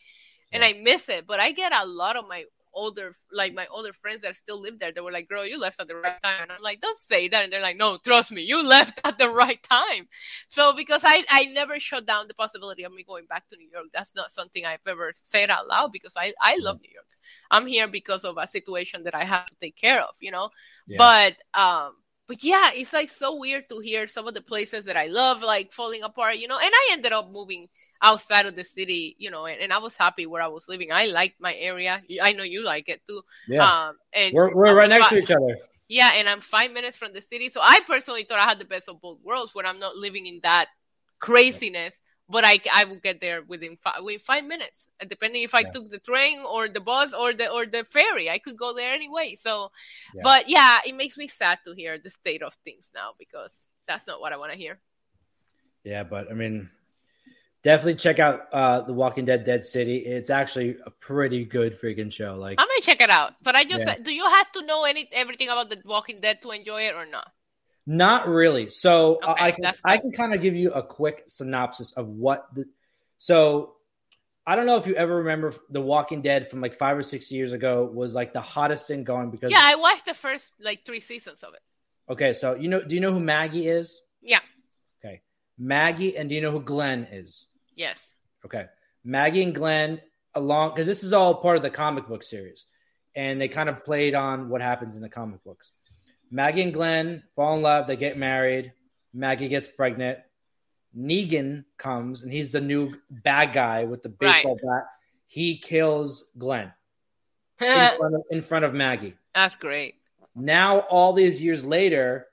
And 0.52 0.62
I 0.62 0.74
miss 0.74 1.08
it, 1.08 1.26
but 1.26 1.40
I 1.40 1.52
get 1.52 1.72
a 1.72 1.86
lot 1.86 2.16
of 2.16 2.28
my 2.28 2.44
older 2.74 3.12
like 3.32 3.54
my 3.54 3.66
older 3.70 3.92
friends 3.92 4.22
that 4.22 4.36
still 4.36 4.60
live 4.60 4.80
there. 4.80 4.90
They 4.92 5.00
were 5.00 5.12
like 5.12 5.28
girl 5.28 5.46
you 5.46 5.58
left 5.58 5.80
at 5.80 5.86
the 5.86 5.94
right 5.94 6.20
time. 6.22 6.42
And 6.42 6.50
i'm 6.50 6.62
like 6.62 6.80
don't 6.80 6.98
say 6.98 7.28
that. 7.28 7.44
And 7.44 7.52
they're 7.52 7.62
like 7.62 7.76
no 7.76 7.96
trust 7.98 8.32
me 8.32 8.42
you 8.42 8.66
left 8.76 9.00
at 9.04 9.18
the 9.18 9.28
right 9.30 9.62
time. 9.62 10.08
So 10.48 10.74
because 10.74 11.02
i 11.04 11.22
i 11.30 11.44
never 11.46 11.78
shut 11.78 12.06
down 12.06 12.26
the 12.26 12.34
possibility 12.34 12.82
of 12.82 12.92
me 12.92 13.04
going 13.04 13.26
back 13.26 13.48
to 13.50 13.56
new 13.56 13.68
york. 13.72 13.86
That's 13.94 14.16
not 14.16 14.32
something 14.32 14.66
i've 14.66 14.86
ever 14.86 15.12
said 15.14 15.48
out 15.48 15.68
loud 15.68 15.92
because 15.92 16.14
i 16.16 16.32
i 16.40 16.56
love 16.60 16.80
new 16.80 16.90
york. 16.92 17.06
I'm 17.52 17.66
here 17.68 17.86
because 17.86 18.24
of 18.24 18.36
a 18.36 18.48
situation 18.48 19.04
that 19.04 19.14
i 19.14 19.24
have 19.24 19.46
to 19.46 19.54
take 19.60 19.76
care 19.76 20.00
of 20.00 20.16
you 20.20 20.32
know? 20.32 20.50
Yeah. 20.88 20.98
but 20.98 21.60
um 21.60 21.94
but 22.26 22.42
yeah, 22.44 22.70
it's 22.74 22.92
like 22.92 23.10
so 23.10 23.38
weird 23.38 23.68
to 23.68 23.80
hear 23.80 24.06
some 24.06 24.26
of 24.26 24.34
the 24.34 24.40
places 24.40 24.84
that 24.86 24.96
I 24.96 25.06
love 25.06 25.42
like 25.42 25.72
falling 25.72 26.02
apart, 26.02 26.36
you 26.36 26.48
know. 26.48 26.58
And 26.58 26.70
I 26.72 26.90
ended 26.92 27.12
up 27.12 27.30
moving 27.30 27.68
outside 28.00 28.46
of 28.46 28.56
the 28.56 28.64
city, 28.64 29.16
you 29.18 29.30
know, 29.30 29.46
and, 29.46 29.60
and 29.60 29.72
I 29.72 29.78
was 29.78 29.96
happy 29.96 30.26
where 30.26 30.42
I 30.42 30.48
was 30.48 30.68
living. 30.68 30.90
I 30.92 31.06
liked 31.06 31.40
my 31.40 31.54
area. 31.54 32.02
I 32.20 32.32
know 32.32 32.42
you 32.42 32.64
like 32.64 32.88
it 32.88 33.00
too. 33.06 33.22
Yeah. 33.48 33.64
Um, 33.64 33.96
and 34.12 34.34
we're, 34.34 34.54
we're 34.54 34.74
right 34.74 34.88
next 34.88 35.10
to 35.10 35.18
each 35.18 35.30
other. 35.30 35.58
Yeah, 35.88 36.10
and 36.14 36.28
I'm 36.28 36.40
five 36.40 36.72
minutes 36.72 36.96
from 36.96 37.12
the 37.12 37.20
city, 37.20 37.50
so 37.50 37.60
I 37.62 37.80
personally 37.86 38.24
thought 38.24 38.38
I 38.38 38.48
had 38.48 38.58
the 38.58 38.64
best 38.64 38.88
of 38.88 39.00
both 39.02 39.18
worlds, 39.22 39.54
where 39.54 39.66
I'm 39.66 39.78
not 39.78 39.94
living 39.94 40.26
in 40.26 40.40
that 40.42 40.68
craziness, 41.18 42.00
but 42.32 42.42
I 42.44 42.58
I 42.72 42.84
will 42.88 42.98
get 42.98 43.20
there 43.20 43.42
within 43.44 43.76
five 43.76 44.00
within 44.02 44.18
five 44.18 44.44
minutes, 44.44 44.88
depending 45.06 45.42
if 45.44 45.54
I 45.54 45.60
Yeah. 45.60 45.70
took 45.72 45.90
the 45.92 46.00
train 46.00 46.40
or 46.48 46.66
the 46.66 46.80
bus 46.80 47.12
or 47.12 47.34
the 47.36 47.46
or 47.52 47.66
the 47.66 47.84
ferry, 47.84 48.30
I 48.32 48.38
could 48.40 48.56
go 48.56 48.72
there 48.74 48.92
anyway. 48.96 49.36
So, 49.36 49.70
Yeah. 50.16 50.22
but 50.24 50.48
yeah, 50.48 50.80
it 50.88 50.96
makes 50.96 51.16
me 51.20 51.28
sad 51.28 51.60
to 51.64 51.74
hear 51.74 51.98
the 51.98 52.10
state 52.10 52.42
of 52.42 52.54
things 52.64 52.90
now 52.94 53.12
because 53.18 53.68
that's 53.86 54.06
not 54.08 54.20
what 54.20 54.32
I 54.32 54.38
want 54.40 54.52
to 54.52 54.58
hear. 54.58 54.80
Yeah, 55.84 56.04
but 56.04 56.30
I 56.30 56.34
mean, 56.34 56.70
definitely 57.62 57.96
check 57.96 58.18
out 58.18 58.48
uh, 58.52 58.80
The 58.82 58.94
Walking 58.94 59.24
Dead 59.26 59.44
Dead 59.44 59.64
City. 59.64 59.98
It's 59.98 60.30
actually 60.30 60.78
a 60.86 60.90
pretty 60.90 61.44
good 61.44 61.78
freaking 61.78 62.12
show. 62.12 62.34
Like, 62.34 62.58
I'm 62.60 62.66
gonna 62.66 62.80
check 62.80 63.00
it 63.00 63.10
out, 63.10 63.34
but 63.42 63.54
I 63.56 63.64
just 63.64 63.84
Yeah. 63.86 63.98
do 63.98 64.14
you 64.14 64.24
have 64.24 64.50
to 64.52 64.64
know 64.64 64.84
any 64.84 65.08
everything 65.12 65.48
about 65.50 65.68
the 65.68 65.82
Walking 65.84 66.20
Dead 66.20 66.40
to 66.42 66.50
enjoy 66.50 66.88
it 66.88 66.94
or 66.94 67.04
not? 67.06 67.28
Not 67.86 68.28
really. 68.28 68.70
So 68.70 69.18
uh, 69.22 69.32
Okay, 69.32 69.44
I 69.44 69.50
can 69.52 69.64
I 69.84 69.98
can 69.98 70.12
kind 70.12 70.34
of 70.34 70.40
give 70.40 70.54
you 70.54 70.72
a 70.72 70.82
quick 70.82 71.24
synopsis 71.26 71.92
of 71.92 72.08
what 72.08 72.46
the. 72.54 72.64
So 73.18 73.74
I 74.46 74.56
don't 74.56 74.66
know 74.66 74.76
if 74.76 74.86
you 74.86 74.94
ever 74.96 75.16
remember 75.18 75.54
The 75.70 75.80
Walking 75.80 76.22
Dead 76.22 76.50
from 76.50 76.60
like 76.60 76.74
five 76.74 76.96
or 76.98 77.02
six 77.02 77.30
years 77.30 77.52
ago 77.52 77.84
was 77.84 78.14
like 78.14 78.32
the 78.32 78.40
hottest 78.40 78.88
thing 78.88 79.04
going 79.04 79.30
because 79.30 79.52
Yeah, 79.52 79.60
I 79.62 79.76
watched 79.76 80.06
the 80.06 80.14
first 80.14 80.54
like 80.60 80.84
three 80.84 81.00
seasons 81.00 81.42
of 81.42 81.54
it. 81.54 81.60
okay, 82.12 82.32
so 82.32 82.54
you 82.54 82.68
know 82.68 82.82
do 82.82 82.94
you 82.94 83.00
know 83.00 83.12
who 83.12 83.20
Maggie 83.20 83.68
is? 83.68 84.00
Yeah. 84.20 84.40
Okay, 85.04 85.22
Maggie, 85.58 86.16
and 86.16 86.28
do 86.28 86.34
you 86.34 86.40
know 86.40 86.50
who 86.50 86.60
Glenn 86.60 87.08
is? 87.12 87.46
Yes. 87.74 88.08
Okay. 88.44 88.66
Maggie 89.04 89.42
and 89.42 89.54
Glenn 89.54 90.00
along 90.34 90.70
because 90.70 90.86
this 90.86 91.02
is 91.04 91.12
all 91.12 91.34
part 91.34 91.56
of 91.56 91.62
the 91.62 91.70
comic 91.70 92.06
book 92.06 92.22
series. 92.22 92.66
And 93.14 93.40
they 93.40 93.48
kind 93.48 93.68
of 93.68 93.84
played 93.84 94.14
on 94.14 94.48
what 94.48 94.62
happens 94.62 94.96
in 94.96 95.02
the 95.02 95.08
comic 95.08 95.44
books. 95.44 95.70
Maggie 96.32 96.62
and 96.62 96.72
Glenn 96.72 97.22
fall 97.36 97.54
in 97.56 97.62
love, 97.62 97.86
they 97.86 97.96
get 97.96 98.16
married. 98.16 98.72
Maggie 99.12 99.48
gets 99.48 99.68
pregnant. 99.68 100.18
Negan 100.98 101.64
comes 101.78 102.22
and 102.22 102.32
he's 102.32 102.52
the 102.52 102.60
new 102.60 102.94
bad 103.10 103.52
guy 103.52 103.84
with 103.84 104.02
the 104.02 104.08
baseball 104.08 104.56
bat. 104.62 104.84
He 105.26 105.58
kills 105.58 106.24
Glenn 106.36 106.72
in 107.60 107.96
front, 107.96 108.14
of, 108.14 108.22
in 108.30 108.40
front 108.42 108.64
of 108.64 108.74
Maggie. 108.74 109.14
That's 109.34 109.56
great. 109.56 109.96
Now, 110.34 110.80
all 110.80 111.12
these 111.12 111.40
years 111.40 111.64
later, 111.64 112.26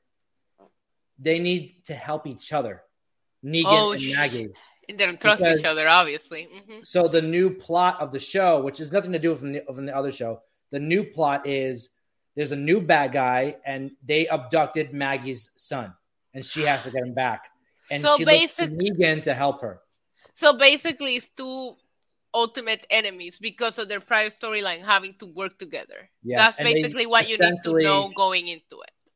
they 1.19 1.39
need 1.39 1.83
to 1.85 1.93
help 1.93 2.25
each 2.27 2.53
other. 2.53 2.81
Negan 3.43 3.63
Oh, 3.67 3.91
and 3.93 4.01
Maggie. 4.15 4.49
And 4.87 4.97
they 4.97 5.05
don't 5.05 5.19
trust 5.19 5.41
Because- 5.43 5.59
each 5.59 5.65
other, 5.65 5.87
obviously. 5.87 6.47
hmm 6.67 6.79
So 6.83 7.07
the 7.07 7.21
new 7.21 7.51
plot 7.51 7.99
of 7.99 8.11
the 8.11 8.19
show, 8.19 8.61
which 8.61 8.77
has 8.79 8.91
nothing 8.91 9.11
to 9.11 9.19
do 9.19 9.31
with 9.31 9.41
the, 9.41 9.63
from 9.73 9.85
the 9.85 9.95
other 9.95 10.11
show, 10.13 10.41
the 10.71 10.79
new 10.79 11.03
plot 11.03 11.47
is 11.47 11.89
there's 12.39 12.53
a 12.53 12.55
new 12.55 12.79
bad 12.79 13.11
guy, 13.11 13.57
and 13.65 13.91
they 14.01 14.25
abducted 14.25 14.93
Maggie's 14.93 15.51
son, 15.57 15.93
and 16.33 16.45
she 16.45 16.61
has 16.61 16.85
to 16.85 16.89
get 16.89 17.03
him 17.03 17.13
back. 17.13 17.49
And 17.91 18.01
So 18.01 18.15
she 18.15 18.23
to 18.23 18.67
Negan 18.69 19.23
to 19.23 19.33
help 19.33 19.59
her. 19.59 19.81
So 20.35 20.53
basically, 20.53 21.17
it's 21.17 21.27
two 21.35 21.73
ultimate 22.33 22.87
enemies 22.89 23.37
because 23.41 23.77
of 23.77 23.89
their 23.89 23.99
prior 23.99 24.29
storyline 24.29 24.85
having 24.85 25.15
to 25.15 25.25
work 25.25 25.59
together. 25.59 26.09
Yes, 26.23 26.39
That's 26.39 26.59
and 26.59 26.65
basically 26.65 27.07
what 27.07 27.27
you 27.27 27.37
need 27.37 27.57
to 27.65 27.73
know 27.73 28.09
going 28.15 28.47
into 28.47 28.83
it. 28.83 29.11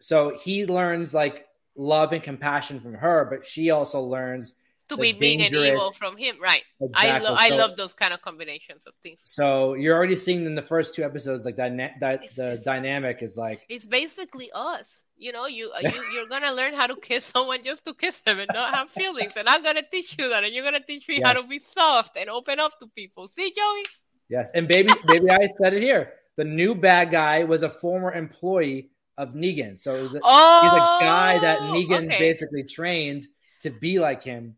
So 0.00 0.36
he 0.36 0.66
learns 0.66 1.14
like 1.14 1.46
love 1.76 2.12
and 2.12 2.24
compassion 2.24 2.80
from 2.80 2.94
her, 2.94 3.24
but 3.30 3.46
she 3.46 3.70
also 3.70 4.00
learns. 4.00 4.54
To 4.90 4.96
be 4.98 5.12
being 5.12 5.40
an 5.40 5.50
dangerous- 5.50 5.68
evil 5.68 5.90
from 5.92 6.16
him, 6.18 6.36
right? 6.42 6.62
I 6.94 7.18
love 7.18 7.36
I 7.38 7.48
So- 7.48 7.56
love 7.56 7.76
those 7.76 7.94
kind 7.94 8.12
of 8.12 8.20
combinations 8.20 8.86
of 8.86 8.94
things. 9.02 9.22
So 9.24 9.74
you're 9.74 9.96
already 9.96 10.16
seeing 10.16 10.44
in 10.44 10.54
the 10.54 10.62
first 10.62 10.94
two 10.94 11.02
episodes 11.04 11.44
like 11.46 11.56
that. 11.56 11.72
that 12.00 12.14
It's- 12.16 12.34
the 12.36 12.44
it's- 12.44 12.64
dynamic 12.64 13.22
is 13.22 13.36
like 13.38 13.60
It's 13.68 13.86
basically 13.86 14.50
us. 14.52 15.02
You 15.16 15.32
know, 15.32 15.46
you, 15.46 15.70
uh, 15.70 15.78
you 15.80 16.02
you're 16.12 16.26
gonna 16.26 16.52
learn 16.52 16.74
how 16.74 16.86
to 16.86 16.96
kiss 16.96 17.24
someone 17.34 17.62
just 17.64 17.84
to 17.86 17.94
kiss 17.94 18.20
them 18.22 18.40
and 18.40 18.50
not 18.52 18.74
have 18.74 18.90
feelings. 18.90 19.36
And 19.36 19.48
I'm 19.48 19.62
gonna 19.62 19.82
teach 19.90 20.16
you 20.18 20.28
that, 20.28 20.44
and 20.44 20.52
you're 20.52 20.64
gonna 20.64 20.84
teach 20.84 21.08
me 21.08 21.20
how 21.24 21.32
to 21.32 21.44
be 21.44 21.58
soft 21.60 22.16
and 22.18 22.28
open 22.28 22.60
up 22.60 22.78
to 22.80 22.86
people. 22.88 23.28
See, 23.28 23.52
Joey? 23.56 23.82
Yes, 24.28 24.50
and 24.54 24.66
baby, 24.68 24.90
baby, 25.06 25.30
I 25.30 25.46
said 25.46 25.72
it 25.72 25.82
here. 25.82 26.12
The 26.36 26.44
new 26.44 26.74
bad 26.74 27.10
guy 27.10 27.44
was 27.44 27.62
a 27.62 27.70
former 27.70 28.12
employee 28.12 28.90
of 29.16 29.30
Negan, 29.30 29.78
so 29.78 29.94
it 29.94 30.02
was 30.02 30.14
a, 30.16 30.20
Oh, 30.22 30.60
he's 30.62 30.72
a 30.72 31.04
guy 31.08 31.38
that 31.38 31.60
Negan 31.60 32.06
okay. 32.06 32.18
basically 32.18 32.64
trained 32.64 33.28
to 33.62 33.70
be 33.70 33.98
like 34.00 34.22
him. 34.24 34.56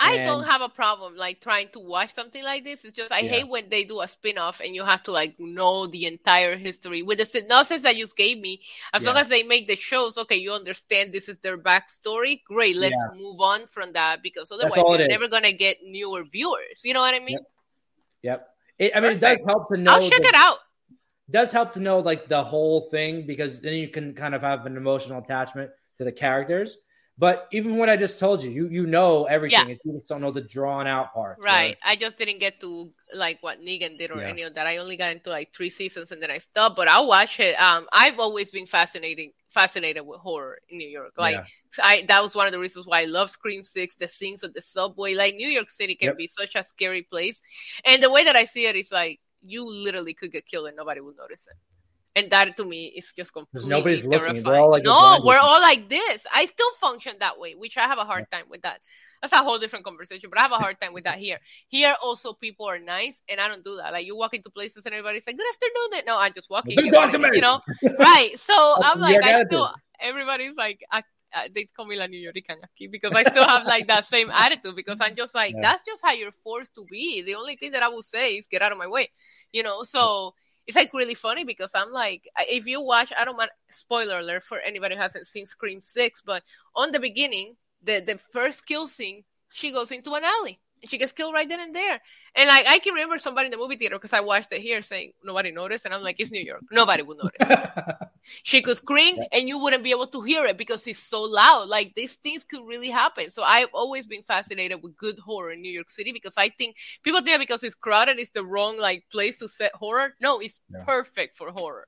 I 0.00 0.18
don't 0.18 0.44
have 0.44 0.60
a 0.60 0.68
problem 0.68 1.16
like 1.16 1.40
trying 1.40 1.68
to 1.70 1.80
watch 1.80 2.12
something 2.12 2.42
like 2.44 2.62
this. 2.64 2.84
It's 2.84 2.94
just 2.94 3.12
I 3.12 3.20
Yeah. 3.20 3.32
hate 3.32 3.48
when 3.48 3.68
they 3.68 3.82
do 3.84 4.00
a 4.00 4.06
spin-off 4.08 4.60
and 4.60 4.74
you 4.74 4.84
have 4.84 5.02
to 5.04 5.12
like 5.12 5.38
know 5.40 5.86
the 5.86 6.06
entire 6.06 6.56
history. 6.56 7.02
With 7.02 7.18
the 7.18 7.26
synopsis 7.26 7.82
that 7.82 7.96
you 7.96 8.06
gave 8.16 8.38
me, 8.38 8.60
as 8.92 9.04
long 9.04 9.16
as 9.16 9.28
they 9.28 9.42
make 9.42 9.66
the 9.66 9.74
shows, 9.76 10.16
okay, 10.16 10.36
you 10.36 10.52
understand 10.52 11.12
this 11.12 11.28
is 11.28 11.38
their 11.38 11.58
backstory. 11.58 12.42
Great, 12.44 12.76
let's 12.76 12.94
Yeah. 12.94 13.18
move 13.18 13.40
on 13.40 13.66
from 13.66 13.92
that 13.94 14.22
because 14.22 14.52
otherwise 14.52 14.78
you're 14.88 15.00
is. 15.00 15.08
never 15.08 15.26
gonna 15.28 15.52
get 15.52 15.78
newer 15.82 16.24
viewers. 16.24 16.84
You 16.84 16.94
know 16.94 17.00
what 17.00 17.14
I 17.14 17.18
mean? 17.18 17.38
Yep. 18.22 18.48
It, 18.78 18.92
I 18.94 19.00
mean, 19.00 19.12
it 19.12 19.20
does 19.20 19.38
help 19.46 19.68
to 19.70 19.76
know. 19.76 19.94
I'll 19.94 20.08
check 20.08 20.22
the- 20.22 20.28
it 20.28 20.34
out. 20.34 20.58
Does 21.30 21.50
help 21.52 21.72
to 21.72 21.80
know 21.80 21.98
like 21.98 22.28
the 22.28 22.42
whole 22.42 22.82
thing 22.82 23.26
because 23.26 23.60
then 23.60 23.74
you 23.74 23.88
can 23.88 24.14
kind 24.14 24.34
of 24.34 24.42
have 24.42 24.64
an 24.64 24.76
emotional 24.76 25.18
attachment 25.18 25.70
to 25.98 26.04
the 26.04 26.12
characters. 26.12 26.78
But 27.18 27.48
even 27.50 27.76
what 27.78 27.90
I 27.90 27.96
just 27.96 28.20
told 28.20 28.44
you, 28.44 28.50
you 28.50 28.68
you 28.68 28.86
know 28.86 29.24
everything. 29.24 29.68
Yeah. 29.68 29.76
You 29.84 29.94
just 29.98 30.08
don't 30.08 30.20
know 30.20 30.30
the 30.30 30.40
drawn 30.40 30.86
out 30.86 31.12
part. 31.12 31.38
Right. 31.42 31.76
I 31.82 31.96
just 31.96 32.16
didn't 32.16 32.38
get 32.38 32.60
to 32.60 32.92
like 33.12 33.42
what 33.42 33.60
Negan 33.60 33.98
did 33.98 34.12
or 34.12 34.20
Yeah. 34.20 34.28
any 34.28 34.42
of 34.42 34.54
that. 34.54 34.68
I 34.68 34.76
only 34.76 34.96
got 34.96 35.10
into 35.10 35.28
like 35.30 35.52
three 35.52 35.68
seasons 35.70 36.12
and 36.12 36.22
then 36.22 36.30
I 36.30 36.38
stopped. 36.38 36.76
But 36.76 36.86
I'll 36.86 37.08
watch 37.08 37.40
it. 37.40 37.60
Um, 37.60 37.88
I've 37.92 38.20
always 38.20 38.50
been 38.50 38.66
fascinating, 38.66 39.32
fascinated 39.48 40.06
with 40.06 40.20
horror 40.20 40.58
in 40.68 40.78
New 40.78 40.88
York. 40.88 41.14
Like 41.18 41.34
Yeah. 41.34 41.44
I, 41.82 42.02
that 42.06 42.22
was 42.22 42.36
one 42.36 42.46
of 42.46 42.52
the 42.52 42.60
reasons 42.60 42.86
why 42.86 43.02
I 43.02 43.06
love 43.06 43.30
Scream 43.30 43.64
Six. 43.64 43.96
The 43.96 44.06
scenes 44.06 44.44
of 44.44 44.54
the 44.54 44.62
subway, 44.62 45.14
like 45.14 45.34
New 45.34 45.48
York 45.48 45.70
City, 45.70 45.96
can 45.96 46.10
Yep. 46.10 46.18
be 46.18 46.28
such 46.28 46.54
a 46.54 46.62
scary 46.62 47.02
place. 47.02 47.42
And 47.84 48.00
the 48.00 48.10
way 48.10 48.22
that 48.24 48.36
I 48.36 48.44
see 48.44 48.66
it 48.66 48.76
is 48.76 48.92
like 48.92 49.18
you 49.42 49.68
literally 49.68 50.14
could 50.14 50.30
get 50.30 50.46
killed 50.46 50.68
and 50.68 50.76
nobody 50.76 51.00
will 51.00 51.14
notice 51.14 51.48
it. 51.48 51.56
And 52.16 52.30
that 52.30 52.56
to 52.56 52.64
me 52.64 52.86
is 52.96 53.12
just 53.12 53.32
completely 53.32 53.68
nobody's 53.70 54.04
looking. 54.04 54.18
terrifying. 54.18 54.42
They're 54.42 54.60
all 54.60 54.70
like 54.70 54.84
no, 54.84 55.20
we're 55.22 55.38
all 55.38 55.60
like 55.60 55.88
this. 55.88 56.26
I 56.32 56.46
still 56.46 56.70
function 56.80 57.14
that 57.20 57.38
way, 57.38 57.54
which 57.54 57.76
I 57.76 57.82
have 57.82 57.98
a 57.98 58.04
hard 58.04 58.28
time 58.30 58.44
with 58.48 58.62
that. 58.62 58.80
That's 59.20 59.32
a 59.32 59.38
whole 59.38 59.58
different 59.58 59.84
conversation, 59.84 60.28
but 60.30 60.38
I 60.38 60.42
have 60.42 60.52
a 60.52 60.56
hard 60.56 60.80
time 60.80 60.92
with 60.92 61.04
that 61.04 61.18
here. 61.18 61.38
Here 61.68 61.94
also 62.02 62.32
people 62.32 62.66
are 62.66 62.78
nice, 62.78 63.22
and 63.28 63.40
I 63.40 63.46
don't 63.46 63.64
do 63.64 63.76
that. 63.76 63.92
Like 63.92 64.06
you 64.06 64.16
walk 64.16 64.34
into 64.34 64.50
places 64.50 64.84
and 64.86 64.94
everybody's 64.94 65.26
like, 65.26 65.36
"Good 65.36 65.46
afternoon." 65.48 66.04
No, 66.06 66.18
I'm 66.18 66.32
just 66.32 66.50
walk 66.50 66.68
in. 66.68 66.76
Don't 66.76 66.86
you 66.86 66.92
talk 66.92 67.12
know, 67.12 67.18
to 67.18 67.30
me. 67.30 67.36
You 67.36 67.40
know, 67.42 67.60
right? 67.98 68.30
So 68.36 68.74
I'm 68.82 69.00
like, 69.00 69.22
I 69.22 69.44
still. 69.44 69.70
Everybody's 70.00 70.56
like, 70.56 70.84
I, 70.92 71.02
uh, 71.34 71.48
they 71.52 71.64
call 71.64 71.84
me 71.86 71.96
la 71.96 72.06
Nuyorican 72.06 72.58
aquí 72.62 72.90
because 72.90 73.12
I 73.12 73.22
still 73.24 73.46
have 73.46 73.66
like 73.66 73.88
that 73.88 74.04
same 74.04 74.30
attitude 74.30 74.76
because 74.76 74.98
I'm 75.00 75.16
just 75.16 75.34
like, 75.34 75.54
Yeah. 75.54 75.60
that's 75.62 75.82
just 75.84 76.02
how 76.04 76.12
you're 76.12 76.30
forced 76.30 76.74
to 76.76 76.84
be. 76.90 77.22
The 77.22 77.34
only 77.34 77.56
thing 77.56 77.72
that 77.72 77.82
I 77.82 77.88
will 77.88 78.02
say 78.02 78.36
is 78.36 78.46
get 78.46 78.62
out 78.62 78.72
of 78.72 78.78
my 78.78 78.86
way, 78.86 79.10
you 79.52 79.62
know. 79.62 79.82
So 79.82 80.34
it's 80.68 80.76
like 80.76 80.92
really 80.92 81.14
funny 81.14 81.44
because 81.44 81.72
I'm 81.74 81.92
like, 81.92 82.28
if 82.40 82.66
you 82.66 82.82
watch, 82.82 83.12
I 83.18 83.24
don't 83.24 83.38
want 83.38 83.50
spoiler 83.70 84.18
alert 84.18 84.44
for 84.44 84.60
anybody 84.60 84.94
who 84.94 85.00
hasn't 85.00 85.26
seen 85.26 85.46
Scream 85.46 85.80
Six, 85.82 86.22
but 86.24 86.44
on 86.76 86.92
the 86.92 87.00
beginning, 87.00 87.56
the 87.82 88.00
the 88.00 88.18
first 88.18 88.66
kill 88.66 88.86
scene, 88.86 89.24
she 89.50 89.72
goes 89.72 89.90
into 89.90 90.14
an 90.14 90.24
alley 90.24 90.60
she 90.84 90.98
gets 90.98 91.12
killed 91.12 91.34
right 91.34 91.48
then 91.48 91.60
and 91.60 91.74
there. 91.74 92.00
And 92.34 92.48
like 92.48 92.66
I 92.66 92.78
can 92.78 92.94
remember 92.94 93.18
somebody 93.18 93.46
in 93.46 93.50
the 93.52 93.56
movie 93.58 93.76
theater 93.76 93.96
because 93.96 94.12
I 94.12 94.20
watched 94.20 94.52
it 94.52 94.60
here 94.60 94.82
saying 94.82 95.12
nobody 95.24 95.50
noticed, 95.50 95.84
and 95.84 95.94
I'm 95.94 96.02
like, 96.02 96.20
it's 96.20 96.30
New 96.30 96.42
York, 96.44 96.62
nobody 96.70 97.02
will 97.02 97.16
notice. 97.16 97.74
She 98.42 98.60
could 98.62 98.76
scream 98.76 99.16
Yeah. 99.16 99.24
and 99.32 99.48
you 99.48 99.58
wouldn't 99.58 99.82
be 99.84 99.90
able 99.90 100.08
to 100.08 100.20
hear 100.22 100.44
it 100.44 100.58
because 100.58 100.86
it's 100.86 100.98
so 100.98 101.22
loud. 101.22 101.68
Like 101.68 101.94
these 101.94 102.16
things 102.16 102.44
could 102.44 102.66
really 102.66 102.90
happen. 102.90 103.30
So 103.30 103.42
I've 103.42 103.68
always 103.72 104.06
been 104.06 104.22
fascinated 104.22 104.82
with 104.82 104.96
good 104.96 105.18
horror 105.18 105.52
in 105.52 105.62
New 105.62 105.72
York 105.72 105.88
City 105.88 106.12
because 106.12 106.34
I 106.36 106.50
think 106.50 106.76
people 107.02 107.22
think 107.22 107.38
because 107.38 107.62
it's 107.62 107.74
crowded 107.74 108.18
is 108.18 108.30
the 108.30 108.44
wrong 108.44 108.78
like 108.78 109.04
place 109.10 109.38
to 109.38 109.48
set 109.48 109.74
horror. 109.74 110.14
No, 110.20 110.40
it's 110.40 110.60
Yeah. 110.70 110.84
perfect 110.84 111.36
for 111.36 111.50
horror. 111.50 111.86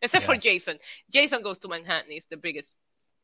Except 0.00 0.24
for 0.24 0.34
Jason. 0.36 0.78
Jason 1.10 1.42
goes 1.42 1.58
to 1.58 1.68
Manhattan 1.68 2.10
It's 2.10 2.26
the 2.26 2.36
biggest 2.38 2.74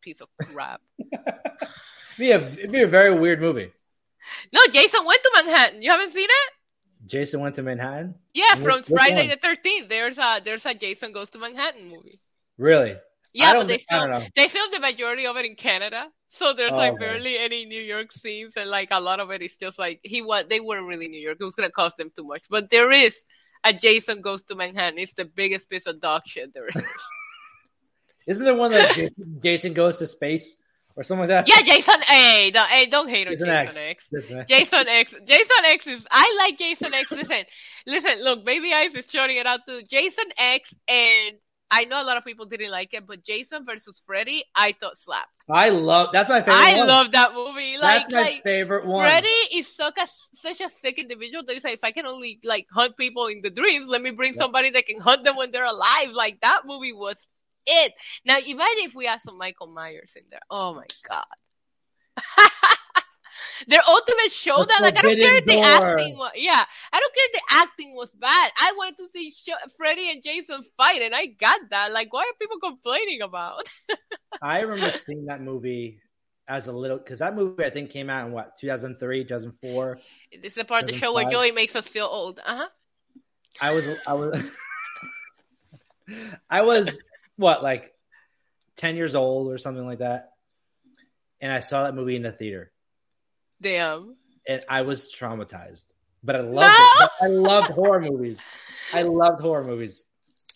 piece 0.03 0.21
of 0.21 0.29
crap. 0.39 0.81
be 2.19 2.33
a 2.33 2.39
it'd 2.39 2.73
be 2.73 2.83
a 2.83 2.87
very 2.89 3.14
weird 3.19 3.41
movie. 3.41 3.73
No, 4.53 4.61
Jason 4.72 5.05
went 5.05 5.22
to 5.22 5.31
Manhattan. 5.35 5.83
You 5.83 5.91
haven't 5.91 6.12
seen 6.12 6.26
it? 6.29 6.53
Jason 7.07 7.41
went 7.41 7.55
to 7.57 7.62
Manhattan. 7.62 8.14
Yeah, 8.35 8.55
Which- 8.55 8.62
from 8.64 8.83
Friday 8.83 9.29
the 9.29 9.37
thirteenth. 9.37 9.89
There's 9.89 10.18
a 10.18 10.41
there's 10.43 10.66
a 10.66 10.74
Jason 10.74 11.12
goes 11.12 11.31
to 11.31 11.39
Manhattan 11.39 11.89
movie. 11.89 12.18
Really? 12.59 12.95
Yeah, 13.35 13.55
but 13.55 13.68
they 13.68 13.79
thi- 13.79 13.85
I 13.91 13.99
don't 14.07 14.11
filmed 14.20 14.33
they 14.35 14.49
filmed 14.49 14.72
the 14.72 14.81
majority 14.81 15.26
of 15.26 15.37
it 15.37 15.45
in 15.47 15.55
Canada, 15.55 16.09
so 16.29 16.55
there's 16.55 16.72
Oh, 16.72 16.76
like 16.76 16.99
barely 16.99 17.39
any 17.39 17.66
New 17.66 17.81
York 17.81 18.11
scenes, 18.11 18.57
and 18.57 18.68
like 18.70 18.89
a 18.91 19.01
lot 19.01 19.20
of 19.20 19.31
it 19.31 19.43
is 19.43 19.55
just 19.57 19.79
like 19.79 20.01
he 20.03 20.22
was. 20.22 20.47
They 20.49 20.61
weren't 20.61 20.87
really 20.87 21.09
New 21.09 21.20
York. 21.20 21.37
It 21.41 21.45
was 21.45 21.55
gonna 21.55 21.70
cost 21.70 21.99
them 21.99 22.11
too 22.14 22.24
much, 22.24 22.45
but 22.51 22.70
there 22.70 22.91
is 22.91 23.22
a 23.64 23.72
Jason 23.72 24.20
goes 24.22 24.43
to 24.45 24.55
Manhattan. 24.57 24.99
It's 24.99 25.14
the 25.14 25.24
biggest 25.24 25.68
piece 25.68 25.87
of 25.87 26.01
dog 26.01 26.22
shit 26.26 26.53
there 26.55 26.66
is. 26.68 26.74
Isn't 28.26 28.45
there 28.45 28.55
one 28.55 28.72
that 28.72 28.95
Jason, 28.95 29.41
Jason 29.43 29.72
goes 29.74 29.99
to 29.99 30.07
space 30.07 30.57
or 30.99 31.03
something 31.05 31.28
like 31.28 31.46
that? 31.46 31.49
yeah, 31.49 31.62
Jason. 31.62 32.01
Hey, 32.03 32.51
don't, 32.51 32.68
hey, 32.68 32.86
don't 32.86 33.09
hate 33.09 33.26
on 33.28 33.32
Jason 33.32 33.46
Jason 33.46 33.82
X. 33.84 34.11
X. 34.12 34.49
Jason 34.49 34.88
X. 34.88 35.14
Jason 35.24 35.64
X 35.66 35.86
is. 35.86 36.07
I 36.11 36.36
like 36.44 36.59
Jason 36.59 36.92
X. 36.92 37.11
Listen, 37.12 37.44
listen. 37.86 38.24
Look, 38.24 38.44
Baby 38.44 38.72
Eyes 38.74 38.94
is 38.94 39.09
shouting 39.11 39.36
it 39.38 39.46
out 39.46 39.61
to 39.68 39.82
Jason 39.88 40.24
X 40.36 40.74
and 40.88 41.36
I 41.70 41.84
know 41.84 42.03
a 42.03 42.05
lot 42.05 42.16
of 42.16 42.24
people 42.24 42.46
didn't 42.46 42.70
like 42.70 42.94
it, 42.94 43.07
but 43.07 43.22
Jason 43.22 43.66
versus 43.66 44.01
Freddy, 44.07 44.42
I 44.55 44.72
thought 44.72 44.96
slapped. 44.96 45.28
I 45.51 45.66
love 45.68 46.09
that's 46.14 46.30
my 46.30 46.40
favorite. 46.40 46.57
I 46.57 46.78
one. 46.78 46.88
love 46.88 47.12
that 47.12 47.34
movie. 47.34 47.76
Like, 47.78 48.09
that's 48.09 48.14
my 48.14 48.20
like 48.22 48.42
favorite 48.42 48.86
one. 48.86 49.05
Freddy 49.05 49.28
is 49.55 49.74
such 49.76 49.99
a 49.99 50.07
such 50.34 50.62
a 50.62 50.70
sick 50.70 50.99
individual 50.99 51.44
that 51.44 51.53
he's 51.53 51.64
like, 51.64 51.74
if 51.74 51.84
I 51.84 51.92
can 51.92 52.07
only 52.07 52.40
like 52.42 52.66
hunt 52.72 52.96
people 52.96 53.26
in 53.26 53.42
the 53.42 53.51
dreams, 53.51 53.86
let 53.86 54.01
me 54.01 54.12
bring 54.12 54.32
Yeah. 54.32 54.38
somebody 54.38 54.70
that 54.70 54.86
can 54.86 54.99
hunt 54.99 55.24
them 55.24 55.36
when 55.36 55.51
they're 55.51 55.66
alive. 55.66 56.12
Like 56.14 56.40
that 56.40 56.62
movie 56.64 56.94
was 56.94 57.28
it. 57.69 57.93
Now 58.25 58.39
imagine 58.39 58.85
if 58.85 58.95
we 58.95 59.07
had 59.07 59.21
some 59.21 59.39
Michael 59.39 59.69
Myers 59.69 60.14
in 60.16 60.25
there. 60.31 60.41
Oh 60.51 60.75
my 60.75 60.87
god. 61.09 61.25
Their 63.69 63.81
ultimate 63.89 64.33
showdown, 64.33 64.83
like 64.83 64.99
I 64.99 65.03
don't 65.03 65.16
care 65.16 65.37
if 65.37 65.45
the 65.45 65.55
door. 65.55 65.64
acting 65.64 66.16
was, 66.16 66.31
yeah, 66.37 66.64
I 66.93 67.01
don't 67.01 67.14
care 67.14 67.25
if 67.27 67.33
the 67.33 67.43
acting 67.51 67.95
was 67.97 68.12
bad. 68.12 68.53
I 68.57 68.73
wanted 68.77 68.97
to 68.99 69.09
see 69.09 69.31
Sh- 69.31 69.73
Freddy 69.77 70.11
and 70.11 70.23
Jason 70.23 70.62
fight, 70.77 71.03
and 71.03 71.14
I 71.14 71.27
got 71.27 71.61
that. 71.71 71.93
Like, 71.93 72.12
why 72.12 72.21
are 72.21 72.39
people 72.41 72.59
complaining 72.61 73.23
about? 73.23 73.69
I 74.43 74.61
remember 74.61 74.91
seeing 74.91 75.27
that 75.27 75.41
movie 75.43 76.01
as 76.47 76.66
a 76.66 76.73
little 76.73 76.99
because 76.99 77.19
that 77.19 77.35
movie 77.35 77.64
I 77.64 77.71
think 77.71 77.91
came 77.91 78.11
out 78.11 78.27
in 78.27 78.33
what 78.33 78.57
2003, 78.59 79.25
2004. 79.25 79.99
This 80.41 80.53
is 80.53 80.55
the 80.55 80.64
part 80.64 80.85
of 80.85 80.89
the 80.89 80.97
show 80.97 81.12
where 81.12 81.25
2005. 81.25 81.33
Joey 81.33 81.53
makes 81.55 81.77
us 81.77 81.89
feel 81.89 82.07
old. 82.07 82.41
Uh 82.45 82.57
huh. 82.57 82.69
I 83.61 83.73
was 83.73 83.99
I 84.07 84.14
was 84.14 84.51
I 86.51 86.62
was 86.62 87.01
what 87.39 87.62
like 87.62 87.95
10 88.76 88.97
years 88.97 89.14
old 89.14 89.51
or 89.51 89.57
something 89.59 89.86
like 89.86 89.99
that. 89.99 90.32
And 91.41 91.51
I 91.53 91.61
saw 91.61 91.84
that 91.84 91.95
movie 91.95 92.16
in 92.16 92.22
the 92.22 92.32
theater 92.32 92.70
Damn. 93.62 94.16
and 94.47 94.62
I 94.68 94.82
was 94.82 95.11
traumatized. 95.12 95.86
But 96.22 96.36
I 96.36 96.41
loved 96.41 96.74
No! 97.01 97.05
it. 97.05 97.11
I 97.22 97.26
loved 97.28 97.70
horror 97.70 98.01
movies. 98.01 98.45
I 98.93 99.03
loved 99.03 99.41
horror 99.41 99.64
movies. 99.64 100.05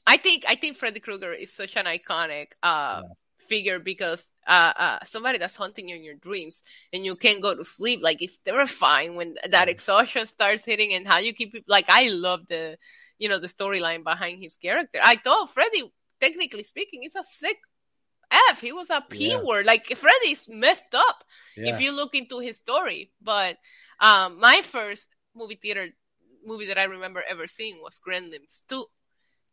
I 0.07 0.16
think 0.16 0.45
I 0.49 0.57
think 0.57 0.76
Freddy 0.76 0.99
Krueger 0.99 1.33
is 1.33 1.55
such 1.55 1.76
an 1.76 1.87
iconic 1.87 2.49
uh, 2.62 3.03
Yeah. 3.05 3.09
figure 3.49 3.78
because 3.78 4.28
uh, 4.47 4.72
uh, 4.76 4.99
somebody 5.05 5.39
that's 5.39 5.55
hunting 5.55 5.89
you 5.89 5.95
in 5.97 6.03
your 6.03 6.14
dreams 6.16 6.62
and 6.93 7.05
you 7.05 7.14
can't 7.14 7.41
go 7.43 7.55
to 7.55 7.64
sleep. 7.64 8.01
Like 8.03 8.20
it's 8.22 8.39
terrifying 8.39 9.14
when 9.14 9.37
that 9.49 9.68
exhaustion 9.68 10.26
starts 10.26 10.64
hitting 10.64 10.93
and 10.95 11.07
how 11.07 11.18
you 11.18 11.33
keep 11.33 11.55
it. 11.55 11.64
Like 11.68 11.87
I 11.89 12.09
love 12.09 12.49
the 12.49 12.76
you 13.20 13.28
know 13.28 13.39
the 13.39 13.47
storyline 13.47 14.03
behind 14.03 14.43
his 14.43 14.57
character. 14.57 14.99
I 15.01 15.14
thought 15.16 15.55
Freddy, 15.55 15.93
technically 16.23 16.62
speaking, 16.62 17.03
is 17.03 17.16
a 17.16 17.25
sick 17.25 17.59
f. 18.51 18.61
He 18.62 18.73
was 18.73 18.89
a 18.91 19.05
p 19.11 19.31
Yeah. 19.31 19.43
word. 19.43 19.66
Like 19.66 19.87
Freddy's 19.97 20.49
messed 20.49 20.95
up 20.95 21.25
Yeah. 21.57 21.75
if 21.75 21.81
you 21.81 21.91
look 21.95 22.14
into 22.14 22.39
his 22.41 22.57
story. 22.57 23.11
But 23.20 23.59
um, 24.01 24.41
my 24.41 24.62
first 24.62 25.09
movie 25.35 25.59
theater 25.61 25.89
movie 26.47 26.66
that 26.66 26.79
I 26.79 26.85
remember 26.85 27.23
ever 27.29 27.47
seeing 27.47 27.81
was 27.83 28.01
Gremlins 28.01 28.62
2. 28.68 28.85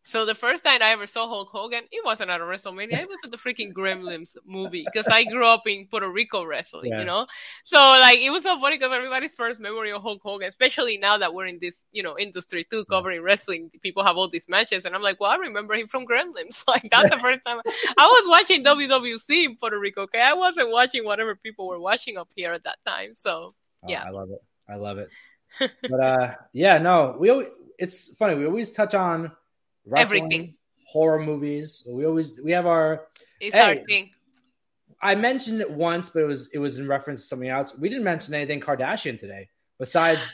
So 0.03 0.25
the 0.25 0.33
first 0.33 0.63
time 0.63 0.81
I 0.81 0.91
ever 0.91 1.05
saw 1.05 1.27
Hulk 1.27 1.49
Hogan, 1.51 1.83
it 1.91 2.03
wasn't 2.03 2.29
at 2.31 2.41
a 2.41 2.43
WrestleMania. 2.43 2.93
It 3.01 3.09
was 3.09 3.19
at 3.23 3.31
the 3.31 3.37
freaking 3.37 3.73
Gremlins 3.73 4.35
movie 4.45 4.83
because 4.85 5.07
I 5.07 5.23
grew 5.25 5.45
up 5.45 5.63
in 5.67 5.87
Puerto 5.87 6.09
Rico 6.09 6.43
wrestling, 6.45 6.91
Yeah. 6.91 6.99
you 6.99 7.05
know. 7.05 7.27
So 7.63 7.77
like 7.77 8.19
it 8.19 8.31
was 8.31 8.43
so 8.43 8.57
funny 8.59 8.77
because 8.77 8.95
everybody's 8.95 9.35
first 9.35 9.59
memory 9.61 9.91
of 9.91 10.01
Hulk 10.01 10.21
Hogan, 10.23 10.47
especially 10.47 10.97
now 10.97 11.17
that 11.19 11.33
we're 11.33 11.45
in 11.45 11.59
this 11.61 11.85
you 11.91 12.01
know 12.01 12.17
industry 12.17 12.63
too, 12.63 12.85
covering 12.85 13.21
wrestling, 13.21 13.69
people 13.81 14.03
have 14.03 14.17
all 14.17 14.29
these 14.29 14.49
matches, 14.49 14.85
and 14.85 14.95
I'm 14.95 15.01
like, 15.03 15.19
well, 15.19 15.29
I 15.31 15.35
remember 15.35 15.75
him 15.75 15.87
from 15.87 16.05
Gremlins. 16.07 16.63
Like 16.67 16.89
that's 16.89 17.09
the 17.11 17.19
first 17.19 17.41
time 17.45 17.59
I 17.97 18.05
was 18.05 18.25
watching 18.27 18.63
WWC 18.63 19.45
in 19.45 19.57
Puerto 19.57 19.77
Rico. 19.79 20.03
Okay, 20.03 20.21
I 20.21 20.33
wasn't 20.33 20.71
watching 20.71 21.03
whatever 21.05 21.35
people 21.35 21.67
were 21.67 21.79
watching 21.79 22.17
up 22.17 22.29
here 22.35 22.51
at 22.53 22.63
that 22.63 22.77
time. 22.85 23.13
So 23.15 23.51
Oh, 23.83 23.87
Yeah. 23.87 24.03
I 24.07 24.09
love 24.09 24.29
it. 24.31 24.41
I 24.67 24.75
love 24.75 24.97
it. 24.97 25.09
but 25.89 25.99
uh 25.99 26.33
yeah, 26.53 26.77
no, 26.79 27.15
we 27.19 27.29
always, 27.29 27.47
it's 27.77 28.13
funny. 28.15 28.35
We 28.35 28.45
always 28.45 28.71
touch 28.71 28.93
on 28.95 29.31
wrestling, 29.89 30.25
Everything. 30.25 30.55
horror 30.87 31.19
movies. 31.19 31.83
We 31.87 32.05
always 32.05 32.39
we 32.43 32.51
have 32.51 32.65
our 32.65 33.07
it's 33.39 33.55
Hey. 33.55 33.61
our 33.61 33.75
thing. 33.75 34.11
I 35.01 35.15
mentioned 35.15 35.61
it 35.61 35.71
once, 35.71 36.09
but 36.09 36.23
it 36.23 36.25
was 36.25 36.49
it 36.53 36.59
was 36.59 36.77
in 36.77 36.87
reference 36.87 37.21
to 37.21 37.27
something 37.27 37.49
else. 37.49 37.73
We 37.77 37.89
didn't 37.89 38.03
mention 38.03 38.33
anything 38.33 38.59
Kardashian 38.61 39.19
today, 39.19 39.49
besides 39.79 40.21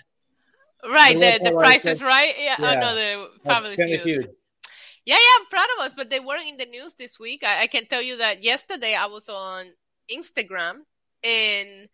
Right, 0.88 1.20
The 1.20 1.39
the, 1.39 1.49
the 1.49 1.56
like, 1.56 1.66
price 1.66 1.86
is 1.86 2.03
right. 2.03 2.34
Yeah, 2.38 2.56
yeah. 2.60 2.72
oh 2.72 2.80
no, 2.80 2.95
the 2.95 3.30
Family 3.43 3.76
Family 3.76 3.97
Feud. 3.97 4.24
Feud. 4.26 4.30
Yeah, 5.06 5.16
yeah, 5.16 5.39
I'm 5.39 5.45
proud 5.47 5.68
of 5.78 5.86
us, 5.86 5.93
but 5.95 6.10
they 6.10 6.20
weren't 6.20 6.47
in 6.47 6.58
the 6.58 6.66
news 6.66 6.93
this 6.95 7.20
week. 7.20 7.43
I, 7.43 7.64
I 7.64 7.68
can 7.68 7.86
tell 7.86 8.01
you 8.01 8.18
that 8.18 8.43
yesterday 8.43 8.95
I 8.95 9.06
was 9.06 9.30
on 9.30 9.68
Instagram 10.12 10.82
and 11.24 11.89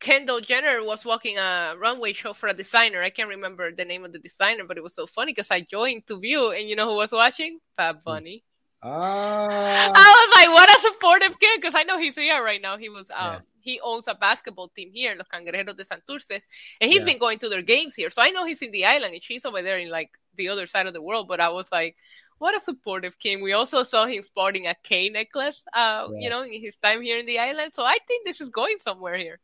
Kendall 0.00 0.40
Jenner 0.40 0.84
was 0.84 1.04
walking 1.04 1.38
a 1.38 1.74
runway 1.78 2.12
show 2.12 2.32
for 2.34 2.48
a 2.48 2.54
designer. 2.54 3.02
I 3.02 3.10
can't 3.10 3.28
remember 3.28 3.72
the 3.72 3.84
name 3.84 4.04
of 4.04 4.12
the 4.12 4.18
designer, 4.18 4.64
but 4.64 4.76
it 4.76 4.82
was 4.82 4.94
so 4.94 5.06
funny 5.06 5.32
because 5.32 5.50
I 5.50 5.60
joined 5.60 6.06
to 6.08 6.18
view, 6.20 6.50
and 6.52 6.68
you 6.68 6.76
know 6.76 6.88
who 6.88 6.96
was 6.96 7.12
watching? 7.12 7.58
Bad 7.76 8.02
Bunny. 8.02 8.44
Ah, 8.82 9.90
I 9.94 10.28
was 10.28 10.36
like, 10.36 10.52
what 10.52 10.68
a 10.68 10.80
supportive 10.92 11.40
kid, 11.40 11.58
because 11.60 11.74
I 11.74 11.84
know 11.84 11.98
he's 11.98 12.16
here 12.16 12.44
right 12.44 12.60
now. 12.60 12.76
He 12.76 12.90
was, 12.90 13.10
um, 13.10 13.16
Yeah. 13.16 13.40
he 13.62 13.80
owns 13.80 14.06
a 14.08 14.14
basketball 14.14 14.68
team 14.68 14.90
here, 14.92 15.14
Los 15.16 15.26
Cangrejeros 15.32 15.74
de 15.74 15.84
Santurces, 15.84 16.46
and 16.82 16.90
he's 16.90 17.00
Yeah. 17.00 17.06
been 17.06 17.18
going 17.18 17.38
to 17.38 17.48
their 17.48 17.62
games 17.62 17.94
here. 17.94 18.10
So 18.10 18.20
I 18.20 18.28
know 18.28 18.44
he's 18.44 18.60
in 18.60 18.72
the 18.72 18.84
island, 18.84 19.14
and 19.14 19.22
she's 19.22 19.46
over 19.46 19.62
there 19.62 19.78
in 19.78 19.88
like 19.88 20.18
the 20.36 20.50
other 20.50 20.66
side 20.66 20.86
of 20.86 20.92
the 20.92 21.00
world. 21.00 21.28
But 21.28 21.40
I 21.40 21.48
was 21.48 21.72
like, 21.72 21.96
what 22.36 22.54
a 22.54 22.60
supportive 22.60 23.18
king. 23.18 23.40
We 23.40 23.54
also 23.54 23.84
saw 23.84 24.04
him 24.04 24.22
sporting 24.22 24.66
a 24.66 24.74
K 24.74 25.08
necklace, 25.08 25.62
uh, 25.72 26.08
Yeah. 26.12 26.18
you 26.20 26.28
know, 26.28 26.42
in 26.42 26.60
his 26.60 26.76
time 26.76 27.00
here 27.00 27.16
in 27.16 27.24
the 27.24 27.38
island. 27.38 27.72
So 27.72 27.84
I 27.84 27.96
think 28.06 28.26
this 28.26 28.42
is 28.42 28.50
going 28.50 28.76
somewhere 28.78 29.16
here. 29.16 29.40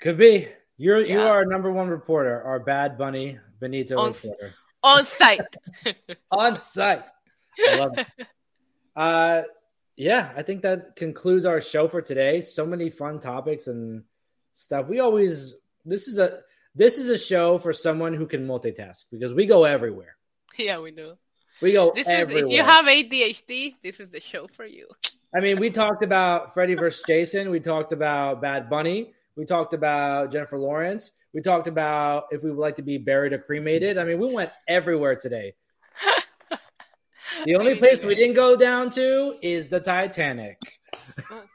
Could 0.00 0.18
be. 0.18 0.48
You're 0.76 1.04
you 1.04 1.20
are 1.20 1.28
our 1.28 1.44
number 1.44 1.70
one 1.70 1.88
reporter, 1.88 2.42
our 2.42 2.58
Bad 2.58 2.96
Bunny 2.96 3.38
Benito 3.60 3.98
On- 3.98 4.12
reporter 4.12 4.54
On 4.82 5.04
site. 5.04 5.56
on 6.30 6.56
site. 6.56 7.04
I 7.68 7.76
love 7.76 7.98
it. 7.98 8.06
Uh, 8.96 9.42
yeah, 9.96 10.32
I 10.36 10.42
think 10.42 10.62
that 10.62 10.96
concludes 10.96 11.46
our 11.46 11.60
show 11.60 11.86
for 11.86 12.02
today. 12.02 12.42
So 12.42 12.66
many 12.66 12.90
fun 12.90 13.20
topics 13.20 13.68
and 13.68 14.02
stuff. 14.52 14.88
We 14.88 14.98
always 14.98 15.54
this 15.84 16.08
is 16.08 16.18
a 16.18 16.40
this 16.74 16.98
is 16.98 17.08
a 17.08 17.16
show 17.16 17.58
for 17.58 17.72
someone 17.72 18.14
who 18.14 18.26
can 18.26 18.46
multitask 18.46 19.04
because 19.10 19.32
we 19.32 19.46
go 19.46 19.64
everywhere. 19.64 20.16
yeah, 20.58 20.80
we 20.80 20.90
do. 20.90 21.16
We 21.62 21.72
go 21.72 21.92
This 21.94 22.08
is 22.08 22.28
if 22.30 22.48
you 22.48 22.62
have 22.62 22.86
ADHD, 22.86 23.74
this 23.82 24.00
is 24.00 24.10
the 24.10 24.20
show 24.20 24.48
for 24.48 24.64
you. 24.64 24.88
I 25.34 25.40
mean, 25.40 25.58
we 25.58 25.70
talked 25.70 26.02
about 26.02 26.52
Freddy 26.52 26.74
versus 26.74 27.04
Jason. 27.06 27.50
We 27.50 27.60
talked 27.60 27.92
about 27.92 28.42
Bad 28.42 28.68
Bunny. 28.68 29.12
We 29.36 29.44
talked 29.44 29.74
about 29.74 30.32
Jennifer 30.32 30.58
Lawrence. 30.58 31.12
We 31.32 31.42
talked 31.42 31.66
about 31.66 32.24
if 32.30 32.42
we 32.42 32.50
would 32.50 32.58
like 32.58 32.76
to 32.76 32.82
be 32.82 32.98
buried 32.98 33.32
or 33.32 33.38
cremated. 33.38 33.98
I 33.98 34.04
mean, 34.04 34.18
we 34.18 34.32
went 34.32 34.50
everywhere 34.68 35.16
today. 35.16 35.54
The 37.44 37.54
only 37.54 37.76
place 37.76 38.02
we 38.02 38.14
didn't 38.14 38.34
go 38.34 38.56
down 38.56 38.90
to 38.90 39.36
is 39.40 39.68
the 39.68 39.80
Titanic. 39.80 40.58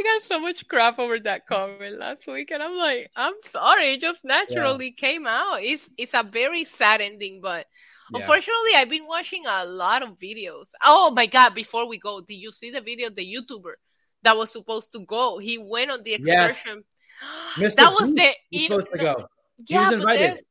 I 0.00 0.02
got 0.02 0.22
so 0.26 0.40
much 0.40 0.66
crap 0.66 0.98
over 0.98 1.18
that 1.20 1.46
comment 1.46 1.98
last 1.98 2.26
week, 2.26 2.50
and 2.50 2.62
I'm 2.62 2.76
like, 2.76 3.10
I'm 3.16 3.34
sorry, 3.44 3.92
it 3.92 4.00
just 4.00 4.24
naturally 4.24 4.92
came 4.92 5.26
out. 5.26 5.58
It's 5.62 5.90
it's 5.98 6.14
a 6.14 6.22
very 6.22 6.64
sad 6.64 7.00
ending, 7.00 7.40
but 7.42 7.66
Yeah. 8.12 8.18
unfortunately, 8.18 8.70
I've 8.76 8.88
been 8.88 9.06
watching 9.06 9.44
a 9.46 9.64
lot 9.66 10.02
of 10.02 10.18
videos. 10.18 10.68
Oh 10.84 11.10
my 11.14 11.26
god! 11.26 11.54
Before 11.54 11.86
we 11.88 11.98
go, 11.98 12.20
did 12.20 12.36
you 12.36 12.50
see 12.50 12.70
the 12.70 12.80
video 12.80 13.08
of 13.08 13.16
the 13.16 13.26
YouTuber 13.26 13.74
that 14.22 14.36
was 14.36 14.50
supposed 14.50 14.92
to 14.92 15.00
go? 15.04 15.38
He 15.38 15.58
went 15.58 15.90
on 15.90 16.02
the 16.02 16.12
Yes. 16.12 16.62
excursion. 16.62 16.84
Mr. 17.58 17.76
That 17.76 17.92
was 17.92 18.14
the 18.14 18.34
was 18.52 18.62
supposed 18.64 18.88
to 18.92 18.98
go. 18.98 19.26
Yeah, 19.68 19.90
but 19.98 20.14
there's 20.14 20.42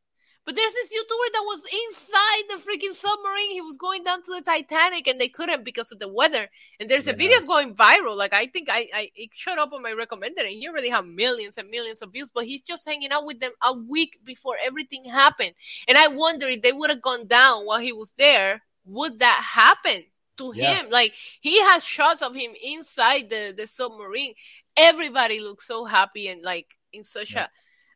but 0.49 0.55
there's 0.55 0.73
this 0.73 0.89
YouTuber 0.91 1.31
that 1.33 1.43
was 1.45 1.63
inside 1.85 2.43
the 2.49 2.55
freaking 2.55 2.95
submarine. 2.95 3.51
He 3.51 3.61
was 3.61 3.77
going 3.77 4.03
down 4.03 4.23
to 4.23 4.31
the 4.33 4.41
Titanic, 4.41 5.05
and 5.07 5.21
they 5.21 5.29
couldn't 5.29 5.63
because 5.63 5.91
of 5.91 5.99
the 5.99 6.07
weather. 6.11 6.49
And 6.79 6.89
there's 6.89 7.05
a 7.05 7.13
video 7.13 7.39
going 7.41 7.75
viral. 7.75 8.17
Like 8.17 8.33
I 8.33 8.47
think 8.47 8.67
I, 8.71 8.87
I 8.91 9.11
it 9.15 9.29
showed 9.31 9.59
up 9.59 9.73
on 9.73 9.83
my 9.83 9.91
recommended, 9.91 10.39
and 10.39 10.49
he 10.49 10.67
already 10.67 10.89
have 10.89 11.05
millions 11.05 11.59
and 11.59 11.69
millions 11.69 12.01
of 12.01 12.11
views. 12.11 12.31
But 12.33 12.45
he's 12.45 12.63
just 12.63 12.87
hanging 12.89 13.11
out 13.11 13.27
with 13.27 13.39
them 13.39 13.51
a 13.63 13.73
week 13.73 14.21
before 14.25 14.55
everything 14.59 15.05
happened. 15.05 15.53
And 15.87 15.99
I 15.99 16.07
wonder 16.07 16.47
if 16.47 16.63
they 16.63 16.71
would 16.73 16.89
have 16.89 17.03
gone 17.03 17.27
down 17.27 17.67
while 17.67 17.79
he 17.79 17.93
was 17.93 18.13
there, 18.13 18.63
would 18.85 19.19
that 19.19 19.43
happen 19.53 20.03
to 20.37 20.51
Yeah. 20.55 20.81
him? 20.81 20.89
Like 20.89 21.13
he 21.41 21.61
has 21.61 21.83
shots 21.83 22.23
of 22.23 22.33
him 22.33 22.53
inside 22.65 23.29
the 23.29 23.53
the 23.55 23.67
submarine. 23.67 24.33
Everybody 24.75 25.41
looks 25.41 25.67
so 25.67 25.85
happy 25.85 26.27
and 26.27 26.41
like 26.41 26.75
in 26.91 27.03
such 27.03 27.35
Yeah. 27.35 27.43
a 27.43 27.49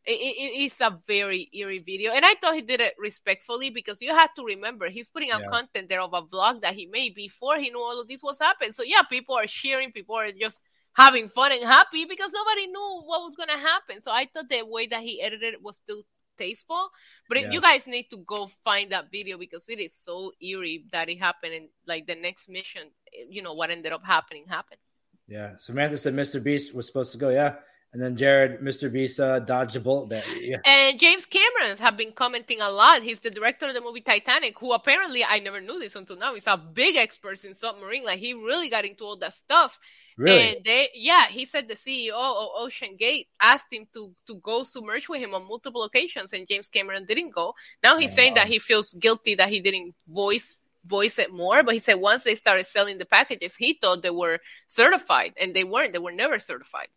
it, 0.06 0.12
it- 0.12 0.64
it's 0.66 0.82
a 0.82 1.00
very 1.08 1.50
eerie 1.54 1.80
video 1.80 2.12
and 2.12 2.26
i 2.26 2.34
thought 2.36 2.56
he 2.56 2.62
did 2.62 2.82
it 2.82 2.94
respectfully 3.00 3.70
because 3.70 4.02
you 4.02 4.14
have 4.14 4.34
to 4.34 4.44
remember 4.44 4.90
he's 4.90 5.10
putting 5.10 5.32
out 5.32 5.42
Yeah. 5.42 5.48
content 5.50 5.88
there 5.90 6.02
of 6.02 6.14
a 6.14 6.22
vlog 6.24 6.62
that 6.62 6.76
he 6.76 6.86
made 6.88 7.16
before 7.16 7.58
he 7.58 7.70
knew 7.70 7.80
all 7.80 8.02
of 8.02 8.08
this 8.08 8.22
was 8.24 8.40
happening 8.40 8.74
so 8.74 8.84
yeah 8.84 9.04
people 9.04 9.36
are 9.36 9.48
sharing, 9.48 9.92
people 9.92 10.16
are 10.16 10.32
just 10.32 10.64
having 10.96 11.28
fun 11.28 11.52
and 11.52 11.64
happy 11.64 12.06
because 12.06 12.32
nobody 12.34 12.68
knew 12.68 13.02
what 13.06 13.22
was 13.24 13.36
going 13.36 13.50
to 13.50 13.58
happen 13.58 14.02
so 14.02 14.12
i 14.12 14.28
thought 14.34 14.50
the 14.50 14.62
way 14.66 14.86
that 14.88 15.02
he 15.02 15.22
edited 15.22 15.54
it 15.54 15.62
was 15.64 15.78
still 15.78 16.02
tasteful 16.38 16.90
but 17.30 17.38
if 17.38 17.44
Yeah. 17.46 17.52
you 17.52 17.62
guys 17.62 17.86
need 17.88 18.08
to 18.10 18.18
go 18.18 18.48
find 18.48 18.92
that 18.92 19.10
video 19.12 19.38
because 19.38 19.70
it 19.70 19.80
is 19.80 19.94
so 19.96 20.32
eerie 20.42 20.86
that 20.92 21.08
it 21.10 21.20
happened 21.20 21.54
and 21.54 21.70
like 21.88 22.08
the 22.08 22.16
next 22.16 22.50
mission 22.50 22.84
you 23.30 23.42
know 23.42 23.54
what 23.54 23.70
ended 23.70 23.94
up 23.94 24.04
happening 24.04 24.46
happened 24.48 24.80
Yeah. 25.28 25.56
Samantha 25.58 25.98
said 25.98 26.14
Mr. 26.16 26.44
Beast 26.44 26.76
was 26.76 26.86
supposed 26.88 27.12
to 27.14 27.18
go. 27.18 27.30
Yeah. 27.30 27.56
And 27.94 28.02
then 28.02 28.18
Jared, 28.18 28.60
Mr. 28.60 28.91
Visa, 28.91 29.44
dodged 29.45 29.76
a 29.76 29.80
bullet 29.80 30.10
there. 30.10 30.24
Yeah. 30.40 30.57
And 30.65 30.99
James 30.99 31.28
Cameron 31.28 31.78
have 31.78 31.95
been 31.95 32.11
commenting 32.11 32.60
a 32.60 32.72
lot. 32.72 33.03
He's 33.03 33.20
the 33.20 33.30
director 33.30 33.68
of 33.68 33.76
the 33.76 33.82
movie 33.82 34.02
Titanic, 34.02 34.57
who 34.57 34.74
apparently 34.74 35.24
I 35.24 35.38
never 35.38 35.61
knew 35.61 35.80
this 35.80 35.95
until 35.95 36.18
now. 36.18 36.34
He's 36.34 36.48
a 36.48 36.57
big 36.57 36.95
expert 36.95 37.44
in 37.45 37.53
submarine. 37.53 38.03
Like 38.03 38.18
he 38.18 38.34
really 38.34 38.72
got 38.72 38.84
into 38.84 39.03
all 39.03 39.18
that 39.18 39.36
stuff. 39.36 39.78
Really? 40.18 40.56
And 40.56 40.65
they, 40.65 40.90
yeah, 40.95 41.28
he 41.28 41.45
said 41.45 41.70
the 41.70 41.76
CEO 41.76 42.14
of 42.14 42.49
OceanGate 42.60 43.28
asked 43.40 43.72
him 43.72 43.86
to 43.94 44.15
to 44.26 44.36
go 44.38 44.64
submerge 44.64 45.07
with 45.07 45.20
him 45.20 45.36
on 45.36 45.48
multiple 45.48 45.84
occasions, 45.84 46.34
and 46.34 46.48
James 46.48 46.70
Cameron 46.70 47.06
didn't 47.06 47.36
go. 47.36 47.53
Now 47.84 47.98
he's 47.98 48.14
oh, 48.14 48.15
saying 48.15 48.34
that 48.34 48.48
he 48.48 48.57
feels 48.57 48.94
guilty 48.94 49.36
that 49.36 49.49
he 49.49 49.60
didn't 49.60 49.94
voice 50.07 50.61
voice 50.84 51.20
it 51.20 51.32
more. 51.32 51.61
But 51.61 51.76
he 51.76 51.80
said 51.80 51.95
once 51.95 52.24
they 52.24 52.36
started 52.36 52.65
selling 52.65 52.98
the 52.98 53.06
packages, 53.06 53.56
he 53.56 53.74
thought 53.74 54.02
they 54.02 54.10
were 54.10 54.40
certified, 54.68 55.34
and 55.40 55.53
they 55.53 55.64
weren't. 55.64 55.94
They 55.94 55.99
were 55.99 56.11
never 56.11 56.40
certified. 56.40 56.88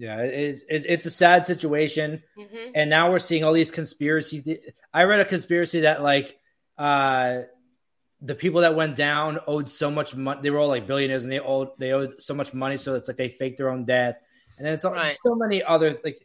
Yeah, 0.00 0.20
it, 0.20 0.62
it, 0.70 0.84
it's 0.88 1.06
a 1.06 1.10
sad 1.10 1.44
situation, 1.44 2.22
Mhm. 2.38 2.70
and 2.76 2.88
now 2.88 3.10
we're 3.10 3.18
seeing 3.18 3.42
all 3.42 3.52
these 3.52 3.72
conspiracy. 3.72 4.40
Th- 4.42 4.62
I 4.94 5.02
read 5.04 5.18
a 5.18 5.24
conspiracy 5.24 5.80
that 5.80 6.02
like 6.02 6.38
uh, 6.78 7.42
the 8.22 8.36
people 8.36 8.60
that 8.60 8.76
went 8.76 8.94
down 8.94 9.40
owed 9.48 9.68
so 9.68 9.90
much 9.90 10.14
money. 10.14 10.40
They 10.40 10.50
were 10.50 10.60
all 10.60 10.68
like 10.68 10.86
billionaires, 10.86 11.24
and 11.24 11.32
they 11.32 11.40
owed 11.40 11.70
they 11.78 11.90
owed 11.92 12.22
so 12.22 12.32
much 12.34 12.54
money, 12.54 12.76
so 12.76 12.94
it's 12.94 13.08
like 13.08 13.16
they 13.16 13.28
faked 13.28 13.58
their 13.58 13.70
own 13.70 13.84
death. 13.86 14.16
And 14.56 14.66
then 14.66 14.74
it's 14.74 14.84
all, 14.84 14.92
Right. 14.92 15.16
so 15.22 15.34
many 15.34 15.62
other 15.64 15.96
like. 16.04 16.24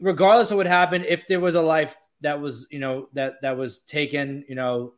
Regardless 0.00 0.50
of 0.50 0.56
what 0.56 0.66
happened, 0.66 1.04
if 1.06 1.26
there 1.28 1.38
was 1.38 1.54
a 1.54 1.60
life 1.62 1.94
that 2.22 2.40
was 2.40 2.66
you 2.70 2.78
know 2.80 3.08
that 3.14 3.40
that 3.42 3.56
was 3.56 3.80
taken, 3.80 4.44
you 4.48 4.54
know, 4.56 4.94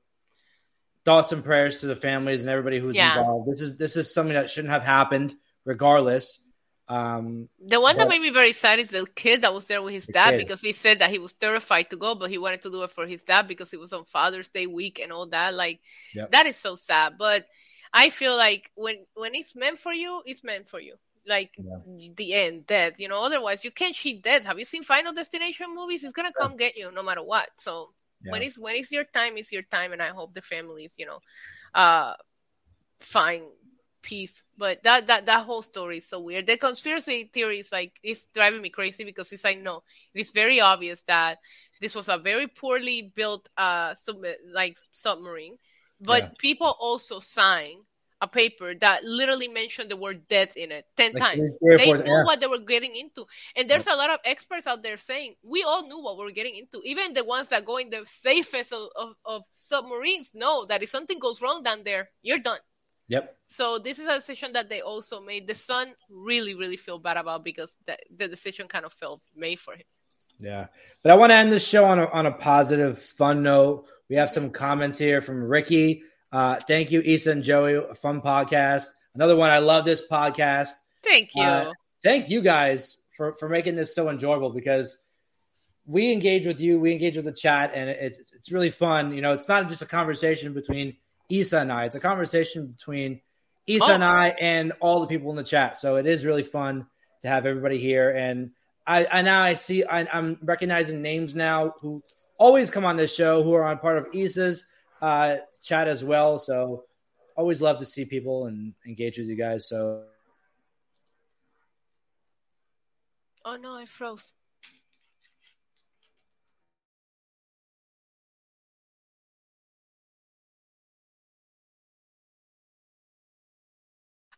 thoughts 1.04 1.30
and 1.30 1.44
prayers 1.44 1.80
to 1.80 1.86
the 1.86 1.96
families 1.96 2.40
and 2.40 2.48
everybody 2.50 2.78
who's 2.78 2.96
Yeah. 2.96 3.18
involved. 3.18 3.50
This 3.52 3.60
is 3.60 3.76
this 3.76 3.96
is 3.96 4.12
something 4.14 4.34
that 4.34 4.50
shouldn't 4.50 4.72
have 4.72 4.82
happened, 4.82 5.34
regardless. 5.64 6.40
Um, 6.89 7.48
The 7.59 7.81
one 7.81 7.97
that 7.97 8.09
made 8.09 8.20
me 8.20 8.31
very 8.31 8.52
sad 8.52 8.78
is 8.78 8.90
the 8.90 9.06
kid 9.15 9.40
that 9.43 9.55
was 9.55 9.66
there 9.66 9.81
with 9.81 9.94
his 9.94 10.06
The 10.06 10.12
dad 10.12 10.36
kid. 10.36 10.47
because 10.47 10.61
he 10.61 10.73
said 10.73 10.98
that 10.98 11.11
he 11.11 11.19
was 11.19 11.32
terrified 11.32 11.89
to 11.90 11.97
go, 11.97 12.15
but 12.15 12.31
he 12.31 12.39
wanted 12.39 12.62
to 12.62 12.70
do 12.70 12.82
it 12.82 12.90
for 12.90 13.06
his 13.06 13.23
dad 13.23 13.48
because 13.48 13.73
it 13.73 13.81
was 13.81 13.93
on 13.93 14.05
Father's 14.05 14.51
Day 14.51 14.66
week 14.66 15.01
and 15.01 15.12
all 15.12 15.27
that. 15.28 15.55
Like 15.55 15.81
Yep. 16.15 16.31
that 16.31 16.47
is 16.47 16.56
so 16.56 16.74
sad. 16.77 17.16
But 17.19 17.47
I 17.93 18.11
feel 18.11 18.36
like 18.36 18.70
when 18.74 19.06
when 19.15 19.35
it's 19.35 19.55
meant 19.55 19.78
for 19.78 19.93
you, 19.93 20.23
it's 20.27 20.44
meant 20.44 20.69
for 20.69 20.81
you. 20.81 20.97
Like 21.27 21.52
Yeah. 21.56 21.78
the 22.16 22.35
end, 22.35 22.66
death. 22.66 22.98
You 23.01 23.09
know, 23.09 23.23
otherwise 23.23 23.65
you 23.65 23.70
can't 23.70 23.94
cheat 23.94 24.23
death. 24.23 24.44
Have 24.44 24.59
you 24.59 24.65
seen 24.66 24.82
Final 24.82 25.12
Destination 25.12 25.74
movies? 25.74 26.05
It's 26.05 26.12
gonna 26.12 26.32
come 26.32 26.56
get 26.56 26.77
you 26.77 26.90
no 26.93 27.02
matter 27.02 27.23
what. 27.23 27.48
So 27.56 27.94
when 28.28 28.43
Yeah. 28.43 28.48
it's 28.48 28.59
when 28.59 28.77
it's 28.77 28.93
your 28.93 29.05
time, 29.05 29.36
it's 29.39 29.52
your 29.52 29.62
time, 29.62 29.93
and 29.93 30.02
I 30.02 30.09
hope 30.09 30.35
the 30.35 30.43
families, 30.43 30.94
you 30.98 31.06
know, 31.06 31.20
uh, 31.74 32.15
find 33.01 33.44
peace. 34.05 34.44
But 34.56 34.82
that 34.85 35.09
that 35.09 35.26
that 35.26 35.47
whole 35.47 35.62
story 35.62 35.98
is 35.98 36.09
so 36.09 36.20
weird. 36.20 36.47
The 36.47 36.59
conspiracy 36.59 37.31
theory 37.32 37.60
is 37.60 37.72
like 37.72 37.98
it's 38.05 38.26
driving 38.35 38.62
me 38.62 38.70
crazy 38.70 39.05
because 39.05 39.32
it's 39.32 39.44
like 39.44 39.60
no, 39.60 39.82
it 40.14 40.20
is 40.20 40.31
very 40.32 40.60
obvious 40.60 41.02
that 41.02 41.39
this 41.81 41.94
was 41.94 42.09
a 42.09 42.18
very 42.18 42.47
poorly 42.48 43.12
built 43.14 43.48
uh 43.56 43.94
sub- 43.94 44.24
like 44.52 44.76
submarine, 44.93 45.59
but 46.01 46.24
Yeah. 46.24 46.28
people 46.39 46.74
also 46.81 47.20
signed 47.20 47.82
a 48.20 48.28
paper 48.28 48.74
that 48.76 49.05
literally 49.05 49.48
mentioned 49.48 49.90
the 49.90 49.97
word 49.97 50.26
death 50.28 50.56
in 50.56 50.72
it 50.72 50.86
10 50.97 51.14
Like 51.14 51.18
times. 51.18 51.59
They 51.76 51.93
knew 51.93 52.22
what 52.22 52.40
they 52.40 52.47
were 52.47 52.60
getting 52.60 52.94
into. 52.97 53.26
And 53.56 53.68
there's 53.68 53.86
a 53.86 53.97
lot 53.97 54.10
of 54.10 54.20
experts 54.24 54.66
out 54.66 54.82
there 54.82 54.97
saying 54.97 55.35
we 55.43 55.62
all 55.64 55.86
knew 55.86 56.01
what 56.01 56.16
we 56.16 56.24
were 56.24 56.31
getting 56.31 56.56
into. 56.56 56.81
Even 56.85 57.12
the 57.12 57.24
ones 57.24 57.48
that 57.48 57.66
go 57.66 57.76
in 57.76 57.90
the 57.90 58.02
safest 58.06 58.72
of, 58.72 58.89
of, 58.97 59.16
of 59.26 59.44
submarines 59.56 60.35
know 60.35 60.64
that 60.66 60.82
if 60.82 60.89
something 60.89 61.18
goes 61.18 61.43
wrong 61.43 61.62
down 61.62 61.82
there, 61.85 62.10
you're 62.22 62.39
done. 62.39 62.60
Yep. 63.09 63.36
So 63.47 63.78
this 63.78 63.98
is 63.98 64.09
a 64.09 64.14
decision 64.14 64.52
that 64.55 64.68
they 64.68 64.81
also 64.81 65.20
made. 65.20 65.47
The 65.47 65.55
son 65.55 65.89
really, 66.09 66.55
really 66.55 66.76
feel 66.76 66.98
bad 66.98 67.16
about 67.16 67.44
because 67.44 67.76
the, 67.86 67.98
the 68.16 68.28
decision 68.28 68.66
kind 68.66 68.85
of 68.85 68.93
felt 68.93 69.20
made 69.36 69.60
for 69.60 69.74
him. 69.74 69.86
Yeah. 70.39 70.66
But 71.02 71.12
I 71.12 71.16
want 71.16 71.31
to 71.31 71.36
end 71.36 71.52
this 71.52 71.66
show 71.66 71.85
on 71.85 71.98
a, 71.98 72.06
on 72.06 72.26
a 72.26 72.32
positive, 72.32 72.98
fun 72.98 73.43
note. 73.43 73.86
We 74.09 74.16
have 74.16 74.31
some 74.31 74.51
comments 74.51 74.98
here 74.98 75.20
from 75.20 75.43
Ricky. 75.43 76.02
Uh, 76.32 76.56
thank 76.56 76.90
you, 76.90 77.01
Issa 77.05 77.31
and 77.31 77.43
Joey. 77.43 77.74
A 77.74 77.94
fun 77.94 78.20
podcast. 78.20 78.86
Another 79.14 79.36
one. 79.36 79.51
I 79.51 79.59
love 79.59 79.85
this 79.85 80.06
podcast. 80.10 80.70
Thank 81.02 81.35
you. 81.35 81.43
Uh, 81.43 81.72
Thank 82.05 82.28
you 82.28 82.43
guys 82.43 83.01
for, 83.16 83.32
for 83.32 83.48
making 83.48 83.76
this 83.76 83.94
so 83.94 84.10
enjoyable 84.10 84.51
because 84.51 84.98
we 85.86 86.12
engage 86.12 86.47
with 86.47 86.60
you, 86.60 86.78
we 86.78 86.93
engage 86.93 87.16
with 87.16 87.24
the 87.24 87.32
chat, 87.32 87.72
and 87.74 87.89
it's 87.89 88.18
it's 88.32 88.52
really 88.52 88.70
fun. 88.70 89.14
You 89.14 89.22
know, 89.22 89.32
it's 89.32 89.48
not 89.48 89.68
just 89.68 89.82
a 89.82 89.86
conversation 89.86 90.52
between 90.52 90.97
Issa 91.40 91.59
and 91.59 91.73
I; 91.73 91.85
it's 91.85 91.94
a 91.94 92.01
conversation 92.01 92.66
between 92.66 93.20
Issa 93.66 93.93
and 93.93 94.02
Oh. 94.02 94.06
I 94.06 94.28
and 94.40 94.73
all 94.81 95.01
the 95.01 95.06
people 95.06 95.31
in 95.31 95.36
the 95.36 95.44
chat. 95.44 95.77
So 95.77 95.97
it 95.97 96.06
is 96.06 96.24
really 96.24 96.43
fun 96.43 96.86
to 97.23 97.28
have 97.28 97.47
everybody 97.47 97.78
here. 97.78 98.11
And 98.11 98.51
I, 98.86 99.06
I 99.06 99.23
now 99.23 99.43
I 99.43 99.55
see 99.55 99.85
I, 99.85 100.06
I'm 100.12 100.39
recognizing 100.43 101.01
names 101.01 101.35
now 101.35 101.74
who 101.81 102.02
always 102.39 102.70
come 102.70 102.85
on 102.85 102.97
this 102.97 103.15
show 103.15 103.43
who 103.43 103.55
are 103.55 103.65
on 103.65 103.78
part 103.78 103.98
of 103.98 104.06
Issa's 104.12 104.65
uh, 105.01 105.36
chat 105.62 105.89
as 105.89 106.05
well. 106.05 106.39
So 106.39 106.85
always 107.36 107.62
love 107.62 107.78
to 107.78 107.86
see 107.86 108.05
people 108.05 108.47
and 108.47 108.74
engage 108.86 109.19
with 109.19 109.27
you 109.27 109.36
guys. 109.36 109.69
So 109.69 110.02
oh 113.44 113.56
no, 113.56 113.77
I 113.77 113.86
froze. 113.86 114.35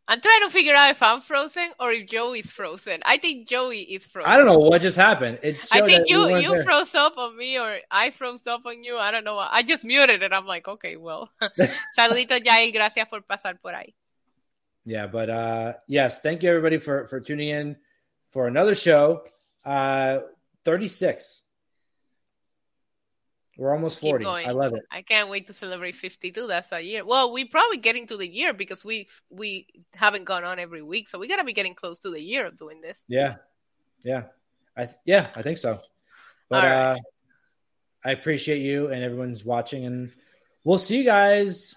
I'm 0.09 0.21
trying 0.21 0.43
to 0.43 0.51
figure 0.51 0.75
out 0.75 0.91
if 0.91 1.03
I'm 1.03 1.21
frozen 1.21 1.69
or 1.81 1.91
if 1.91 2.09
Joey 2.09 2.39
is 2.39 2.51
frozen. 2.51 3.01
I 3.05 3.17
think 3.19 3.49
Joey 3.49 3.81
is 3.83 4.05
frozen. 4.07 4.31
I 4.31 4.37
don't 4.37 4.47
know 4.47 4.59
what 4.59 4.81
just 4.81 4.97
happened. 4.97 5.41
It 5.43 5.67
I 5.73 5.81
think 5.83 6.09
you 6.09 6.27
we 6.27 6.43
you 6.43 6.55
there. 6.55 6.63
froze 6.63 6.95
up 6.95 7.19
on 7.19 7.37
me 7.37 7.59
or 7.59 7.79
I 7.91 8.11
froze 8.11 8.47
up 8.47 8.65
on 8.67 8.85
you. 8.85 8.97
I 8.99 9.11
don't 9.11 9.25
know. 9.25 9.35
what- 9.35 9.51
I 9.51 9.63
just 9.65 9.85
muted 9.85 10.23
it. 10.23 10.33
I'm 10.33 10.47
like, 10.47 10.69
okay, 10.69 10.97
well. 10.97 11.29
Saluditos, 11.99 12.45
Yael. 12.45 12.73
Gracias 12.73 13.09
por 13.09 13.23
pasar 13.23 13.61
por 13.61 13.73
ahí. 13.73 13.95
Yeah, 14.85 15.09
but 15.09 15.29
uh 15.29 15.73
yes, 15.89 16.21
thank 16.23 16.45
you 16.45 16.51
everybody 16.51 16.79
for 16.79 17.07
for 17.07 17.19
tuning 17.21 17.49
in 17.49 17.77
for 18.31 18.47
another 18.47 18.77
show. 18.77 19.25
Uh 19.65 20.19
36. 20.65 21.43
We're 23.57 23.73
almost 23.73 24.01
40. 24.01 24.27
I 24.27 24.51
love 24.51 24.75
it. 24.75 24.83
I 24.91 25.01
can't 25.01 25.31
wait 25.31 25.47
to 25.47 25.55
celebrate 25.55 25.95
52. 25.95 26.47
That's 26.47 26.73
a 26.73 26.81
year. 26.81 27.07
Well, 27.07 27.33
we 27.33 27.47
probably 27.47 27.79
getting 27.79 28.07
to 28.09 28.17
the 28.17 28.29
year 28.29 28.53
because 28.53 28.85
we 28.85 29.09
we 29.31 29.67
haven't 29.95 30.25
gone 30.25 30.45
on 30.45 30.59
every 30.59 30.83
week, 30.83 31.09
so 31.09 31.19
we 31.19 31.27
gotta 31.27 31.45
be 31.45 31.55
getting 31.55 31.75
close 31.75 31.99
to 32.01 32.11
the 32.11 32.21
year 32.21 32.47
of 32.47 32.59
doing 32.59 32.83
this. 32.83 33.03
Yeah. 33.09 33.37
Yeah. 34.03 34.25
I 34.77 34.85
th- 34.85 34.99
yeah, 35.07 35.31
I 35.35 35.43
think 35.43 35.57
so. 35.57 35.81
But 36.51 36.65
right. 36.65 36.93
uh 36.93 36.97
I 38.05 38.11
appreciate 38.11 38.61
you 38.61 38.89
and 38.89 39.03
everyone's 39.03 39.45
watching 39.45 39.87
and 39.87 40.13
we'll 40.65 40.79
see 40.79 40.99
you 40.99 41.05
guys 41.05 41.75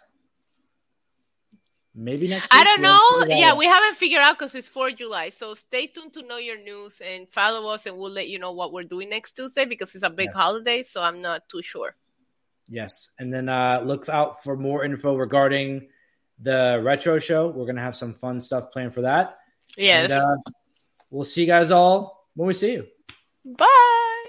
maybe 1.99 2.27
next 2.27 2.43
week. 2.45 2.49
I 2.61 2.63
don't 2.63 2.81
We'll 2.81 3.27
know. 3.27 3.35
Yeah, 3.35 3.55
we 3.55 3.65
haven't 3.65 3.95
figured 3.95 4.21
out 4.21 4.37
because 4.39 4.55
it's 4.55 4.67
4th 4.69 4.97
July. 4.97 5.29
So 5.29 5.53
stay 5.55 5.87
tuned 5.87 6.13
to 6.13 6.23
know 6.23 6.37
your 6.37 6.57
news 6.61 7.01
and 7.05 7.29
follow 7.29 7.69
us, 7.69 7.85
and 7.85 7.97
we'll 7.97 8.11
let 8.11 8.29
you 8.29 8.39
know 8.39 8.51
what 8.53 8.71
we're 8.73 8.83
doing 8.83 9.09
next 9.09 9.33
Tuesday 9.33 9.65
because 9.65 9.93
it's 9.95 10.03
a 10.03 10.09
big 10.09 10.27
Yes. 10.29 10.35
holiday. 10.35 10.83
So 10.83 11.01
I'm 11.03 11.21
not 11.21 11.47
too 11.49 11.61
sure. 11.61 11.95
Yes. 12.69 13.09
And 13.19 13.33
then 13.33 13.49
uh, 13.49 13.81
look 13.83 14.07
out 14.09 14.43
for 14.43 14.55
more 14.55 14.83
info 14.85 15.15
regarding 15.15 15.89
the 16.41 16.79
retro 16.83 17.19
show. 17.19 17.47
We're 17.47 17.65
going 17.65 17.75
to 17.77 17.81
have 17.81 17.95
some 17.95 18.13
fun 18.13 18.39
stuff 18.41 18.71
planned 18.71 18.93
for 18.93 19.01
that. 19.01 19.37
Yes. 19.77 20.11
And, 20.11 20.13
uh, 20.13 20.35
we'll 21.09 21.25
see 21.25 21.41
you 21.41 21.47
guys 21.47 21.71
all 21.71 22.27
when 22.35 22.47
we 22.47 22.53
see 22.53 22.73
you. 22.73 22.87
Bye. 23.45 24.25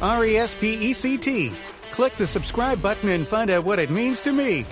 R 0.00 0.24
E 0.24 0.36
S 0.36 0.54
P 0.54 0.74
E 0.74 0.92
C 0.92 1.18
T. 1.18 1.52
Click 1.90 2.16
the 2.16 2.26
subscribe 2.26 2.80
button 2.80 3.08
and 3.10 3.26
find 3.28 3.50
out 3.50 3.64
what 3.64 3.78
it 3.78 3.90
means 3.90 4.20
to 4.22 4.32
me. 4.32 4.64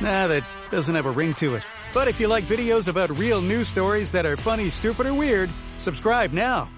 Nah, 0.00 0.28
that 0.28 0.44
doesn't 0.70 0.94
have 0.94 1.06
a 1.06 1.10
ring 1.10 1.34
to 1.34 1.56
it. 1.56 1.62
But 1.92 2.06
if 2.06 2.20
you 2.20 2.28
like 2.28 2.44
videos 2.44 2.86
about 2.86 3.10
real 3.18 3.40
news 3.40 3.68
stories 3.68 4.12
that 4.12 4.24
are 4.24 4.36
funny, 4.36 4.70
stupid, 4.70 5.06
or 5.06 5.14
weird, 5.14 5.50
subscribe 5.78 6.32
now. 6.32 6.68